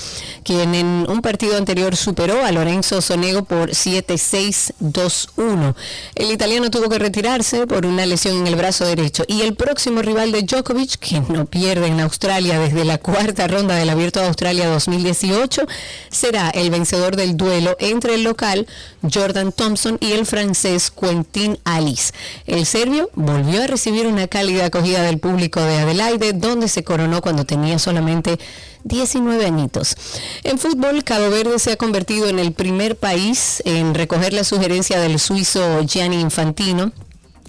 quien 0.43 0.75
en 0.75 1.05
un 1.09 1.21
partido 1.21 1.57
anterior 1.57 1.95
superó 1.95 2.43
a 2.43 2.51
Lorenzo 2.51 3.01
Sonego 3.01 3.43
por 3.43 3.71
7-6-2-1. 3.71 5.75
El 6.15 6.31
italiano 6.31 6.69
tuvo 6.69 6.89
que 6.89 6.99
retirarse 6.99 7.67
por 7.67 7.85
una 7.85 8.05
lesión 8.05 8.37
en 8.37 8.47
el 8.47 8.55
brazo 8.55 8.85
derecho 8.85 9.23
y 9.27 9.41
el 9.41 9.55
próximo 9.55 10.01
rival 10.01 10.31
de 10.31 10.43
Djokovic, 10.43 10.97
que 10.97 11.21
no 11.21 11.45
pierde 11.45 11.87
en 11.87 11.99
Australia 11.99 12.59
desde 12.59 12.85
la 12.85 12.97
cuarta 12.97 13.47
ronda 13.47 13.75
del 13.75 13.89
Abierto 13.89 14.19
de 14.19 14.27
Australia 14.27 14.67
2018, 14.67 15.65
será 16.09 16.49
el 16.49 16.69
vencedor 16.69 17.15
del 17.15 17.37
duelo 17.37 17.75
entre 17.79 18.15
el 18.15 18.23
local 18.23 18.67
Jordan 19.13 19.51
Thompson 19.51 19.97
y 20.01 20.13
el 20.13 20.25
francés 20.25 20.91
Quentin 20.91 21.59
Alice. 21.63 22.13
El 22.45 22.65
serbio 22.65 22.96
volvió 23.13 23.63
a 23.63 23.67
recibir 23.67 24.07
una 24.07 24.27
cálida 24.27 24.65
acogida 24.65 25.01
del 25.01 25.19
público 25.19 25.61
de 25.61 25.77
Adelaide, 25.77 26.33
donde 26.33 26.67
se 26.67 26.83
coronó 26.83 27.21
cuando 27.21 27.45
tenía 27.45 27.79
solamente 27.79 28.39
19 28.83 29.45
añitos. 29.45 29.95
En 30.43 30.57
fútbol, 30.57 31.03
Cabo 31.03 31.29
Verde 31.29 31.59
se 31.59 31.73
ha 31.73 31.77
convertido 31.77 32.27
en 32.27 32.39
el 32.39 32.53
primer 32.53 32.95
país 32.95 33.61
en 33.65 33.93
recoger 33.93 34.33
la 34.33 34.43
sugerencia 34.43 34.99
del 34.99 35.19
suizo 35.19 35.81
Gianni 35.83 36.19
Infantino. 36.19 36.91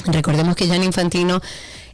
Recordemos 0.07 0.57
que 0.57 0.66
Gianni 0.66 0.86
Infantino 0.86 1.40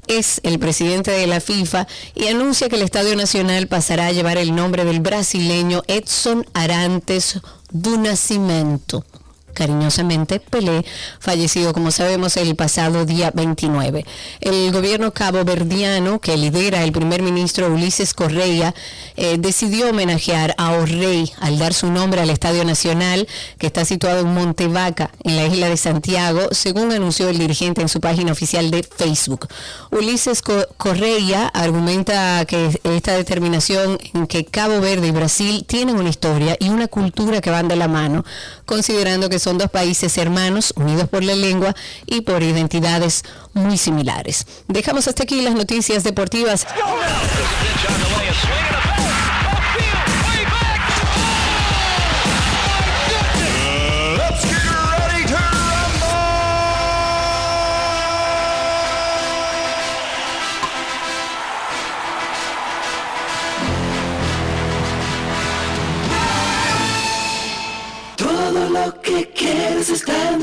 es 0.07 0.41
el 0.43 0.59
presidente 0.59 1.11
de 1.11 1.27
la 1.27 1.41
FIFA 1.41 1.87
y 2.15 2.29
anuncia 2.29 2.69
que 2.69 2.77
el 2.77 2.83
Estadio 2.83 3.17
Nacional 3.17 3.69
pasará 3.69 4.07
a 4.07 4.13
llevar 4.13 4.39
el 4.39 4.55
nombre 4.55 4.85
del 4.85 5.01
brasileño 5.01 5.83
Edson 5.87 6.47
Arantes 6.53 7.41
do 7.71 7.97
Nascimento 7.97 9.05
cariñosamente 9.55 10.41
Pelé, 10.41 10.85
fallecido 11.21 11.73
como 11.73 11.91
sabemos 11.91 12.37
el 12.37 12.55
pasado 12.57 13.07
día 13.07 13.31
29. 13.33 14.05
El 14.41 14.73
gobierno 14.73 15.13
caboverdiano 15.13 16.21
que 16.21 16.37
lidera 16.37 16.85
el 16.85 16.93
primer 16.93 17.23
ministro 17.23 17.73
Ulises 17.73 18.13
Correa 18.13 18.75
eh, 19.17 19.37
decidió 19.39 19.91
homenajear 19.91 20.55
a 20.59 20.73
Orrey 20.73 21.33
al 21.41 21.59
dar 21.59 21.73
su 21.73 21.91
nombre 21.91 22.21
al 22.21 22.31
Estadio 22.31 22.65
Nacional 22.65 23.27
que 23.59 23.67
está 23.67 23.85
situado 23.85 24.21
en 24.21 24.35
Montevaca, 24.35 25.11
en 25.23 25.37
la 25.37 25.47
isla 25.47 25.69
de 25.69 25.77
Santiago, 25.77 26.49
según 26.51 26.93
anunció 26.93 27.29
el 27.29 27.39
dirigente 27.39 27.81
en 27.81 27.89
su 27.89 28.01
página 28.01 28.33
oficial 28.33 28.71
de 28.71 28.83
Facebook. 28.83 29.49
Ulises 29.91 30.43
Correa 30.43 31.49
argumenta 31.49 32.45
que 32.47 32.81
esta 32.85 33.17
determinación 33.17 33.99
en 34.13 34.27
que 34.27 34.45
Cabo 34.45 34.81
Verde 34.81 35.09
y 35.09 35.13
Brasil 35.13 35.65
tienen 35.67 35.97
una 35.97 36.09
historia 36.09 36.57
y 36.59 36.69
una 36.69 36.89
cultura 36.89 37.41
que 37.41 37.51
van 37.51 37.69
de 37.69 37.77
la 37.77 37.89
mano, 37.89 38.25
considerando 38.67 39.29
que 39.29 39.39
son 39.45 39.59
dos 39.59 39.71
países 39.71 40.17
hermanos, 40.17 40.73
unidos 40.75 41.09
por 41.09 41.23
la 41.23 41.35
lengua 41.35 41.77
y 42.07 42.23
por 42.23 42.43
identidades 42.43 43.23
muy 43.53 43.77
similares. 43.77 44.47
Dejamos 44.69 45.07
hasta 45.07 45.25
aquí 45.25 45.43
las 45.43 45.55
noticias 45.55 46.03
deportivas. 46.03 46.67
Quieres 70.03 70.03
está 70.03 70.33
en 70.33 70.41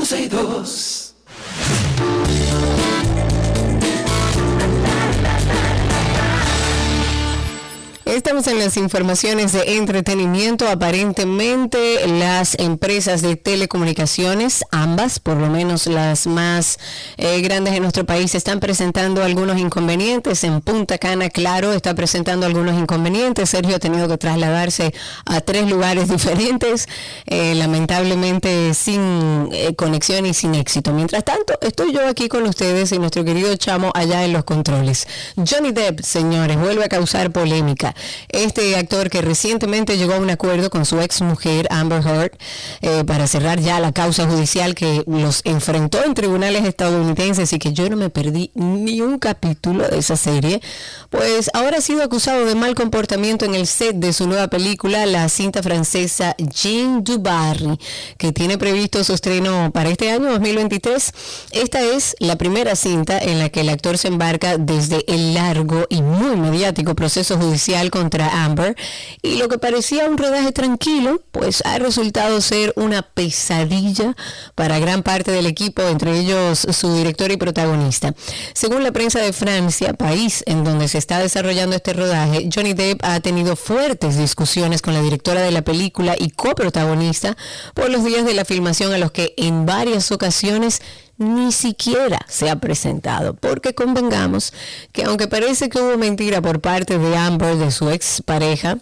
Estamos 8.12 8.46
en 8.46 8.58
las 8.58 8.76
informaciones 8.76 9.52
de 9.52 9.78
entretenimiento. 9.78 10.68
Aparentemente 10.68 12.06
las 12.06 12.58
empresas 12.58 13.22
de 13.22 13.36
telecomunicaciones, 13.36 14.64
ambas, 14.70 15.18
por 15.18 15.38
lo 15.38 15.48
menos 15.48 15.86
las 15.86 16.26
más 16.26 16.78
eh, 17.16 17.40
grandes 17.40 17.72
en 17.72 17.80
nuestro 17.80 18.04
país, 18.04 18.34
están 18.34 18.60
presentando 18.60 19.24
algunos 19.24 19.58
inconvenientes. 19.58 20.44
En 20.44 20.60
Punta 20.60 20.98
Cana, 20.98 21.30
claro, 21.30 21.72
está 21.72 21.94
presentando 21.94 22.44
algunos 22.44 22.78
inconvenientes. 22.78 23.48
Sergio 23.48 23.76
ha 23.76 23.78
tenido 23.78 24.06
que 24.08 24.18
trasladarse 24.18 24.92
a 25.24 25.40
tres 25.40 25.70
lugares 25.70 26.08
diferentes, 26.10 26.88
eh, 27.24 27.54
lamentablemente 27.54 28.74
sin 28.74 29.48
eh, 29.52 29.74
conexión 29.74 30.26
y 30.26 30.34
sin 30.34 30.54
éxito. 30.54 30.92
Mientras 30.92 31.24
tanto, 31.24 31.54
estoy 31.62 31.94
yo 31.94 32.06
aquí 32.06 32.28
con 32.28 32.42
ustedes 32.42 32.92
y 32.92 32.98
nuestro 32.98 33.24
querido 33.24 33.56
chamo 33.56 33.90
allá 33.94 34.22
en 34.22 34.34
los 34.34 34.44
controles. 34.44 35.08
Johnny 35.36 35.72
Depp, 35.72 36.00
señores, 36.02 36.58
vuelve 36.58 36.84
a 36.84 36.88
causar 36.90 37.30
polémica. 37.30 37.94
Este 38.28 38.76
actor 38.76 39.10
que 39.10 39.22
recientemente 39.22 39.96
llegó 39.96 40.14
a 40.14 40.18
un 40.18 40.30
acuerdo 40.30 40.70
con 40.70 40.84
su 40.84 41.00
ex 41.00 41.20
mujer 41.20 41.66
Amber 41.70 42.02
Heard 42.06 42.32
eh, 42.80 43.04
para 43.04 43.26
cerrar 43.26 43.60
ya 43.60 43.80
la 43.80 43.92
causa 43.92 44.26
judicial 44.26 44.74
que 44.74 45.04
los 45.06 45.42
enfrentó 45.44 46.04
en 46.04 46.14
tribunales 46.14 46.64
estadounidenses 46.64 47.52
y 47.52 47.58
que 47.58 47.72
yo 47.72 47.88
no 47.88 47.96
me 47.96 48.10
perdí 48.10 48.50
ni 48.54 49.00
un 49.00 49.18
capítulo 49.18 49.88
de 49.88 49.98
esa 49.98 50.16
serie, 50.16 50.60
pues 51.10 51.50
ahora 51.54 51.78
ha 51.78 51.80
sido 51.80 52.02
acusado 52.02 52.44
de 52.44 52.54
mal 52.54 52.74
comportamiento 52.74 53.44
en 53.44 53.54
el 53.54 53.66
set 53.66 53.96
de 53.96 54.12
su 54.12 54.26
nueva 54.26 54.48
película, 54.48 55.06
la 55.06 55.28
cinta 55.28 55.62
francesa 55.62 56.34
Jean 56.38 57.04
du 57.04 57.18
Barry, 57.18 57.78
que 58.18 58.32
tiene 58.32 58.58
previsto 58.58 59.04
su 59.04 59.14
estreno 59.14 59.70
para 59.72 59.90
este 59.90 60.10
año 60.10 60.30
2023. 60.32 61.12
Esta 61.52 61.80
es 61.82 62.16
la 62.18 62.36
primera 62.36 62.76
cinta 62.76 63.18
en 63.18 63.38
la 63.38 63.48
que 63.48 63.60
el 63.60 63.68
actor 63.68 63.98
se 63.98 64.08
embarca 64.08 64.58
desde 64.58 65.04
el 65.12 65.34
largo 65.34 65.86
y 65.88 66.02
muy 66.02 66.36
mediático 66.36 66.94
proceso 66.94 67.36
judicial 67.38 67.90
contra 67.92 68.44
Amber 68.44 68.74
y 69.20 69.36
lo 69.36 69.48
que 69.48 69.58
parecía 69.58 70.06
un 70.06 70.16
rodaje 70.16 70.50
tranquilo, 70.50 71.22
pues 71.30 71.62
ha 71.66 71.78
resultado 71.78 72.40
ser 72.40 72.72
una 72.74 73.02
pesadilla 73.02 74.16
para 74.54 74.78
gran 74.78 75.02
parte 75.02 75.30
del 75.30 75.46
equipo, 75.46 75.82
entre 75.82 76.18
ellos 76.18 76.66
su 76.72 76.96
director 76.96 77.30
y 77.30 77.36
protagonista. 77.36 78.14
Según 78.54 78.82
la 78.82 78.92
prensa 78.92 79.20
de 79.20 79.34
Francia, 79.34 79.92
país 79.92 80.42
en 80.46 80.64
donde 80.64 80.88
se 80.88 80.98
está 80.98 81.18
desarrollando 81.18 81.76
este 81.76 81.92
rodaje, 81.92 82.48
Johnny 82.52 82.72
Depp 82.72 83.04
ha 83.04 83.20
tenido 83.20 83.54
fuertes 83.54 84.16
discusiones 84.16 84.80
con 84.80 84.94
la 84.94 85.02
directora 85.02 85.42
de 85.42 85.52
la 85.52 85.62
película 85.62 86.16
y 86.18 86.30
coprotagonista 86.30 87.36
por 87.74 87.90
los 87.90 88.02
días 88.04 88.24
de 88.24 88.32
la 88.32 88.46
filmación 88.46 88.92
a 88.94 88.98
los 88.98 89.12
que 89.12 89.34
en 89.36 89.66
varias 89.66 90.10
ocasiones 90.10 90.80
ni 91.22 91.52
siquiera 91.52 92.20
se 92.28 92.50
ha 92.50 92.56
presentado, 92.56 93.34
porque 93.34 93.74
convengamos 93.74 94.52
que 94.92 95.04
aunque 95.04 95.28
parece 95.28 95.68
que 95.68 95.80
hubo 95.80 95.96
mentira 95.96 96.42
por 96.42 96.60
parte 96.60 96.98
de 96.98 97.16
Amber, 97.16 97.56
de 97.56 97.70
su 97.70 97.90
ex 97.90 98.22
pareja, 98.22 98.78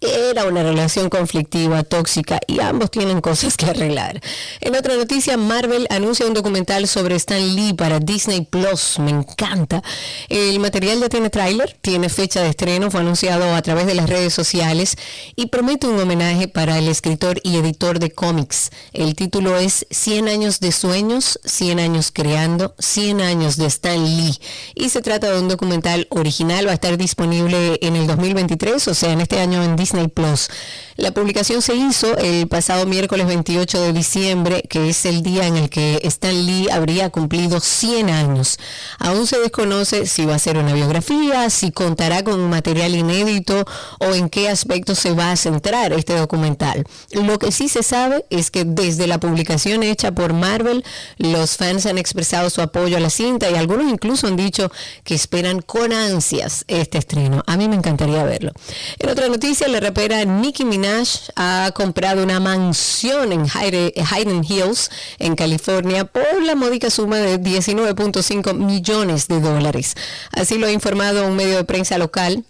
era 0.00 0.44
una 0.44 0.62
relación 0.62 1.08
conflictiva, 1.08 1.82
tóxica 1.82 2.38
y 2.46 2.60
ambos 2.60 2.90
tienen 2.90 3.22
cosas 3.22 3.56
que 3.56 3.64
arreglar. 3.64 4.20
En 4.60 4.76
otra 4.76 4.94
noticia, 4.94 5.38
Marvel 5.38 5.86
anuncia 5.88 6.26
un 6.26 6.34
documental 6.34 6.86
sobre 6.86 7.16
Stan 7.16 7.56
Lee 7.56 7.72
para 7.72 7.98
Disney 7.98 8.42
Plus. 8.42 8.98
Me 8.98 9.10
encanta. 9.10 9.82
El 10.28 10.60
material 10.60 11.00
ya 11.00 11.08
tiene 11.08 11.30
tráiler, 11.30 11.78
tiene 11.80 12.10
fecha 12.10 12.42
de 12.42 12.50
estreno, 12.50 12.90
fue 12.90 13.00
anunciado 13.00 13.54
a 13.54 13.62
través 13.62 13.86
de 13.86 13.94
las 13.94 14.10
redes 14.10 14.34
sociales 14.34 14.96
y 15.34 15.46
promete 15.46 15.86
un 15.86 15.98
homenaje 15.98 16.46
para 16.46 16.78
el 16.78 16.88
escritor 16.88 17.40
y 17.42 17.56
editor 17.56 17.98
de 17.98 18.10
cómics. 18.10 18.70
El 18.92 19.14
título 19.14 19.56
es 19.56 19.86
100 19.90 20.28
años 20.28 20.60
de 20.60 20.72
sueños, 20.72 21.40
100 21.44 21.80
años 21.80 22.10
creando, 22.12 22.74
100 22.78 23.22
años 23.22 23.56
de 23.56 23.64
Stan 23.66 24.04
Lee. 24.04 24.38
Y 24.74 24.90
se 24.90 25.00
trata 25.00 25.30
de 25.30 25.40
un 25.40 25.48
documental 25.48 26.06
original, 26.10 26.66
va 26.66 26.72
a 26.72 26.74
estar 26.74 26.98
disponible 26.98 27.78
en 27.80 27.96
el 27.96 28.06
2023, 28.06 28.88
o 28.88 28.94
sea, 28.94 29.12
en 29.12 29.22
este 29.22 29.40
año 29.40 29.62
en 29.64 29.74
Disney 29.74 29.85
Disney 29.86 30.08
Plus. 30.08 30.48
La 30.96 31.12
publicación 31.12 31.62
se 31.62 31.76
hizo 31.76 32.16
el 32.16 32.48
pasado 32.48 32.86
miércoles 32.86 33.26
28 33.26 33.82
de 33.82 33.92
diciembre, 33.92 34.62
que 34.68 34.88
es 34.88 35.04
el 35.04 35.22
día 35.22 35.46
en 35.46 35.56
el 35.56 35.68
que 35.68 36.00
Stan 36.04 36.34
Lee 36.46 36.68
habría 36.72 37.10
cumplido 37.10 37.60
100 37.60 38.08
años. 38.08 38.58
Aún 38.98 39.26
se 39.26 39.38
desconoce 39.38 40.06
si 40.06 40.24
va 40.24 40.34
a 40.34 40.38
ser 40.38 40.56
una 40.56 40.72
biografía, 40.72 41.50
si 41.50 41.70
contará 41.70 42.24
con 42.24 42.48
material 42.48 42.94
inédito 42.94 43.64
o 44.00 44.14
en 44.14 44.30
qué 44.30 44.48
aspecto 44.48 44.94
se 44.94 45.12
va 45.12 45.32
a 45.32 45.36
centrar 45.36 45.92
este 45.92 46.14
documental. 46.16 46.84
Lo 47.12 47.38
que 47.38 47.52
sí 47.52 47.68
se 47.68 47.82
sabe 47.82 48.24
es 48.30 48.50
que 48.50 48.64
desde 48.64 49.06
la 49.06 49.20
publicación 49.20 49.82
hecha 49.82 50.12
por 50.12 50.32
Marvel, 50.32 50.82
los 51.18 51.58
fans 51.58 51.86
han 51.86 51.98
expresado 51.98 52.48
su 52.48 52.62
apoyo 52.62 52.96
a 52.96 53.00
la 53.00 53.10
cinta 53.10 53.50
y 53.50 53.54
algunos 53.54 53.92
incluso 53.92 54.26
han 54.26 54.36
dicho 54.36 54.72
que 55.04 55.14
esperan 55.14 55.60
con 55.60 55.92
ansias 55.92 56.64
este 56.68 56.98
estreno. 56.98 57.42
A 57.46 57.58
mí 57.58 57.68
me 57.68 57.76
encantaría 57.76 58.24
verlo. 58.24 58.52
En 58.98 59.10
otra 59.10 59.28
noticia, 59.28 59.68
la 59.76 59.80
rapera 59.80 60.24
Nicki 60.24 60.64
Minaj 60.64 61.06
ha 61.36 61.70
comprado 61.74 62.22
una 62.22 62.40
mansión 62.40 63.30
en 63.30 63.46
Hayden 63.46 64.42
Hills, 64.42 64.90
en 65.18 65.36
California, 65.36 66.06
por 66.06 66.42
la 66.42 66.54
módica 66.54 66.88
suma 66.88 67.18
de 67.18 67.38
19.5 67.38 68.54
millones 68.54 69.28
de 69.28 69.38
dólares. 69.38 69.94
Así 70.32 70.56
lo 70.56 70.66
ha 70.66 70.72
informado 70.72 71.26
un 71.26 71.36
medio 71.36 71.56
de 71.56 71.64
prensa 71.64 71.98
local 71.98 72.42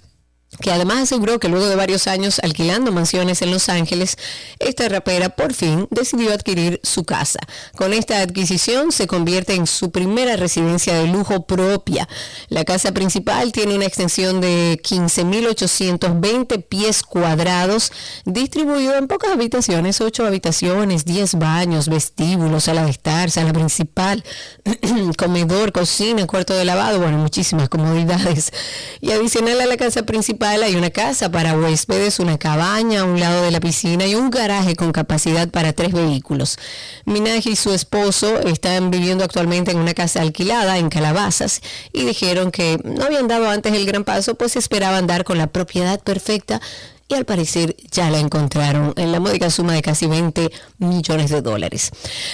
que 0.61 0.73
además 0.73 1.03
aseguró 1.03 1.39
que 1.39 1.49
luego 1.49 1.67
de 1.67 1.77
varios 1.77 2.07
años 2.07 2.41
alquilando 2.43 2.93
mansiones 2.93 3.43
en 3.43 3.51
Los 3.51 3.69
Ángeles, 3.69 4.17
esta 4.59 4.89
rapera 4.89 5.31
por 5.31 5.55
fin 5.55 5.87
decidió 5.91 6.33
adquirir 6.33 6.81
su 6.83 7.05
casa. 7.05 7.41
Con 7.77 7.93
esta 7.93 8.21
adquisición 8.21 8.93
se 8.93 9.07
convierte 9.07 9.55
en 9.55 9.67
su 9.67 9.91
primera 9.91 10.37
residencia 10.37 10.95
de 10.95 11.07
lujo 11.07 11.47
propia. 11.47 12.09
La 12.49 12.65
casa 12.65 12.93
principal 12.93 13.53
tiene 13.53 13.75
una 13.75 13.87
extensión 13.87 14.41
de 14.41 14.81
15.820 14.83 16.65
pies 16.65 17.03
cuadrados, 17.03 17.93
distribuido 18.25 18.95
en 18.97 19.09
pocas 19.09 19.33
habitaciones, 19.33 20.01
8 20.01 20.27
habitaciones, 20.27 21.05
10 21.05 21.35
baños, 21.39 21.89
vestíbulos, 21.89 22.65
sala 22.65 22.85
de 22.85 22.91
estar, 22.91 23.31
sala 23.31 23.53
principal, 23.53 24.25
comedor, 25.19 25.73
cocina, 25.73 26.27
cuarto 26.27 26.55
de 26.55 26.65
lavado, 26.65 27.01
bueno, 27.01 27.19
muchísimas 27.19 27.69
comodidades. 27.69 28.53
Y 29.01 29.11
adicional 29.11 29.61
a 29.61 29.67
la 29.67 29.77
casa 29.77 30.05
principal, 30.05 30.46
hay 30.51 30.77
una 30.77 30.91
casa 30.91 31.31
para 31.31 31.55
huéspedes, 31.55 32.21
una 32.21 32.39
cabaña 32.39 33.01
a 33.01 33.05
un 33.05 33.19
lado 33.19 33.43
de 33.43 33.51
la 33.51 33.61
piscina 33.61 34.07
y 34.07 34.15
un 34.15 34.31
garaje 34.31 34.77
con 34.77 34.93
capacidad 34.93 35.49
para 35.49 35.73
tres 35.73 35.93
vehículos. 35.93 36.59
Minaj 37.05 37.47
y 37.47 37.57
su 37.57 37.73
esposo 37.73 38.41
están 38.41 38.91
viviendo 38.91 39.25
actualmente 39.25 39.73
en 39.73 39.79
una 39.79 39.95
casa 39.95 40.21
alquilada 40.23 40.79
en 40.79 40.89
Calabazas 40.89 41.61
y 41.93 42.05
dijeron 42.05 42.51
que 42.51 42.79
no 42.85 43.05
habían 43.05 43.29
dado 43.29 43.51
antes 43.51 43.73
el 43.73 43.87
gran 43.87 44.05
paso, 44.05 44.37
pues 44.37 44.57
esperaban 44.57 45.07
dar 45.07 45.25
con 45.25 45.39
la 45.39 45.49
propiedad 45.49 46.01
perfecta 46.01 46.61
y 47.09 47.15
al 47.15 47.25
parecer 47.25 47.77
ya 47.91 48.11
la 48.11 48.19
encontraron 48.19 48.93
en 48.97 49.13
la 49.13 49.21
módica 49.21 49.51
suma 49.51 49.75
de 49.75 49.83
casi 49.83 50.07
20 50.07 50.51
millones 50.79 51.31
de 51.31 51.43
dólares. 51.43 51.91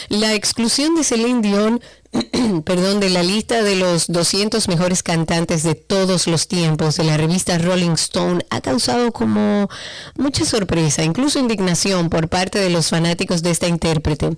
La 0.09 0.35
exclusión 0.35 0.95
de 0.95 1.05
Celine 1.05 1.43
Dion 1.43 1.81
perdón, 2.65 3.01
de 3.01 3.09
la 3.09 3.23
lista 3.23 3.63
de 3.63 3.77
los 3.77 4.07
200 4.09 4.69
mejores 4.69 5.03
cantantes 5.03 5.63
de 5.63 5.75
todos 5.75 6.27
los 6.27 6.47
tiempos 6.47 6.97
de 6.97 7.05
la 7.05 7.17
revista 7.17 7.57
Rolling 7.57 7.93
Stone 7.93 8.45
ha 8.51 8.61
causado 8.61 9.13
como 9.13 9.69
mucha 10.17 10.45
sorpresa, 10.45 11.05
incluso 11.05 11.39
indignación 11.39 12.11
por 12.11 12.29
parte 12.29 12.59
de 12.59 12.69
los 12.69 12.91
fanáticos 12.91 13.43
de 13.43 13.51
esta 13.51 13.67
intérprete. 13.67 14.37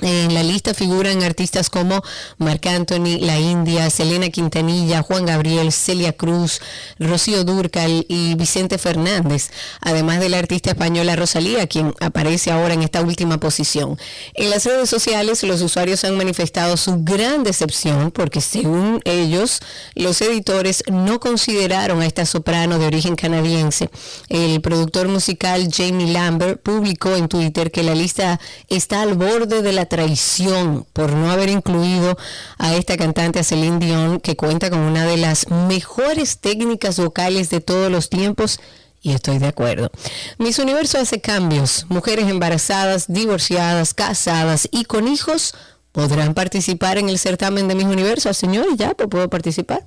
En 0.00 0.32
la 0.32 0.44
lista 0.44 0.74
figuran 0.74 1.24
artistas 1.24 1.70
como 1.70 2.02
Marc 2.38 2.66
Anthony, 2.66 3.18
La 3.20 3.38
India, 3.38 3.90
Selena 3.90 4.28
Quintanilla, 4.30 5.02
Juan 5.02 5.26
Gabriel, 5.26 5.72
Celia 5.72 6.12
Cruz, 6.12 6.60
Rocío 7.00 7.42
Durcal 7.42 8.06
y 8.08 8.36
Vicente 8.36 8.78
Fernández, 8.78 9.50
además 9.80 10.20
de 10.20 10.28
la 10.28 10.38
artista 10.38 10.70
española 10.70 11.16
Rosalía, 11.16 11.66
quien 11.66 11.94
aparece 12.00 12.52
ahora 12.52 12.74
en 12.74 12.82
esta 12.82 13.02
última 13.02 13.38
posición. 13.38 13.98
En 14.34 14.50
las 14.50 14.64
redes 14.66 14.88
sociales 14.88 15.42
los 15.42 15.62
usuarios 15.62 16.04
han 16.04 16.16
manifestado 16.16 16.76
su 16.76 17.02
gran 17.02 17.42
decepción 17.42 18.12
porque 18.12 18.40
según 18.40 19.00
ellos, 19.04 19.60
los 19.94 20.20
editores 20.20 20.84
no 20.86 21.18
consideraron 21.18 22.02
a 22.02 22.06
esta 22.06 22.24
soprano 22.24 22.78
de 22.78 22.86
origen 22.86 23.16
canadiense. 23.16 23.90
El 24.28 24.60
productor 24.60 25.08
musical 25.08 25.68
Jamie 25.72 26.12
Lambert 26.12 26.62
publicó 26.62 27.16
en 27.16 27.28
Twitter 27.28 27.72
que 27.72 27.82
la 27.82 27.94
lista 27.94 28.40
está 28.68 29.02
al 29.02 29.14
borde 29.14 29.62
de 29.62 29.72
la 29.72 29.87
traición 29.88 30.86
por 30.92 31.12
no 31.12 31.30
haber 31.30 31.48
incluido 31.48 32.16
a 32.58 32.74
esta 32.74 32.96
cantante, 32.96 33.38
a 33.38 33.44
Celine 33.44 33.78
Dion, 33.78 34.20
que 34.20 34.36
cuenta 34.36 34.70
con 34.70 34.80
una 34.80 35.06
de 35.06 35.16
las 35.16 35.50
mejores 35.50 36.38
técnicas 36.38 36.98
vocales 36.98 37.50
de 37.50 37.60
todos 37.60 37.90
los 37.90 38.08
tiempos 38.08 38.60
y 39.00 39.12
estoy 39.12 39.38
de 39.38 39.46
acuerdo. 39.46 39.90
Miss 40.38 40.58
Universo 40.58 40.98
hace 40.98 41.20
cambios. 41.20 41.86
Mujeres 41.88 42.28
embarazadas, 42.28 43.06
divorciadas, 43.08 43.94
casadas 43.94 44.68
y 44.70 44.84
con 44.84 45.08
hijos 45.08 45.54
podrán 45.98 46.32
participar 46.32 46.96
en 46.96 47.08
el 47.08 47.18
certamen 47.18 47.66
de 47.66 47.74
Mis 47.74 47.86
Universo. 47.86 48.32
Señor, 48.32 48.66
ya, 48.76 48.94
pues 48.94 49.08
puedo 49.08 49.28
participar. 49.28 49.82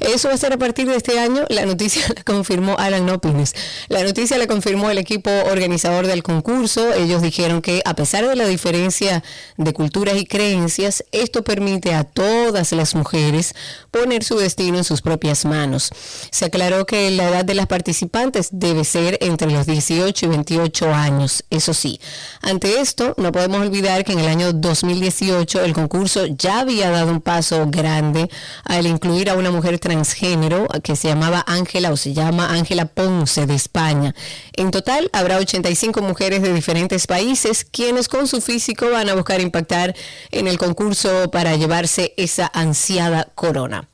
Eso 0.00 0.28
va 0.28 0.34
a 0.34 0.38
ser 0.38 0.54
a 0.54 0.56
partir 0.56 0.88
de 0.88 0.96
este 0.96 1.18
año. 1.18 1.44
La 1.50 1.66
noticia 1.66 2.02
la 2.16 2.22
confirmó 2.22 2.74
Alan 2.78 3.04
Nopines. 3.04 3.54
La 3.88 4.02
noticia 4.02 4.38
la 4.38 4.46
confirmó 4.46 4.88
el 4.88 4.96
equipo 4.96 5.30
organizador 5.50 6.06
del 6.06 6.22
concurso. 6.22 6.94
Ellos 6.94 7.20
dijeron 7.20 7.60
que 7.60 7.82
a 7.84 7.94
pesar 7.94 8.26
de 8.26 8.34
la 8.34 8.46
diferencia 8.46 9.22
de 9.58 9.74
culturas 9.74 10.16
y 10.16 10.24
creencias, 10.24 11.04
esto 11.12 11.44
permite 11.44 11.92
a 11.92 12.04
todas 12.04 12.72
las 12.72 12.94
mujeres 12.94 13.54
poner 13.90 14.24
su 14.24 14.38
destino 14.38 14.78
en 14.78 14.84
sus 14.84 15.02
propias 15.02 15.44
manos. 15.44 15.90
Se 16.30 16.46
aclaró 16.46 16.86
que 16.86 17.10
la 17.10 17.28
edad 17.28 17.44
de 17.44 17.54
las 17.54 17.66
participantes 17.66 18.48
debe 18.52 18.84
ser 18.84 19.18
entre 19.20 19.50
los 19.50 19.66
18 19.66 20.24
y 20.24 20.28
28 20.30 20.94
años. 20.94 21.44
Eso 21.50 21.74
sí, 21.74 22.00
ante 22.40 22.80
esto 22.80 23.12
no 23.18 23.32
podemos 23.32 23.60
olvidar 23.60 24.02
que 24.02 24.12
en 24.12 24.20
el 24.20 24.28
año 24.28 24.54
2018 24.54 25.41
el 25.64 25.72
concurso 25.72 26.26
ya 26.26 26.60
había 26.60 26.90
dado 26.90 27.10
un 27.10 27.20
paso 27.20 27.66
grande 27.68 28.28
al 28.64 28.86
incluir 28.86 29.30
a 29.30 29.34
una 29.34 29.50
mujer 29.50 29.78
transgénero 29.78 30.66
que 30.82 30.96
se 30.96 31.08
llamaba 31.08 31.44
Ángela 31.46 31.90
o 31.90 31.96
se 31.96 32.14
llama 32.14 32.52
Ángela 32.52 32.86
Ponce 32.86 33.46
de 33.46 33.54
España. 33.54 34.14
En 34.54 34.70
total 34.70 35.10
habrá 35.12 35.38
85 35.38 36.00
mujeres 36.02 36.42
de 36.42 36.52
diferentes 36.52 37.06
países 37.06 37.64
quienes 37.64 38.08
con 38.08 38.26
su 38.26 38.40
físico 38.40 38.90
van 38.90 39.08
a 39.08 39.14
buscar 39.14 39.40
impactar 39.40 39.94
en 40.30 40.46
el 40.46 40.58
concurso 40.58 41.30
para 41.30 41.56
llevarse 41.56 42.14
esa 42.16 42.50
ansiada 42.54 43.28
corona. 43.34 43.88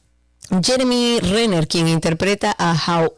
Jeremy 0.63 1.21
Renner, 1.21 1.69
quien 1.69 1.89
interpreta 1.89 2.55
a 2.59 2.73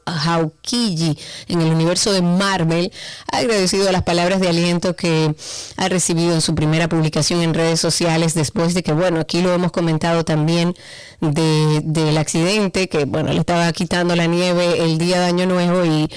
Haukiji 0.05 1.17
en 1.49 1.61
el 1.61 1.73
universo 1.73 2.13
de 2.13 2.23
Marvel, 2.23 2.93
ha 3.31 3.39
agradecido 3.39 3.91
las 3.93 4.03
palabras 4.03 4.41
de 4.41 4.49
aliento 4.49 4.97
que 4.97 5.35
ha 5.77 5.89
recibido 5.89 6.35
en 6.35 6.41
su 6.41 6.55
primera 6.55 6.89
publicación 6.89 7.43
en 7.43 7.55
redes 7.55 7.81
sociales 7.81 8.35
después 8.35 8.75
de 8.75 8.83
que, 8.83 8.93
bueno, 8.93 9.21
aquí 9.21 9.43
lo 9.43 9.53
hemos 9.53 9.71
comentado 9.71 10.25
también 10.25 10.75
del 11.21 12.19
accidente, 12.19 12.89
que, 12.89 13.05
bueno, 13.05 13.33
le 13.33 13.41
estaba 13.41 13.71
quitando 13.73 14.17
la 14.17 14.27
nieve 14.27 14.85
el 14.85 14.99
día 14.99 15.21
de 15.21 15.27
Año 15.27 15.47
Nuevo 15.47 15.85
y 15.85 16.09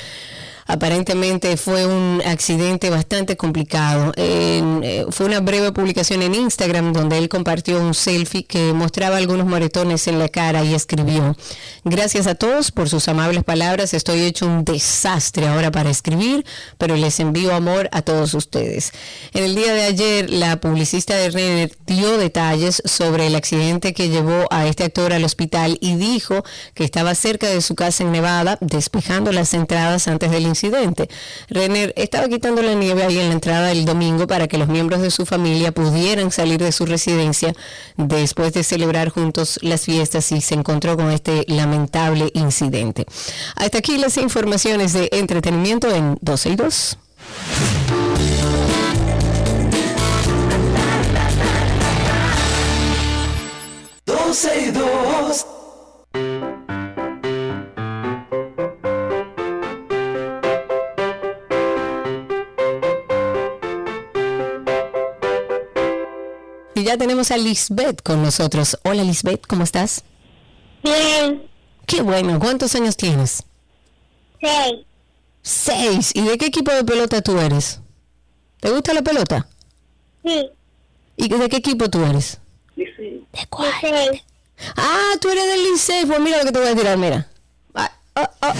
Aparentemente 0.65 1.57
fue 1.57 1.85
un 1.85 2.21
accidente 2.25 2.89
bastante 2.89 3.35
complicado. 3.35 4.13
Eh, 4.15 5.05
fue 5.09 5.25
una 5.25 5.39
breve 5.39 5.71
publicación 5.71 6.21
en 6.21 6.35
Instagram 6.35 6.93
donde 6.93 7.17
él 7.17 7.29
compartió 7.29 7.79
un 7.79 7.93
selfie 7.93 8.45
que 8.45 8.73
mostraba 8.73 9.17
algunos 9.17 9.45
moretones 9.45 10.07
en 10.07 10.19
la 10.19 10.29
cara 10.29 10.63
y 10.63 10.73
escribió, 10.73 11.35
gracias 11.83 12.27
a 12.27 12.35
todos 12.35 12.71
por 12.71 12.89
sus 12.89 13.07
amables 13.07 13.43
palabras, 13.43 13.93
estoy 13.93 14.21
hecho 14.21 14.45
un 14.45 14.63
desastre 14.63 15.47
ahora 15.47 15.71
para 15.71 15.89
escribir, 15.89 16.45
pero 16.77 16.95
les 16.95 17.19
envío 17.19 17.53
amor 17.53 17.89
a 17.91 18.01
todos 18.01 18.33
ustedes. 18.33 18.91
En 19.33 19.43
el 19.43 19.55
día 19.55 19.73
de 19.73 19.83
ayer, 19.83 20.29
la 20.29 20.57
publicista 20.57 21.15
de 21.15 21.29
Renner 21.29 21.71
dio 21.85 22.17
detalles 22.17 22.81
sobre 22.85 23.27
el 23.27 23.35
accidente 23.35 23.93
que 23.93 24.09
llevó 24.09 24.47
a 24.49 24.67
este 24.67 24.83
actor 24.83 25.13
al 25.13 25.23
hospital 25.23 25.77
y 25.81 25.95
dijo 25.95 26.43
que 26.73 26.83
estaba 26.83 27.15
cerca 27.15 27.47
de 27.47 27.61
su 27.61 27.75
casa 27.75 28.03
en 28.03 28.11
Nevada, 28.11 28.57
despejando 28.61 29.31
las 29.31 29.53
entradas 29.53 30.07
antes 30.07 30.31
del 30.31 30.45
incidente. 30.53 31.09
Renner 31.49 31.93
estaba 31.97 32.29
quitando 32.29 32.61
la 32.61 32.73
nieve 32.73 33.03
ahí 33.03 33.19
en 33.19 33.27
la 33.27 33.33
entrada 33.33 33.67
del 33.67 33.85
domingo 33.85 34.27
para 34.27 34.47
que 34.47 34.57
los 34.57 34.67
miembros 34.67 35.01
de 35.01 35.11
su 35.11 35.25
familia 35.25 35.71
pudieran 35.71 36.31
salir 36.31 36.61
de 36.61 36.71
su 36.71 36.85
residencia 36.85 37.53
después 37.97 38.53
de 38.53 38.63
celebrar 38.63 39.09
juntos 39.09 39.59
las 39.61 39.81
fiestas 39.81 40.31
y 40.31 40.41
se 40.41 40.55
encontró 40.55 40.95
con 40.95 41.11
este 41.11 41.43
lamentable 41.47 42.29
incidente. 42.33 43.05
Hasta 43.55 43.79
aquí 43.79 43.97
las 43.97 44.17
informaciones 44.17 44.93
de 44.93 45.09
entretenimiento 45.11 45.93
en 45.93 46.17
12 46.21 46.49
y 46.49 46.55
2. 46.55 46.97
y 54.67 54.71
2. 54.71 55.62
Ya 66.93 66.97
tenemos 66.97 67.31
a 67.31 67.37
Lisbeth 67.37 68.03
con 68.03 68.21
nosotros. 68.21 68.77
Hola 68.83 69.03
Lisbeth, 69.03 69.47
¿cómo 69.47 69.63
estás? 69.63 70.03
Bien. 70.83 71.41
Qué 71.87 72.03
bueno, 72.03 72.39
¿cuántos 72.39 72.75
años 72.75 72.95
tienes? 72.95 73.43
Seis. 74.39 74.85
Seis. 75.41 76.11
¿Y 76.13 76.21
de 76.21 76.37
qué 76.37 76.45
equipo 76.45 76.71
de 76.71 76.83
pelota 76.83 77.21
tú 77.23 77.39
eres? 77.39 77.79
¿Te 78.59 78.69
gusta 78.69 78.93
la 78.93 79.01
pelota? 79.01 79.47
Sí. 80.23 80.51
¿Y 81.17 81.29
de 81.29 81.49
qué 81.49 81.57
equipo 81.57 81.89
tú 81.89 82.03
eres? 82.05 82.39
Licey. 82.75 83.25
Ah, 84.75 85.13
tú 85.19 85.29
eres 85.29 85.47
del 85.47 85.63
Licey. 85.63 86.05
Pues 86.05 86.19
mira 86.19 86.37
lo 86.37 86.45
que 86.45 86.51
te 86.51 86.59
voy 86.59 86.67
a 86.67 86.75
tirar, 86.75 86.97
mira. 86.99 87.27
Ah, 87.73 87.91
ah, 88.13 88.31
ah. 88.41 88.53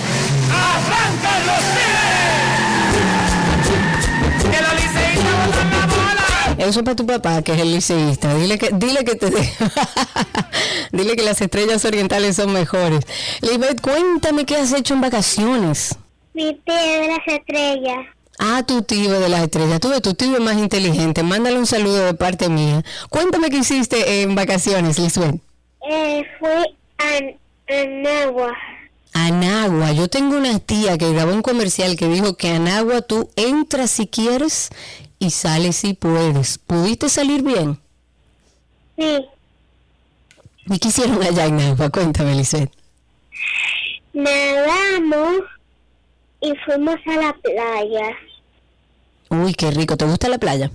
Eso 6.66 6.80
es 6.80 6.86
para 6.86 6.96
tu 6.96 7.06
papá, 7.06 7.42
que 7.42 7.54
es 7.54 7.60
el 7.60 7.72
liceísta. 7.72 8.34
Dile 8.36 8.58
que, 8.58 8.70
dile 8.74 9.04
que 9.04 9.16
te 9.16 9.28
dile 10.92 11.16
que 11.16 11.24
las 11.24 11.42
estrellas 11.42 11.84
orientales 11.86 12.36
son 12.36 12.54
mejores. 12.54 13.06
Lisbeth, 13.42 13.82
cuéntame 13.82 14.46
qué 14.46 14.56
has 14.58 14.74
hecho 14.74 14.94
en 14.94 15.02
vacaciones. 15.02 15.96
Mi 16.34 16.54
tío 16.66 16.74
de 16.74 17.08
las 17.08 17.28
estrellas. 17.28 18.06
Ah, 18.40 18.64
tu 18.66 18.82
tío 18.82 19.20
de 19.20 19.30
las 19.30 19.44
estrellas. 19.44 19.80
Tú 19.80 19.90
tu 20.02 20.14
tío 20.16 20.38
es 20.38 20.42
más 20.42 20.58
inteligente. 20.58 21.24
Mándale 21.24 21.58
un 21.58 21.68
saludo 21.68 22.06
de 22.06 22.14
parte 22.14 22.50
mía. 22.50 22.84
Cuéntame 23.10 23.50
qué 23.50 23.58
hiciste 23.58 24.22
en 24.22 24.36
vacaciones, 24.36 24.98
Lisbeth. 24.98 25.36
Eh, 25.90 26.24
fui 26.40 26.76
a, 26.98 27.74
a 27.74 27.86
Nagua. 27.86 28.54
Anagua. 29.14 29.92
Yo 29.92 30.08
tengo 30.08 30.38
una 30.38 30.60
tía 30.60 30.98
que 30.98 31.12
grabó 31.14 31.34
un 31.34 31.44
comercial 31.44 31.96
que 31.96 32.08
dijo 32.08 32.36
que 32.36 32.50
Anagua 32.50 33.02
tú 33.02 33.30
entras 33.36 33.92
si 33.92 34.08
quieres 34.08 34.70
y 35.24 35.32
sales 35.32 35.78
si 35.78 35.94
puedes. 35.94 36.58
¿Pudiste 36.58 37.10
salir 37.10 37.42
bien? 37.44 37.80
Sí. 38.98 39.26
¿Y 40.66 40.80
qué 40.80 40.88
hicieron 40.90 41.22
allá 41.24 41.46
en 41.46 41.60
Anagua? 41.60 41.90
Cuéntame, 41.90 42.36
Lisbeth. 42.36 42.72
Nadamos 44.14 45.44
y 46.42 46.54
fuimos 46.66 46.96
a 47.08 47.16
la 47.16 47.34
playa. 47.34 48.18
Uy, 49.30 49.54
qué 49.54 49.72
rico. 49.72 49.98
¿Te 49.98 50.06
gusta 50.06 50.30
la 50.30 50.38
playa? 50.38 50.70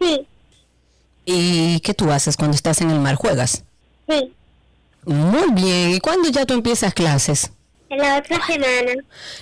Sí, 0.00 0.26
¿Y 1.24 1.78
qué 1.80 1.94
tú 1.94 2.10
haces 2.10 2.36
cuando 2.36 2.56
estás 2.56 2.80
en 2.80 2.90
el 2.90 3.00
mar? 3.00 3.14
¿Juegas? 3.16 3.64
sí. 4.08 4.32
Muy 5.04 5.50
bien. 5.52 5.90
¿Y 5.90 5.98
cuándo 5.98 6.28
ya 6.28 6.46
tú 6.46 6.54
empiezas 6.54 6.94
clases? 6.94 7.50
La 7.90 8.18
otra 8.18 8.46
semana. 8.46 8.92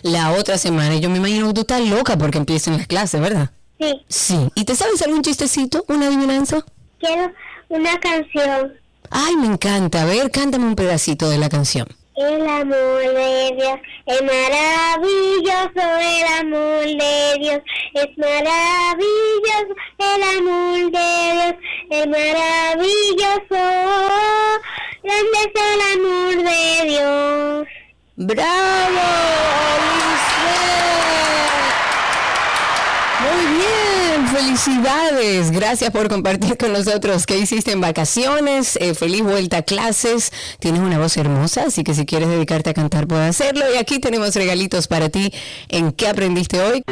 La 0.03 0.33
otra 0.33 0.57
semana. 0.57 0.97
Yo 0.97 1.11
me 1.11 1.19
imagino 1.19 1.49
que 1.49 1.53
tú 1.55 1.61
estás 1.61 1.83
loca 1.83 2.17
porque 2.17 2.39
empiezan 2.39 2.79
las 2.79 2.87
clases, 2.87 3.21
¿verdad? 3.21 3.51
Sí. 3.81 4.05
Sí. 4.09 4.49
¿Y 4.55 4.65
te 4.65 4.77
sabes 4.77 5.01
algún 5.03 5.23
chistecito? 5.23 5.85
¿Una 5.89 6.09
adivinanza? 6.09 6.65
Quiero 6.99 7.33
una 7.69 7.99
canción. 7.99 8.75
Ay, 9.11 9.37
me 9.37 9.47
encanta. 9.47 10.03
A 10.03 10.05
ver, 10.05 10.31
cántame 10.31 10.67
un 10.67 10.77
pedacito 10.77 11.31
de 11.31 11.39
la 11.39 11.49
canción. 11.49 11.89
El 12.15 12.47
amor 12.47 13.01
de 13.01 13.55
Dios 13.57 13.79
es 14.05 14.23
maravilloso, 14.23 15.81
el 16.01 16.27
amor 16.41 16.85
de 16.85 17.39
Dios 17.39 17.61
es 17.95 18.19
maravilloso, 18.19 19.75
el 19.99 20.23
amor 20.39 20.91
de 20.91 21.33
Dios 21.33 21.55
es 21.89 22.07
maravilloso, 22.07 23.63
grande 25.03 25.39
es 25.41 25.53
el 25.57 25.81
amor 25.95 26.37
de 26.45 26.61
Dios. 26.91 27.67
¡Bravo! 28.17 29.41
Muy 33.21 33.59
bien, 33.59 34.29
felicidades. 34.29 35.51
Gracias 35.51 35.91
por 35.91 36.09
compartir 36.09 36.57
con 36.57 36.73
nosotros 36.73 37.27
qué 37.27 37.39
hiciste 37.39 37.73
en 37.73 37.81
vacaciones. 37.81 38.77
Eh, 38.81 38.95
feliz 38.95 39.23
vuelta 39.23 39.59
a 39.59 39.63
clases. 39.63 40.33
Tienes 40.59 40.81
una 40.81 40.99
voz 40.99 41.17
hermosa, 41.17 41.65
así 41.67 41.85
que 41.85 41.95
si 41.95 42.07
quieres 42.07 42.29
dedicarte 42.29 42.71
a 42.71 42.75
cantar, 42.75 43.07
puedes 43.07 43.29
hacerlo. 43.29 43.65
Y 43.75 43.77
aquí 43.77 43.99
tenemos 43.99 44.35
regalitos 44.35 44.89
para 44.89 45.11
ti 45.11 45.33
en 45.69 45.93
qué 45.93 46.09
aprendiste 46.09 46.61
hoy. 46.61 46.83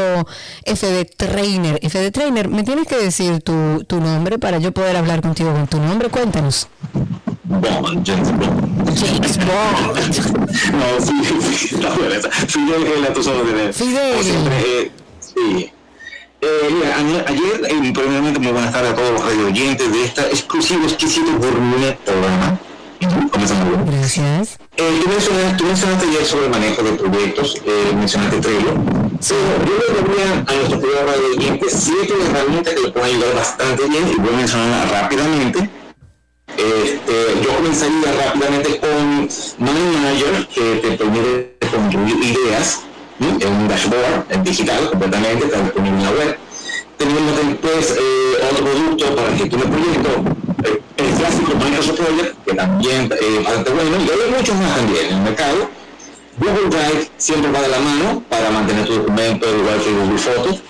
FD 0.64 1.06
Trainer. 1.16 1.78
FD 1.82 2.10
Trainer, 2.12 2.48
¿me 2.48 2.62
tienes 2.62 2.86
que 2.86 2.96
decir 2.96 3.40
tu, 3.42 3.84
tu 3.84 4.00
nombre 4.00 4.38
para 4.38 4.58
yo 4.58 4.72
poder 4.72 4.96
hablar 4.96 5.22
contigo 5.22 5.52
con 5.52 5.66
tu 5.66 5.80
nombre? 5.80 6.10
Cuéntanos. 6.10 6.68
Bond, 7.48 8.04
James 8.04 8.32
Bond. 8.32 8.88
James 8.98 9.38
Bond. 9.38 9.96
No, 10.72 11.00
sí, 11.00 11.12
sí, 11.54 11.74
está 11.74 11.90
buena 11.94 12.16
esa. 12.16 12.30
Fidel 12.30 12.86
Gela, 12.86 13.12
tú 13.12 13.22
sabes 13.22 13.46
de 13.46 13.72
Fidel. 13.72 14.24
Siempre, 14.24 14.60
eh, 14.60 14.90
sí. 15.20 15.72
Eh, 16.40 16.70
mira, 16.70 17.24
ayer, 17.28 17.60
eh, 17.68 17.92
primeramente, 17.94 18.40
muy 18.40 18.52
buenas 18.52 18.72
tardes 18.72 18.92
a 18.92 18.94
todos 18.96 19.12
los 19.12 19.24
radio 19.24 19.46
oyentes 19.46 19.92
de 19.92 20.04
esta 20.04 20.22
exclusivo, 20.26 20.84
exquisito 20.84 21.32
gourmet 21.38 21.96
programa. 21.98 22.58
Comenzamos 23.30 23.68
bien. 23.68 23.98
Gracias. 23.98 24.58
Eh, 24.76 25.00
tú, 25.02 25.08
mencionaste, 25.08 25.56
tú 25.56 25.64
mencionaste 25.64 26.08
ayer 26.08 26.24
sobre 26.24 26.44
el 26.46 26.50
manejo 26.50 26.82
de 26.82 26.92
proyectos, 26.92 27.62
eh, 27.64 27.92
mencionaste 27.94 28.40
Trello. 28.40 28.74
Pero 29.28 29.66
yo 29.66 29.74
le 29.78 30.00
daría 30.00 30.44
a 30.46 30.54
nuestro 30.54 30.80
programa 30.80 31.12
de 31.12 31.24
oyentes 31.36 31.72
siete 31.72 32.14
herramientas 32.28 32.74
que 32.74 32.80
le 32.80 32.90
pueden 32.90 33.08
ayudar 33.14 33.34
bastante 33.34 33.88
bien 33.88 34.08
y 34.08 34.20
voy 34.20 34.34
a 34.34 34.36
mencionarlas 34.36 34.90
rápidamente. 34.90 35.70
Este, 36.56 37.42
yo 37.42 37.56
comenzaría 37.56 38.12
rápidamente 38.24 38.78
con 38.78 39.28
Money 39.58 39.82
Manager, 39.92 40.46
que 40.48 40.76
te 40.76 40.96
permite 40.96 41.56
construir 41.70 42.16
ideas 42.16 42.80
¿sí? 43.20 43.26
en 43.40 43.52
un 43.52 43.68
dashboard 43.68 44.42
digital 44.42 44.90
completamente, 44.90 45.44
está 45.46 45.58
en 45.58 46.02
la 46.02 46.10
web. 46.10 46.38
Tenemos 46.96 47.36
después 47.36 47.90
eh, 47.98 48.48
otro 48.50 48.64
producto 48.64 49.16
para 49.16 49.36
gestión 49.36 49.60
de 49.60 49.66
proyectos, 49.66 50.12
eh, 50.64 50.82
el 50.96 51.14
clásico 51.14 51.52
Microsoft 51.56 52.00
Project, 52.00 52.44
que 52.46 52.54
también 52.54 53.12
es 53.12 53.44
bastante 53.44 53.70
bueno, 53.70 53.90
y 53.98 54.10
hay 54.10 54.36
muchos 54.36 54.54
más 54.56 54.76
también 54.76 55.06
en 55.06 55.14
el 55.14 55.22
mercado. 55.22 55.68
Google 56.38 56.68
Drive 56.68 57.10
siempre 57.16 57.50
va 57.50 57.60
de 57.62 57.68
la 57.68 57.80
mano 57.80 58.22
para 58.28 58.50
mantener 58.50 58.86
tu 58.86 58.94
documento, 58.94 59.46
igual 59.56 59.80
que 59.82 59.90
Google 59.90 60.18
Fotos. 60.18 60.62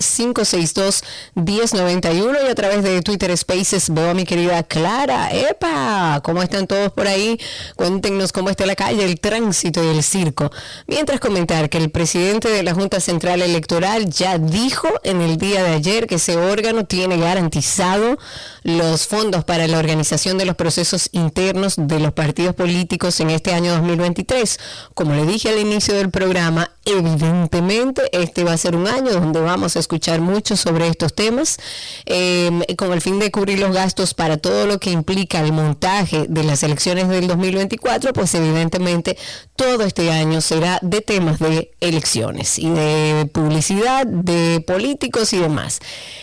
809-562-1091 0.00 2.46
y 2.46 2.48
a 2.48 2.54
través 2.54 2.82
de 2.82 3.02
Twitter 3.02 3.36
Spaces 3.36 3.92
veo 3.92 4.10
a 4.10 4.14
mi 4.14 4.24
querida 4.24 4.62
Clara. 4.62 5.30
¡Epa! 5.32 6.20
¿Cómo 6.24 6.42
están 6.42 6.66
todos 6.66 6.92
por 6.92 7.06
ahí? 7.06 7.38
Cuéntenos 7.76 8.32
cómo 8.32 8.48
está 8.50 8.66
la 8.66 8.74
calle, 8.74 9.04
el 9.04 9.20
tránsito 9.20 9.84
y 9.84 9.88
el 9.88 10.02
circo. 10.02 10.50
Mientras 10.86 11.20
comentar 11.20 11.68
que 11.68 11.78
el 11.78 11.90
presidente 11.90 12.48
de 12.48 12.62
la 12.62 12.74
Junta 12.74 13.00
Central 13.00 13.42
Electoral 13.42 14.10
ya 14.10 14.38
dijo 14.38 14.88
en 15.04 15.20
el 15.20 15.36
día 15.36 15.62
de 15.62 15.74
ayer 15.74 16.06
que 16.06 16.14
ese 16.16 16.36
órgano 16.36 16.84
tiene 16.84 17.18
garantizado 17.18 18.18
los 18.62 19.06
fondos 19.06 19.44
para 19.44 19.66
la 19.66 19.78
organización 19.78 20.38
de 20.38 20.46
los 20.46 20.56
procesos 20.56 21.10
internos 21.12 21.74
de 21.76 22.00
los 22.00 22.12
partidos 22.12 22.54
políticos 22.54 23.20
en 23.20 23.30
este 23.30 23.52
año 23.52 23.72
2023. 23.72 24.58
Como 24.94 25.14
le 25.14 25.26
dije 25.26 25.50
al 25.50 25.58
inicio 25.58 25.94
del 25.94 26.10
programa, 26.10 26.70
evidentemente 26.84 28.02
este 28.12 28.44
va 28.44 28.52
a 28.52 28.56
ser 28.56 28.76
un 28.76 28.86
año 28.86 29.12
donde 29.12 29.40
vamos 29.40 29.76
a 29.76 29.80
escuchar 29.80 29.89
mucho 30.20 30.56
sobre 30.56 30.88
estos 30.88 31.14
temas, 31.14 31.58
em, 32.04 32.62
con 32.76 32.92
el 32.92 33.00
fin 33.00 33.18
de 33.18 33.30
cubrir 33.30 33.58
los 33.58 33.72
gastos 33.72 34.14
para 34.14 34.36
todo 34.36 34.66
lo 34.66 34.78
que 34.78 34.90
implica 34.90 35.40
el 35.40 35.52
montaje 35.52 36.26
de 36.28 36.44
las 36.44 36.62
elecciones 36.62 37.08
del 37.08 37.26
2024, 37.26 38.12
pues 38.12 38.34
evidentemente 38.34 39.16
todo 39.56 39.84
este 39.84 40.10
año 40.10 40.40
será 40.40 40.78
de 40.82 41.00
temas 41.00 41.38
de 41.38 41.72
elecciones 41.80 42.58
y 42.58 42.70
de 42.70 43.28
publicidad, 43.32 44.06
de 44.06 44.62
políticos 44.66 45.32
y 45.32 45.38
demás. 45.38 45.80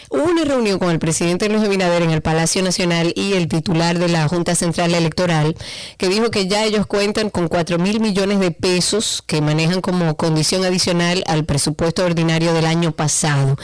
Hubo 0.10 0.24
una 0.24 0.46
reunión 0.46 0.80
con 0.80 0.90
el 0.90 1.00
presidente 1.00 1.50
Luis 1.50 1.64
Abinader 1.64 2.02
en 2.02 2.12
el 2.12 2.22
Palacio 2.22 2.64
Nacional 2.64 3.12
y 3.14 3.34
el 3.34 3.50
titular 3.50 4.00
de 4.00 4.08
la 4.08 4.26
Junta 4.30 4.56
Central 4.56 4.96
Electoral, 4.96 5.56
que 5.98 6.08
dijo 6.08 6.32
que 6.32 6.48
ya 6.48 6.64
ellos 6.64 6.88
cuentan 6.88 7.30
con 7.30 7.50
4 7.50 7.78
mil 7.78 8.00
millones 8.00 8.40
de 8.40 8.52
pesos 8.52 9.22
que 9.28 9.42
manejan 9.42 9.82
como 9.82 10.16
condición 10.16 10.64
adicional 10.64 11.26
al 11.28 11.44
presupuesto 11.44 12.06
ordinario 12.06 12.54
del 12.54 12.68
año 12.68 12.94
pasado. 12.94 13.58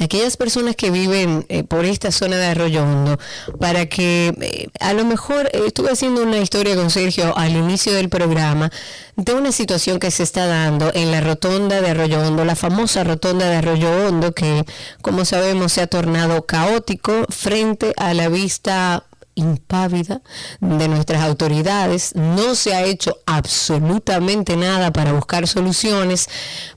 aquellas 0.00 0.36
personas 0.36 0.76
que 0.76 0.90
viven 0.90 1.44
eh, 1.48 1.62
por 1.62 1.84
esta 1.84 2.10
zona 2.10 2.36
de 2.36 2.46
Arroyo 2.46 2.82
Hondo, 2.82 3.18
para 3.58 3.86
que 3.86 4.34
eh, 4.40 4.68
a 4.80 4.92
lo 4.92 5.04
mejor 5.04 5.48
eh, 5.52 5.62
estuve 5.66 5.90
haciendo 5.90 6.22
una 6.22 6.38
historia 6.38 6.74
con 6.74 6.90
Sergio 6.90 7.36
al 7.36 7.56
inicio 7.56 7.92
del 7.92 8.08
programa 8.08 8.70
de 9.16 9.34
una 9.34 9.52
situación 9.52 9.98
que 9.98 10.10
se 10.10 10.22
está 10.22 10.46
dando 10.46 10.90
en 10.94 11.10
la 11.10 11.20
rotonda 11.20 11.80
de 11.80 11.90
Arroyo 11.90 12.20
Hondo, 12.20 12.44
la 12.44 12.56
famosa 12.56 13.04
rotonda 13.04 13.48
de 13.48 13.56
Arroyo 13.56 13.90
Hondo, 14.06 14.32
que 14.32 14.64
como 15.02 15.24
sabemos 15.24 15.72
se 15.72 15.82
ha 15.82 15.86
tornado 15.86 16.46
caótico 16.46 17.26
frente 17.28 17.92
a 17.96 18.14
la 18.14 18.28
vista 18.28 19.04
impávida 19.34 20.20
de 20.60 20.88
nuestras 20.88 21.22
autoridades, 21.22 22.14
no 22.14 22.54
se 22.54 22.74
ha 22.74 22.84
hecho 22.84 23.18
absolutamente 23.26 24.56
nada 24.56 24.92
para 24.92 25.12
buscar 25.12 25.46
soluciones, 25.46 26.28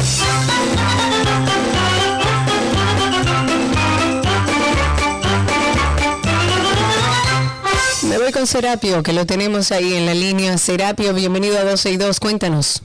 Voy 8.32 8.40
con 8.40 8.48
Serapio, 8.48 9.04
que 9.04 9.14
lo 9.14 9.26
tenemos 9.26 9.72
ahí 9.72 9.94
en 9.94 10.06
la 10.06 10.14
línea. 10.14 10.58
Serapio, 10.58 11.14
bienvenido 11.14 11.58
a 11.58 11.64
12 11.64 11.92
y 11.92 11.98
2, 11.98 12.20
cuéntanos. 12.20 12.82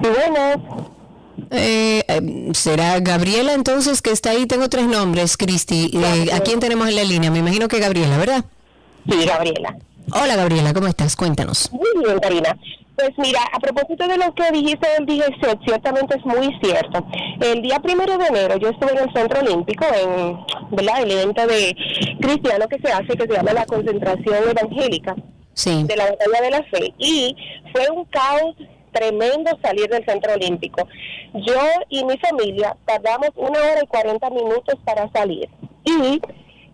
Bueno. 0.00 0.88
Eh, 1.50 2.04
em, 2.06 2.54
¿Será 2.54 3.00
Gabriela 3.00 3.52
entonces 3.52 4.00
que 4.00 4.10
está 4.12 4.30
ahí? 4.30 4.46
Tengo 4.46 4.68
tres 4.68 4.86
nombres, 4.86 5.36
Cristi. 5.36 5.90
Eh, 5.92 6.30
¿A 6.32 6.40
quién 6.40 6.60
tenemos 6.60 6.88
en 6.88 6.96
la 6.96 7.04
línea? 7.04 7.30
Me 7.30 7.40
imagino 7.40 7.66
que 7.66 7.80
Gabriela, 7.80 8.16
¿verdad? 8.16 8.44
Sí, 9.08 9.26
Gabriela. 9.26 9.76
Hola 10.12 10.36
Gabriela, 10.36 10.72
¿cómo 10.72 10.86
estás? 10.86 11.16
Cuéntanos. 11.16 11.70
Muy 11.72 12.04
bien, 12.04 12.20
Karina. 12.20 12.56
Pues 13.00 13.12
mira, 13.16 13.40
a 13.50 13.58
propósito 13.58 14.06
de 14.06 14.18
lo 14.18 14.34
que 14.34 14.50
dijiste 14.52 14.86
del 14.90 15.06
DGC, 15.06 15.64
ciertamente 15.64 16.18
es 16.18 16.24
muy 16.26 16.54
cierto. 16.62 17.02
El 17.40 17.62
día 17.62 17.78
primero 17.80 18.18
de 18.18 18.26
enero 18.26 18.56
yo 18.58 18.68
estuve 18.68 18.92
en 18.92 19.08
el 19.08 19.12
Centro 19.14 19.40
Olímpico, 19.40 19.86
en 19.86 20.36
¿verdad? 20.70 21.02
el 21.02 21.10
evento 21.10 21.46
de 21.46 21.74
cristiano 22.20 22.68
que 22.68 22.78
se 22.78 22.92
hace, 22.92 23.16
que 23.16 23.26
se 23.26 23.32
llama 23.32 23.54
la 23.54 23.64
concentración 23.64 24.50
evangélica 24.50 25.14
de 25.14 25.96
la 25.96 26.10
batalla 26.10 26.42
de 26.42 26.50
la 26.50 26.62
fe, 26.64 26.92
y 26.98 27.34
fue 27.72 27.88
un 27.90 28.04
caos 28.06 28.54
tremendo 28.92 29.50
salir 29.62 29.88
del 29.88 30.04
Centro 30.04 30.34
Olímpico. 30.34 30.86
Yo 31.32 31.60
y 31.88 32.04
mi 32.04 32.18
familia 32.18 32.76
tardamos 32.84 33.30
una 33.36 33.60
hora 33.60 33.80
y 33.82 33.86
cuarenta 33.86 34.28
minutos 34.28 34.74
para 34.84 35.10
salir. 35.12 35.48
Y 35.84 36.20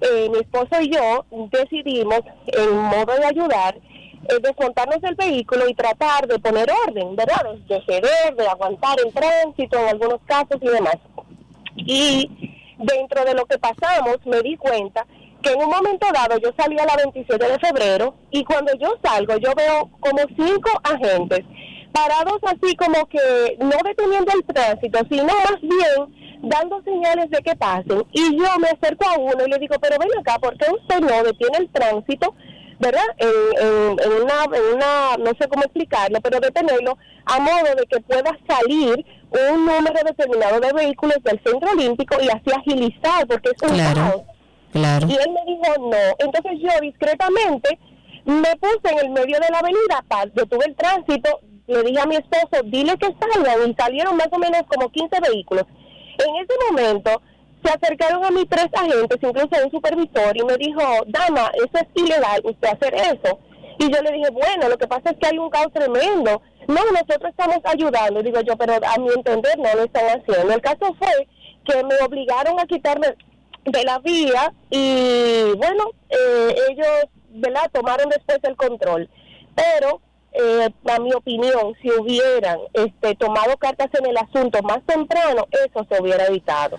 eh, 0.01 0.29
mi 0.31 0.39
esposo 0.39 0.81
y 0.81 0.91
yo 0.91 1.25
decidimos, 1.53 2.21
en 2.47 2.77
modo 2.77 3.15
de 3.17 3.27
ayudar, 3.27 3.77
es 4.29 4.43
desmontarnos 4.43 5.01
del 5.01 5.15
vehículo 5.15 5.69
y 5.69 5.75
tratar 5.75 6.27
de 6.27 6.39
poner 6.39 6.69
orden, 6.87 7.17
¿verdad? 7.17 7.55
De 7.69 7.83
ceder, 7.87 8.35
de 8.37 8.47
aguantar 8.47 8.97
el 9.05 9.13
tránsito 9.13 9.79
en 9.79 9.89
algunos 9.89 10.21
casos 10.27 10.59
y 10.61 10.67
demás. 10.67 10.97
Y 11.77 12.57
dentro 12.79 13.25
de 13.25 13.35
lo 13.35 13.47
que 13.47 13.59
pasamos 13.59 14.19
me 14.25 14.41
di 14.43 14.57
cuenta 14.57 15.07
que 15.43 15.53
en 15.53 15.63
un 15.63 15.71
momento 15.71 16.07
dado 16.13 16.39
yo 16.39 16.51
salí 16.57 16.79
a 16.79 16.87
la 16.87 16.97
27 16.97 17.47
de 17.47 17.59
febrero 17.59 18.15
y 18.31 18.45
cuando 18.45 18.73
yo 18.79 18.97
salgo 19.03 19.37
yo 19.37 19.53
veo 19.55 19.91
como 20.01 20.19
cinco 20.37 20.71
agentes 20.83 21.45
parados 21.93 22.39
así 22.43 22.77
como 22.77 23.07
que 23.07 23.57
no 23.59 23.77
deteniendo 23.83 24.31
el 24.35 24.45
tránsito, 24.45 24.99
sino 25.09 25.25
más 25.25 25.61
bien 25.63 26.41
dando 26.43 26.83
señales 26.83 27.31
de 27.31 27.39
que 27.39 27.57
pasen. 27.57 28.05
Y 28.13 28.37
yo 28.37 28.59
me 28.59 28.69
acerco 28.69 29.09
a 29.09 29.19
uno 29.19 29.47
y 29.47 29.51
le 29.51 29.59
digo, 29.59 29.77
pero 29.81 29.97
ven 29.99 30.11
acá, 30.19 30.39
¿por 30.39 30.57
qué 30.59 30.67
usted 30.71 31.01
no 31.01 31.23
detiene 31.23 31.59
el 31.59 31.71
tránsito? 31.71 32.35
¿Verdad? 32.79 33.05
En, 33.19 33.29
en, 33.67 33.99
en 34.01 34.23
una, 34.23 34.45
en 34.57 34.75
una, 34.75 35.17
no 35.19 35.31
sé 35.41 35.49
cómo 35.49 35.63
explicarlo, 35.65 36.21
pero 36.21 36.41
detenerlo 36.41 36.97
a 37.25 37.41
modo 37.41 37.75
de 37.77 37.85
que 37.91 38.01
pueda 38.01 38.37
salir 38.49 39.05
un 39.31 39.67
número 39.67 40.01
determinado 40.05 40.61
de 40.61 40.73
vehículos 40.73 41.17
del 41.25 41.41
centro 41.45 41.71
olímpico 41.73 42.17
y 42.23 42.29
así 42.29 42.51
agilizar, 42.57 43.27
porque 43.27 43.51
es 43.55 43.63
un 43.71 43.75
Claro. 43.77 43.95
caos. 44.01 44.23
Claro. 44.73 45.07
Y 45.09 45.13
él 45.15 45.31
me 45.31 45.53
dijo 45.53 45.91
no. 45.91 45.97
Entonces 46.19 46.53
yo 46.61 46.69
discretamente 46.83 47.79
me 48.25 48.57
puse 48.57 48.93
en 48.93 48.99
el 48.99 49.11
medio 49.11 49.39
de 49.41 49.49
la 49.51 49.59
avenida, 49.61 50.05
detuve 50.35 50.67
el 50.67 50.77
tránsito, 50.77 51.41
le 51.67 51.83
dije 51.83 52.01
a 52.01 52.07
mi 52.07 52.17
esposo, 52.17 52.63
dile 52.65 52.97
que 52.99 53.07
salgan 53.19 53.71
y 53.71 53.75
salieron 53.75 54.17
más 54.17 54.29
o 54.31 54.39
menos 54.39 54.63
como 54.69 54.89
15 54.91 55.17
vehículos. 55.31 55.65
En 56.19 56.37
ese 56.37 56.53
momento 56.71 57.23
se 57.65 57.71
acercaron 57.71 58.25
a 58.25 58.31
mí 58.31 58.45
tres 58.47 58.69
agentes, 58.73 59.19
incluso 59.21 59.65
un 59.65 59.71
supervisor, 59.71 60.37
y 60.37 60.45
me 60.45 60.57
dijo, 60.57 60.83
dama, 61.07 61.51
eso 61.55 61.71
es 61.75 62.03
ilegal, 62.03 62.41
usted 62.45 62.69
hacer 62.69 62.95
eso. 62.95 63.39
Y 63.79 63.93
yo 63.93 64.03
le 64.03 64.13
dije, 64.13 64.31
bueno, 64.31 64.69
lo 64.69 64.79
que 64.79 64.87
pasa 64.87 65.11
es 65.11 65.19
que 65.19 65.27
hay 65.27 65.39
un 65.39 65.51
caos 65.51 65.73
tremendo. 65.73 66.41
No, 66.67 66.81
nosotros 66.93 67.31
estamos 67.31 67.59
ayudando. 67.65 68.23
Digo 68.23 68.41
yo, 68.41 68.57
pero 68.57 68.75
a 68.75 68.99
mi 68.99 69.09
entender 69.11 69.59
no 69.59 69.75
lo 69.75 69.85
están 69.85 70.07
haciendo. 70.07 70.53
El 70.53 70.61
caso 70.61 70.95
fue 70.99 71.29
que 71.65 71.85
me 71.85 71.97
obligaron 72.03 72.59
a 72.59 72.67
quitarme 72.67 73.09
de 73.65 73.85
la 73.85 73.99
vía 73.99 74.53
y 74.71 75.53
bueno, 75.57 75.91
eh, 76.09 76.55
ellos 76.71 77.07
¿verdad? 77.31 77.71
tomaron 77.73 78.09
después 78.09 78.39
el 78.45 78.57
control. 78.57 79.11
Pero, 79.55 80.01
eh, 80.33 80.69
a 80.89 80.99
mi 80.99 81.13
opinión, 81.13 81.75
si 81.81 81.91
hubieran 81.91 82.59
este, 82.73 83.15
tomado 83.17 83.57
cartas 83.57 83.89
en 83.99 84.07
el 84.07 84.17
asunto 84.17 84.63
más 84.63 84.83
temprano, 84.87 85.47
eso 85.51 85.87
se 85.91 86.01
hubiera 86.01 86.27
evitado. 86.27 86.79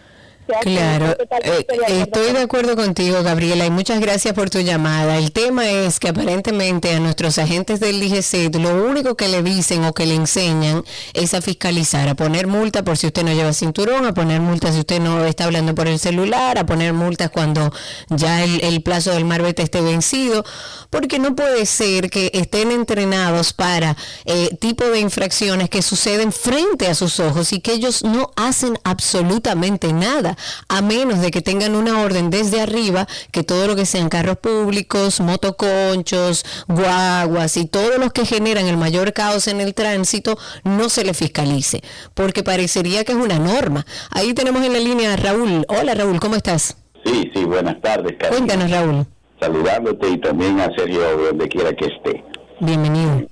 Claro, 0.61 1.15
eh, 1.43 1.65
estoy 2.01 2.33
de 2.33 2.39
acuerdo 2.39 2.75
contigo, 2.75 3.21
Gabriela, 3.23 3.65
y 3.65 3.69
muchas 3.69 3.99
gracias 3.99 4.33
por 4.33 4.49
tu 4.49 4.59
llamada. 4.59 5.17
El 5.17 5.31
tema 5.31 5.69
es 5.69 5.99
que 5.99 6.09
aparentemente 6.09 6.93
a 6.93 6.99
nuestros 6.99 7.37
agentes 7.37 7.79
del 7.79 7.99
DGC 7.99 8.55
lo 8.59 8.85
único 8.85 9.15
que 9.15 9.27
le 9.27 9.43
dicen 9.43 9.83
o 9.85 9.93
que 9.93 10.05
le 10.05 10.15
enseñan 10.15 10.83
es 11.13 11.33
a 11.33 11.41
fiscalizar, 11.41 12.07
a 12.07 12.15
poner 12.15 12.47
multa 12.47 12.83
por 12.83 12.97
si 12.97 13.07
usted 13.07 13.23
no 13.23 13.33
lleva 13.33 13.53
cinturón, 13.53 14.05
a 14.05 14.13
poner 14.13 14.41
multas 14.41 14.73
si 14.73 14.79
usted 14.81 14.99
no 14.99 15.25
está 15.25 15.45
hablando 15.45 15.75
por 15.75 15.87
el 15.87 15.99
celular, 15.99 16.57
a 16.57 16.65
poner 16.65 16.93
multas 16.93 17.29
cuando 17.29 17.71
ya 18.09 18.43
el, 18.43 18.63
el 18.63 18.81
plazo 18.81 19.11
del 19.11 19.25
marbete 19.25 19.63
esté 19.63 19.81
vencido, 19.81 20.45
porque 20.89 21.19
no 21.19 21.35
puede 21.35 21.65
ser 21.65 22.09
que 22.09 22.31
estén 22.33 22.71
entrenados 22.71 23.53
para 23.53 23.95
eh, 24.25 24.55
tipo 24.59 24.85
de 24.85 24.99
infracciones 24.99 25.69
que 25.69 25.81
suceden 25.81 26.31
frente 26.31 26.87
a 26.87 26.95
sus 26.95 27.19
ojos 27.19 27.53
y 27.53 27.59
que 27.59 27.73
ellos 27.73 28.03
no 28.03 28.31
hacen 28.35 28.79
absolutamente 28.83 29.93
nada, 29.93 30.36
a 30.67 30.81
menos 30.81 31.21
de 31.21 31.31
que 31.31 31.41
tengan 31.41 31.75
una 31.75 32.01
orden 32.01 32.29
desde 32.29 32.61
arriba 32.61 33.07
que 33.31 33.43
todo 33.43 33.67
lo 33.67 33.75
que 33.75 33.85
sean 33.85 34.09
carros 34.09 34.37
públicos, 34.37 35.19
motoconchos, 35.19 36.45
guaguas 36.67 37.57
y 37.57 37.65
todos 37.65 37.97
los 37.97 38.11
que 38.13 38.25
generan 38.25 38.67
el 38.67 38.77
mayor 38.77 39.13
caos 39.13 39.47
en 39.47 39.61
el 39.61 39.73
tránsito 39.73 40.37
no 40.63 40.89
se 40.89 41.03
le 41.03 41.13
fiscalice, 41.13 41.81
porque 42.13 42.43
parecería 42.43 43.03
que 43.03 43.13
es 43.13 43.17
una 43.17 43.39
norma. 43.39 43.85
Ahí 44.11 44.33
tenemos 44.33 44.63
en 44.63 44.73
la 44.73 44.79
línea 44.79 45.13
a 45.13 45.17
Raúl. 45.17 45.65
Hola 45.67 45.93
Raúl, 45.93 46.19
¿cómo 46.19 46.35
estás? 46.35 46.77
Sí, 47.05 47.31
sí, 47.33 47.43
buenas 47.45 47.79
tardes. 47.81 48.15
Cuéntanos 48.29 48.69
Raúl. 48.69 49.05
Saludándote 49.39 50.09
y 50.09 50.17
también 50.19 50.59
a 50.59 50.69
Sergio 50.75 51.01
donde 51.17 51.47
quiera 51.47 51.71
que 51.73 51.85
esté. 51.85 52.23
Bienvenido. 52.59 53.27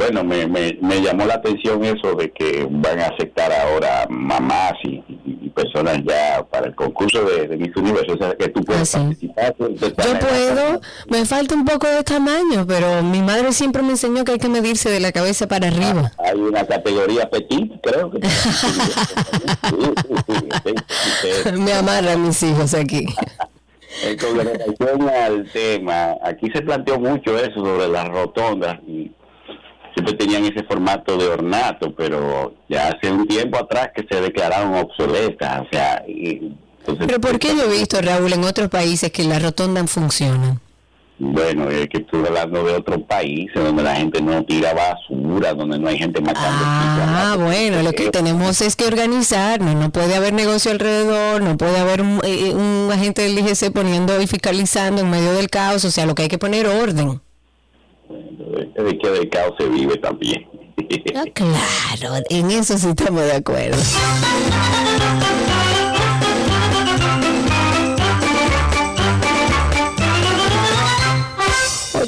Bueno, 0.00 0.24
me, 0.24 0.46
me, 0.46 0.78
me 0.80 1.02
llamó 1.02 1.26
la 1.26 1.34
atención 1.34 1.84
eso 1.84 2.14
de 2.14 2.30
que 2.32 2.66
van 2.70 3.00
a 3.00 3.06
aceptar 3.08 3.52
ahora 3.52 4.06
mamás 4.08 4.72
y, 4.84 4.94
y- 5.08 5.38
y 5.42 5.48
personas 5.50 5.98
ya 6.08 6.42
para 6.50 6.68
el 6.68 6.74
concurso 6.74 7.22
de, 7.24 7.46
de 7.48 7.56
Miss 7.58 7.76
Universo, 7.76 8.14
o 8.14 8.16
sea, 8.16 8.34
que 8.34 8.48
tú 8.48 8.62
puedes 8.62 8.94
Ah, 8.94 9.00
participar. 9.00 9.54
Yo 10.06 10.18
puedo, 10.18 10.80
me 11.10 11.26
falta 11.26 11.54
un 11.54 11.66
poco 11.66 11.86
de 11.86 12.02
tamaño, 12.02 12.66
pero 12.66 13.02
mi 13.02 13.20
madre 13.20 13.52
siempre 13.52 13.82
me 13.82 13.90
enseñó 13.90 14.24
que 14.24 14.32
hay 14.32 14.38
que 14.38 14.48
medirse 14.48 14.88
de 14.90 15.00
la 15.00 15.12
cabeza 15.12 15.46
para 15.48 15.68
arriba. 15.68 16.12
Hay 16.18 16.38
una 16.40 16.64
categoría 16.66 17.28
petit, 17.28 17.70
creo 17.82 18.10
que. 18.10 18.20
Me 21.58 21.72
amarran 21.72 22.22
mis 22.26 22.42
hijos 22.42 22.74
aquí. 22.74 23.06
Con 24.20 24.36
relación 24.38 25.08
al 25.10 25.50
tema, 25.52 26.14
aquí 26.22 26.46
se 26.54 26.62
planteó 26.62 26.98
mucho 26.98 27.36
eso 27.36 27.54
sobre 27.64 27.88
las 27.88 28.08
rotondas 28.08 28.78
y 28.86 29.10
siempre 30.00 30.14
tenían 30.14 30.44
ese 30.44 30.64
formato 30.64 31.16
de 31.16 31.28
ornato, 31.28 31.94
pero 31.94 32.54
ya 32.68 32.88
hace 32.88 33.10
un 33.10 33.26
tiempo 33.26 33.58
atrás 33.58 33.90
que 33.94 34.06
se 34.10 34.20
declararon 34.20 34.74
obsoletas, 34.74 35.60
o 35.60 35.66
sea, 35.70 36.02
y, 36.06 36.52
entonces, 36.78 37.06
Pero 37.06 37.20
¿por 37.20 37.38
qué 37.38 37.54
yo 37.54 37.64
he 37.64 37.78
visto, 37.78 38.00
Raúl, 38.00 38.32
en 38.32 38.44
otros 38.44 38.68
países 38.68 39.12
que 39.12 39.24
las 39.24 39.42
rotondas 39.42 39.90
funcionan? 39.90 40.60
Bueno, 41.18 41.68
es 41.68 41.86
que 41.90 41.98
estoy 41.98 42.24
hablando 42.26 42.64
de 42.64 42.72
otros 42.72 43.02
países 43.06 43.52
donde 43.54 43.82
la 43.82 43.94
gente 43.96 44.22
no 44.22 44.42
tira 44.46 44.72
basura, 44.72 45.52
donde 45.52 45.78
no 45.78 45.88
hay 45.88 45.98
gente 45.98 46.18
matando. 46.22 46.64
Ah, 46.64 47.36
bueno, 47.38 47.82
lo 47.82 47.92
que 47.92 48.08
tenemos 48.08 48.62
es 48.62 48.74
que 48.74 48.86
organizarnos, 48.86 49.74
no 49.74 49.90
puede 49.90 50.14
haber 50.14 50.32
negocio 50.32 50.70
alrededor, 50.70 51.42
no 51.42 51.58
puede 51.58 51.78
haber 51.78 52.00
un, 52.00 52.22
eh, 52.24 52.54
un 52.54 52.90
agente 52.90 53.20
del 53.20 53.38
IGC 53.38 53.70
poniendo 53.70 54.18
y 54.22 54.26
fiscalizando 54.26 55.02
en 55.02 55.10
medio 55.10 55.34
del 55.34 55.50
caos, 55.50 55.84
o 55.84 55.90
sea, 55.90 56.06
lo 56.06 56.14
que 56.14 56.22
hay 56.22 56.28
que 56.28 56.38
poner 56.38 56.66
orden. 56.66 57.20
De 58.10 58.98
que 58.98 59.10
del 59.10 59.28
caos 59.28 59.54
se 59.58 59.68
vive 59.68 59.96
también. 59.96 60.46
Ah, 61.14 61.24
claro, 61.32 62.24
en 62.30 62.50
eso 62.50 62.76
sí 62.78 62.88
estamos 62.88 63.22
de 63.22 63.34
acuerdo. 63.34 63.78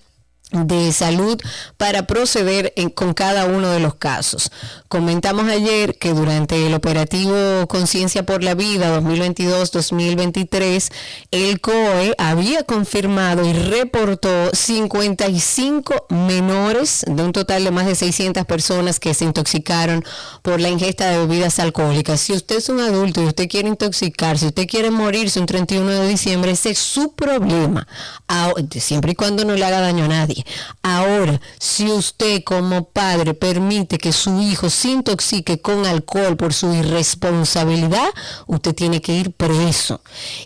de 0.53 0.93
salud 0.93 1.39
para 1.77 2.07
proceder 2.07 2.73
en- 2.77 2.91
con 2.91 3.15
cada 3.15 3.47
uno 3.47 3.69
de 3.71 3.81
los 3.81 3.97
casos. 3.97 4.53
Comentamos 4.89 5.49
ayer 5.49 5.99
que 5.99 6.15
durante 6.15 6.67
el 6.67 6.75
operativo 6.75 7.67
Conciencia 7.67 8.25
por 8.25 8.45
la 8.45 8.55
Vida 8.55 8.89
2022-2023, 9.01 10.91
el 11.33 11.61
COE 11.61 12.15
había 12.19 12.63
confirmado 12.63 13.45
y 13.45 13.53
reportó 13.53 14.51
55 14.53 16.07
menores 16.11 17.05
de 17.09 17.23
un 17.23 17.33
total 17.33 17.65
de 17.65 17.71
más 17.73 17.87
de 17.87 17.95
600 17.97 18.45
personas 18.47 19.01
que 19.01 19.15
se 19.15 19.25
intoxicaron 19.25 20.05
por 20.43 20.61
la 20.61 20.69
ingesta 20.69 21.11
de 21.11 21.19
bebidas 21.27 21.59
alcohólicas. 21.59 22.21
Si 22.21 22.33
usted 22.33 22.57
es 22.59 22.69
un 22.69 22.81
adulto 22.81 23.23
y 23.23 23.27
usted 23.27 23.49
quiere 23.49 23.69
intoxicarse, 23.69 24.41
si 24.41 24.47
usted 24.47 24.67
quiere 24.69 24.91
morirse 24.91 25.41
un 25.41 25.47
31 25.47 25.91
de 25.91 26.09
diciembre, 26.09 26.53
ese 26.53 26.71
es 26.71 26.79
su 26.79 27.13
problema, 27.15 27.87
Ah, 28.29 28.53
siempre 28.81 29.13
y 29.13 29.15
cuando 29.15 29.45
no 29.45 29.55
le 29.55 29.65
haga 29.65 29.81
daño 29.81 30.05
a 30.05 30.09
nadie. 30.09 30.36
Ahora, 30.83 31.41
si 31.59 31.91
usted 31.91 32.43
como 32.45 32.85
padre 32.85 33.35
permite 33.35 33.99
que 33.99 34.13
su 34.13 34.41
hijo 34.41 34.71
se 34.71 34.89
intoxique 34.89 35.61
con 35.61 35.87
alcohol 35.87 36.37
por 36.37 36.53
su 36.53 36.73
irresponsabilidad, 36.73 38.09
usted 38.47 38.75
tiene 38.75 39.01
que 39.01 39.13
ir 39.13 39.33
preso. 39.33 40.01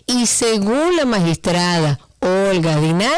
Y 0.05 0.27
según 0.27 0.95
la 0.95 1.05
magistrada 1.05 1.99
Olga 2.19 2.77
Diná, 2.77 3.11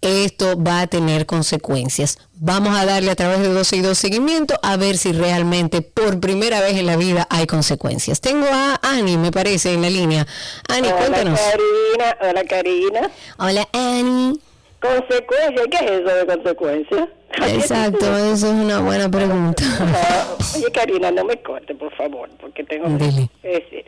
esto 0.00 0.60
va 0.60 0.80
a 0.80 0.86
tener 0.86 1.26
consecuencias. 1.26 2.18
Vamos 2.34 2.76
a 2.76 2.84
darle 2.86 3.10
a 3.10 3.14
través 3.14 3.40
de 3.40 3.48
12 3.48 3.76
y 3.76 3.80
2 3.82 3.96
seguimiento 3.96 4.58
a 4.62 4.76
ver 4.76 4.96
si 4.96 5.12
realmente 5.12 5.82
por 5.82 6.18
primera 6.18 6.60
vez 6.60 6.76
en 6.76 6.86
la 6.86 6.96
vida 6.96 7.26
hay 7.30 7.46
consecuencias. 7.46 8.20
Tengo 8.20 8.46
a 8.50 8.80
Ani, 8.82 9.16
me 9.16 9.30
parece, 9.30 9.74
en 9.74 9.82
la 9.82 9.90
línea. 9.90 10.26
Ani, 10.68 10.88
Hola 10.88 10.96
cuéntanos. 10.96 11.40
Karina, 11.40 12.16
hola 12.20 12.44
Karina. 12.44 13.10
Hola 13.38 13.68
Ani. 13.72 14.40
Consecuencias, 14.82 15.66
¿qué 15.70 15.84
es 15.84 15.90
eso 15.92 16.14
de 16.16 16.26
consecuencias? 16.26 17.08
Exacto, 17.54 18.04
eso 18.18 18.46
es 18.48 18.52
una 18.52 18.80
buena 18.80 19.08
pregunta. 19.08 19.62
Oye 20.56 20.70
Karina, 20.72 21.10
no 21.12 21.24
me 21.24 21.36
corte, 21.40 21.74
por 21.74 21.94
favor, 21.94 22.28
porque 22.40 22.64
tengo 22.64 22.88
que 22.98 23.04
decir. 23.48 23.84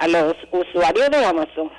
A 0.00 0.06
los 0.06 0.34
usuarios 0.52 1.10
de 1.10 1.24
Amazon, 1.24 1.70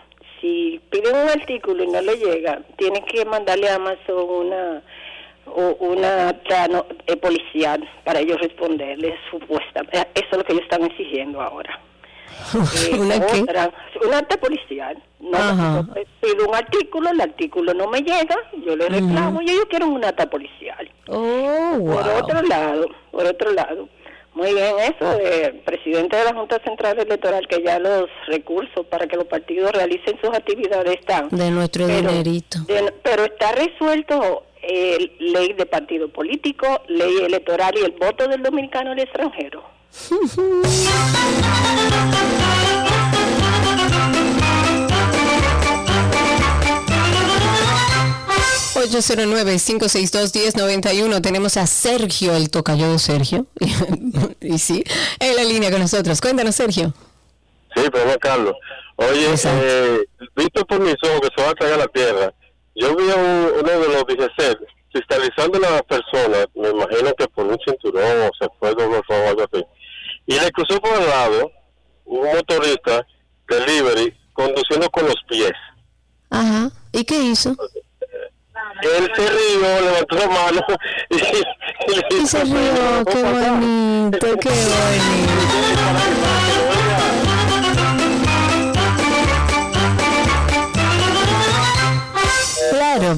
si 0.41 0.79
piden 0.91 1.15
un 1.15 1.29
artículo 1.29 1.83
y 1.83 1.87
no 1.87 2.01
le 2.01 2.15
llega, 2.17 2.61
tienen 2.77 3.03
que 3.05 3.23
mandarle 3.25 3.69
a 3.69 3.75
Amazon 3.75 4.29
una 4.29 4.83
una 5.79 6.25
nota 6.25 6.67
no- 6.67 6.85
eh, 7.07 7.15
policial 7.17 7.81
para 8.03 8.19
ellos 8.19 8.37
responderles 8.39 9.15
supuesta. 9.31 9.81
eh, 9.93 10.05
Eso 10.13 10.27
es 10.31 10.37
lo 10.37 10.43
que 10.43 10.51
ellos 10.53 10.63
están 10.65 10.83
exigiendo 10.83 11.41
ahora. 11.41 11.79
Eh, 12.53 12.95
¿Una 12.99 13.25
qué? 13.25 13.41
otra, 13.41 13.71
un 14.05 14.13
acta 14.13 14.37
policial. 14.37 15.01
No, 15.19 15.87
pido 16.21 16.47
un 16.47 16.55
artículo, 16.55 17.09
el 17.09 17.21
artículo 17.21 17.73
no 17.73 17.87
me 17.87 17.99
llega, 17.99 18.35
yo 18.65 18.75
le 18.75 18.87
reclamo 18.89 19.41
y 19.41 19.49
ellos 19.51 19.65
quieren 19.69 19.89
un 19.89 20.03
acta 20.03 20.29
policial. 20.29 20.89
Oh, 21.07 21.75
wow. 21.77 21.93
Por 22.01 22.07
otro 22.23 22.41
lado, 22.43 22.87
por 23.11 23.25
otro 23.25 23.51
lado, 23.51 23.89
muy 24.33 24.53
bien 24.53 24.73
eso 24.79 25.17
del 25.17 25.55
presidente 25.59 26.15
de 26.15 26.23
la 26.23 26.33
Junta 26.33 26.59
Central 26.63 26.97
Electoral 26.99 27.45
que 27.47 27.61
ya 27.61 27.77
los 27.79 28.05
recursos 28.27 28.85
para 28.89 29.05
que 29.07 29.17
los 29.17 29.25
partidos 29.25 29.71
realicen 29.73 30.17
sus 30.23 30.33
actividades 30.35 30.95
están. 30.99 31.27
De 31.29 31.51
nuestro 31.51 31.85
Pero- 31.85 32.09
dinerito. 32.09 32.59
de- 32.65 32.93
pero 33.03 33.25
está 33.25 33.51
resuelto 33.51 34.43
eh, 34.61 35.11
ley 35.19 35.53
de 35.53 35.65
partido 35.65 36.09
político, 36.09 36.81
ley 36.87 37.17
electoral 37.25 37.73
y 37.79 37.83
el 37.85 37.91
voto 37.91 38.27
del 38.27 38.41
dominicano 38.43 38.91
al 38.91 38.99
extranjero. 38.99 39.63
809-562-1091. 49.89 51.21
Tenemos 51.21 51.57
a 51.57 51.65
Sergio, 51.67 52.35
el 52.35 52.49
tocayo 52.49 52.91
de 52.91 52.99
Sergio. 52.99 53.45
y 54.41 54.57
sí, 54.59 54.83
en 55.19 55.35
la 55.35 55.43
línea 55.43 55.71
con 55.71 55.79
nosotros. 55.81 56.21
Cuéntanos, 56.21 56.55
Sergio. 56.55 56.93
Sí, 57.75 57.83
pero 57.91 58.17
Carlos. 58.19 58.53
Oye, 58.95 59.33
eh, 59.45 59.99
visto 60.35 60.65
por 60.65 60.79
mis 60.81 60.95
ojos 61.03 61.21
que 61.21 61.29
se 61.35 61.41
va 61.43 61.51
a 61.51 61.55
tragar 61.55 61.77
la 61.79 61.87
tierra, 61.87 62.33
yo 62.75 62.95
vi 62.95 63.09
a 63.09 63.15
un- 63.15 63.51
uno 63.61 63.69
de 63.79 63.87
los 63.87 64.03
DGC 64.05 64.57
fiscalizando 64.91 65.57
a 65.65 65.71
las 65.71 65.83
personas, 65.83 66.45
me 66.55 66.69
imagino 66.69 67.13
que 67.17 67.27
por 67.29 67.45
un 67.45 67.57
cinturón 67.65 68.21
o 68.23 68.29
se 68.39 68.47
fue 68.59 68.69
doble 68.71 68.97
rojo 68.97 69.13
o 69.13 69.27
algo 69.29 69.43
así, 69.51 69.63
cruzó 70.51 70.79
por 70.79 70.93
el 70.99 71.07
lado 71.07 71.51
un 72.05 72.25
motorista 72.25 73.05
delivery 73.47 74.15
conduciendo 74.33 74.89
con 74.89 75.05
los 75.05 75.15
pies. 75.27 75.51
Ajá. 76.29 76.69
¿Y 76.91 77.03
qué 77.03 77.15
hizo? 77.21 77.55
Él 78.81 79.11
se 79.15 79.29
rió, 79.29 79.81
levantó 79.81 80.15
la 80.15 80.27
mano 80.27 80.61
y, 81.09 81.15
y 81.15 82.21
Y 82.21 82.25
se 82.25 82.43
rió. 82.43 83.05
Qué 83.05 83.23
bonito, 83.23 84.27
qué 84.39 84.49
bonito. 84.49 86.18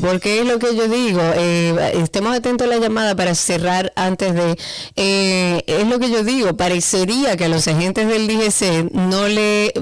Porque 0.01 0.39
es 0.41 0.47
lo 0.47 0.59
que 0.59 0.75
yo 0.75 0.87
digo. 0.87 1.21
eh, 1.35 1.93
estemos 2.01 2.35
atentos 2.35 2.67
a 2.67 2.69
la 2.69 2.77
llamada 2.77 3.15
para 3.15 3.35
cerrar 3.35 3.91
antes 3.95 4.33
de. 4.33 4.57
eh, 4.95 5.63
es 5.67 5.87
lo 5.87 5.99
que 5.99 6.09
yo 6.09 6.23
digo. 6.23 6.55
Parecería 6.57 7.37
que 7.37 7.45
a 7.45 7.49
los 7.49 7.67
agentes 7.67 8.07
del 8.07 8.27
DGC 8.27 8.91
no 8.93 9.27
le. 9.27 9.73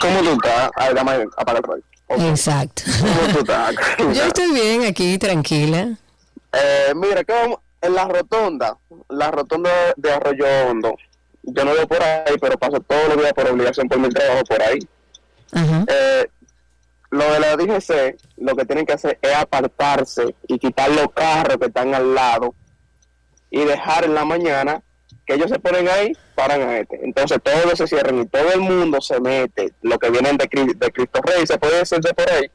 ¿Cómo 0.00 0.20
tú? 0.20 0.38
Exacto. 2.18 2.82
¿Cómo 3.00 3.32
tú 3.32 3.38
estás? 3.40 3.74
Yo 3.98 4.24
estoy 4.24 4.52
bien 4.52 4.84
aquí, 4.84 5.18
tranquila. 5.18 5.96
Eh, 6.52 6.92
mira, 6.94 7.24
que 7.24 7.32
vamos 7.32 7.58
en 7.80 7.94
la 7.94 8.04
rotonda, 8.06 8.78
la 9.08 9.30
rotonda 9.30 9.70
de 9.96 10.12
Arroyo 10.12 10.46
Hondo. 10.68 10.94
Yo 11.42 11.64
no 11.64 11.72
vivo 11.72 11.86
por 11.88 12.02
ahí, 12.02 12.36
pero 12.40 12.56
paso 12.58 12.80
todos 12.80 13.08
los 13.08 13.16
días 13.18 13.32
por 13.32 13.48
obligación 13.48 13.88
por 13.88 13.98
mi 13.98 14.08
trabajo 14.08 14.44
por 14.44 14.62
ahí. 14.62 14.78
Ajá. 15.52 15.84
Eh, 15.88 16.28
lo 17.10 17.30
de 17.30 17.40
la 17.40 17.56
DGC, 17.56 18.16
lo 18.38 18.56
que 18.56 18.64
tienen 18.64 18.86
que 18.86 18.94
hacer 18.94 19.18
es 19.20 19.34
apartarse 19.34 20.34
y 20.48 20.58
quitar 20.58 20.90
los 20.90 21.08
carros 21.14 21.58
que 21.58 21.66
están 21.66 21.94
al 21.94 22.14
lado 22.14 22.54
y 23.50 23.64
dejar 23.64 24.04
en 24.04 24.14
la 24.14 24.24
mañana 24.24 24.82
que 25.26 25.34
ellos 25.34 25.50
se 25.50 25.58
ponen 25.58 25.88
ahí, 25.88 26.12
paran 26.34 26.62
a 26.62 26.78
este. 26.78 27.00
Entonces 27.04 27.38
todos 27.42 27.78
se 27.78 27.86
cierran 27.86 28.20
y 28.20 28.26
todo 28.26 28.52
el 28.52 28.60
mundo 28.60 29.00
se 29.00 29.20
mete. 29.20 29.72
Lo 29.82 29.98
que 29.98 30.10
vienen 30.10 30.36
de, 30.36 30.48
de 30.76 30.90
Cristo 30.92 31.20
Rey, 31.22 31.46
se 31.46 31.58
puede 31.58 31.78
decir 31.78 32.00
de 32.00 32.12
por 32.14 32.30
ahí, 32.30 32.50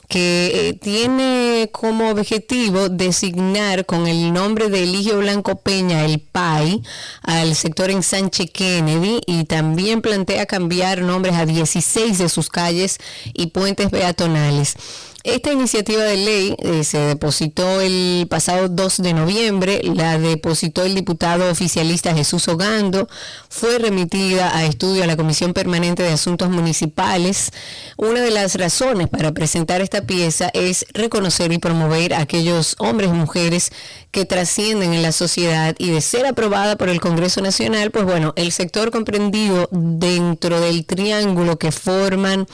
que 0.10 0.70
eh, 0.70 0.74
tiene 0.74 1.70
como 1.72 2.10
objetivo 2.10 2.90
designar 2.90 3.86
con 3.86 4.08
el 4.08 4.34
nombre 4.34 4.68
de 4.68 4.84
Eligio 4.84 5.20
Blanco 5.20 5.62
Peña, 5.62 6.04
el 6.04 6.20
PAI, 6.20 6.82
al 7.22 7.56
sector 7.56 7.92
en 7.92 8.02
Sánchez 8.02 8.50
Kennedy 8.52 9.22
y 9.28 9.46
también 9.46 10.02
plantea 10.02 10.48
cambiar 10.48 11.04
nombres 11.04 11.36
a 11.36 11.46
16 11.46 12.18
de 12.18 12.28
sus 12.28 12.50
calles 12.50 12.98
y 13.36 13.48
puentes 13.48 13.92
peatonales. 13.92 14.76
Esta 15.24 15.52
iniciativa 15.52 16.02
de 16.04 16.16
ley 16.16 16.56
eh, 16.60 16.86
se 16.86 16.98
depositó 16.98 17.82
el 17.82 18.26
pasado 18.30 18.70
2 18.70 19.02
de 19.02 19.14
noviembre, 19.14 19.82
la 19.84 20.18
depositó 20.18 20.84
el 20.84 20.96
diputado 20.96 21.52
oficialista 21.52 22.16
Jesús 22.16 22.48
Ogando, 22.48 23.10
fue 23.50 23.80
remitida 23.80 24.56
a 24.56 24.64
estudio 24.64 25.04
a 25.04 25.08
la 25.08 25.18
Comisión 25.18 25.54
Permanente 25.54 26.04
de 26.04 26.14
Asuntos 26.14 26.50
Municipales. 26.50 27.52
Una 27.98 28.22
de 28.22 28.32
las 28.32 28.56
razones 28.56 29.10
para 29.10 29.34
presentar 29.34 29.82
esta 29.82 30.04
pieza 30.04 30.52
es 30.54 30.86
reconocer 30.94 31.52
y 31.52 31.58
promover 31.58 32.14
a 32.14 32.22
aquellos 32.22 32.78
hombres 32.80 33.10
y 33.10 33.14
mujeres 33.14 33.72
que 34.12 34.26
trascienden 34.26 34.94
en 34.94 35.02
la 35.02 35.12
sociedad 35.12 35.76
y 35.78 35.92
de 35.92 36.00
ser 36.00 36.28
aprobada 36.28 36.78
por 36.78 36.88
el 36.88 37.02
Congreso 37.02 37.42
Nacional, 37.42 37.92
pues 37.92 38.06
bueno, 38.06 38.32
el 38.38 38.54
sector 38.54 38.90
comprendido 38.90 39.68
dentro 39.72 40.62
del 40.62 40.86
triángulo 40.86 41.60
que 41.60 41.72
forman 41.74 42.48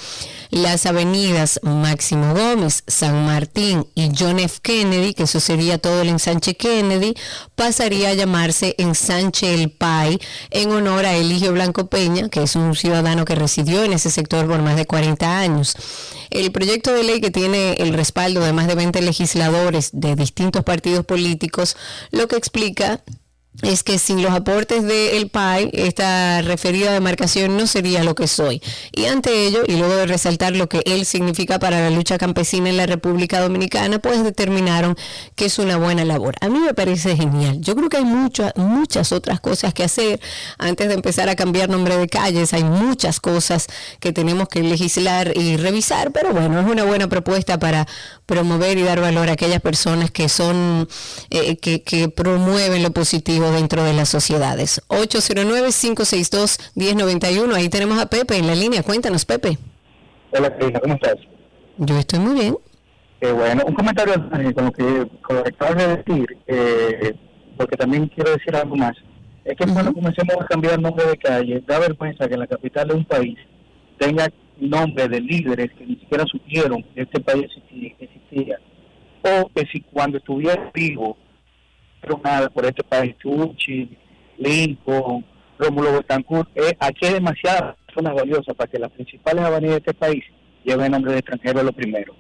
las 0.50 0.86
avenidas 0.86 1.60
Máximo 1.64 2.34
Gómez, 2.34 2.55
San 2.88 3.26
Martín 3.26 3.88
y 3.96 4.12
John 4.18 4.40
F. 4.40 4.60
Kennedy, 4.62 5.14
que 5.14 5.24
eso 5.24 5.40
sería 5.40 5.78
todo 5.78 6.02
el 6.02 6.10
ensanche 6.10 6.56
Kennedy, 6.56 7.14
pasaría 7.56 8.10
a 8.10 8.14
llamarse 8.14 8.76
ensanche 8.78 9.54
El 9.54 9.72
Pai 9.72 10.20
en 10.52 10.72
honor 10.72 11.06
a 11.06 11.16
Eligio 11.16 11.52
Blanco 11.52 11.88
Peña, 11.88 12.30
que 12.30 12.44
es 12.44 12.56
un 12.56 12.76
ciudadano 12.76 13.26
que 13.26 13.36
residió 13.36 13.84
en 13.84 13.94
ese 13.94 14.10
sector 14.10 14.48
por 14.48 14.62
más 14.62 14.78
de 14.78 14.86
40 14.86 15.40
años. 15.40 15.76
El 16.30 16.52
proyecto 16.52 16.94
de 16.94 17.04
ley 17.04 17.22
que 17.22 17.32
tiene 17.32 17.74
el 17.74 17.94
respaldo 17.94 18.42
de 18.42 18.54
más 18.54 18.68
de 18.68 18.76
20 18.76 19.02
legisladores 19.02 19.90
de 19.94 20.16
distintos 20.16 20.64
partidos 20.64 21.06
políticos, 21.06 21.76
lo 22.12 22.28
que 22.28 22.38
explica 22.38 23.04
es 23.62 23.84
que 23.84 24.00
sin 24.00 24.22
los 24.22 24.32
aportes 24.32 24.84
del 24.84 25.30
PAI, 25.30 25.70
esta 25.74 26.42
referida 26.42 26.92
demarcación 26.92 27.56
no 27.56 27.68
sería 27.68 28.04
lo 28.04 28.16
que 28.16 28.28
soy. 28.28 28.62
Y 28.92 29.06
ante 29.06 29.48
ello, 29.48 29.64
y 29.66 29.78
luego 29.78 29.96
de 29.96 30.06
resaltar 30.06 30.56
lo 30.56 30.68
que 30.68 30.82
él 30.86 31.06
significa 31.06 31.58
para 31.58 31.80
la 31.80 31.90
lucha 31.90 32.18
campesina 32.18 32.70
en 32.70 32.78
la 32.78 32.86
República 32.86 33.40
Dominicana, 33.40 34.00
pues 34.00 34.24
determinaron 34.24 34.96
que 35.36 35.46
es 35.46 35.58
una 35.58 35.78
buena 35.78 36.04
labor. 36.06 36.36
A 36.42 36.50
mí 36.50 36.60
me 36.60 36.74
parece 36.74 37.16
genial. 37.16 37.62
Yo 37.62 37.76
creo 37.76 37.90
que 37.90 37.98
hay 37.98 38.06
muchas 38.06 38.56
muchas 38.56 39.12
otras 39.12 39.40
cosas 39.40 39.74
que 39.74 39.84
hacer 39.84 40.20
antes 40.58 40.88
de 40.88 40.94
empezar 40.94 41.30
a 41.30 41.36
cambiar 41.36 41.70
nombre 41.70 41.98
de 41.98 42.08
calles. 42.08 42.54
Hay 42.54 42.64
muchas 42.64 43.20
cosas 43.20 43.68
que 44.00 44.12
tenemos 44.12 44.50
que 44.50 44.62
legislar 44.62 45.36
y 45.36 45.58
revisar, 45.58 46.12
pero 46.12 46.34
bueno, 46.34 46.60
es 46.60 46.68
una 46.68 46.84
buena 46.84 47.08
propuesta 47.08 47.58
para 47.58 47.88
promover 48.26 48.78
y 48.78 48.84
dar 48.84 49.00
valor 49.00 49.30
a 49.30 49.34
aquellas 49.34 49.62
personas 49.62 50.12
que 50.12 50.30
son, 50.30 50.88
eh, 51.30 51.58
que 51.58 52.10
promueven 52.10 52.84
lo 52.84 52.92
positivo 52.92 53.45
dentro 53.52 53.84
de 53.84 53.94
las 53.94 54.10
sociedades. 54.10 54.82
809-562-1091. 54.90 57.54
Ahí 57.54 57.70
tenemos 57.70 58.00
a 58.00 58.08
Pepe 58.08 58.38
en 58.38 58.48
la 58.48 58.56
línea. 58.56 58.82
Cuéntanos, 58.84 59.26
Pepe. 59.26 59.58
Hola, 60.32 60.58
Karina, 60.58 60.80
¿cómo 60.80 60.96
estás? 60.96 61.16
Yo 61.78 61.98
estoy 61.98 62.20
muy 62.20 62.34
bien. 62.34 62.58
Eh, 63.22 63.32
bueno, 63.32 63.64
un 63.66 63.74
comentario 63.74 64.14
eh, 64.14 64.54
con 64.54 64.66
lo 64.66 64.72
que, 64.72 65.08
con 65.22 65.38
lo 65.38 65.44
que 65.44 65.50
acabas 65.50 65.78
de 65.78 65.98
decir, 65.98 66.38
eh, 66.48 67.16
porque 67.58 67.78
también 67.78 68.08
quiero 68.08 68.32
decir 68.32 68.56
algo 68.56 68.76
más. 68.76 68.96
Es 69.46 69.56
que 69.58 69.66
cuando 69.66 69.94
comencemos 69.94 70.36
a 70.42 70.46
cambiar 70.46 70.82
nombre 70.82 71.06
de 71.06 71.18
calle, 71.18 71.64
da 71.66 71.80
vergüenza 71.80 72.28
que 72.28 72.34
en 72.34 72.40
la 72.42 72.48
capital 72.48 72.88
de 72.88 72.96
un 72.96 73.06
país 73.06 73.38
tenga 73.98 74.28
nombre 74.58 75.08
de 75.08 75.22
líderes 75.22 75.72
que 75.78 75.86
ni 75.86 75.96
siquiera 75.96 76.26
supieron 76.26 76.84
que 76.94 77.02
este 77.02 77.20
país 77.20 77.48
existía. 78.00 78.60
O 79.24 79.50
que 79.56 79.66
si 79.72 79.82
cuando 79.82 80.18
estuviera 80.18 80.72
vivo, 80.74 81.18
nada 82.24 82.50
por 82.50 82.66
este 82.66 82.84
país, 82.84 83.16
Chuchi, 83.18 83.90
Lincoln, 84.38 85.26
Rómulo 85.58 85.94
Betancourt, 85.94 86.50
eh, 86.56 86.76
aquí 86.80 87.06
hay 87.06 87.14
demasiadas 87.14 87.76
personas 87.86 88.16
valiosas 88.16 88.56
para 88.56 88.70
que 88.70 88.80
las 88.80 88.92
principales 88.92 89.44
avenidas 89.44 89.76
de 89.76 89.78
este 89.78 89.94
país 89.94 90.24
lleven 90.64 90.92
nombre 90.92 91.14
de 91.14 91.20
extranjero 91.20 91.64
lo 91.64 91.72
primero. 91.72 92.14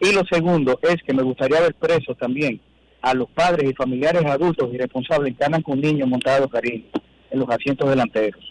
Y 0.00 0.12
lo 0.12 0.22
segundo 0.30 0.78
es 0.82 0.96
que 1.06 1.14
me 1.14 1.22
gustaría 1.22 1.60
ver 1.60 1.74
presos 1.74 2.16
también 2.18 2.60
a 3.00 3.14
los 3.14 3.28
padres 3.30 3.70
y 3.70 3.74
familiares 3.74 4.24
adultos 4.26 4.72
irresponsables 4.72 5.34
que 5.36 5.44
andan 5.44 5.62
con 5.62 5.80
niños 5.80 6.08
montados 6.08 6.50
cariño 6.50 6.84
en 7.30 7.38
los 7.38 7.48
asientos 7.48 7.88
delanteros. 7.88 8.44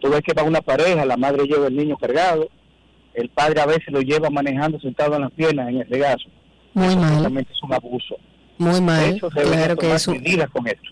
Tú 0.00 0.10
ves 0.10 0.20
que 0.20 0.34
va 0.34 0.44
una 0.44 0.60
pareja, 0.60 1.04
la 1.04 1.16
madre 1.16 1.44
lleva 1.44 1.66
el 1.66 1.76
niño 1.76 1.96
cargado, 1.96 2.48
el 3.14 3.28
padre 3.30 3.60
a 3.60 3.66
veces 3.66 3.88
lo 3.88 4.00
lleva 4.00 4.30
manejando 4.30 4.78
sentado 4.78 5.16
en 5.16 5.22
las 5.22 5.32
piernas 5.32 5.68
en 5.68 5.78
el 5.78 5.88
regazo. 5.88 6.28
Muy 6.74 6.94
mal. 6.96 7.20
Realmente 7.20 7.52
es 7.52 7.62
un 7.62 7.74
abuso. 7.74 8.16
Muy 8.58 8.80
mal. 8.80 9.14
Se 9.20 9.42
Claro 9.42 9.76
que 9.76 9.94
es 9.94 10.08
un- 10.08 10.14
medidas 10.22 10.50
con 10.50 10.66
esto. 10.66 10.82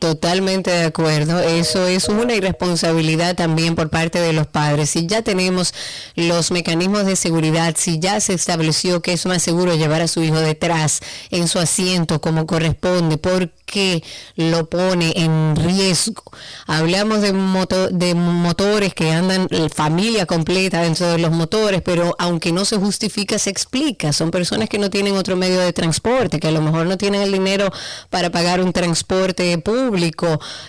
Totalmente 0.00 0.70
de 0.70 0.84
acuerdo. 0.84 1.40
Eso 1.40 1.86
es 1.86 2.08
una 2.08 2.32
irresponsabilidad 2.34 3.36
también 3.36 3.74
por 3.74 3.90
parte 3.90 4.18
de 4.18 4.32
los 4.32 4.46
padres. 4.46 4.88
Si 4.88 5.06
ya 5.06 5.20
tenemos 5.20 5.74
los 6.14 6.50
mecanismos 6.50 7.04
de 7.04 7.16
seguridad, 7.16 7.74
si 7.76 7.98
ya 7.98 8.18
se 8.20 8.32
estableció 8.32 9.02
que 9.02 9.12
es 9.12 9.26
más 9.26 9.42
seguro 9.42 9.74
llevar 9.74 10.00
a 10.00 10.08
su 10.08 10.22
hijo 10.22 10.40
detrás 10.40 11.00
en 11.30 11.48
su 11.48 11.58
asiento 11.58 12.18
como 12.22 12.46
corresponde, 12.46 13.18
¿por 13.18 13.50
qué 13.66 14.02
lo 14.36 14.70
pone 14.70 15.12
en 15.16 15.54
riesgo? 15.54 16.22
Hablamos 16.66 17.20
de, 17.20 17.34
moto- 17.34 17.90
de 17.90 18.14
motores 18.14 18.94
que 18.94 19.10
andan 19.10 19.48
eh, 19.50 19.68
familia 19.68 20.24
completa 20.24 20.80
dentro 20.80 21.08
de 21.12 21.18
los 21.18 21.30
motores, 21.30 21.82
pero 21.82 22.16
aunque 22.18 22.52
no 22.52 22.64
se 22.64 22.78
justifica, 22.78 23.38
se 23.38 23.50
explica. 23.50 24.14
Son 24.14 24.30
personas 24.30 24.70
que 24.70 24.78
no 24.78 24.88
tienen 24.88 25.14
otro 25.18 25.36
medio 25.36 25.60
de 25.60 25.74
transporte, 25.74 26.40
que 26.40 26.48
a 26.48 26.52
lo 26.52 26.62
mejor 26.62 26.86
no 26.86 26.96
tienen 26.96 27.20
el 27.20 27.32
dinero 27.32 27.70
para 28.08 28.30
pagar 28.30 28.62
un 28.62 28.72
transporte 28.72 29.58
público. 29.58 29.89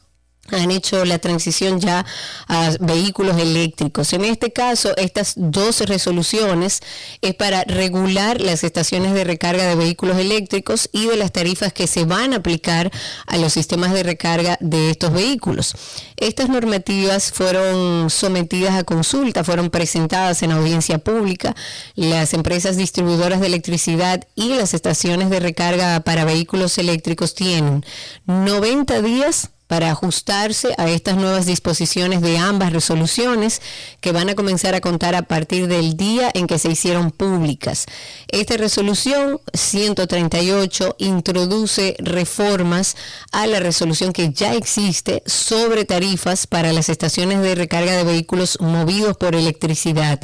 han 0.50 0.70
hecho 0.70 1.04
la 1.04 1.18
transición 1.18 1.80
ya 1.80 2.04
a 2.48 2.70
vehículos 2.80 3.38
eléctricos. 3.38 4.12
En 4.12 4.24
este 4.24 4.52
caso, 4.52 4.94
estas 4.96 5.34
dos 5.36 5.80
resoluciones 5.80 6.80
es 7.22 7.34
para 7.34 7.64
regular 7.64 8.40
las 8.40 8.62
estaciones 8.62 9.14
de 9.14 9.24
recarga 9.24 9.64
de 9.64 9.74
vehículos 9.74 10.18
eléctricos 10.18 10.90
y 10.92 11.06
de 11.06 11.16
las 11.16 11.32
tarifas 11.32 11.72
que 11.72 11.86
se 11.86 12.04
van 12.04 12.34
a 12.34 12.36
aplicar 12.36 12.90
a 13.26 13.38
los 13.38 13.54
sistemas 13.54 13.92
de 13.92 14.02
recarga 14.02 14.58
de 14.60 14.90
estos 14.90 15.12
vehículos. 15.12 15.74
Estas 16.16 16.48
normativas 16.48 17.32
fueron 17.32 18.10
sometidas 18.10 18.74
a 18.74 18.84
consulta, 18.84 19.44
fueron 19.44 19.70
presentadas 19.70 20.42
en 20.42 20.52
audiencia 20.52 20.98
pública. 20.98 21.54
Las 21.94 22.34
empresas 22.34 22.76
distribuidoras 22.76 23.40
de 23.40 23.46
electricidad 23.46 24.26
y 24.34 24.54
las 24.54 24.74
estaciones 24.74 25.30
de 25.30 25.40
recarga 25.40 26.00
para 26.00 26.24
vehículos 26.24 26.76
eléctricos 26.78 27.34
tienen 27.34 27.84
90 28.26 29.00
días 29.00 29.50
para 29.66 29.90
ajustarse 29.90 30.74
a 30.78 30.88
estas 30.90 31.16
nuevas 31.16 31.46
disposiciones 31.46 32.20
de 32.20 32.38
ambas 32.38 32.72
resoluciones 32.72 33.62
que 34.00 34.12
van 34.12 34.28
a 34.28 34.34
comenzar 34.34 34.74
a 34.74 34.80
contar 34.80 35.14
a 35.14 35.22
partir 35.22 35.66
del 35.68 35.96
día 35.96 36.30
en 36.34 36.46
que 36.46 36.58
se 36.58 36.70
hicieron 36.70 37.10
públicas. 37.10 37.86
Esta 38.28 38.56
resolución 38.56 39.40
138 39.52 40.96
introduce 40.98 41.96
reformas 41.98 42.96
a 43.32 43.46
la 43.46 43.60
resolución 43.60 44.12
que 44.12 44.32
ya 44.32 44.54
existe 44.54 45.22
sobre 45.26 45.84
tarifas 45.84 46.46
para 46.46 46.72
las 46.72 46.88
estaciones 46.88 47.40
de 47.40 47.54
recarga 47.54 47.96
de 47.96 48.04
vehículos 48.04 48.58
movidos 48.60 49.16
por 49.16 49.34
electricidad. 49.34 50.20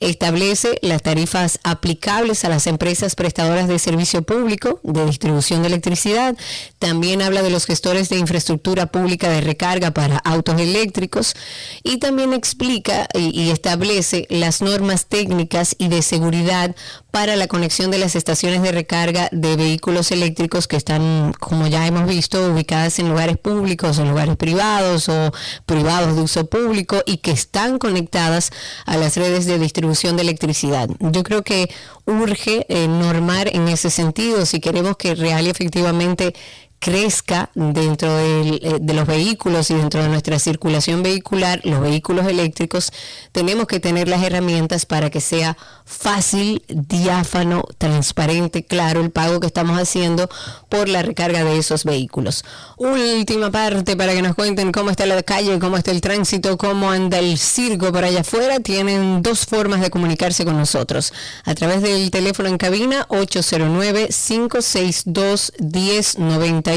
Establece 0.00 0.78
las 0.82 1.02
tarifas 1.02 1.58
aplicables 1.64 2.44
a 2.44 2.48
las 2.48 2.66
empresas 2.66 3.14
prestadoras 3.14 3.68
de 3.68 3.78
servicio 3.78 4.22
público 4.22 4.80
de 4.82 5.06
distribución 5.06 5.62
de 5.62 5.68
electricidad. 5.68 6.36
También 6.78 7.22
habla 7.22 7.42
de 7.42 7.50
los 7.50 7.66
gestores 7.66 8.08
de 8.08 8.18
infraestructura 8.18 8.83
pública 8.86 9.28
de 9.28 9.40
recarga 9.40 9.90
para 9.90 10.18
autos 10.18 10.60
eléctricos 10.60 11.34
y 11.82 11.98
también 11.98 12.32
explica 12.32 13.08
y, 13.14 13.50
establece 13.50 14.26
las 14.30 14.62
normas 14.62 15.06
técnicas 15.06 15.76
y 15.78 15.88
de 15.88 16.02
seguridad 16.02 16.74
para 17.10 17.36
la 17.36 17.46
conexión 17.46 17.90
de 17.90 17.98
las 17.98 18.16
estaciones 18.16 18.62
de 18.62 18.72
recarga 18.72 19.28
de 19.30 19.56
vehículos 19.56 20.10
eléctricos 20.10 20.66
que 20.66 20.76
están, 20.76 21.32
como 21.38 21.66
ya 21.68 21.86
hemos 21.86 22.08
visto, 22.08 22.50
ubicadas 22.50 22.98
en 22.98 23.08
lugares 23.08 23.38
públicos 23.38 23.98
o 23.98 24.04
lugares 24.04 24.36
privados 24.36 25.08
o 25.08 25.32
privados 25.66 26.16
de 26.16 26.22
uso 26.22 26.46
público 26.46 27.02
y 27.06 27.18
que 27.18 27.30
están 27.30 27.78
conectadas 27.78 28.50
a 28.84 28.96
las 28.96 29.16
redes 29.16 29.46
de 29.46 29.58
distribución 29.58 30.16
de 30.16 30.22
electricidad. 30.22 30.88
Yo 30.98 31.22
creo 31.22 31.42
que 31.42 31.70
urge 32.06 32.66
eh, 32.68 32.88
normar 32.88 33.48
en 33.54 33.68
ese 33.68 33.90
sentido 33.90 34.44
si 34.44 34.60
queremos 34.60 34.96
que 34.96 35.14
real 35.14 35.46
y 35.46 35.50
efectivamente 35.50 36.34
crezca 36.84 37.48
dentro 37.54 38.20
eh, 38.20 38.76
de 38.78 38.92
los 38.92 39.06
vehículos 39.06 39.70
y 39.70 39.74
dentro 39.74 40.02
de 40.02 40.10
nuestra 40.10 40.38
circulación 40.38 41.02
vehicular, 41.02 41.62
los 41.64 41.80
vehículos 41.80 42.26
eléctricos, 42.26 42.92
tenemos 43.32 43.66
que 43.66 43.80
tener 43.80 44.06
las 44.06 44.22
herramientas 44.22 44.84
para 44.84 45.08
que 45.08 45.22
sea 45.22 45.56
fácil, 45.86 46.62
diáfano, 46.68 47.64
transparente, 47.78 48.66
claro 48.66 49.00
el 49.00 49.10
pago 49.10 49.40
que 49.40 49.46
estamos 49.46 49.78
haciendo 49.80 50.28
por 50.68 50.90
la 50.90 51.00
recarga 51.00 51.42
de 51.42 51.56
esos 51.56 51.84
vehículos. 51.84 52.44
Última 52.76 53.50
parte 53.50 53.96
para 53.96 54.12
que 54.12 54.20
nos 54.20 54.34
cuenten 54.34 54.70
cómo 54.70 54.90
está 54.90 55.06
la 55.06 55.22
calle, 55.22 55.58
cómo 55.58 55.78
está 55.78 55.90
el 55.90 56.02
tránsito, 56.02 56.58
cómo 56.58 56.90
anda 56.90 57.18
el 57.18 57.38
circo 57.38 57.92
por 57.92 58.04
allá 58.04 58.20
afuera. 58.20 58.60
Tienen 58.60 59.22
dos 59.22 59.46
formas 59.46 59.80
de 59.80 59.88
comunicarse 59.88 60.44
con 60.44 60.58
nosotros. 60.58 61.14
A 61.44 61.54
través 61.54 61.80
del 61.80 62.10
teléfono 62.10 62.50
en 62.50 62.58
cabina 62.58 63.06
809 63.08 64.08
562 64.10 65.52
1090 65.58 66.73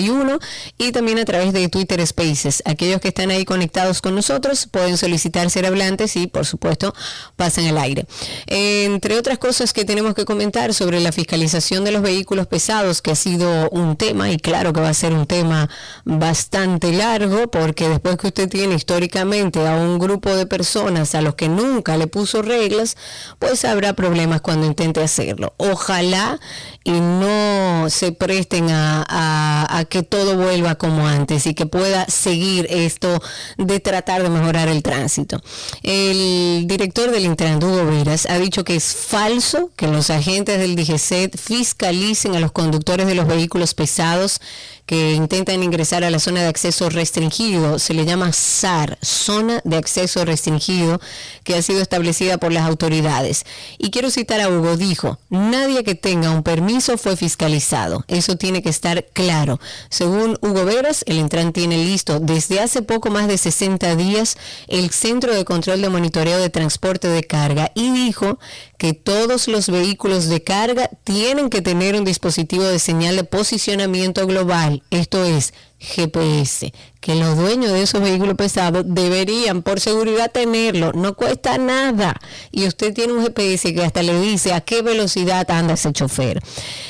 y 0.78 0.92
también 0.92 1.20
a 1.20 1.26
través 1.26 1.54
de 1.54 1.68
Twitter 1.70 2.06
Spaces. 2.06 2.62
Aquellos 2.66 3.02
que 3.02 3.10
están 3.10 3.32
ahí 3.32 3.46
conectados 3.46 4.02
con 4.02 4.16
nosotros 4.16 4.68
pueden 4.70 4.98
solicitar 4.98 5.50
ser 5.50 5.66
hablantes 5.66 6.16
y, 6.16 6.28
por 6.28 6.46
supuesto, 6.46 6.94
pasan 7.36 7.66
el 7.66 7.78
aire. 7.78 8.06
Entre 8.48 9.18
otras 9.18 9.38
cosas 9.38 9.74
que 9.74 9.86
tenemos 9.86 10.14
que 10.14 10.26
comentar 10.26 10.74
sobre 10.74 11.00
la 11.00 11.12
fiscalización 11.12 11.84
de 11.84 11.92
los 11.92 12.02
vehículos 12.02 12.48
pesados, 12.48 13.02
que 13.02 13.12
ha 13.12 13.16
sido 13.16 13.70
un 13.70 13.96
tema, 13.96 14.32
y 14.32 14.38
claro 14.38 14.74
que 14.74 14.82
va 14.82 14.90
a 14.90 14.94
ser 14.94 15.14
un 15.14 15.26
tema 15.26 15.70
bastante 16.06 16.92
largo, 16.92 17.50
porque 17.50 17.90
después 17.90 18.18
que 18.18 18.28
usted 18.28 18.50
tiene 18.50 18.76
históricamente 18.76 19.66
a 19.68 19.76
un 19.76 20.00
grupo 20.00 20.36
de 20.36 20.46
personas 20.46 21.16
a 21.16 21.22
los 21.22 21.36
que 21.36 21.50
nunca 21.50 21.98
le 21.98 22.08
puso 22.08 22.42
reglas, 22.42 22.98
pues 23.40 23.66
habrá 23.66 23.94
problemas 23.94 24.42
cuando 24.42 24.66
intente 24.66 25.02
hacerlo. 25.02 25.54
Ojalá 25.58 26.40
y 26.84 26.92
no 26.92 27.90
se 27.90 28.12
presten 28.12 28.68
a 28.70 29.77
que 29.86 30.04
todo 30.04 30.36
vuelva 30.36 30.76
como 30.76 31.08
antes 31.08 31.46
y 31.48 31.54
que 31.54 31.66
pueda 31.66 32.06
seguir 32.08 32.68
esto 32.70 33.22
de 33.58 33.80
tratar 33.80 34.24
de 34.24 34.30
mejorar 34.30 34.68
el 34.68 34.84
tránsito. 34.84 35.42
El 35.84 36.66
director 36.68 37.12
del 37.12 37.26
Intran, 37.26 37.64
Hugo 37.64 37.86
Veras, 37.86 38.26
ha 38.30 38.38
dicho 38.40 38.64
que 38.64 38.76
es 38.76 38.96
falso 38.96 39.72
que 39.76 39.88
los 39.88 40.10
agentes 40.10 40.60
del 40.60 40.76
DGCET 40.76 41.38
fiscalicen 41.38 42.36
a 42.36 42.40
los 42.40 42.52
conductores 42.52 43.08
de 43.08 43.16
los 43.16 43.28
vehículos 43.28 43.74
pesados 43.74 44.42
que 44.88 45.12
intentan 45.14 45.62
ingresar 45.62 46.04
a 46.06 46.10
la 46.10 46.18
zona 46.18 46.42
de 46.42 46.48
acceso 46.48 46.90
restringido. 46.90 47.78
Se 47.78 47.94
le 47.94 48.06
llama 48.06 48.32
SAR, 48.32 48.98
Zona 49.04 49.62
de 49.66 49.76
Acceso 49.78 50.24
Restringido, 50.24 51.00
que 51.44 51.56
ha 51.56 51.62
sido 51.62 51.82
establecida 51.82 52.38
por 52.38 52.54
las 52.54 52.66
autoridades. 52.66 53.46
Y 53.78 53.92
quiero 53.92 54.10
citar 54.10 54.40
a 54.40 54.50
Hugo, 54.50 54.78
dijo, 54.78 55.20
nadie 55.30 55.84
que 55.84 55.94
tenga 55.94 56.32
un 56.32 56.42
permiso 56.42 56.98
fue 56.98 57.18
fiscalizado. 57.18 58.06
Eso 58.08 58.38
tiene 58.38 58.64
que 58.64 58.70
estar 58.70 59.06
claro. 59.12 59.60
Según 59.90 60.40
Hugo 60.42 60.64
Veras, 60.64 61.04
el 61.06 61.18
Intran 61.18 61.52
tiene 61.52 61.78
listo 61.78 62.22
desde 62.22 62.62
hace 62.62 62.82
poco 62.82 63.12
más 63.12 63.28
de 63.28 63.38
60 63.38 63.96
días 63.98 64.38
el 64.70 64.90
Centro 64.92 65.36
de 65.36 65.44
Control 65.44 65.82
de 65.82 65.90
Monitoreo 65.90 66.40
de 66.40 66.50
Transporte 66.50 67.10
de 67.10 67.24
Carga 67.24 67.72
y 67.76 67.92
dijo 67.92 68.40
que 68.78 68.94
todos 68.94 69.48
los 69.48 69.70
vehículos 69.70 70.28
de 70.30 70.44
carga 70.44 70.90
tienen 71.04 71.50
que 71.50 71.62
tener 71.62 71.96
un 71.96 72.06
dispositivo 72.06 72.64
de 72.64 72.80
señal 72.80 73.16
de 73.16 73.24
posicionamiento 73.24 74.26
global, 74.28 74.77
esto 74.90 75.24
es 75.24 75.54
GPS, 75.80 76.74
que 77.00 77.16
los 77.16 77.38
dueños 77.38 77.72
de 77.72 77.84
esos 77.84 78.02
vehículos 78.02 78.36
pesados 78.36 78.84
deberían 78.88 79.62
por 79.62 79.80
seguridad 79.80 80.32
tenerlo, 80.32 80.92
no 80.94 81.14
cuesta 81.14 81.58
nada. 81.58 82.20
Y 82.52 82.66
usted 82.66 82.94
tiene 82.94 83.14
un 83.14 83.24
GPS 83.24 83.74
que 83.74 83.84
hasta 83.84 84.02
le 84.02 84.20
dice 84.20 84.54
a 84.54 84.62
qué 84.62 84.82
velocidad 84.82 85.50
anda 85.52 85.76
ese 85.76 85.94
chofer. 85.94 86.42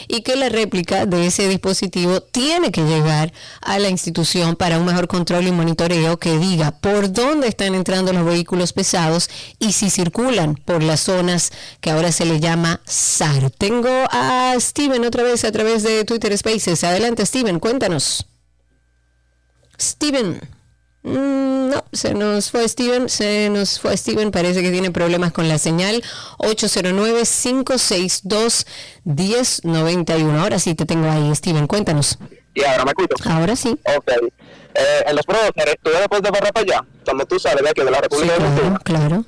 Y 0.07 0.21
que 0.21 0.37
la 0.37 0.49
réplica 0.49 1.05
de 1.05 1.27
ese 1.27 1.47
dispositivo 1.49 2.21
tiene 2.21 2.71
que 2.71 2.83
llegar 2.83 3.33
a 3.61 3.77
la 3.77 3.89
institución 3.89 4.55
para 4.55 4.79
un 4.79 4.85
mejor 4.85 5.07
control 5.07 5.47
y 5.47 5.51
monitoreo 5.51 6.17
que 6.17 6.37
diga 6.37 6.71
por 6.71 7.11
dónde 7.11 7.47
están 7.47 7.75
entrando 7.75 8.13
los 8.13 8.25
vehículos 8.25 8.71
pesados 8.71 9.29
y 9.59 9.73
si 9.73 9.89
circulan 9.89 10.55
por 10.55 10.81
las 10.81 11.01
zonas 11.01 11.51
que 11.81 11.91
ahora 11.91 12.11
se 12.11 12.25
le 12.25 12.39
llama 12.39 12.81
SAR. 12.85 13.51
Tengo 13.51 13.89
a 14.11 14.55
Steven 14.57 15.05
otra 15.05 15.23
vez 15.23 15.43
a 15.43 15.51
través 15.51 15.83
de 15.83 16.05
Twitter 16.05 16.35
Spaces. 16.37 16.83
Adelante 16.83 17.25
Steven, 17.25 17.59
cuéntanos. 17.59 18.25
Steven. 19.79 20.39
Mm, 21.03 21.69
No, 21.69 21.83
se 21.91 22.13
nos 22.13 22.49
fue 22.51 22.67
Steven, 22.67 23.09
se 23.09 23.49
nos 23.49 23.79
fue 23.79 23.95
Steven, 23.97 24.31
parece 24.31 24.61
que 24.61 24.71
tiene 24.71 24.89
problemas 24.91 25.31
con 25.33 25.47
la 25.49 25.57
señal. 25.57 26.01
809-562-1091. 29.05 30.39
Ahora 30.39 30.59
sí 30.59 30.75
te 30.75 30.85
tengo 30.85 31.09
ahí, 31.09 31.33
Steven, 31.35 31.67
cuéntanos. 31.67 32.17
Y 32.53 32.63
ahora 32.63 32.85
me 32.85 32.91
escucho. 32.91 33.15
Ahora 33.29 33.55
sí. 33.55 33.69
Ok. 33.95 34.11
Eh, 34.79 35.03
en 35.07 35.15
los 35.15 35.25
próceres, 35.25 35.75
tú 35.81 35.89
después 35.89 36.21
de 36.21 36.29
Barra 36.31 36.51
para 36.51 36.63
allá, 36.63 36.85
cuando 37.05 37.25
tú 37.25 37.39
sales 37.39 37.63
de 37.63 37.69
aquí 37.69 37.81
de 37.81 37.89
la 37.91 37.99
República 38.01 38.35
Sí, 38.35 38.41
claro, 38.41 38.79
claro. 38.83 39.25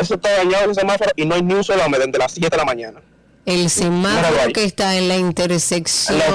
eso 0.00 0.14
está 0.14 0.32
dañado 0.38 0.64
el 0.70 0.74
semáforo 0.74 1.10
y 1.16 1.24
no 1.24 1.34
hay 1.36 1.42
ni 1.42 1.54
un 1.54 1.62
solo 1.62 1.84
hombre 1.84 2.00
desde 2.04 2.18
las 2.18 2.32
7 2.32 2.48
de 2.50 2.56
la 2.56 2.64
mañana. 2.64 3.00
El 3.46 3.68
semáforo 3.68 4.52
que 4.54 4.64
está 4.64 4.96
en 4.96 5.08
la 5.08 5.16
intersección 5.16 6.18
Los 6.18 6.26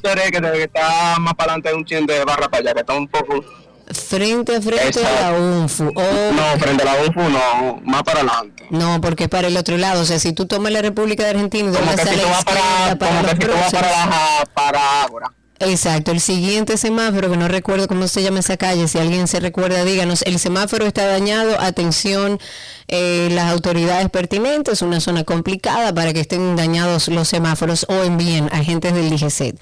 próceres 0.00 0.30
que, 0.30 0.40
que 0.40 0.62
está 0.64 1.16
más 1.18 1.34
para 1.34 1.52
adelante 1.52 1.70
de 1.70 1.74
un 1.74 1.84
chin 1.84 2.06
de 2.06 2.24
Barra 2.24 2.48
para 2.48 2.60
allá, 2.62 2.74
que 2.74 2.80
está 2.80 2.92
un 2.94 3.08
poco... 3.08 3.42
frente 3.90 4.56
a 4.56 4.60
frente 4.60 5.00
a 5.04 5.30
la. 5.30 5.38
UNFU. 5.38 5.92
Oh, 5.94 6.32
No, 6.34 6.58
frente 6.58 6.82
a 6.82 6.84
la 6.84 7.02
UFU, 7.04 7.22
no, 7.22 7.80
más 7.84 8.02
para 8.02 8.20
adelante. 8.20 8.66
no, 8.70 9.00
porque 9.00 9.24
es 9.24 9.30
para 9.30 9.48
el 9.48 9.56
otro 9.56 9.78
lado. 9.78 10.02
O 10.02 10.04
sea, 10.04 10.18
si 10.18 10.32
tú 10.34 10.46
tomas 10.46 10.70
la 10.72 10.82
República 10.82 11.24
de 11.24 11.30
Argentina 11.30 11.70
y 11.70 11.72
vas 11.72 12.44
para, 12.44 12.96
para 12.98 13.10
como 13.10 13.22
los 13.22 13.34
que 13.34 13.46
si 13.46 13.50
tú 13.50 13.56
vas 13.58 13.72
para, 13.72 14.06
la, 14.06 14.44
para. 14.52 15.32
Exacto, 15.60 16.12
el 16.12 16.20
siguiente 16.20 16.76
semáforo, 16.76 17.30
que 17.30 17.36
no 17.36 17.48
recuerdo 17.48 17.88
cómo 17.88 18.06
se 18.06 18.22
llama 18.22 18.38
esa 18.38 18.56
calle, 18.56 18.86
si 18.86 18.98
alguien 18.98 19.26
se 19.26 19.40
recuerda, 19.40 19.84
díganos, 19.84 20.22
el 20.22 20.38
semáforo 20.38 20.86
está 20.86 21.06
dañado, 21.06 21.60
atención, 21.60 22.38
eh, 22.86 23.28
las 23.32 23.50
autoridades 23.50 24.08
pertinentes, 24.08 24.82
una 24.82 25.00
zona 25.00 25.24
complicada 25.24 25.92
para 25.92 26.12
que 26.12 26.20
estén 26.20 26.54
dañados 26.54 27.08
los 27.08 27.26
semáforos 27.26 27.86
o 27.88 28.04
envíen 28.04 28.48
agentes 28.52 28.94
del 28.94 29.10
DGCET. 29.10 29.60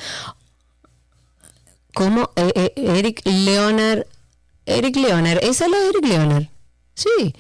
¿Cómo? 1.95 2.31
Eh, 2.37 2.53
eh, 2.55 2.73
Eric 2.77 3.23
Leonard, 3.25 4.05
Eric 4.67 4.97
Leonard, 4.97 5.39
¿esa 5.43 5.65
es 5.65 5.71
la 5.71 5.79
de 5.79 5.89
Eric 5.89 6.05
Leonard? 6.05 6.45
Sí. 6.95 7.35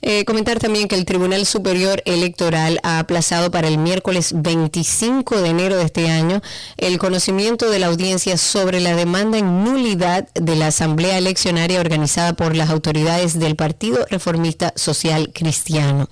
Eh, 0.03 0.23
comentar 0.25 0.59
también 0.59 0.87
que 0.87 0.95
el 0.95 1.05
Tribunal 1.05 1.47
Superior 1.47 2.03
Electoral 2.05 2.79
ha 2.83 2.99
aplazado 2.99 3.49
para 3.49 3.67
el 3.67 3.79
miércoles 3.79 4.33
25 4.35 5.41
de 5.41 5.49
enero 5.49 5.77
de 5.77 5.85
este 5.85 6.07
año 6.09 6.43
el 6.77 6.99
conocimiento 6.99 7.71
de 7.71 7.79
la 7.79 7.87
audiencia 7.87 8.37
sobre 8.37 8.79
la 8.79 8.95
demanda 8.95 9.39
en 9.39 9.63
nulidad 9.63 10.27
de 10.35 10.55
la 10.55 10.67
Asamblea 10.67 11.17
Eleccionaria 11.17 11.79
organizada 11.79 12.33
por 12.33 12.55
las 12.55 12.69
autoridades 12.69 13.39
del 13.39 13.55
Partido 13.55 14.05
Reformista 14.09 14.71
Social 14.75 15.31
Cristiano. 15.33 16.10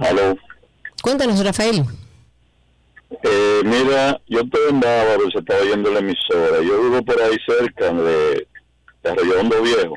Aló. 0.00 0.38
Cuéntanos, 1.02 1.44
Rafael. 1.44 1.84
Eh, 3.22 3.62
mira, 3.64 4.20
yo 4.26 4.40
estoy 4.40 4.60
en 4.70 4.80
Bávaro, 4.80 5.30
se 5.32 5.38
estaba 5.38 5.60
yendo 5.62 5.90
la 5.90 6.00
emisora. 6.00 6.62
Yo 6.62 6.82
vivo 6.82 7.02
por 7.04 7.20
ahí 7.20 7.36
cerca 7.46 7.92
de, 7.92 8.46
de 9.02 9.14
Redondo 9.14 9.62
Viejo. 9.62 9.94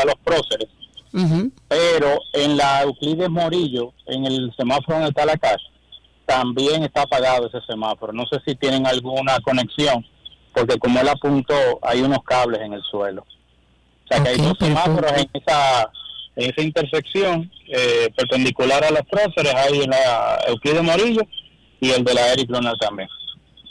Los 0.06 0.16
Próceres, 0.24 0.68
pero 1.68 2.18
en 2.32 2.56
la 2.56 2.82
Euclides 2.82 3.30
Morillo, 3.30 3.92
en 4.06 4.26
el 4.26 4.52
semáforo 4.56 4.94
donde 4.98 5.10
está 5.10 5.24
la 5.24 5.36
casa, 5.36 5.64
también 6.26 6.82
está 6.82 7.02
apagado 7.02 7.46
ese 7.46 7.60
semáforo. 7.66 8.12
No 8.12 8.26
sé 8.26 8.38
si 8.46 8.54
tienen 8.54 8.86
alguna 8.86 9.38
conexión, 9.40 10.04
porque 10.52 10.78
como 10.78 11.00
él 11.00 11.08
apuntó, 11.08 11.54
hay 11.82 12.02
unos 12.02 12.22
cables 12.24 12.60
en 12.60 12.74
el 12.74 12.82
suelo. 12.82 13.22
O 13.22 14.08
sea 14.08 14.22
que 14.22 14.30
hay 14.30 14.36
dos 14.36 14.56
semáforos 14.58 15.12
en 15.12 15.28
esa, 15.32 15.90
en 16.36 16.50
esa 16.50 16.62
intersección, 16.62 17.50
eh, 17.68 18.08
perpendicular 18.16 18.84
a 18.84 18.90
los 18.90 19.02
próceres, 19.02 19.54
hay 19.54 19.82
en 19.82 19.90
la 19.90 20.38
Euclides 20.48 20.82
Morillo 20.82 21.22
y 21.80 21.90
el 21.90 22.04
de 22.04 22.14
la 22.14 22.32
Eric 22.32 22.50
Ronald 22.50 22.78
también. 22.78 23.08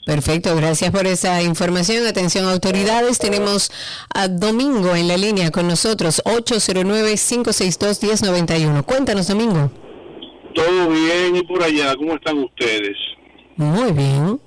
Perfecto, 0.08 0.56
gracias 0.56 0.90
por 0.90 1.06
esa 1.06 1.44
información. 1.44 2.08
Atención 2.08 2.46
autoridades, 2.46 3.20
tenemos 3.20 3.70
a 4.16 4.30
Domingo 4.30 4.96
en 4.96 5.10
la 5.10 5.18
línea 5.18 5.52
con 5.52 5.68
nosotros, 5.68 6.22
809-562-1091. 6.24 8.86
Cuéntanos, 8.86 9.28
Domingo. 9.28 9.70
Todo 10.56 10.88
bien 10.88 11.36
y 11.36 11.42
por 11.42 11.62
allá, 11.62 11.94
¿cómo 11.98 12.16
están 12.16 12.38
ustedes? 12.38 12.96
Muy 13.58 13.92
bien. 13.92 14.40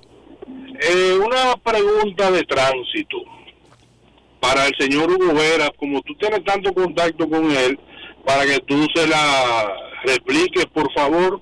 Eh, 0.79 1.19
una 1.23 1.55
pregunta 1.57 2.31
de 2.31 2.41
tránsito 2.41 3.17
para 4.39 4.65
el 4.65 4.73
señor 4.79 5.11
Hugo 5.11 5.35
Vera, 5.35 5.69
como 5.77 6.01
tú 6.01 6.15
tienes 6.15 6.43
tanto 6.43 6.73
contacto 6.73 7.29
con 7.29 7.51
él, 7.51 7.79
para 8.25 8.47
que 8.47 8.57
tú 8.61 8.87
se 8.95 9.05
la 9.05 9.71
repliques, 10.05 10.65
por 10.73 10.91
favor. 10.93 11.39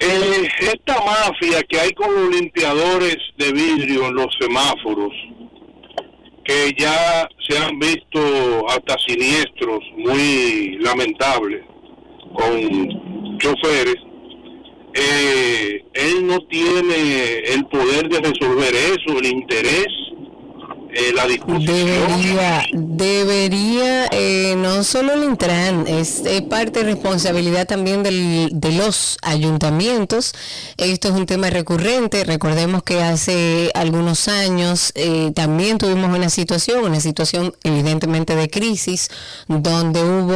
Eh, 0.00 0.48
esta 0.60 0.96
mafia 1.04 1.62
que 1.68 1.78
hay 1.78 1.92
con 1.92 2.12
los 2.14 2.34
limpiadores 2.34 3.16
de 3.38 3.52
vidrio 3.52 4.08
en 4.08 4.14
los 4.14 4.26
semáforos, 4.40 5.12
que 6.44 6.72
ya 6.76 7.28
se 7.48 7.58
han 7.58 7.78
visto 7.78 8.68
hasta 8.68 8.98
siniestros 8.98 9.80
muy 9.96 10.78
lamentables 10.80 11.62
con 12.34 13.38
choferes, 13.38 13.96
eh, 14.94 15.84
él 15.94 16.26
no 16.26 16.38
tiene 16.46 17.38
el 17.52 17.64
poder 17.66 18.08
de 18.08 18.18
resolver 18.18 18.74
eso, 18.74 19.18
el 19.18 19.26
interés 19.26 19.88
eh, 20.94 21.12
Debería, 21.60 22.66
debería, 22.72 24.06
eh, 24.12 24.54
no 24.56 24.84
solo 24.84 25.14
el 25.14 25.24
Intran, 25.24 25.86
es, 25.88 26.22
parte 26.48 26.80
de 26.80 26.92
responsabilidad 26.92 27.66
también 27.66 28.04
del, 28.04 28.50
de 28.52 28.72
los 28.72 29.18
ayuntamientos. 29.22 30.34
Esto 30.76 31.08
es 31.08 31.14
un 31.14 31.26
tema 31.26 31.50
recurrente. 31.50 32.24
Recordemos 32.24 32.84
que 32.84 33.02
hace 33.02 33.72
algunos 33.74 34.28
años 34.28 34.92
eh, 34.94 35.32
también 35.34 35.78
tuvimos 35.78 36.16
una 36.16 36.30
situación, 36.30 36.84
una 36.84 37.00
situación 37.00 37.54
evidentemente 37.64 38.36
de 38.36 38.48
crisis, 38.48 39.08
donde 39.48 40.00
hubo 40.04 40.34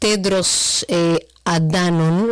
Tedros 0.00 0.84
eh, 0.88 1.28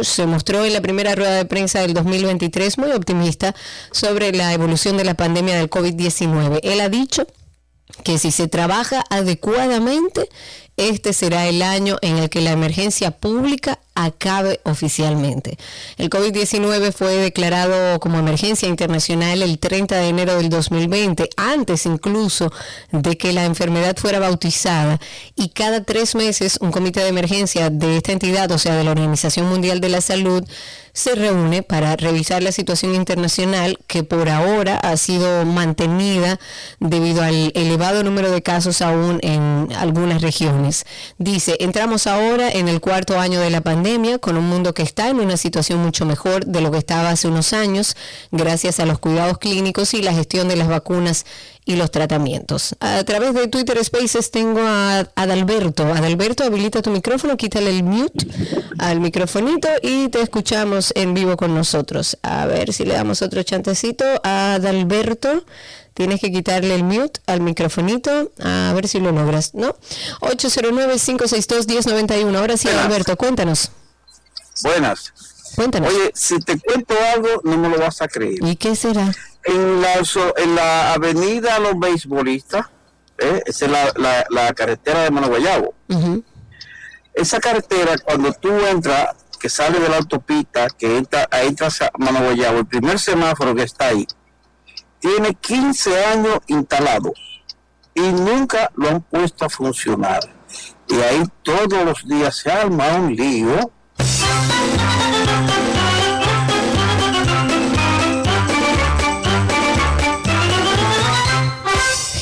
se 0.03 0.27
mostró 0.27 0.65
en 0.65 0.73
la 0.73 0.81
primera 0.81 1.15
rueda 1.15 1.37
de 1.37 1.45
prensa 1.45 1.79
del 1.81 1.95
2023 1.95 2.79
muy 2.79 2.91
optimista 2.91 3.55
sobre 3.93 4.33
la 4.33 4.53
evolución 4.53 4.97
de 4.97 5.05
la 5.05 5.15
pandemia 5.15 5.57
del 5.57 5.71
COVID-19. 5.71 6.59
Él 6.65 6.81
ha 6.81 6.89
dicho 6.89 7.29
que 8.03 8.19
si 8.19 8.31
se 8.31 8.49
trabaja 8.49 9.05
adecuadamente, 9.11 10.29
este 10.89 11.12
será 11.12 11.47
el 11.47 11.62
año 11.62 11.98
en 12.02 12.16
el 12.16 12.31
que 12.31 12.40
la 12.40 12.52
emergencia 12.52 13.11
pública 13.11 13.78
acabe 13.94 14.61
oficialmente. 14.65 15.59
El 15.98 16.09
COVID-19 16.11 16.93
fue 16.93 17.16
declarado 17.16 18.01
como 18.01 18.19
emergencia 18.19 18.69
internacional 18.69 19.43
el 19.43 19.59
30 19.59 19.97
de 19.97 20.09
enero 20.09 20.36
del 20.36 20.48
2020, 20.48 21.28
antes 21.36 21.86
incluso 21.86 22.52
de 22.93 23.16
que 23.19 23.32
la 23.32 23.44
enfermedad 23.44 23.97
fuera 23.97 24.19
bautizada, 24.19 24.98
y 25.36 25.51
cada 25.51 25.85
tres 25.85 26.15
meses 26.15 26.59
un 26.61 26.70
comité 26.70 27.01
de 27.01 27.09
emergencia 27.09 27.70
de 27.70 27.98
esta 27.98 28.12
entidad, 28.12 28.51
o 28.51 28.59
sea, 28.59 28.77
de 28.77 28.85
la 28.85 28.93
Organización 28.93 29.48
Mundial 29.48 29.81
de 29.81 29.89
la 29.89 30.01
Salud, 30.01 30.44
se 30.93 31.15
reúne 31.15 31.62
para 31.62 31.94
revisar 31.97 32.43
la 32.43 32.52
situación 32.52 32.94
internacional 32.94 33.78
que 33.86 34.02
por 34.02 34.28
ahora 34.28 34.77
ha 34.77 34.97
sido 34.97 35.44
mantenida 35.44 36.40
debido 36.81 37.23
al 37.23 37.52
elevado 37.55 38.02
número 38.02 38.31
de 38.31 38.43
casos 38.43 38.82
aún 38.82 39.19
en 39.23 39.69
algunas 39.77 40.20
regiones. 40.20 40.70
Dice, 41.19 41.57
entramos 41.61 42.07
ahora 42.07 42.51
en 42.51 42.69
el 42.69 42.81
cuarto 42.81 43.19
año 43.19 43.41
de 43.41 43.51
la 43.51 43.61
pandemia 43.61 44.19
con 44.19 44.37
un 44.37 44.49
mundo 44.49 44.75
que 44.75 44.83
está 44.83 45.09
en 45.09 45.21
una 45.21 45.37
situación 45.37 45.81
mucho 45.81 46.07
mejor 46.07 46.47
de 46.47 46.61
lo 46.61 46.71
que 46.71 46.79
estaba 46.79 47.11
hace 47.11 47.29
unos 47.29 47.53
años 47.53 47.97
gracias 48.31 48.81
a 48.81 48.87
los 48.87 48.99
cuidados 48.99 49.39
clínicos 49.39 49.95
y 49.95 50.03
la 50.03 50.13
gestión 50.13 50.49
de 50.49 50.57
las 50.57 50.69
vacunas 50.69 51.25
y 51.65 51.77
los 51.77 51.91
tratamientos. 51.91 52.75
A 52.81 53.05
través 53.05 53.35
de 53.35 53.47
Twitter 53.47 53.83
Spaces 53.85 54.31
tengo 54.31 54.61
a 54.61 55.07
Adalberto. 55.15 55.85
Adalberto, 55.85 56.45
habilita 56.45 56.83
tu 56.83 56.91
micrófono, 56.91 57.37
quítale 57.37 57.71
el 57.71 57.85
mute 57.85 58.27
al 58.79 59.01
microfonito 59.01 59.69
y 59.83 60.09
te 60.09 60.21
escuchamos 60.21 60.93
en 60.97 61.15
vivo 61.15 61.37
con 61.37 61.55
nosotros. 61.55 62.19
A 62.23 62.47
ver 62.47 62.73
si 62.73 62.85
le 62.85 62.95
damos 62.95 63.23
otro 63.23 63.43
chantecito 63.43 64.05
a 64.25 64.55
Adalberto. 64.55 65.45
Tienes 66.01 66.21
que 66.23 66.33
quitarle 66.33 66.75
el 66.75 66.83
mute 66.83 67.21
al 67.27 67.43
microfonito, 67.43 68.33
a 68.43 68.73
ver 68.75 68.89
si 68.89 69.01
lo 69.01 69.13
logras, 69.13 69.53
¿no? 69.53 69.77
809-562-1091. 70.21 72.39
Ahora 72.39 72.57
sí, 72.57 72.69
Adalberto, 72.69 73.19
cuéntanos. 73.19 73.71
Buenas. 74.63 75.13
Cuéntanos. 75.55 75.93
Oye, 75.93 76.11
si 76.15 76.39
te 76.39 76.59
cuento 76.59 76.95
algo, 77.15 77.43
no 77.45 77.59
me 77.59 77.69
lo 77.69 77.79
vas 77.79 78.01
a 78.01 78.09
creer. 78.09 78.39
¿Y 78.41 78.57
qué 78.57 78.75
será? 78.77 79.13
En 79.45 79.83
la, 79.83 79.93
en 80.39 80.55
la 80.55 80.95
avenida 80.95 81.59
Los 81.59 81.79
Beisbolistas, 81.79 82.65
¿eh? 83.19 83.43
esa 83.45 83.67
es 83.67 83.71
la, 83.71 83.93
la, 84.31 84.55
carretera 84.55 85.03
de 85.03 85.11
Managuayabo. 85.11 85.75
Esa 87.13 87.41
carretera, 87.41 87.99
cuando 87.99 88.33
tú 88.33 88.49
entras, 88.65 89.09
que 89.39 89.51
sale 89.51 89.79
de 89.79 89.91
la 89.91 89.99
autopista, 89.99 90.67
que 90.71 90.97
entra, 90.97 91.29
entras 91.43 91.83
a 91.83 91.91
Managuayabo, 91.99 92.61
el 92.61 92.67
primer 92.67 92.99
semáforo 92.99 93.55
que 93.55 93.65
está 93.65 93.89
ahí, 93.89 94.07
tiene 95.01 95.35
15 95.35 96.05
años 96.05 96.39
instalados 96.47 97.15
y 97.95 98.01
nunca 98.01 98.71
lo 98.77 98.89
han 98.89 99.01
puesto 99.03 99.47
a 99.47 99.49
funcionar. 99.49 100.21
Y 100.89 100.95
ahí 100.95 101.23
todos 101.43 101.85
los 101.85 102.07
días 102.07 102.37
se 102.37 102.51
arma 102.51 102.95
un 102.95 103.15
lío 103.15 103.71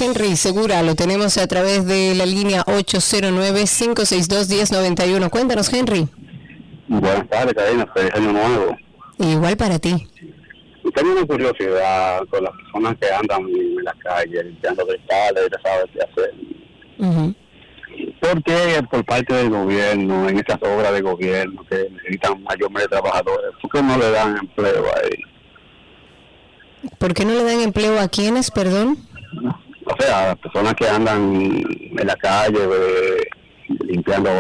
Henry 0.01 0.37
Segura, 0.37 0.81
lo 0.83 0.95
tenemos 0.95 1.39
a 1.39 1.47
través 1.49 1.85
de 1.85 2.15
la 2.15 2.25
línea 2.25 2.65
809-562-1091. 2.67 5.29
Cuéntanos, 5.29 5.73
Henry. 5.73 6.07
Buenas 6.87 7.29
tardes, 7.29 7.55
Cadena. 7.55 7.85
Feliz 7.93 8.15
año 8.15 8.33
nuevo. 8.33 8.77
Igual 9.19 9.57
para 9.57 9.81
ti. 9.81 10.07
Tengo 10.95 11.13
una 11.13 11.27
curiosidad 11.27 12.25
con 12.31 12.45
las 12.45 12.53
personas 12.53 12.97
que 13.01 13.13
andan 13.13 13.43
en 13.49 13.85
la 13.85 13.95
calle 13.95 14.45
limpiando 14.45 14.87
cristales, 14.87 15.49
ya 15.51 15.71
sabes 15.71 15.87
qué 15.93 16.01
hacer. 16.01 17.35
¿Por 18.21 18.43
qué 18.43 18.83
por 18.91 19.05
parte 19.05 19.35
del 19.35 19.51
gobierno, 19.51 20.29
en 20.29 20.39
estas 20.39 20.59
obras 20.63 20.93
de 20.93 21.01
gobierno 21.01 21.65
que 21.69 21.89
necesitan 21.91 22.43
mayor 22.43 22.71
número 22.71 22.87
de 22.87 22.89
trabajadores, 22.89 23.51
por 23.61 23.71
qué 23.71 23.83
no 23.83 23.99
le 23.99 24.11
dan 24.11 24.37
empleo 24.37 24.85
ahí? 24.97 26.91
¿Por 26.99 27.15
qué 27.15 27.25
no 27.25 27.33
le 27.33 27.45
dan 27.45 27.61
empleo 27.61 27.99
a 27.99 28.09
quienes, 28.09 28.51
perdón? 28.51 28.99
o 29.91 30.03
sea, 30.03 30.29
las 30.29 30.39
personas 30.39 30.75
que 30.75 30.87
andan 30.89 31.33
en 31.33 32.07
la 32.07 32.17
calle 32.17 32.59
eh, 32.59 33.29
limpiando 33.87 34.31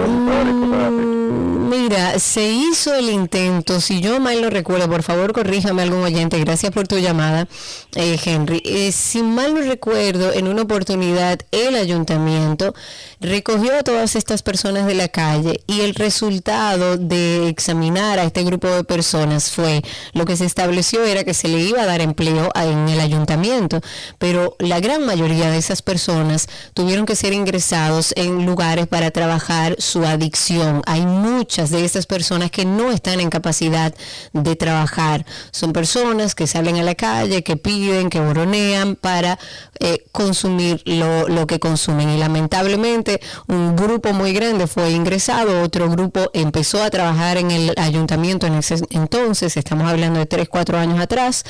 Mm, 0.00 1.59
mira, 1.70 2.18
se 2.18 2.50
hizo 2.50 2.92
el 2.94 3.10
intento, 3.10 3.80
si 3.80 4.00
yo 4.00 4.18
mal 4.18 4.42
no 4.42 4.50
recuerdo, 4.50 4.88
por 4.88 5.04
favor 5.04 5.32
corríjame 5.32 5.82
algún 5.82 6.02
oyente, 6.02 6.36
gracias 6.40 6.72
por 6.72 6.88
tu 6.88 6.98
llamada, 6.98 7.46
eh, 7.94 8.18
Henry. 8.24 8.60
Eh, 8.64 8.90
si 8.90 9.22
mal 9.22 9.54
no 9.54 9.60
recuerdo, 9.60 10.32
en 10.32 10.48
una 10.48 10.62
oportunidad 10.62 11.38
el 11.52 11.76
ayuntamiento 11.76 12.74
recogió 13.20 13.78
a 13.78 13.84
todas 13.84 14.16
estas 14.16 14.42
personas 14.42 14.86
de 14.86 14.94
la 14.94 15.08
calle 15.08 15.62
y 15.68 15.82
el 15.82 15.94
resultado 15.94 16.96
de 16.96 17.48
examinar 17.48 18.18
a 18.18 18.24
este 18.24 18.42
grupo 18.42 18.66
de 18.66 18.82
personas 18.82 19.52
fue, 19.52 19.82
lo 20.12 20.24
que 20.24 20.36
se 20.36 20.46
estableció 20.46 21.04
era 21.04 21.22
que 21.22 21.34
se 21.34 21.46
le 21.46 21.60
iba 21.60 21.82
a 21.82 21.86
dar 21.86 22.00
empleo 22.00 22.50
en 22.56 22.88
el 22.88 22.98
ayuntamiento, 22.98 23.80
pero 24.18 24.56
la 24.58 24.80
gran 24.80 25.06
mayoría 25.06 25.50
de 25.50 25.58
esas 25.58 25.82
personas 25.82 26.48
tuvieron 26.74 27.06
que 27.06 27.14
ser 27.14 27.32
ingresados 27.32 28.12
en 28.16 28.44
lugares 28.44 28.88
para 28.88 29.12
trabajar 29.12 29.76
su 29.78 30.04
adicción. 30.04 30.82
Hay 30.86 31.06
muchas 31.06 31.59
de 31.68 31.84
estas 31.84 32.06
personas 32.06 32.50
que 32.50 32.64
no 32.64 32.90
están 32.90 33.20
en 33.20 33.28
capacidad 33.28 33.92
de 34.32 34.56
trabajar. 34.56 35.26
Son 35.50 35.74
personas 35.74 36.34
que 36.34 36.46
salen 36.46 36.76
a 36.76 36.82
la 36.82 36.94
calle, 36.94 37.42
que 37.42 37.58
piden, 37.58 38.08
que 38.08 38.20
boronean 38.20 38.96
para 38.96 39.38
eh, 39.80 40.04
consumir 40.12 40.82
lo, 40.84 41.28
lo 41.28 41.46
que 41.46 41.58
consumen. 41.58 42.10
Y 42.10 42.18
lamentablemente 42.18 43.20
un 43.48 43.76
grupo 43.76 44.12
muy 44.12 44.32
grande 44.32 44.66
fue 44.66 44.90
ingresado, 44.90 45.62
otro 45.62 45.88
grupo 45.90 46.30
empezó 46.34 46.82
a 46.82 46.90
trabajar 46.90 47.38
en 47.38 47.50
el 47.50 47.74
ayuntamiento 47.76 48.46
en 48.46 48.54
ese 48.54 48.76
entonces, 48.90 49.56
estamos 49.56 49.88
hablando 49.88 50.18
de 50.18 50.26
3, 50.26 50.48
4 50.48 50.78
años 50.78 51.00
atrás, 51.00 51.44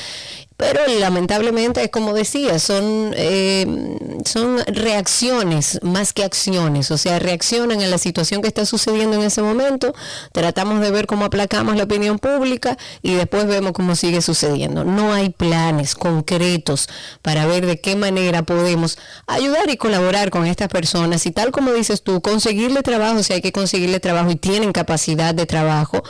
pero 0.60 0.86
lamentablemente, 0.86 1.88
como 1.90 2.12
decía, 2.12 2.58
son, 2.58 3.14
eh, 3.16 3.66
son 4.26 4.58
reacciones 4.66 5.78
más 5.82 6.12
que 6.12 6.22
acciones, 6.22 6.90
o 6.90 6.98
sea, 6.98 7.18
reaccionan 7.18 7.80
a 7.80 7.86
la 7.86 7.96
situación 7.96 8.42
que 8.42 8.48
está 8.48 8.66
sucediendo 8.66 9.16
en 9.16 9.22
ese 9.22 9.40
momento, 9.40 9.94
tratamos 10.32 10.82
de 10.82 10.90
ver 10.90 11.06
cómo 11.06 11.24
aplacamos 11.24 11.76
la 11.76 11.84
opinión 11.84 12.18
pública 12.18 12.76
y 13.00 13.14
después 13.14 13.46
vemos 13.46 13.72
cómo 13.72 13.96
sigue 13.96 14.20
sucediendo. 14.20 14.84
No 14.84 15.14
hay 15.14 15.30
planes 15.30 15.94
concretos 15.94 16.90
para 17.22 17.46
ver 17.46 17.64
de 17.64 17.80
qué 17.80 17.96
podemos 18.46 18.98
ayudar 19.26 19.70
y 19.70 19.76
colaborar 19.76 20.30
con 20.30 20.46
estas 20.46 20.68
personas 20.68 21.26
y 21.26 21.30
tal 21.30 21.50
como 21.50 21.72
dices 21.72 22.02
tú, 22.02 22.20
conseguirle 22.20 22.82
trabajo 22.82 23.22
si 23.22 23.32
hay 23.32 23.40
que 23.40 23.52
conseguirle 23.52 24.00
trabajo 24.00 24.30
y 24.30 24.36
tienen 24.36 24.72
capacidad 24.72 25.34
de 25.34 25.46
trabajo, 25.46 26.02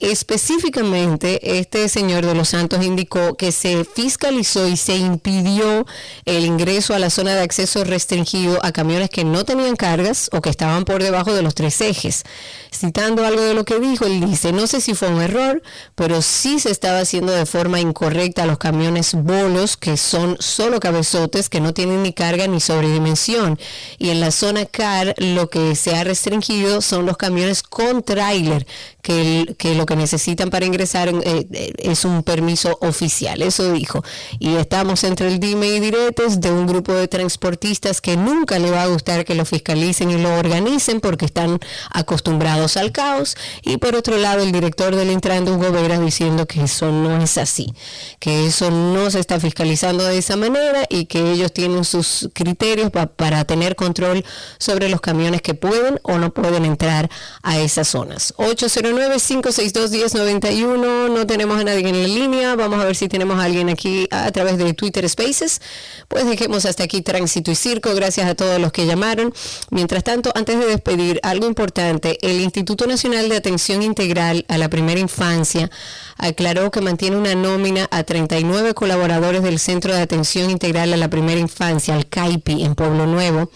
Específicamente, 0.00 1.58
este 1.58 1.88
señor 1.88 2.24
de 2.24 2.34
los 2.34 2.48
Santos 2.50 2.84
indicó 2.84 3.36
que 3.36 3.52
se 3.52 3.84
fiscalizó 3.84 4.66
y 4.68 4.76
se 4.76 4.96
impidió 4.96 5.86
el 6.24 6.44
ingreso 6.44 6.94
a 6.94 6.98
la 6.98 7.10
zona 7.10 7.34
de 7.34 7.42
acceso 7.42 7.84
restringido 7.84 8.58
a 8.64 8.72
camiones 8.72 9.10
que 9.10 9.24
no 9.24 9.44
tenían 9.44 9.76
cargas 9.76 10.30
o 10.32 10.40
que 10.40 10.50
estaban 10.50 10.84
por 10.84 11.02
debajo 11.02 11.34
de 11.34 11.42
los 11.42 11.54
tres 11.54 11.80
ejes. 11.80 12.24
Citando 12.72 13.24
algo 13.24 13.42
de 13.42 13.54
lo 13.54 13.64
que 13.64 13.78
dijo, 13.78 14.06
él 14.06 14.24
dice, 14.26 14.52
no 14.52 14.66
sé 14.66 14.80
si 14.80 14.94
fue 14.94 15.08
un 15.08 15.20
error, 15.20 15.62
pero 15.94 16.22
sí 16.22 16.58
se 16.58 16.70
estaba 16.70 17.00
haciendo 17.00 17.32
de 17.32 17.46
forma 17.46 17.80
incorrecta 17.80 18.46
los 18.46 18.58
camiones 18.58 19.14
bolos, 19.14 19.76
que 19.76 19.96
son 19.96 20.36
solo 20.40 20.80
cabezotes, 20.80 21.48
que 21.48 21.60
no 21.60 21.74
tienen 21.74 22.02
ni 22.02 22.12
carga 22.12 22.46
ni 22.46 22.60
sobredimensión. 22.60 23.58
Y 23.98 24.10
en 24.10 24.20
la 24.20 24.30
zona 24.30 24.66
CAR 24.66 25.14
lo 25.18 25.48
que 25.50 25.74
se 25.76 25.94
ha 25.94 26.04
restringido 26.04 26.80
son 26.80 27.06
los 27.06 27.16
camiones 27.16 27.62
con 27.62 28.02
tráiler, 28.02 28.66
que, 29.02 29.54
que 29.58 29.74
lo 29.74 29.86
que 29.86 29.96
necesitan 29.96 30.50
para 30.50 30.64
ingresar 30.66 31.08
eh, 31.08 31.46
eh, 31.52 31.72
es 31.78 32.04
un 32.04 32.22
permiso 32.22 32.76
oficial. 32.80 33.42
Eso 33.42 33.72
dijo. 33.72 34.02
Y 34.38 34.56
estamos 34.56 35.04
entre 35.04 35.28
el 35.28 35.38
dime 35.40 35.68
y 35.68 35.80
diretes 35.80 36.40
de 36.40 36.50
un 36.50 36.66
grupo 36.66 36.92
de 36.94 37.08
transportistas 37.08 38.00
que 38.00 38.16
nunca 38.16 38.58
le 38.58 38.70
va 38.70 38.82
a 38.82 38.86
gustar 38.86 39.24
que 39.24 39.34
lo 39.34 39.44
fiscalicen 39.44 40.10
y 40.10 40.16
lo 40.16 40.34
organicen 40.38 41.00
porque 41.00 41.26
están 41.26 41.58
acostumbrados 41.90 42.76
al 42.76 42.92
caos. 42.92 43.36
Y 43.62 43.76
por 43.76 43.94
otro 43.94 44.16
lado, 44.16 44.42
el 44.42 44.52
director 44.52 44.94
del 44.96 45.10
Intran, 45.10 45.46
Hugo 45.48 45.70
Vera, 45.72 45.98
diciendo 45.98 46.46
que 46.46 46.62
eso 46.62 46.90
no 46.90 47.22
es 47.22 47.38
así, 47.38 47.72
que 48.18 48.46
eso 48.46 48.70
no 48.70 49.10
se 49.10 49.20
está 49.20 49.38
fiscalizando 49.40 50.04
de 50.04 50.18
esa 50.18 50.36
manera 50.36 50.84
y 50.88 51.06
que 51.06 51.32
ellos 51.32 51.52
tienen 51.52 51.84
sus 51.84 52.28
criterios 52.32 52.90
pa- 52.90 53.06
para 53.06 53.44
tener 53.44 53.76
control 53.84 54.24
sobre 54.58 54.88
los 54.88 55.00
camiones 55.00 55.42
que 55.42 55.54
pueden 55.54 56.00
o 56.02 56.18
no 56.18 56.32
pueden 56.32 56.64
entrar 56.64 57.08
a 57.42 57.58
esas 57.58 57.88
zonas. 57.88 58.32
809-562-1091, 58.38 61.10
no 61.10 61.26
tenemos 61.26 61.60
a 61.60 61.64
nadie 61.64 61.88
en 61.88 62.02
la 62.02 62.08
línea, 62.08 62.56
vamos 62.56 62.80
a 62.80 62.84
ver 62.84 62.96
si 62.96 63.08
tenemos 63.08 63.38
a 63.38 63.44
alguien 63.44 63.68
aquí 63.68 64.08
a 64.10 64.30
través 64.32 64.56
de 64.58 64.72
Twitter 64.72 65.08
Spaces. 65.08 65.60
Pues 66.08 66.26
dejemos 66.26 66.64
hasta 66.64 66.84
aquí 66.84 67.02
Tránsito 67.02 67.50
y 67.50 67.54
Circo, 67.54 67.94
gracias 67.94 68.26
a 68.26 68.34
todos 68.34 68.58
los 68.60 68.72
que 68.72 68.86
llamaron. 68.86 69.34
Mientras 69.70 70.04
tanto, 70.04 70.32
antes 70.34 70.58
de 70.58 70.66
despedir, 70.66 71.20
algo 71.22 71.46
importante, 71.46 72.18
el 72.22 72.40
Instituto 72.40 72.86
Nacional 72.86 73.28
de 73.28 73.36
Atención 73.36 73.82
Integral 73.82 74.44
a 74.48 74.58
la 74.58 74.68
Primera 74.68 75.00
Infancia 75.00 75.70
aclaró 76.24 76.70
que 76.70 76.80
mantiene 76.80 77.16
una 77.16 77.34
nómina 77.34 77.86
a 77.90 78.02
39 78.02 78.72
colaboradores 78.72 79.42
del 79.42 79.58
Centro 79.58 79.92
de 79.92 80.00
Atención 80.00 80.50
Integral 80.50 80.92
a 80.92 80.96
la 80.96 81.10
Primera 81.10 81.38
Infancia, 81.38 81.94
el 81.94 82.06
CAIPI, 82.06 82.64
en 82.64 82.74
Pueblo 82.74 83.06
Nuevo, 83.06 83.50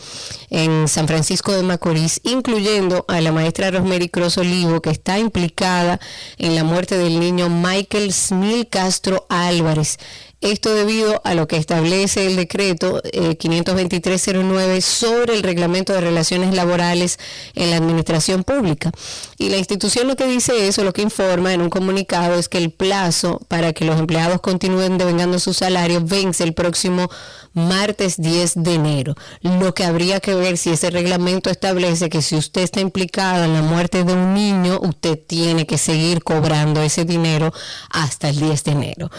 en 0.51 0.87
San 0.87 1.09
Francisco 1.09 1.53
de 1.53 1.63
Macorís, 1.63 2.21
incluyendo 2.25 3.07
a 3.09 3.23
la 3.23 3.33
maestra 3.33 3.71
Rosemary 3.71 4.11
Cross 4.11 4.39
Olivo, 4.39 4.83
que 4.83 4.91
está 4.91 5.19
implicada 5.19 5.99
en 6.37 6.55
la 6.55 6.63
muerte 6.63 6.99
del 6.99 7.19
niño 7.21 7.49
Michael 7.49 8.13
Smil 8.13 8.69
Castro 8.69 9.25
Álvarez. 9.31 9.99
Esto 10.41 10.73
debido 10.73 11.21
a 11.25 11.35
lo 11.35 11.49
que 11.49 11.57
establece 11.57 12.27
el 12.27 12.37
decreto 12.37 13.03
eh, 13.13 13.37
52309 13.37 14.81
sobre 14.81 15.35
el 15.35 15.43
reglamento 15.43 15.93
de 15.93 16.01
relaciones 16.01 16.55
laborales 16.55 17.19
en 17.55 17.71
la 17.71 17.77
administración 17.77 18.45
pública. 18.45 18.93
Y 19.37 19.49
la 19.49 19.57
institución 19.57 20.07
lo 20.07 20.15
que 20.15 20.27
dice 20.27 20.69
eso, 20.69 20.85
lo 20.85 20.93
que 20.93 21.03
informa 21.03 21.53
en 21.53 21.61
un 21.61 21.71
comunicado 21.71 22.39
es 22.39 22.49
que 22.49 22.59
el 22.59 22.71
plazo 22.71 23.41
para 23.49 23.73
que 23.73 23.85
los 23.85 23.99
empleados 23.99 24.41
continúen 24.41 24.97
devengando 24.97 25.41
su 25.41 25.53
salario 25.55 26.03
vence 26.05 26.45
el 26.45 26.55
próximo 26.55 27.11
martes 27.59 28.17
10 28.17 28.55
de 28.63 28.75
enero. 28.75 29.15
Lo 29.43 29.75
que 29.75 29.85
habría 29.85 30.21
que 30.21 30.35
ver 30.35 30.57
si 30.57 30.71
ese 30.71 30.91
reglamento 30.91 31.51
establece 31.51 32.09
que 32.09 32.23
si 32.23 32.37
usted 32.37 32.63
está 32.63 32.81
implicado 32.81 33.45
en 33.45 33.55
la 33.55 33.63
muerte 33.63 34.05
de 34.05 34.13
un 34.13 34.35
niño, 34.35 34.79
usted 34.81 35.19
tiene 35.19 35.67
que 35.67 35.79
seguir 35.79 36.23
cobrando 36.23 36.81
ese 36.83 37.05
dinero 37.05 37.53
hasta 37.91 38.29
el 38.29 38.39
10 38.39 38.65
de 38.65 38.71
enero. 38.71 39.11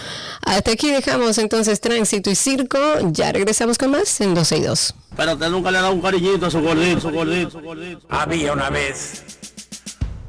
Hasta 0.41 0.71
aquí 0.71 0.91
dejamos 0.91 1.37
entonces 1.37 1.81
tránsito 1.81 2.29
y 2.29 2.35
circo. 2.35 2.79
Ya 3.11 3.31
regresamos 3.31 3.77
con 3.77 3.91
más 3.91 4.19
en 4.21 4.33
12 4.33 4.57
y 4.57 4.61
2. 4.61 4.93
Pero 5.15 5.33
usted 5.33 5.49
nunca 5.49 5.71
le 5.71 5.77
ha 5.79 5.81
dado 5.81 5.93
un 5.93 6.01
cariñito 6.01 6.45
a 6.45 6.51
su 6.51 6.61
gordito, 6.61 7.01
su 7.01 7.11
gordito, 7.11 7.51
su 7.51 7.61
gordito. 7.61 8.05
Había 8.09 8.53
una 8.53 8.69
vez 8.69 9.38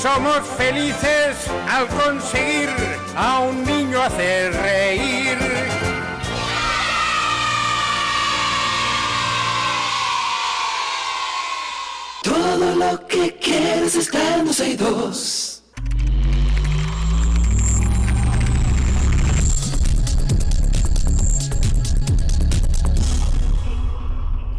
Somos 0.00 0.46
felices 0.56 1.36
al 1.68 1.88
conseguir 1.88 2.68
a 3.16 3.40
un 3.40 3.64
niño 3.64 4.00
hacer 4.00 4.54
reír. 4.54 5.36
Todo 12.22 12.76
lo 12.76 13.06
que 13.08 13.34
quieres 13.38 13.96
está 13.96 14.36
en 14.36 14.46
12 14.46 14.68
y 14.68 14.76
2. 14.76 15.47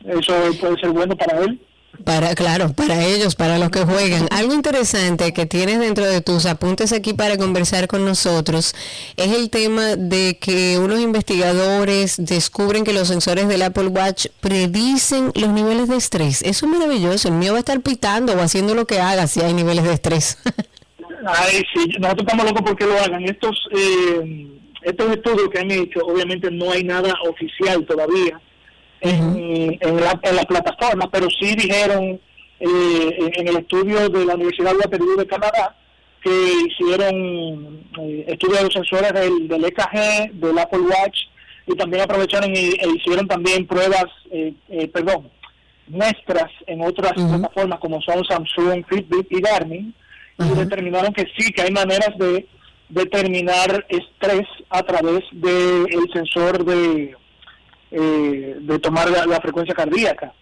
Eso 0.06 0.34
puede 0.60 0.80
ser 0.80 0.92
bueno 0.92 1.16
para 1.18 1.40
él. 1.40 1.60
Para, 2.04 2.36
claro, 2.36 2.74
para 2.74 3.04
ellos, 3.04 3.36
para 3.36 3.58
los 3.58 3.70
que 3.70 3.84
juegan. 3.84 4.28
Algo 4.30 4.54
interesante 4.54 5.34
que 5.34 5.46
tienes 5.46 5.80
dentro 5.80 6.06
de 6.06 6.22
tus 6.22 6.46
apuntes 6.46 6.92
aquí 6.92 7.14
para 7.14 7.38
conversar 7.38 7.88
con 7.88 8.06
nosotros 8.06 8.76
es 9.16 9.32
el 9.32 9.50
tema 9.50 9.96
de 9.96 10.38
que 10.40 10.78
unos 10.78 11.00
investigadores 11.00 12.16
descubren 12.18 12.84
que 12.84 12.94
los 12.94 13.08
sensores 13.08 13.48
del 13.48 13.62
Apple 13.62 13.88
Watch 13.88 14.28
predicen 14.42 15.32
los 15.36 15.50
niveles 15.50 15.88
de 15.88 15.96
estrés. 15.96 16.42
Eso 16.42 16.66
es 16.66 16.72
maravilloso. 16.72 17.30
El 17.30 17.36
mío 17.36 17.54
va 17.54 17.58
a 17.58 17.60
estar 17.60 17.80
pitando 17.80 18.34
o 18.34 18.42
haciendo 18.42 18.76
lo 18.76 18.86
que 18.86 19.00
haga 19.00 19.26
si 19.28 19.42
hay 19.42 19.54
niveles 19.54 19.86
de 19.86 19.94
estrés. 19.94 20.38
Ay, 21.26 21.64
sí, 21.74 21.88
nosotros 22.00 22.26
estamos 22.28 22.46
locos 22.46 22.64
porque 22.66 22.86
lo 22.86 22.98
hagan. 23.00 23.24
Estos, 23.24 23.68
eh, 23.72 24.48
estos 24.84 25.12
estudios 25.12 25.50
que 25.50 25.60
han 25.60 25.72
hecho, 25.72 26.00
obviamente 26.06 26.50
no 26.52 26.72
hay 26.72 26.84
nada 26.84 27.14
oficial 27.28 27.86
todavía 27.86 28.40
en, 29.02 29.78
en 29.80 29.96
la, 30.00 30.20
en 30.24 30.36
la 30.36 30.44
plataforma, 30.44 31.10
pero 31.12 31.28
sí 31.30 31.56
dijeron 31.56 32.20
eh, 32.60 33.32
en, 33.36 33.48
el 33.48 33.58
estudio 33.58 34.10
de 34.10 34.26
la 34.26 34.36
Universidad 34.36 34.72
de 34.72 34.78
Waterloo 34.78 35.18
de 35.18 35.28
Canadá 35.28 35.76
que 36.24 36.54
hicieron 36.68 37.86
eh, 38.00 38.26
estudios 38.28 38.58
de 38.58 38.64
los 38.64 38.74
sensores 38.74 39.14
del, 39.14 39.48
del 39.48 39.66
EKG, 39.66 40.32
del 40.34 40.58
Apple 40.58 40.80
Watch, 40.80 41.18
y 41.68 41.76
también 41.76 42.04
aprovecharon 42.04 42.52
y, 42.56 42.72
e 42.80 42.90
hicieron 42.96 43.28
también 43.28 43.68
pruebas, 43.68 44.06
eh, 44.32 44.54
eh, 44.70 44.88
perdón, 44.88 45.30
muestras 45.88 46.52
en 46.66 46.82
otras 46.82 47.14
plataformas 47.14 47.80
como 47.80 48.02
son 48.02 48.26
Samsung, 48.26 48.86
Fitbit 48.88 49.32
y 49.32 49.42
Garmin, 49.42 49.94
y 50.40 50.50
determinaron 50.58 51.14
que 51.14 51.26
sí, 51.38 51.52
que 51.52 51.62
hay 51.64 51.72
maneras 51.72 52.10
de 52.18 52.48
determinar 52.90 53.86
estrés 53.90 54.48
a 54.70 54.84
través 54.84 55.24
del 55.32 55.88
sensor 56.14 56.64
de, 56.66 57.16
eh, 57.92 58.56
de 58.60 58.80
tomar 58.80 59.10
la, 59.10 59.26
la 59.26 59.40
frecuencia 59.42 59.74
cardíaca, 59.74 60.34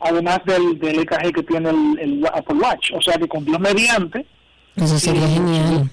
además 0.00 0.40
del, 0.46 0.78
del 0.78 1.00
EKG 1.00 1.32
que 1.32 1.42
tiene 1.42 1.70
el, 1.70 1.98
el 1.98 2.26
Apple 2.32 2.56
Watch. 2.56 2.92
O 2.94 3.00
sea 3.02 3.16
que 3.18 3.26
con 3.28 3.44
Dios 3.44 3.58
mediante, 3.60 4.24
Eso 4.76 4.98
sería 4.98 5.26
genial. 5.28 5.90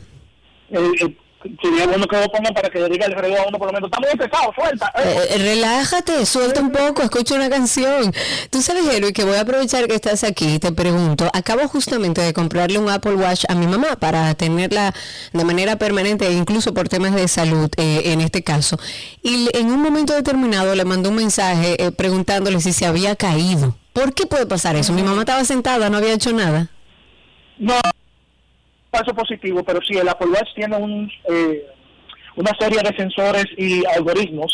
eh, 0.70 0.92
eh, 1.02 1.18
sería 1.62 1.88
bueno 1.88 2.08
que 2.08 2.20
lo 2.20 2.28
pongan 2.30 2.54
para 2.54 2.70
que 2.70 2.80
le 2.80 2.90
diga 2.90 3.06
el 3.06 3.14
a 3.14 3.44
uno 3.48 3.58
por 3.58 3.68
lo 3.68 3.74
menos, 3.74 3.90
está 3.90 4.00
muy 4.00 4.18
pesado, 4.18 4.52
suelta. 4.56 4.92
eh". 4.96 5.28
Eh, 5.32 5.38
relájate, 5.38 6.26
suelta 6.26 6.62
un 6.62 6.72
poco, 6.72 7.02
escucha 7.02 7.36
una 7.36 7.50
canción. 7.50 8.14
Tú 8.50 8.62
sabes, 8.62 8.86
Henry, 8.88 9.14
que 9.14 9.24
voy 9.24 9.36
a 9.36 9.42
aprovechar 9.42 9.88
que 9.88 9.96
estás 9.96 10.24
aquí 10.24 10.56
y 10.56 10.60
te 10.60 10.72
pregunto, 10.72 11.30
acabo 11.34 11.68
justamente 11.68 12.22
de 12.22 12.34
comprarle 12.34 12.80
un 12.80 12.90
Apple 12.90 13.16
Watch 13.16 13.46
a 13.50 13.56
mi 13.56 13.68
mamá 13.68 13.96
para 14.00 14.34
tenerla 14.36 14.94
de 15.34 15.44
manera 15.44 15.78
permanente, 15.78 16.28
e 16.28 16.34
incluso 16.34 16.74
por 16.74 16.90
temas 16.90 17.14
de 17.16 17.28
salud 17.28 17.70
eh, 17.78 18.02
en 18.06 18.22
este 18.22 18.44
caso. 18.44 18.78
Y 19.22 19.50
en 19.58 19.68
un 19.72 19.82
momento 19.82 20.14
determinado 20.14 20.74
le 20.76 20.86
mandó 20.86 21.10
un 21.10 21.16
mensaje 21.16 21.84
eh, 21.84 21.92
preguntándole 21.92 22.60
si 22.62 22.74
se 22.74 22.86
había 22.86 23.16
caído. 23.16 23.76
¿Por 23.94 24.14
qué 24.14 24.26
puede 24.26 24.46
pasar 24.46 24.76
eso? 24.76 24.94
Mi 24.94 25.04
mamá 25.04 25.22
estaba 25.22 25.44
sentada, 25.44 25.90
no 25.90 25.98
había 25.98 26.14
hecho 26.14 26.32
nada. 26.32 26.70
No, 27.58 27.74
paso 28.92 29.14
positivo, 29.14 29.64
pero 29.64 29.80
sí, 29.82 29.98
el 29.98 30.08
Apple 30.10 30.28
Watch 30.30 30.54
tiene 30.56 30.76
un, 30.78 31.12
eh, 31.30 31.66
una 32.36 32.52
serie 32.60 32.82
de 32.82 32.96
sensores 32.96 33.46
y 33.58 33.86
algoritmos 33.86 34.52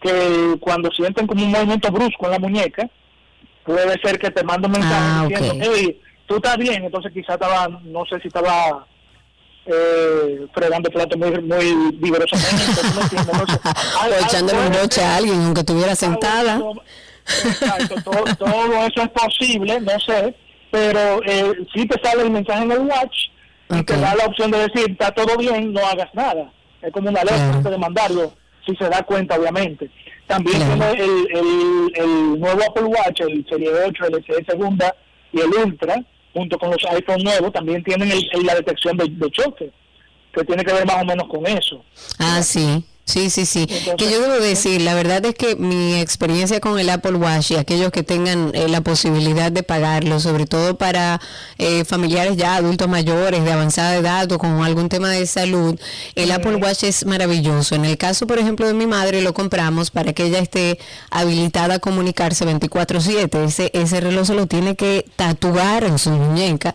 que 0.00 0.56
cuando 0.60 0.90
sienten 0.90 1.26
como 1.26 1.44
un 1.44 1.50
movimiento 1.50 1.90
brusco 1.90 2.26
en 2.26 2.32
la 2.32 2.38
muñeca, 2.38 2.88
puede 3.64 3.98
ser 4.02 4.18
que 4.18 4.30
te 4.30 4.42
mande 4.44 4.66
un 4.66 4.72
mensaje 4.72 4.94
Ah, 4.96 5.26
diciendo, 5.28 5.54
ok. 5.54 5.70
hey, 5.74 6.00
tú 6.26 6.36
estás 6.36 6.56
bien, 6.58 6.84
entonces 6.84 7.12
quizá 7.12 7.34
estaba, 7.34 7.68
no 7.84 8.04
sé 8.04 8.20
si 8.20 8.28
estaba 8.28 8.86
eh, 9.66 10.46
fregando 10.52 10.90
plato 10.90 11.16
muy, 11.16 11.30
muy 11.42 11.92
vigorosamente. 11.96 12.64
No 14.08 14.26
echándole 14.26 14.66
un 14.66 14.72
broche 14.72 15.02
a 15.02 15.16
alguien, 15.16 15.40
aunque 15.42 15.60
estuviera 15.60 15.94
sentada. 15.94 16.60
Exacto, 17.26 17.94
todo, 18.04 18.24
todo 18.38 18.86
eso 18.86 19.02
es 19.02 19.08
posible, 19.08 19.80
no 19.80 19.98
sé, 20.00 20.34
pero 20.70 21.22
eh, 21.24 21.52
si 21.74 21.86
te 21.86 21.98
sale 22.02 22.22
el 22.24 22.30
mensaje 22.30 22.64
en 22.64 22.72
el 22.72 22.80
watch 22.80 23.16
y 23.70 23.82
te 23.82 23.96
da 23.98 24.14
la 24.14 24.26
opción 24.26 24.50
de 24.50 24.58
decir, 24.68 24.90
está 24.90 25.10
todo 25.12 25.36
bien, 25.36 25.72
no 25.72 25.80
hagas 25.86 26.12
nada. 26.14 26.52
Es 26.82 26.92
como 26.92 27.08
una 27.08 27.20
alerta 27.20 27.50
antes 27.56 27.70
de 27.72 27.78
mandarlo, 27.78 28.32
si 28.66 28.74
se 28.76 28.88
da 28.88 29.02
cuenta, 29.02 29.36
obviamente. 29.38 29.90
También 30.26 30.58
tiene 30.58 30.90
el, 30.92 31.26
el, 31.36 31.92
el 31.96 32.40
nuevo 32.40 32.60
Apple 32.68 32.84
Watch, 32.84 33.20
el 33.20 33.44
Serie 33.48 33.70
8, 33.86 34.04
el 34.06 34.24
SE 34.24 34.44
segunda 34.44 34.94
y 35.32 35.40
el 35.40 35.48
Ultra, 35.48 35.96
junto 36.32 36.58
con 36.58 36.70
los 36.70 36.84
iPhone 36.90 37.22
nuevos, 37.22 37.52
también 37.52 37.82
tienen 37.84 38.10
el- 38.10 38.28
el- 38.32 38.44
la 38.46 38.54
detección 38.54 38.96
de, 38.96 39.06
de 39.08 39.30
choque, 39.30 39.70
que 40.32 40.44
tiene 40.44 40.64
que 40.64 40.72
ver 40.72 40.86
más 40.86 41.02
o 41.02 41.04
menos 41.04 41.28
con 41.28 41.46
eso. 41.46 41.84
Ah, 42.18 42.42
sí. 42.42 42.84
Sí, 43.04 43.28
sí, 43.28 43.44
sí. 43.44 43.66
que 43.66 44.10
yo 44.10 44.20
debo 44.20 44.42
decir, 44.42 44.80
la 44.80 44.94
verdad 44.94 45.24
es 45.26 45.34
que 45.34 45.56
mi 45.56 45.94
experiencia 46.00 46.58
con 46.60 46.78
el 46.78 46.88
Apple 46.88 47.16
Watch 47.16 47.50
y 47.50 47.56
aquellos 47.56 47.92
que 47.92 48.02
tengan 48.02 48.50
eh, 48.54 48.66
la 48.66 48.80
posibilidad 48.80 49.52
de 49.52 49.62
pagarlo, 49.62 50.20
sobre 50.20 50.46
todo 50.46 50.78
para 50.78 51.20
eh, 51.58 51.84
familiares 51.84 52.38
ya 52.38 52.56
adultos 52.56 52.88
mayores 52.88 53.44
de 53.44 53.52
avanzada 53.52 53.96
edad 53.96 54.32
o 54.32 54.38
con 54.38 54.62
algún 54.62 54.88
tema 54.88 55.10
de 55.10 55.26
salud, 55.26 55.78
el 56.14 56.32
Apple 56.32 56.56
Watch 56.56 56.84
es 56.84 57.04
maravilloso. 57.04 57.74
En 57.74 57.84
el 57.84 57.98
caso, 57.98 58.26
por 58.26 58.38
ejemplo, 58.38 58.66
de 58.66 58.72
mi 58.72 58.86
madre, 58.86 59.20
lo 59.20 59.34
compramos 59.34 59.90
para 59.90 60.14
que 60.14 60.24
ella 60.24 60.38
esté 60.38 60.78
habilitada 61.10 61.74
a 61.74 61.78
comunicarse 61.80 62.46
24/7. 62.46 63.44
Ese, 63.44 63.70
ese 63.74 64.00
reloj 64.00 64.26
se 64.28 64.34
lo 64.34 64.46
tiene 64.46 64.76
que 64.76 65.04
tatuar 65.16 65.84
en 65.84 65.98
su 65.98 66.10
muñeca 66.10 66.74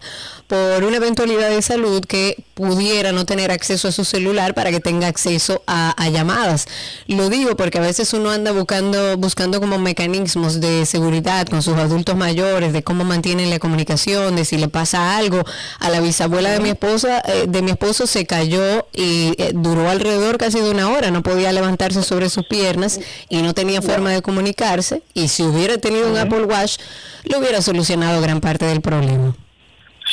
por 0.49 0.84
una 0.84 0.97
eventualidad 0.97 1.51
de 1.51 1.61
salud 1.61 2.03
que 2.03 2.43
pudiera 2.55 3.11
no 3.11 3.23
tener 3.23 3.51
acceso 3.51 3.88
a 3.88 3.91
su 3.91 4.03
celular 4.03 4.55
para 4.55 4.71
que 4.71 4.80
tenga 4.80 5.05
acceso 5.05 5.61
a, 5.67 5.91
a 5.91 6.09
llamadas. 6.09 6.65
Lo 7.05 7.30
digo 7.30 7.55
porque 7.55 7.77
a 7.77 7.81
veces 7.81 8.11
uno 8.13 8.31
anda 8.31 8.51
buscando, 8.51 9.15
buscando 9.17 9.59
como 9.59 9.77
mecanismos 9.77 10.59
de 10.59 10.88
seguridad 10.88 11.45
con 11.47 11.61
sus 11.61 11.76
adultos 11.76 12.15
mayores, 12.15 12.73
de 12.73 12.81
cómo 12.81 13.03
mantienen 13.03 13.51
la 13.51 13.59
comunicación, 13.59 14.35
de 14.35 14.43
si 14.43 14.57
le 14.57 14.69
pasa 14.69 15.17
algo. 15.17 15.43
A 15.80 15.91
la 15.91 16.01
bisabuela 16.01 16.49
de 16.49 16.61
mi 16.61 16.69
esposa, 16.69 17.21
eh, 17.27 17.45
de 17.47 17.61
mi 17.61 17.69
esposo 17.69 18.07
se 18.07 18.26
cayó 18.26 18.88
y 18.91 19.35
eh, 19.38 19.51
duró 19.53 19.88
alrededor 19.88 20.39
casi 20.39 20.59
de 20.59 20.71
una 20.71 20.89
hora, 20.89 21.11
no 21.11 21.21
podía 21.21 21.51
levantarse 21.51 22.01
sobre 22.01 22.27
sus 22.27 22.47
piernas 22.47 22.99
y 23.30 23.43
no 23.43 23.53
tenía 23.53 23.84
forma 23.84 24.09
de 24.09 24.23
comunicarse. 24.23 25.03
Y 25.13 25.27
si 25.27 25.43
hubiera 25.43 25.77
tenido 25.77 26.09
un 26.09 26.17
Apple 26.17 26.45
Watch, 26.45 26.77
le 27.23 27.38
hubiera 27.38 27.61
solucionado 27.61 28.19
gran 28.19 28.41
parte 28.41 28.65
del 28.65 28.81
problema. 28.81 29.35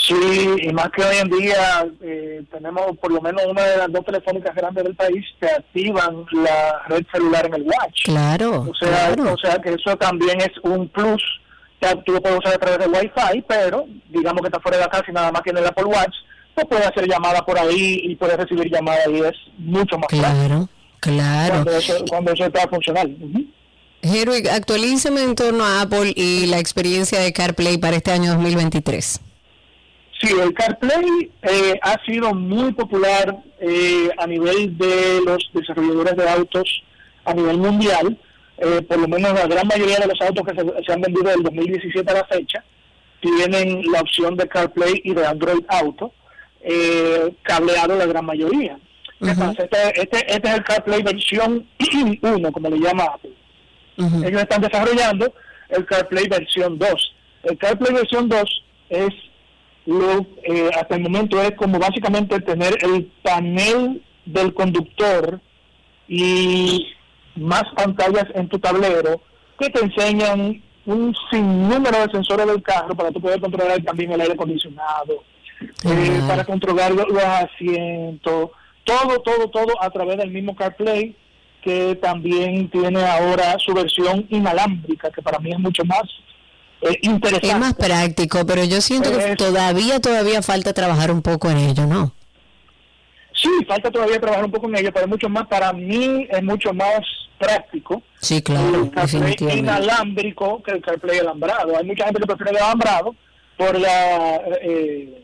Sí, 0.02 0.14
y 0.62 0.72
más 0.72 0.90
que 0.90 1.02
hoy 1.02 1.16
en 1.16 1.28
día 1.30 1.86
eh, 2.02 2.44
tenemos 2.52 2.96
por 3.00 3.10
lo 3.12 3.20
menos 3.20 3.42
una 3.46 3.62
de 3.62 3.76
las 3.78 3.90
dos 3.92 4.04
telefónicas 4.04 4.54
grandes 4.54 4.84
del 4.84 4.94
país 4.94 5.24
que 5.40 5.46
activan 5.46 6.26
la 6.32 6.82
red 6.88 7.02
celular 7.12 7.46
en 7.46 7.54
el 7.54 7.62
Watch. 7.62 8.04
Claro, 8.04 8.66
O 8.70 8.74
sea, 8.74 9.14
claro. 9.14 9.32
o 9.32 9.36
sea 9.38 9.58
que 9.60 9.70
eso 9.70 9.96
también 9.96 10.40
es 10.40 10.50
un 10.62 10.88
plus 10.88 11.22
que 11.80 11.88
tú 12.04 12.12
lo 12.12 12.20
puedes 12.20 12.38
usar 12.38 12.54
a 12.54 12.58
través 12.58 12.78
de 12.78 12.86
Wi-Fi, 12.88 13.42
pero 13.48 13.86
digamos 14.10 14.40
que 14.42 14.48
está 14.48 14.60
fuera 14.60 14.78
de 14.78 14.84
la 14.84 14.90
casa 14.90 15.04
y 15.08 15.12
nada 15.12 15.32
más 15.32 15.42
tiene 15.42 15.60
el 15.60 15.66
Apple 15.66 15.84
Watch, 15.84 16.14
pues 16.54 16.66
puede 16.66 16.84
hacer 16.84 17.08
llamada 17.08 17.44
por 17.44 17.58
ahí 17.58 18.00
y 18.04 18.16
puede 18.16 18.36
recibir 18.36 18.70
llamadas 18.70 19.06
y 19.10 19.18
es 19.20 19.34
mucho 19.58 19.98
más 19.98 20.08
Claro, 20.08 20.68
claro. 21.00 21.52
cuando 21.54 21.76
eso, 21.76 22.04
cuando 22.08 22.32
eso 22.32 22.44
está 22.46 22.68
funcional. 22.68 23.16
Ujú. 23.20 23.44
Herwig, 24.02 24.48
actualízame 24.48 25.22
en 25.22 25.34
torno 25.34 25.64
a 25.64 25.80
Apple 25.82 26.12
y 26.14 26.46
la 26.46 26.58
experiencia 26.58 27.18
de 27.20 27.32
CarPlay 27.32 27.78
para 27.78 27.96
este 27.96 28.12
año 28.12 28.32
2023. 28.34 29.20
Sí, 30.20 30.34
el 30.40 30.54
CarPlay 30.54 31.30
eh, 31.42 31.78
ha 31.82 32.02
sido 32.04 32.32
muy 32.34 32.72
popular 32.72 33.36
eh, 33.60 34.08
a 34.18 34.26
nivel 34.26 34.76
de 34.78 35.20
los 35.24 35.50
desarrolladores 35.52 36.16
de 36.16 36.28
autos 36.28 36.82
a 37.24 37.34
nivel 37.34 37.58
mundial. 37.58 38.18
Eh, 38.58 38.80
por 38.88 38.98
lo 38.98 39.08
menos 39.08 39.34
la 39.34 39.46
gran 39.46 39.66
mayoría 39.66 39.98
de 39.98 40.06
los 40.06 40.20
autos 40.22 40.46
que 40.46 40.54
se, 40.54 40.84
se 40.84 40.92
han 40.92 41.02
vendido 41.02 41.28
del 41.30 41.42
2017 41.42 42.10
a 42.10 42.14
la 42.14 42.24
fecha 42.24 42.64
tienen 43.20 43.82
la 43.90 44.00
opción 44.00 44.36
de 44.36 44.48
CarPlay 44.48 45.00
y 45.04 45.14
de 45.14 45.26
Android 45.26 45.64
Auto, 45.68 46.12
eh, 46.60 47.34
cableado 47.42 47.96
la 47.96 48.06
gran 48.06 48.24
mayoría. 48.24 48.78
¿Qué 49.20 49.34
pasa? 49.34 49.62
Este, 49.62 50.02
este, 50.02 50.32
este 50.32 50.48
es 50.48 50.54
el 50.54 50.64
CarPlay 50.64 51.02
versión 51.02 51.66
1, 52.22 52.52
como 52.52 52.68
le 52.68 52.78
llama 52.78 53.04
Apple. 53.04 53.32
Ellos 53.96 54.42
están 54.42 54.60
desarrollando 54.60 55.32
el 55.70 55.86
CarPlay 55.86 56.28
versión 56.28 56.78
2. 56.78 57.14
El 57.44 57.56
CarPlay 57.56 57.94
versión 57.94 58.28
2 58.28 58.64
es 58.90 59.08
lo, 59.86 60.26
eh, 60.42 60.70
hasta 60.78 60.96
el 60.96 61.02
momento 61.02 61.40
es 61.40 61.52
como 61.52 61.78
básicamente 61.78 62.40
tener 62.40 62.76
el 62.84 63.10
panel 63.22 64.02
del 64.24 64.52
conductor 64.52 65.40
y 66.08 66.86
más 67.36 67.64
pantallas 67.76 68.26
en 68.34 68.48
tu 68.48 68.58
tablero 68.58 69.20
que 69.58 69.70
te 69.70 69.84
enseñan 69.84 70.62
un 70.86 71.14
sinnúmero 71.30 71.98
de 72.06 72.12
sensores 72.12 72.46
del 72.46 72.62
carro 72.62 72.94
para 72.94 73.10
tú 73.10 73.20
poder 73.20 73.40
controlar 73.40 73.82
también 73.82 74.12
el 74.12 74.20
aire 74.20 74.34
acondicionado, 74.34 75.24
eh, 75.84 76.20
para 76.28 76.44
controlar 76.44 76.92
lo- 76.92 77.06
los 77.06 77.24
asientos, 77.24 78.50
todo, 78.84 79.18
todo, 79.24 79.48
todo 79.50 79.82
a 79.82 79.90
través 79.90 80.16
del 80.18 80.30
mismo 80.30 80.54
CarPlay 80.54 81.16
que 81.62 81.96
también 81.96 82.68
tiene 82.70 83.04
ahora 83.04 83.56
su 83.58 83.74
versión 83.74 84.24
inalámbrica, 84.30 85.10
que 85.10 85.20
para 85.22 85.40
mí 85.40 85.50
es 85.50 85.58
mucho 85.58 85.84
más 85.84 86.02
eh, 86.82 86.98
interesante. 87.02 87.48
Es 87.48 87.58
más 87.58 87.74
práctico, 87.74 88.44
pero 88.46 88.64
yo 88.64 88.80
siento 88.80 89.10
que 89.16 89.36
todavía, 89.36 90.00
todavía 90.00 90.42
falta 90.42 90.72
trabajar 90.72 91.10
un 91.10 91.22
poco 91.22 91.50
en 91.50 91.58
ello, 91.58 91.86
¿no? 91.86 92.12
Sí, 93.32 93.50
falta 93.66 93.90
todavía 93.90 94.20
trabajar 94.20 94.44
un 94.44 94.50
poco 94.50 94.68
en 94.68 94.76
ello, 94.76 94.90
pero 94.92 95.04
es 95.04 95.10
mucho 95.10 95.28
más, 95.28 95.46
para 95.46 95.72
mí 95.72 96.26
es 96.30 96.42
mucho 96.42 96.72
más 96.72 97.00
práctico 97.38 98.02
Sí, 98.20 98.40
claro, 98.42 98.84
el 98.84 98.90
CarPlay 98.90 99.58
inalámbrico 99.58 100.62
que 100.62 100.72
el 100.72 100.82
CarPlay 100.82 101.18
alambrado. 101.18 101.76
Hay 101.76 101.84
mucha 101.84 102.04
gente 102.04 102.20
que 102.20 102.26
prefiere 102.26 102.52
el 102.52 102.64
alambrado 102.64 103.14
por 103.56 103.78
la 103.78 104.40
eh, 104.62 105.22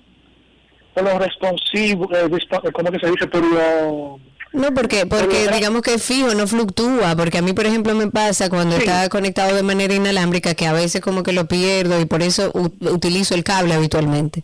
por 0.95 1.05
lo 1.05 1.19
responsivo, 1.19 2.09
eh, 2.15 2.29
¿cómo 2.73 2.91
que 2.91 2.99
se 2.99 3.11
dice? 3.11 3.27
Por 3.27 3.45
lo 3.45 4.21
No, 4.53 4.75
porque, 4.75 5.07
porque 5.07 5.49
digamos 5.49 5.83
que 5.83 5.95
es 5.95 6.03
fijo, 6.05 6.35
no 6.35 6.47
fluctúa, 6.47 7.17
porque 7.17 7.39
a 7.39 7.43
mí, 7.43 7.55
por 7.55 7.67
ejemplo, 7.67 7.95
me 7.95 8.11
pasa 8.11 8.51
cuando 8.51 8.77
está 8.77 9.09
conectado 9.09 9.57
de 9.57 9.63
manera 9.63 9.95
inalámbrica 9.95 10.55
que 10.55 10.67
a 10.67 10.73
veces 10.75 11.01
como 11.01 11.23
que 11.23 11.33
lo 11.33 11.47
pierdo 11.47 11.99
y 12.01 12.05
por 12.05 12.23
eso 12.23 12.53
utilizo 12.81 13.35
el 13.35 13.45
cable 13.45 13.75
habitualmente. 13.75 14.43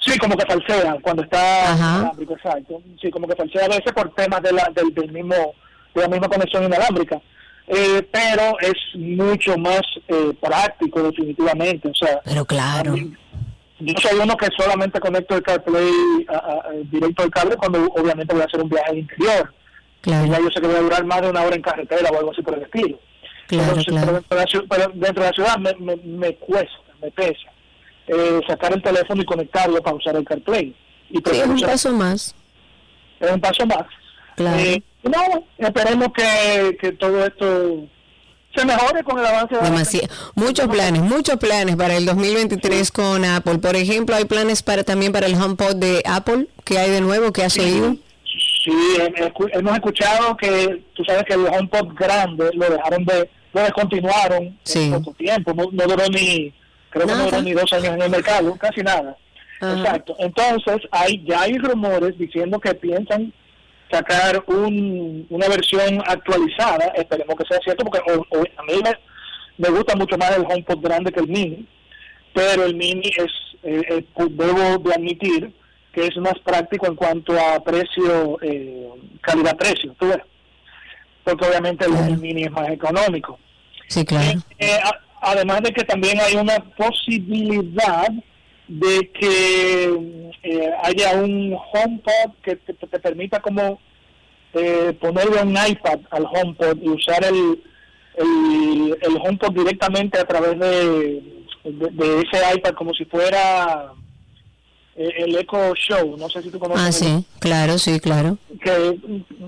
Sí, 0.00 0.18
como 0.18 0.36
que 0.36 0.46
falsea 0.46 0.96
cuando 1.02 1.22
está 1.22 1.74
inalámbrico, 1.76 2.34
exacto. 2.34 2.82
Sí, 3.00 3.10
como 3.10 3.28
que 3.28 3.36
falsea 3.36 3.66
a 3.66 3.68
veces 3.68 3.92
por 3.92 4.12
temas 4.14 4.42
de 4.42 4.52
la, 4.52 4.70
del, 4.74 4.92
del 4.92 5.12
mismo, 5.12 5.34
de 5.94 6.02
la 6.02 6.08
misma 6.08 6.28
conexión 6.28 6.64
inalámbrica. 6.64 7.20
Eh, 7.68 8.08
pero 8.10 8.58
es 8.60 8.74
mucho 8.94 9.56
más 9.58 9.82
eh, 10.08 10.32
práctico, 10.40 11.02
definitivamente. 11.02 11.88
O 11.88 11.94
sea, 11.94 12.20
Pero 12.24 12.44
claro. 12.44 12.94
Yo 13.80 13.94
soy 14.00 14.18
uno 14.20 14.36
que 14.36 14.48
solamente 14.56 14.98
conecto 15.00 15.36
el 15.36 15.42
CarPlay 15.42 16.26
a- 16.28 16.62
directo 16.90 17.22
al 17.22 17.30
cable 17.30 17.56
cuando 17.56 17.84
obviamente 17.94 18.32
voy 18.34 18.42
a 18.42 18.46
hacer 18.46 18.60
un 18.60 18.68
viaje 18.68 18.90
al 18.90 18.98
interior. 18.98 19.54
Claro. 20.00 20.26
Y 20.26 20.30
ya 20.30 20.38
yo 20.40 20.48
sé 20.50 20.60
que 20.60 20.66
voy 20.66 20.76
a 20.76 20.80
durar 20.80 21.04
más 21.04 21.20
de 21.22 21.30
una 21.30 21.42
hora 21.42 21.56
en 21.56 21.62
carretera 21.62 22.10
o 22.10 22.18
algo 22.18 22.30
así 22.32 22.42
por 22.42 22.54
el 22.54 22.62
estilo. 22.62 22.98
Claro, 23.48 23.64
Entonces, 23.68 23.86
claro. 23.86 24.06
Pero, 24.06 24.12
dentro 24.20 24.36
de 24.36 24.42
la 24.44 24.46
ciu- 24.50 24.66
pero 24.68 24.90
dentro 24.94 25.22
de 25.24 25.28
la 25.30 25.34
ciudad 25.34 25.58
me, 25.58 25.74
me, 25.76 25.96
me 25.96 26.34
cuesta, 26.36 26.76
me 27.02 27.10
pesa 27.10 27.50
eh, 28.06 28.40
sacar 28.46 28.72
el 28.72 28.82
teléfono 28.82 29.22
y 29.22 29.24
conectarlo 29.26 29.82
para 29.82 29.96
usar 29.96 30.16
el 30.16 30.24
CarPlay. 30.24 30.74
Y 31.10 31.16
Sí, 31.18 31.22
es 31.40 31.46
un 31.46 31.60
paso 31.60 31.92
más. 31.92 32.34
es 33.20 33.30
un 33.30 33.40
paso 33.40 33.66
más. 33.66 33.84
Claro. 34.36 34.58
Eh, 34.58 34.82
no, 35.02 35.44
esperemos 35.58 36.08
que, 36.12 36.76
que 36.80 36.92
todo 36.92 37.24
esto 37.26 37.84
se 38.58 38.66
mejore 38.66 39.04
con 39.04 39.18
el 39.18 39.26
avance 39.26 39.54
de 39.54 39.60
la 39.62 39.68
Demasi- 39.70 40.08
muchos 40.34 40.66
planes, 40.68 41.02
muchos 41.02 41.36
planes 41.36 41.76
para 41.76 41.96
el 41.96 42.04
2023 42.06 42.90
con 42.90 43.24
Apple. 43.24 43.58
Por 43.58 43.76
ejemplo, 43.76 44.16
hay 44.16 44.24
planes 44.24 44.62
para 44.62 44.84
también 44.84 45.12
para 45.12 45.26
el 45.26 45.34
HomePod 45.34 45.76
de 45.76 46.02
Apple, 46.06 46.48
que 46.64 46.78
hay 46.78 46.90
de 46.90 47.00
nuevo, 47.00 47.32
que 47.32 47.44
has 47.44 47.56
oído. 47.58 47.96
Sí, 48.64 48.72
escu- 49.16 49.50
hemos 49.52 49.74
escuchado 49.74 50.36
que 50.36 50.82
tú 50.94 51.04
sabes 51.04 51.24
que 51.24 51.34
el 51.34 51.46
HomePod 51.46 51.94
grande 51.94 52.50
lo 52.54 52.68
dejaron 52.70 53.04
de, 53.04 53.30
lo 53.54 53.62
descontinuaron 53.62 54.58
en 54.74 54.92
poco 54.92 55.14
tiempo, 55.14 55.54
no, 55.54 55.64
no 55.72 55.84
duró 55.84 56.04
ni, 56.08 56.52
creo 56.90 57.06
que 57.06 57.12
no 57.14 57.24
duró 57.24 57.42
ni 57.42 57.52
dos 57.52 57.72
años 57.72 57.94
en 57.94 58.02
el 58.02 58.10
mercado, 58.10 58.54
casi 58.56 58.80
nada. 58.82 59.16
Exacto. 59.60 60.14
Entonces, 60.18 60.76
hay 60.92 61.24
ya 61.26 61.42
hay 61.42 61.58
rumores 61.58 62.16
diciendo 62.18 62.60
que 62.60 62.74
piensan 62.74 63.32
sacar 63.90 64.42
un, 64.46 65.26
una 65.30 65.48
versión 65.48 66.02
actualizada, 66.06 66.86
esperemos 66.96 67.36
que 67.36 67.44
sea 67.46 67.58
cierto, 67.64 67.84
porque 67.84 68.00
o- 68.12 68.26
o- 68.38 68.44
a 68.56 68.62
mí 68.64 68.80
me, 68.84 68.92
me 69.58 69.68
gusta 69.76 69.94
mucho 69.96 70.16
más 70.18 70.36
el 70.36 70.44
HomePod 70.44 70.80
grande 70.80 71.12
que 71.12 71.20
el 71.20 71.28
mini, 71.28 71.66
pero 72.34 72.64
el 72.64 72.74
mini 72.76 73.08
es, 73.16 73.32
eh, 73.62 73.82
eh, 73.88 74.04
pues, 74.14 74.28
debo 74.36 74.78
de 74.78 74.94
admitir 74.94 75.52
que 75.92 76.06
es 76.06 76.16
más 76.18 76.38
práctico 76.44 76.86
en 76.86 76.94
cuanto 76.94 77.32
a 77.38 77.62
precio, 77.64 78.38
eh, 78.42 78.88
calidad-precio, 79.22 79.94
tú 79.98 80.06
ves, 80.08 80.18
porque 81.24 81.46
obviamente 81.46 81.86
el, 81.86 81.94
el 81.96 82.18
mini 82.18 82.44
es 82.44 82.50
más 82.52 82.68
económico. 82.68 83.38
Sí, 83.88 84.04
claro. 84.04 84.38
Eh, 84.58 84.78
a- 84.84 85.00
además 85.32 85.62
de 85.62 85.72
que 85.72 85.82
también 85.84 86.20
hay 86.20 86.36
una 86.36 86.58
posibilidad 86.76 88.08
de 88.68 89.10
que 89.12 89.84
eh, 90.42 90.70
haya 90.82 91.12
un 91.22 91.54
HomePod 91.72 92.32
que 92.42 92.56
te, 92.56 92.74
te 92.74 92.98
permita 93.00 93.40
como 93.40 93.80
eh, 94.54 94.96
ponerle 95.00 95.42
un 95.42 95.50
iPad 95.56 96.00
al 96.10 96.24
HomePod 96.26 96.78
y 96.82 96.88
usar 96.88 97.24
el, 97.24 97.62
el, 98.16 98.98
el 99.00 99.16
HomePod 99.22 99.52
directamente 99.52 100.18
a 100.18 100.24
través 100.26 100.58
de, 100.58 101.22
de, 101.64 101.88
de 101.92 102.18
ese 102.20 102.56
iPad 102.56 102.72
como 102.74 102.92
si 102.94 103.04
fuera 103.06 103.92
eh, 104.96 105.08
el 105.18 105.36
Echo 105.36 105.74
Show, 105.74 106.16
no 106.18 106.28
sé 106.28 106.42
si 106.42 106.50
tú 106.50 106.58
conoces 106.58 106.84
Ah, 106.86 106.92
sí, 106.92 107.24
claro, 107.40 107.78
sí, 107.78 108.00
claro. 108.00 108.36
que, 108.62 108.98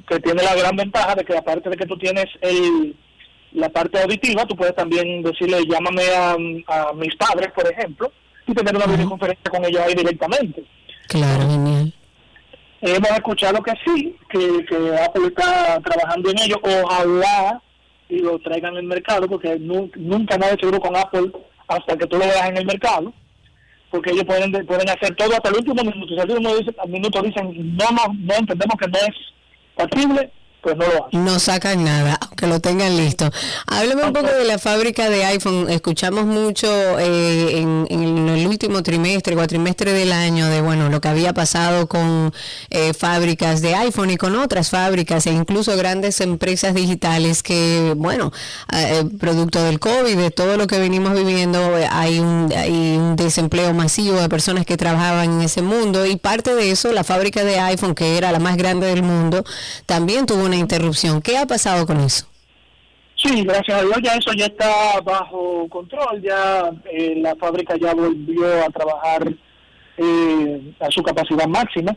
que 0.08 0.20
tiene 0.20 0.42
la 0.42 0.54
gran 0.54 0.76
ventaja 0.76 1.14
de 1.14 1.24
que 1.24 1.36
aparte 1.36 1.68
de 1.70 1.76
que 1.76 1.86
tú 1.86 1.96
tienes 1.98 2.26
el 2.40 2.96
la 3.52 3.68
parte 3.68 4.00
auditiva, 4.00 4.46
tú 4.46 4.54
puedes 4.54 4.76
también 4.76 5.22
decirle 5.24 5.58
llámame 5.68 6.04
a, 6.14 6.32
a 6.34 6.92
mis 6.92 7.16
padres, 7.16 7.48
por 7.52 7.66
ejemplo, 7.68 8.12
y 8.52 8.54
tener 8.54 8.76
una 8.76 8.86
videoconferencia 8.86 9.50
con 9.50 9.64
ellos 9.64 9.80
ahí 9.82 9.94
directamente. 9.94 10.64
Claro, 11.08 11.40
genial. 11.48 11.92
Hemos 12.82 13.10
escuchado 13.10 13.62
que 13.62 13.72
sí, 13.84 14.16
que, 14.30 14.64
que 14.64 14.96
Apple 15.04 15.26
está 15.26 15.80
trabajando 15.80 16.30
en 16.30 16.38
ello, 16.40 16.56
ojalá 16.62 17.60
y 18.08 18.18
lo 18.20 18.38
traigan 18.38 18.76
al 18.76 18.84
mercado, 18.84 19.28
porque 19.28 19.58
nu- 19.58 19.90
nunca 19.96 20.36
nadie 20.38 20.56
seguro 20.58 20.80
con 20.80 20.96
Apple 20.96 21.30
hasta 21.68 21.96
que 21.96 22.06
tú 22.06 22.16
lo 22.16 22.24
veas 22.26 22.48
en 22.48 22.56
el 22.56 22.64
mercado, 22.66 23.12
porque 23.90 24.10
ellos 24.10 24.24
pueden 24.24 24.50
pueden 24.66 24.88
hacer 24.88 25.14
todo 25.14 25.32
hasta 25.34 25.50
el 25.50 25.56
último 25.56 25.82
minuto, 25.84 26.14
si 26.14 26.18
al 26.20 26.30
último 26.30 26.50
minuto 26.88 27.22
dicen 27.22 27.76
no, 27.76 27.84
no, 27.90 28.14
no 28.18 28.34
entendemos 28.34 28.76
que 28.80 28.88
no 28.88 28.98
es 28.98 29.16
factible, 29.76 30.30
pues 30.62 30.76
no 31.12 31.38
sacan 31.38 31.84
nada, 31.84 32.18
aunque 32.20 32.46
lo 32.46 32.60
tengan 32.60 32.96
listo. 32.96 33.30
Háblame 33.66 34.04
un 34.04 34.12
poco 34.12 34.28
de 34.28 34.44
la 34.44 34.58
fábrica 34.58 35.08
de 35.08 35.24
iPhone. 35.24 35.68
Escuchamos 35.70 36.26
mucho 36.26 36.68
eh, 36.98 37.60
en, 37.60 37.86
el 37.90 38.46
último 38.46 38.82
trimestre, 38.82 39.34
cuatrimestre 39.34 39.92
del 39.92 40.12
año, 40.12 40.46
de 40.46 40.60
bueno, 40.60 40.88
lo 40.88 41.00
que 41.00 41.08
había 41.08 41.32
pasado 41.32 41.88
con 41.88 42.32
eh, 42.70 42.92
fábricas 42.94 43.60
de 43.60 43.74
iPhone 43.74 44.10
y 44.10 44.16
con 44.16 44.36
otras 44.36 44.70
fábricas 44.70 45.26
e 45.26 45.32
incluso 45.32 45.76
grandes 45.76 46.20
empresas 46.20 46.74
digitales 46.74 47.42
que, 47.42 47.94
bueno, 47.96 48.32
eh, 48.72 49.04
producto 49.18 49.62
del 49.62 49.80
COVID, 49.80 50.16
de 50.16 50.30
todo 50.30 50.56
lo 50.56 50.66
que 50.66 50.78
venimos 50.78 51.14
viviendo, 51.14 51.78
eh, 51.78 51.86
hay 51.90 52.18
un, 52.18 52.52
hay 52.56 52.96
un 52.96 53.16
desempleo 53.16 53.72
masivo 53.74 54.20
de 54.20 54.28
personas 54.28 54.66
que 54.66 54.76
trabajaban 54.76 55.32
en 55.32 55.40
ese 55.42 55.62
mundo 55.62 56.06
y 56.06 56.16
parte 56.16 56.54
de 56.54 56.70
eso, 56.70 56.92
la 56.92 57.04
fábrica 57.04 57.44
de 57.44 57.58
iPhone, 57.58 57.94
que 57.94 58.16
era 58.16 58.32
la 58.32 58.38
más 58.38 58.56
grande 58.56 58.86
del 58.86 59.02
mundo, 59.02 59.44
también 59.86 60.26
tuvo 60.26 60.49
interrupción. 60.56 61.22
¿Qué 61.22 61.36
ha 61.38 61.46
pasado 61.46 61.86
con 61.86 62.00
eso? 62.00 62.26
Sí, 63.22 63.44
gracias 63.44 63.78
a 63.78 63.82
Dios 63.82 63.98
ya 64.02 64.14
eso 64.14 64.32
ya 64.32 64.46
está 64.46 65.00
bajo 65.04 65.68
control, 65.68 66.22
ya 66.22 66.70
eh, 66.90 67.16
la 67.16 67.36
fábrica 67.36 67.76
ya 67.76 67.92
volvió 67.92 68.64
a 68.64 68.70
trabajar 68.70 69.30
eh, 69.98 70.72
a 70.80 70.90
su 70.90 71.02
capacidad 71.02 71.46
máxima. 71.46 71.94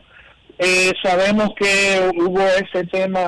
Eh, 0.58 0.92
sabemos 1.02 1.50
que 1.56 2.10
hubo 2.16 2.40
ese 2.40 2.84
tema 2.88 3.26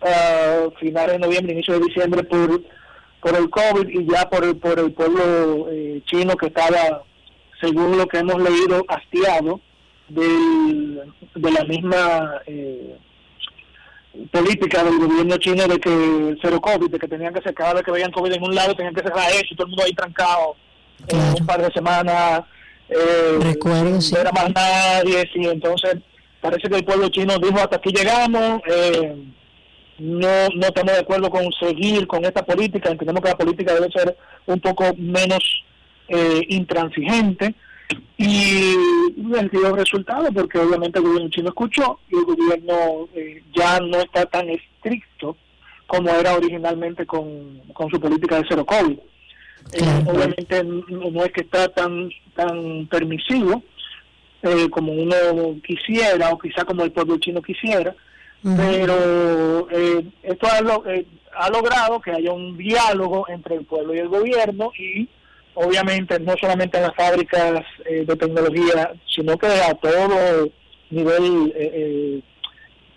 a 0.00 0.68
finales 0.78 1.14
de 1.14 1.18
noviembre, 1.18 1.54
inicio 1.54 1.74
de 1.74 1.86
diciembre 1.86 2.22
por, 2.22 2.62
por 3.20 3.36
el 3.36 3.50
COVID 3.50 3.88
y 3.88 4.06
ya 4.06 4.28
por 4.30 4.44
el, 4.44 4.56
por 4.56 4.78
el 4.78 4.92
pueblo 4.92 5.66
eh, 5.70 6.00
chino 6.06 6.36
que 6.36 6.46
estaba, 6.46 7.02
según 7.60 7.98
lo 7.98 8.06
que 8.06 8.18
hemos 8.18 8.40
leído, 8.40 8.84
hastiado 8.88 9.60
del, 10.08 11.02
de 11.34 11.50
la 11.50 11.64
misma... 11.64 12.40
Eh, 12.46 12.98
política 14.30 14.84
del 14.84 14.98
gobierno 14.98 15.36
chino 15.38 15.66
de 15.66 15.78
que 15.78 16.36
cero 16.42 16.60
COVID, 16.60 16.90
de 16.90 16.98
que 16.98 17.08
tenían 17.08 17.34
que 17.34 17.54
cada 17.54 17.74
vez 17.74 17.82
que 17.82 17.90
veían 17.90 18.10
COVID 18.10 18.32
en 18.32 18.42
un 18.42 18.54
lado, 18.54 18.74
tenían 18.74 18.94
que 18.94 19.02
cerrar 19.02 19.30
eso, 19.30 19.46
y 19.50 19.56
todo 19.56 19.66
el 19.66 19.70
mundo 19.70 19.84
ahí 19.84 19.92
trancado 19.92 20.56
eh, 21.08 21.34
un 21.38 21.46
par 21.46 21.62
de 21.62 21.72
semanas, 21.72 22.42
eh, 22.88 23.38
Recuerdo, 23.40 23.98
no 23.98 24.20
era 24.20 24.32
más 24.32 24.52
nadie, 24.54 25.28
sí, 25.32 25.40
entonces 25.44 25.96
parece 26.40 26.68
que 26.68 26.76
el 26.76 26.84
pueblo 26.84 27.08
chino 27.08 27.38
dijo 27.38 27.58
hasta 27.58 27.76
aquí 27.76 27.90
llegamos, 27.90 28.60
eh, 28.68 29.16
no, 29.98 30.48
no 30.54 30.66
estamos 30.66 30.92
de 30.92 31.00
acuerdo 31.00 31.30
con 31.30 31.50
seguir 31.58 32.06
con 32.06 32.24
esta 32.24 32.44
política, 32.44 32.90
entendemos 32.90 33.22
que 33.22 33.30
la 33.30 33.36
política 33.38 33.74
debe 33.74 33.90
ser 33.90 34.16
un 34.46 34.60
poco 34.60 34.84
menos 34.96 35.42
eh, 36.08 36.42
intransigente, 36.48 37.54
y 38.18 38.74
les 39.28 39.50
dio 39.50 39.74
resultado 39.76 40.30
porque 40.32 40.58
obviamente 40.58 40.98
el 40.98 41.04
gobierno 41.04 41.28
chino 41.30 41.48
escuchó 41.48 41.98
y 42.10 42.16
el 42.16 42.24
gobierno 42.24 43.08
eh, 43.14 43.42
ya 43.54 43.78
no 43.80 43.98
está 43.98 44.24
tan 44.26 44.48
estricto 44.48 45.36
como 45.86 46.08
era 46.10 46.34
originalmente 46.34 47.06
con, 47.06 47.60
con 47.72 47.90
su 47.90 48.00
política 48.00 48.36
de 48.38 48.46
cero 48.48 48.64
COVID. 48.64 48.98
Eh, 49.72 50.04
obviamente 50.06 50.62
no, 50.64 51.10
no 51.10 51.24
es 51.24 51.32
que 51.32 51.40
está 51.42 51.68
tan 51.68 52.08
tan 52.34 52.86
permisivo 52.86 53.62
eh, 54.42 54.68
como 54.70 54.92
uno 54.92 55.16
quisiera 55.66 56.30
o 56.30 56.38
quizá 56.38 56.64
como 56.64 56.84
el 56.84 56.92
pueblo 56.92 57.18
chino 57.18 57.42
quisiera, 57.42 57.94
pero 58.56 59.68
eh, 59.70 60.04
esto 60.22 60.46
ha, 60.46 60.60
lo- 60.60 60.86
eh, 60.86 61.04
ha 61.36 61.50
logrado 61.50 62.00
que 62.00 62.12
haya 62.12 62.32
un 62.32 62.56
diálogo 62.56 63.26
entre 63.28 63.56
el 63.56 63.64
pueblo 63.64 63.94
y 63.94 63.98
el 63.98 64.08
gobierno 64.08 64.70
y 64.78 65.08
obviamente 65.56 66.20
no 66.20 66.34
solamente 66.38 66.76
en 66.76 66.84
las 66.84 66.94
fábricas 66.94 67.62
eh, 67.86 68.04
de 68.06 68.16
tecnología, 68.16 68.92
sino 69.14 69.36
que 69.36 69.46
a 69.46 69.74
todo 69.74 70.50
nivel 70.90 71.52
eh, 71.56 71.70
eh, 71.74 72.22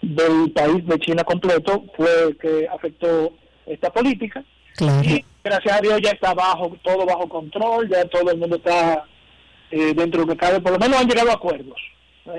del 0.01 0.51
país 0.51 0.85
de 0.85 0.99
China 0.99 1.23
completo 1.23 1.85
fue 1.95 2.37
que 2.39 2.67
afectó 2.67 3.33
esta 3.65 3.89
política. 3.91 4.43
Y 5.03 5.25
gracias 5.43 5.77
a 5.77 5.81
Dios 5.81 5.99
ya 6.01 6.11
está 6.11 6.33
bajo 6.33 6.77
todo 6.83 7.05
bajo 7.05 7.27
control, 7.27 7.89
ya 7.89 8.05
todo 8.05 8.31
el 8.31 8.37
mundo 8.37 8.57
está 8.57 9.05
dentro 9.71 10.21
de 10.21 10.27
lo 10.27 10.27
que 10.27 10.37
cabe, 10.37 10.59
por 10.61 10.71
lo 10.71 10.79
menos 10.79 10.99
han 10.99 11.07
llegado 11.07 11.29
a 11.29 11.33
acuerdos. 11.33 11.79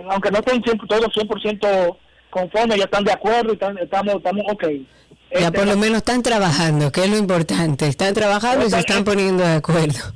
aunque 0.09 0.31
no 0.31 0.39
estén 0.39 0.63
todos 0.63 1.15
100% 1.15 1.97
conformes, 2.31 2.79
ya 2.79 2.85
están 2.85 3.05
de 3.05 3.13
acuerdo 3.13 3.53
y 3.53 3.83
estamos, 3.83 4.15
estamos 4.15 4.45
ok. 4.51 4.65
Ya 5.33 5.47
este 5.47 5.53
por 5.53 5.67
lo 5.67 5.77
menos 5.77 5.99
están 5.99 6.23
trabajando, 6.23 6.91
que 6.91 7.05
es 7.05 7.11
lo 7.11 7.17
importante. 7.17 7.87
Están 7.87 8.15
trabajando 8.15 8.67
y 8.67 8.71
se 8.71 8.79
están 8.79 9.05
poniendo 9.05 9.45
de 9.45 9.55
acuerdo. 9.55 10.13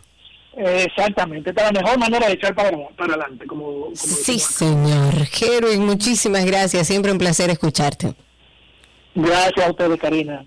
Exactamente, 0.57 1.51
esta 1.51 1.66
es 1.66 1.73
la 1.73 1.81
mejor 1.81 1.99
manera 1.99 2.28
de 2.28 2.35
echar 2.35 2.55
para, 2.55 2.70
para 2.97 3.15
adelante. 3.15 3.47
Como, 3.47 3.89
sí, 3.95 4.39
señor. 4.39 5.15
Herwin, 5.41 5.85
muchísimas 5.85 6.45
gracias. 6.45 6.86
Siempre 6.86 7.11
un 7.11 7.19
placer 7.19 7.51
escucharte. 7.51 8.15
Gracias 9.15 9.66
a 9.66 9.70
ustedes, 9.70 10.01
Karina. 10.01 10.45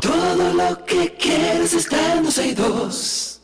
Todo 0.00 0.52
lo 0.54 0.84
que 0.84 1.14
quieres 1.14 1.72
está 1.72 2.14
en 2.16 2.24
dos. 2.54 3.40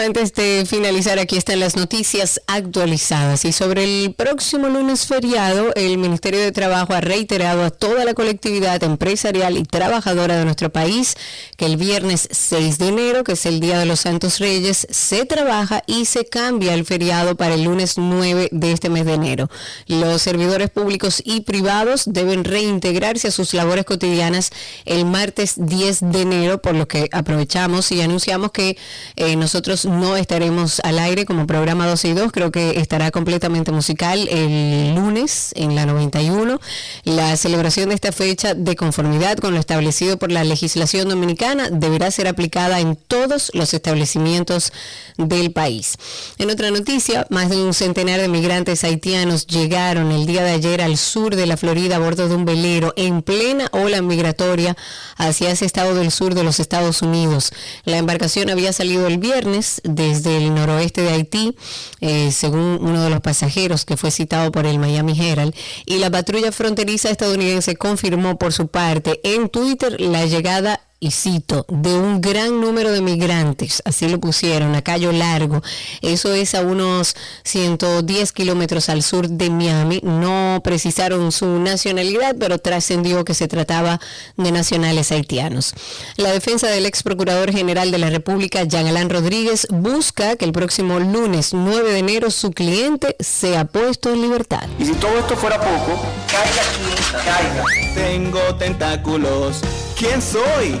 Antes 0.00 0.32
de 0.32 0.64
finalizar, 0.64 1.18
aquí 1.18 1.36
están 1.36 1.58
las 1.58 1.74
noticias 1.74 2.40
actualizadas. 2.46 3.44
Y 3.44 3.52
sobre 3.52 3.82
el 3.82 4.14
próximo 4.14 4.68
lunes 4.68 5.06
feriado, 5.06 5.72
el 5.74 5.98
Ministerio 5.98 6.38
de 6.38 6.52
Trabajo 6.52 6.92
ha 6.92 7.00
reiterado 7.00 7.64
a 7.64 7.70
toda 7.70 8.04
la 8.04 8.14
colectividad 8.14 8.80
empresarial 8.84 9.56
y 9.56 9.64
trabajadora 9.64 10.36
de 10.36 10.44
nuestro 10.44 10.70
país 10.70 11.16
que 11.56 11.66
el 11.66 11.76
viernes 11.76 12.28
6 12.30 12.78
de 12.78 12.86
enero, 12.86 13.24
que 13.24 13.32
es 13.32 13.44
el 13.44 13.58
Día 13.58 13.76
de 13.76 13.86
los 13.86 13.98
Santos 13.98 14.38
Reyes, 14.38 14.86
se 14.88 15.26
trabaja 15.26 15.82
y 15.88 16.04
se 16.04 16.24
cambia 16.24 16.74
el 16.74 16.84
feriado 16.84 17.34
para 17.34 17.54
el 17.54 17.64
lunes 17.64 17.98
9 17.98 18.50
de 18.52 18.70
este 18.70 18.90
mes 18.90 19.04
de 19.04 19.14
enero. 19.14 19.50
Los 19.88 20.22
servidores 20.22 20.70
públicos 20.70 21.20
y 21.24 21.40
privados 21.40 22.04
deben 22.06 22.44
reintegrarse 22.44 23.26
a 23.26 23.32
sus 23.32 23.52
labores 23.52 23.84
cotidianas 23.84 24.50
el 24.84 25.06
martes 25.06 25.54
10 25.56 26.12
de 26.12 26.20
enero, 26.20 26.62
por 26.62 26.76
lo 26.76 26.86
que 26.86 27.08
aprovechamos 27.10 27.90
y 27.90 28.00
anunciamos 28.00 28.52
que 28.52 28.76
eh, 29.16 29.34
nosotros 29.34 29.87
no 29.88 30.16
estaremos 30.16 30.80
al 30.84 30.98
aire 30.98 31.24
como 31.24 31.46
programa 31.46 31.86
12 31.86 32.08
y 32.08 32.12
2, 32.12 32.32
creo 32.32 32.52
que 32.52 32.78
estará 32.78 33.10
completamente 33.10 33.72
musical 33.72 34.28
el 34.28 34.94
lunes 34.94 35.52
en 35.56 35.74
la 35.74 35.86
91. 35.86 36.60
La 37.04 37.36
celebración 37.36 37.88
de 37.88 37.94
esta 37.94 38.12
fecha 38.12 38.54
de 38.54 38.76
conformidad 38.76 39.38
con 39.38 39.54
lo 39.54 39.60
establecido 39.60 40.18
por 40.18 40.30
la 40.30 40.44
legislación 40.44 41.08
dominicana 41.08 41.70
deberá 41.70 42.10
ser 42.10 42.28
aplicada 42.28 42.80
en 42.80 42.96
todos 42.96 43.50
los 43.54 43.74
establecimientos 43.74 44.72
del 45.16 45.52
país. 45.52 45.96
En 46.38 46.50
otra 46.50 46.70
noticia, 46.70 47.26
más 47.30 47.50
de 47.50 47.56
un 47.62 47.74
centenar 47.74 48.20
de 48.20 48.28
migrantes 48.28 48.84
haitianos 48.84 49.46
llegaron 49.46 50.12
el 50.12 50.26
día 50.26 50.44
de 50.44 50.52
ayer 50.52 50.82
al 50.82 50.96
sur 50.96 51.34
de 51.34 51.46
la 51.46 51.56
Florida 51.56 51.96
a 51.96 51.98
bordo 51.98 52.28
de 52.28 52.34
un 52.34 52.44
velero 52.44 52.92
en 52.96 53.22
plena 53.22 53.68
ola 53.72 54.02
migratoria 54.02 54.76
hacia 55.16 55.50
ese 55.50 55.64
estado 55.64 55.94
del 55.94 56.10
sur 56.10 56.34
de 56.34 56.44
los 56.44 56.60
Estados 56.60 57.02
Unidos. 57.02 57.52
La 57.84 57.98
embarcación 57.98 58.50
había 58.50 58.72
salido 58.72 59.06
el 59.06 59.18
viernes 59.18 59.77
desde 59.84 60.38
el 60.38 60.54
noroeste 60.54 61.02
de 61.02 61.10
Haití, 61.10 61.56
eh, 62.00 62.30
según 62.32 62.78
uno 62.80 63.02
de 63.02 63.10
los 63.10 63.20
pasajeros 63.20 63.84
que 63.84 63.96
fue 63.96 64.10
citado 64.10 64.52
por 64.52 64.66
el 64.66 64.78
Miami 64.78 65.18
Herald, 65.18 65.54
y 65.86 65.98
la 65.98 66.10
patrulla 66.10 66.52
fronteriza 66.52 67.10
estadounidense 67.10 67.76
confirmó 67.76 68.38
por 68.38 68.52
su 68.52 68.68
parte 68.68 69.20
en 69.22 69.48
Twitter 69.48 70.00
la 70.00 70.26
llegada 70.26 70.80
y 71.00 71.12
cito, 71.12 71.64
de 71.68 71.94
un 71.94 72.20
gran 72.20 72.60
número 72.60 72.90
de 72.90 73.00
migrantes, 73.00 73.82
así 73.84 74.08
lo 74.08 74.18
pusieron, 74.18 74.74
a 74.74 74.82
Cayo 74.82 75.12
Largo. 75.12 75.62
Eso 76.02 76.32
es 76.34 76.56
a 76.56 76.62
unos 76.62 77.14
110 77.44 78.32
kilómetros 78.32 78.88
al 78.88 79.02
sur 79.02 79.28
de 79.28 79.48
Miami. 79.48 80.00
No 80.02 80.60
precisaron 80.64 81.30
su 81.30 81.46
nacionalidad, 81.60 82.34
pero 82.38 82.58
trascendió 82.58 83.24
que 83.24 83.34
se 83.34 83.46
trataba 83.46 84.00
de 84.36 84.50
nacionales 84.50 85.12
haitianos. 85.12 85.72
La 86.16 86.32
defensa 86.32 86.66
del 86.68 86.86
ex 86.86 87.04
procurador 87.04 87.52
general 87.52 87.92
de 87.92 87.98
la 87.98 88.10
República, 88.10 88.64
Jean 88.64 88.88
Alain 88.88 89.08
Rodríguez, 89.08 89.68
busca 89.70 90.34
que 90.34 90.44
el 90.44 90.52
próximo 90.52 90.98
lunes 90.98 91.54
9 91.54 91.92
de 91.92 91.98
enero 91.98 92.30
su 92.30 92.50
cliente 92.50 93.14
sea 93.20 93.66
puesto 93.66 94.12
en 94.12 94.22
libertad. 94.22 94.66
Y 94.80 94.86
si 94.86 94.94
todo 94.94 95.16
esto 95.18 95.36
fuera 95.36 95.60
poco, 95.60 96.02
caiga 96.26 96.62
aquí, 96.62 97.14
caiga. 97.24 97.64
Tengo 97.94 98.40
tentáculos. 98.56 99.60
¿Quién 99.96 100.22
soy? 100.22 100.80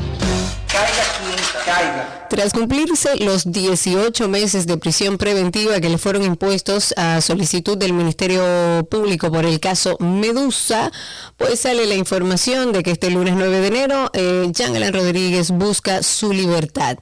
Caiga 0.71 1.03
quien 1.17 1.65
caiga. 1.65 2.21
Tras 2.31 2.53
cumplirse 2.53 3.17
los 3.17 3.51
18 3.51 4.29
meses 4.29 4.65
de 4.65 4.77
prisión 4.77 5.17
preventiva 5.17 5.81
que 5.81 5.89
le 5.89 5.97
fueron 5.97 6.23
impuestos 6.23 6.93
a 6.95 7.19
solicitud 7.19 7.77
del 7.77 7.91
Ministerio 7.91 8.87
Público 8.89 9.29
por 9.29 9.45
el 9.45 9.59
caso 9.59 9.97
Medusa, 9.99 10.93
pues 11.35 11.59
sale 11.59 11.85
la 11.87 11.95
información 11.95 12.71
de 12.71 12.83
que 12.83 12.91
este 12.91 13.09
lunes 13.09 13.33
9 13.35 13.59
de 13.59 13.67
enero 13.67 14.09
eh, 14.13 14.49
Rodríguez 14.93 15.51
busca 15.51 16.03
su 16.03 16.31
libertad. 16.31 16.97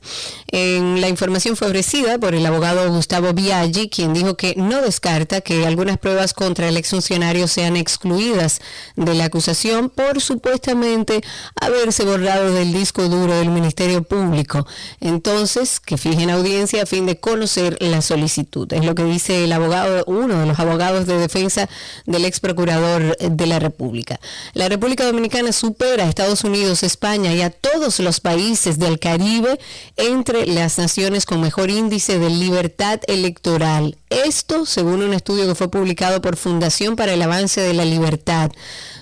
En 0.47 0.99
la 0.99 1.09
información 1.09 1.55
fue 1.55 1.67
ofrecida 1.67 2.17
por 2.17 2.33
el 2.33 2.43
abogado 2.47 2.91
Gustavo 2.91 3.33
Biaggi, 3.33 3.87
quien 3.87 4.15
dijo 4.15 4.35
que 4.35 4.55
no 4.57 4.81
descarta 4.81 5.41
que 5.41 5.67
algunas 5.67 5.99
pruebas 5.99 6.33
contra 6.33 6.67
el 6.69 6.75
exfuncionario 6.75 7.47
sean 7.47 7.75
excluidas 7.75 8.61
de 8.95 9.13
la 9.13 9.25
acusación 9.25 9.91
por 9.91 10.21
supuestamente 10.21 11.21
haberse 11.61 12.03
borrado 12.03 12.51
del 12.51 12.73
disco 12.73 13.07
duro 13.09 13.35
del 13.35 13.58
Ministerio 13.59 14.03
Público 14.03 14.65
entonces 14.99 15.79
que 15.79 15.97
fijen 15.97 16.29
audiencia 16.29 16.83
a 16.83 16.85
fin 16.85 17.05
de 17.05 17.19
conocer 17.19 17.77
la 17.81 18.01
solicitud. 18.01 18.71
Es 18.73 18.85
lo 18.85 18.95
que 18.95 19.03
dice 19.03 19.43
el 19.43 19.51
abogado, 19.51 20.03
uno 20.07 20.39
de 20.39 20.45
los 20.45 20.59
abogados 20.59 21.05
de 21.05 21.17
defensa 21.17 21.69
del 22.05 22.25
ex 22.25 22.39
procurador 22.39 23.17
de 23.17 23.47
la 23.47 23.59
República. 23.59 24.19
La 24.53 24.69
República 24.69 25.05
Dominicana 25.05 25.51
supera 25.51 26.05
a 26.05 26.09
Estados 26.09 26.43
Unidos, 26.43 26.83
España 26.83 27.33
y 27.33 27.41
a 27.41 27.49
todos 27.49 27.99
los 27.99 28.19
países 28.19 28.79
del 28.79 28.99
Caribe 28.99 29.59
entre 29.97 30.45
las 30.45 30.77
naciones 30.77 31.25
con 31.25 31.41
mejor 31.41 31.69
índice 31.69 32.19
de 32.19 32.29
libertad 32.29 32.99
electoral. 33.07 33.97
Esto 34.09 34.65
según 34.65 35.03
un 35.03 35.13
estudio 35.13 35.47
que 35.47 35.55
fue 35.55 35.69
publicado 35.69 36.21
por 36.21 36.35
Fundación 36.35 36.95
para 36.95 37.13
el 37.13 37.21
Avance 37.21 37.61
de 37.61 37.73
la 37.73 37.85
Libertad. 37.85 38.51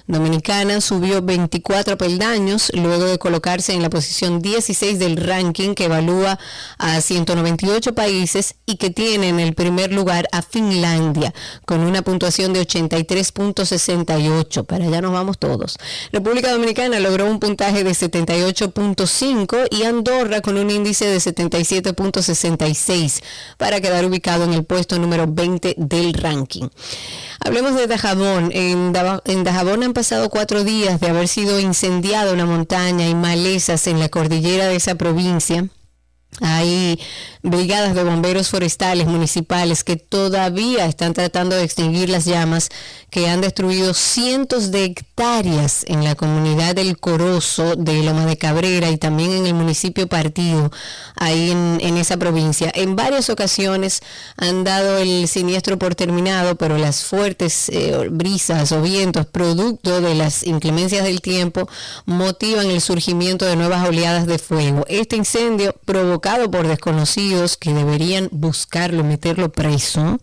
Dominicana 0.07 0.81
subió 0.81 1.21
24 1.21 1.97
peldaños 1.97 2.71
luego 2.73 3.05
de 3.05 3.17
colocarse 3.17 3.73
en 3.73 3.81
la 3.81 3.89
posición 3.89 4.41
16 4.41 4.99
del 4.99 5.17
ranking 5.17 5.73
que 5.73 5.85
evalúa 5.85 6.39
a 6.77 7.01
198 7.01 7.93
países 7.93 8.55
y 8.65 8.77
que 8.77 8.89
tiene 8.89 9.29
en 9.29 9.39
el 9.39 9.53
primer 9.53 9.91
lugar 9.91 10.27
a 10.31 10.41
Finlandia 10.41 11.33
con 11.65 11.81
una 11.81 12.01
puntuación 12.01 12.53
de 12.53 12.61
83.68. 12.61 14.65
Para 14.65 14.85
allá 14.85 15.01
nos 15.01 15.11
vamos 15.11 15.37
todos. 15.37 15.77
República 16.11 16.51
Dominicana 16.51 16.99
logró 16.99 17.25
un 17.25 17.39
puntaje 17.39 17.83
de 17.83 17.91
78.5 17.91 19.67
y 19.71 19.83
Andorra 19.83 20.41
con 20.41 20.57
un 20.57 20.69
índice 20.69 21.05
de 21.05 21.17
77.66 21.17 23.23
para 23.57 23.81
quedar 23.81 24.05
ubicado 24.05 24.45
en 24.45 24.53
el 24.53 24.63
puesto 24.63 24.99
número 24.99 25.25
20 25.27 25.75
del 25.77 26.13
ranking. 26.13 26.67
Hablemos 27.39 27.75
de 27.75 27.87
Dajabón. 27.87 28.51
En, 28.53 28.91
Dajabón 28.91 29.83
han 29.83 29.93
pasado 29.97 30.29
cuatro 30.29 30.63
días 30.63 30.99
de 30.99 31.07
haber 31.07 31.27
sido 31.27 31.59
incendiada 31.59 32.31
una 32.31 32.45
montaña 32.45 33.07
y 33.07 33.15
malezas 33.15 33.87
en 33.87 33.99
la 33.99 34.09
cordillera 34.09 34.67
de 34.67 34.75
esa 34.75 34.93
provincia 34.93 35.67
Hay 36.39 36.99
brigadas 37.41 37.95
de 37.95 38.03
bomberos 38.03 38.49
forestales 38.49 39.07
municipales 39.07 39.83
que 39.83 39.95
todavía 39.95 40.85
están 40.85 41.15
tratando 41.15 41.55
de 41.55 41.63
extinguir 41.63 42.09
las 42.09 42.25
llamas 42.25 42.69
que 43.09 43.29
han 43.29 43.39
destruido 43.39 43.93
cientos 43.93 44.69
de 44.71 44.83
hectáreas 44.83 45.85
en 45.87 46.03
la 46.03 46.15
comunidad 46.15 46.75
del 46.75 46.97
Corozo 46.97 47.75
de 47.77 48.03
Loma 48.03 48.25
de 48.25 48.37
Cabrera 48.37 48.89
y 48.89 48.97
también 48.97 49.31
en 49.31 49.45
el 49.45 49.53
municipio 49.53 50.07
Partido, 50.07 50.71
ahí 51.15 51.51
en, 51.51 51.97
esa 51.97 52.17
provincia. 52.17 52.71
En 52.75 52.95
varias 52.95 53.29
ocasiones 53.29 54.01
han 54.35 54.63
dado 54.63 54.97
el 54.97 55.27
siniestro 55.27 55.79
por 55.79 55.95
terminado, 55.95 56.55
pero 56.55 56.77
las 56.77 57.03
fuertes 57.03 57.69
eh, 57.69 58.07
brisas 58.11 58.71
o 58.71 58.81
vientos 58.81 59.25
producto 59.25 60.01
de 60.01 60.13
las 60.13 60.45
inclemencias 60.45 61.03
del 61.03 61.21
tiempo 61.21 61.67
motivan 62.05 62.67
el 62.69 62.81
surgimiento 62.81 63.45
de 63.45 63.55
nuevas 63.55 63.87
oleadas 63.87 64.27
de 64.27 64.37
fuego. 64.37 64.85
Este 64.87 65.15
incendio 65.15 65.75
provocado 65.85 66.51
por 66.51 66.67
desconocidos 66.67 67.57
que 67.57 67.73
deberían 67.73 68.29
buscarlo, 68.31 69.03
meterlo 69.03 69.51
preso, 69.51 70.19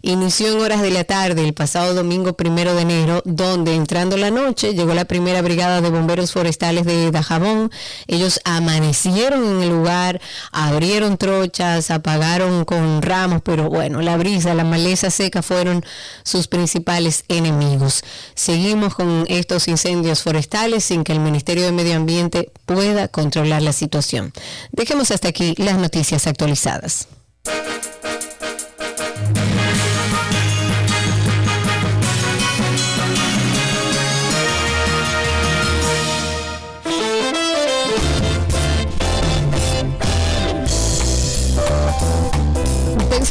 inició 0.00 0.48
en 0.48 0.60
horas 0.60 0.82
de 0.82 0.90
la 0.90 1.04
tarde 1.04 1.44
el 1.44 1.54
pasado 1.54 1.94
domingo 1.94 2.21
primero 2.30 2.74
de 2.74 2.82
enero, 2.82 3.22
donde 3.24 3.74
entrando 3.74 4.16
la 4.16 4.30
noche 4.30 4.74
llegó 4.74 4.94
la 4.94 5.04
primera 5.04 5.42
brigada 5.42 5.80
de 5.80 5.90
bomberos 5.90 6.32
forestales 6.32 6.84
de 6.84 7.10
Dajabón. 7.10 7.70
Ellos 8.06 8.40
amanecieron 8.44 9.44
en 9.44 9.62
el 9.62 9.68
lugar, 9.70 10.20
abrieron 10.52 11.18
trochas, 11.18 11.90
apagaron 11.90 12.64
con 12.64 13.02
ramos, 13.02 13.42
pero 13.42 13.68
bueno, 13.68 14.00
la 14.00 14.16
brisa, 14.16 14.54
la 14.54 14.64
maleza 14.64 15.10
seca 15.10 15.42
fueron 15.42 15.84
sus 16.22 16.46
principales 16.46 17.24
enemigos. 17.28 18.04
Seguimos 18.34 18.94
con 18.94 19.24
estos 19.28 19.68
incendios 19.68 20.22
forestales 20.22 20.84
sin 20.84 21.04
que 21.04 21.12
el 21.12 21.20
Ministerio 21.20 21.64
de 21.64 21.72
Medio 21.72 21.96
Ambiente 21.96 22.52
pueda 22.66 23.08
controlar 23.08 23.62
la 23.62 23.72
situación. 23.72 24.32
Dejemos 24.70 25.10
hasta 25.10 25.28
aquí 25.28 25.54
las 25.58 25.78
noticias 25.78 26.26
actualizadas. 26.26 27.08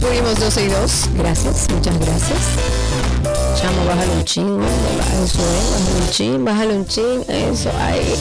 Subimos 0.01 0.39
12 0.39 0.63
y 0.63 0.67
2. 0.67 1.09
Gracias, 1.15 1.67
muchas 1.71 1.99
gracias. 1.99 2.39
Chamo, 3.61 3.85
bájale 3.85 4.11
un 4.13 4.25
ching, 4.25 4.59
eso 5.23 5.39
bájale 5.39 6.01
un 6.01 6.09
ching, 6.09 6.45
bájale 6.45 6.75
un 6.75 6.85
ching, 6.87 7.23
eso, 7.27 7.69
ahí. 7.79 8.15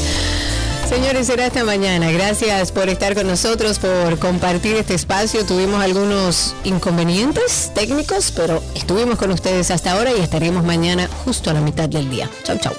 Señores, 0.86 1.28
será 1.28 1.46
esta 1.46 1.64
mañana. 1.64 2.10
Gracias 2.10 2.72
por 2.72 2.88
estar 2.88 3.14
con 3.14 3.26
nosotros, 3.26 3.78
por 3.78 4.18
compartir 4.18 4.76
este 4.76 4.94
espacio. 4.94 5.46
Tuvimos 5.46 5.82
algunos 5.82 6.54
inconvenientes 6.64 7.70
técnicos, 7.74 8.32
pero 8.34 8.62
estuvimos 8.74 9.16
con 9.16 9.30
ustedes 9.30 9.70
hasta 9.70 9.92
ahora 9.92 10.10
y 10.12 10.20
estaremos 10.20 10.64
mañana 10.64 11.08
justo 11.24 11.48
a 11.48 11.54
la 11.54 11.60
mitad 11.60 11.88
del 11.88 12.10
día. 12.10 12.28
Chau, 12.42 12.58
chau. 12.58 12.74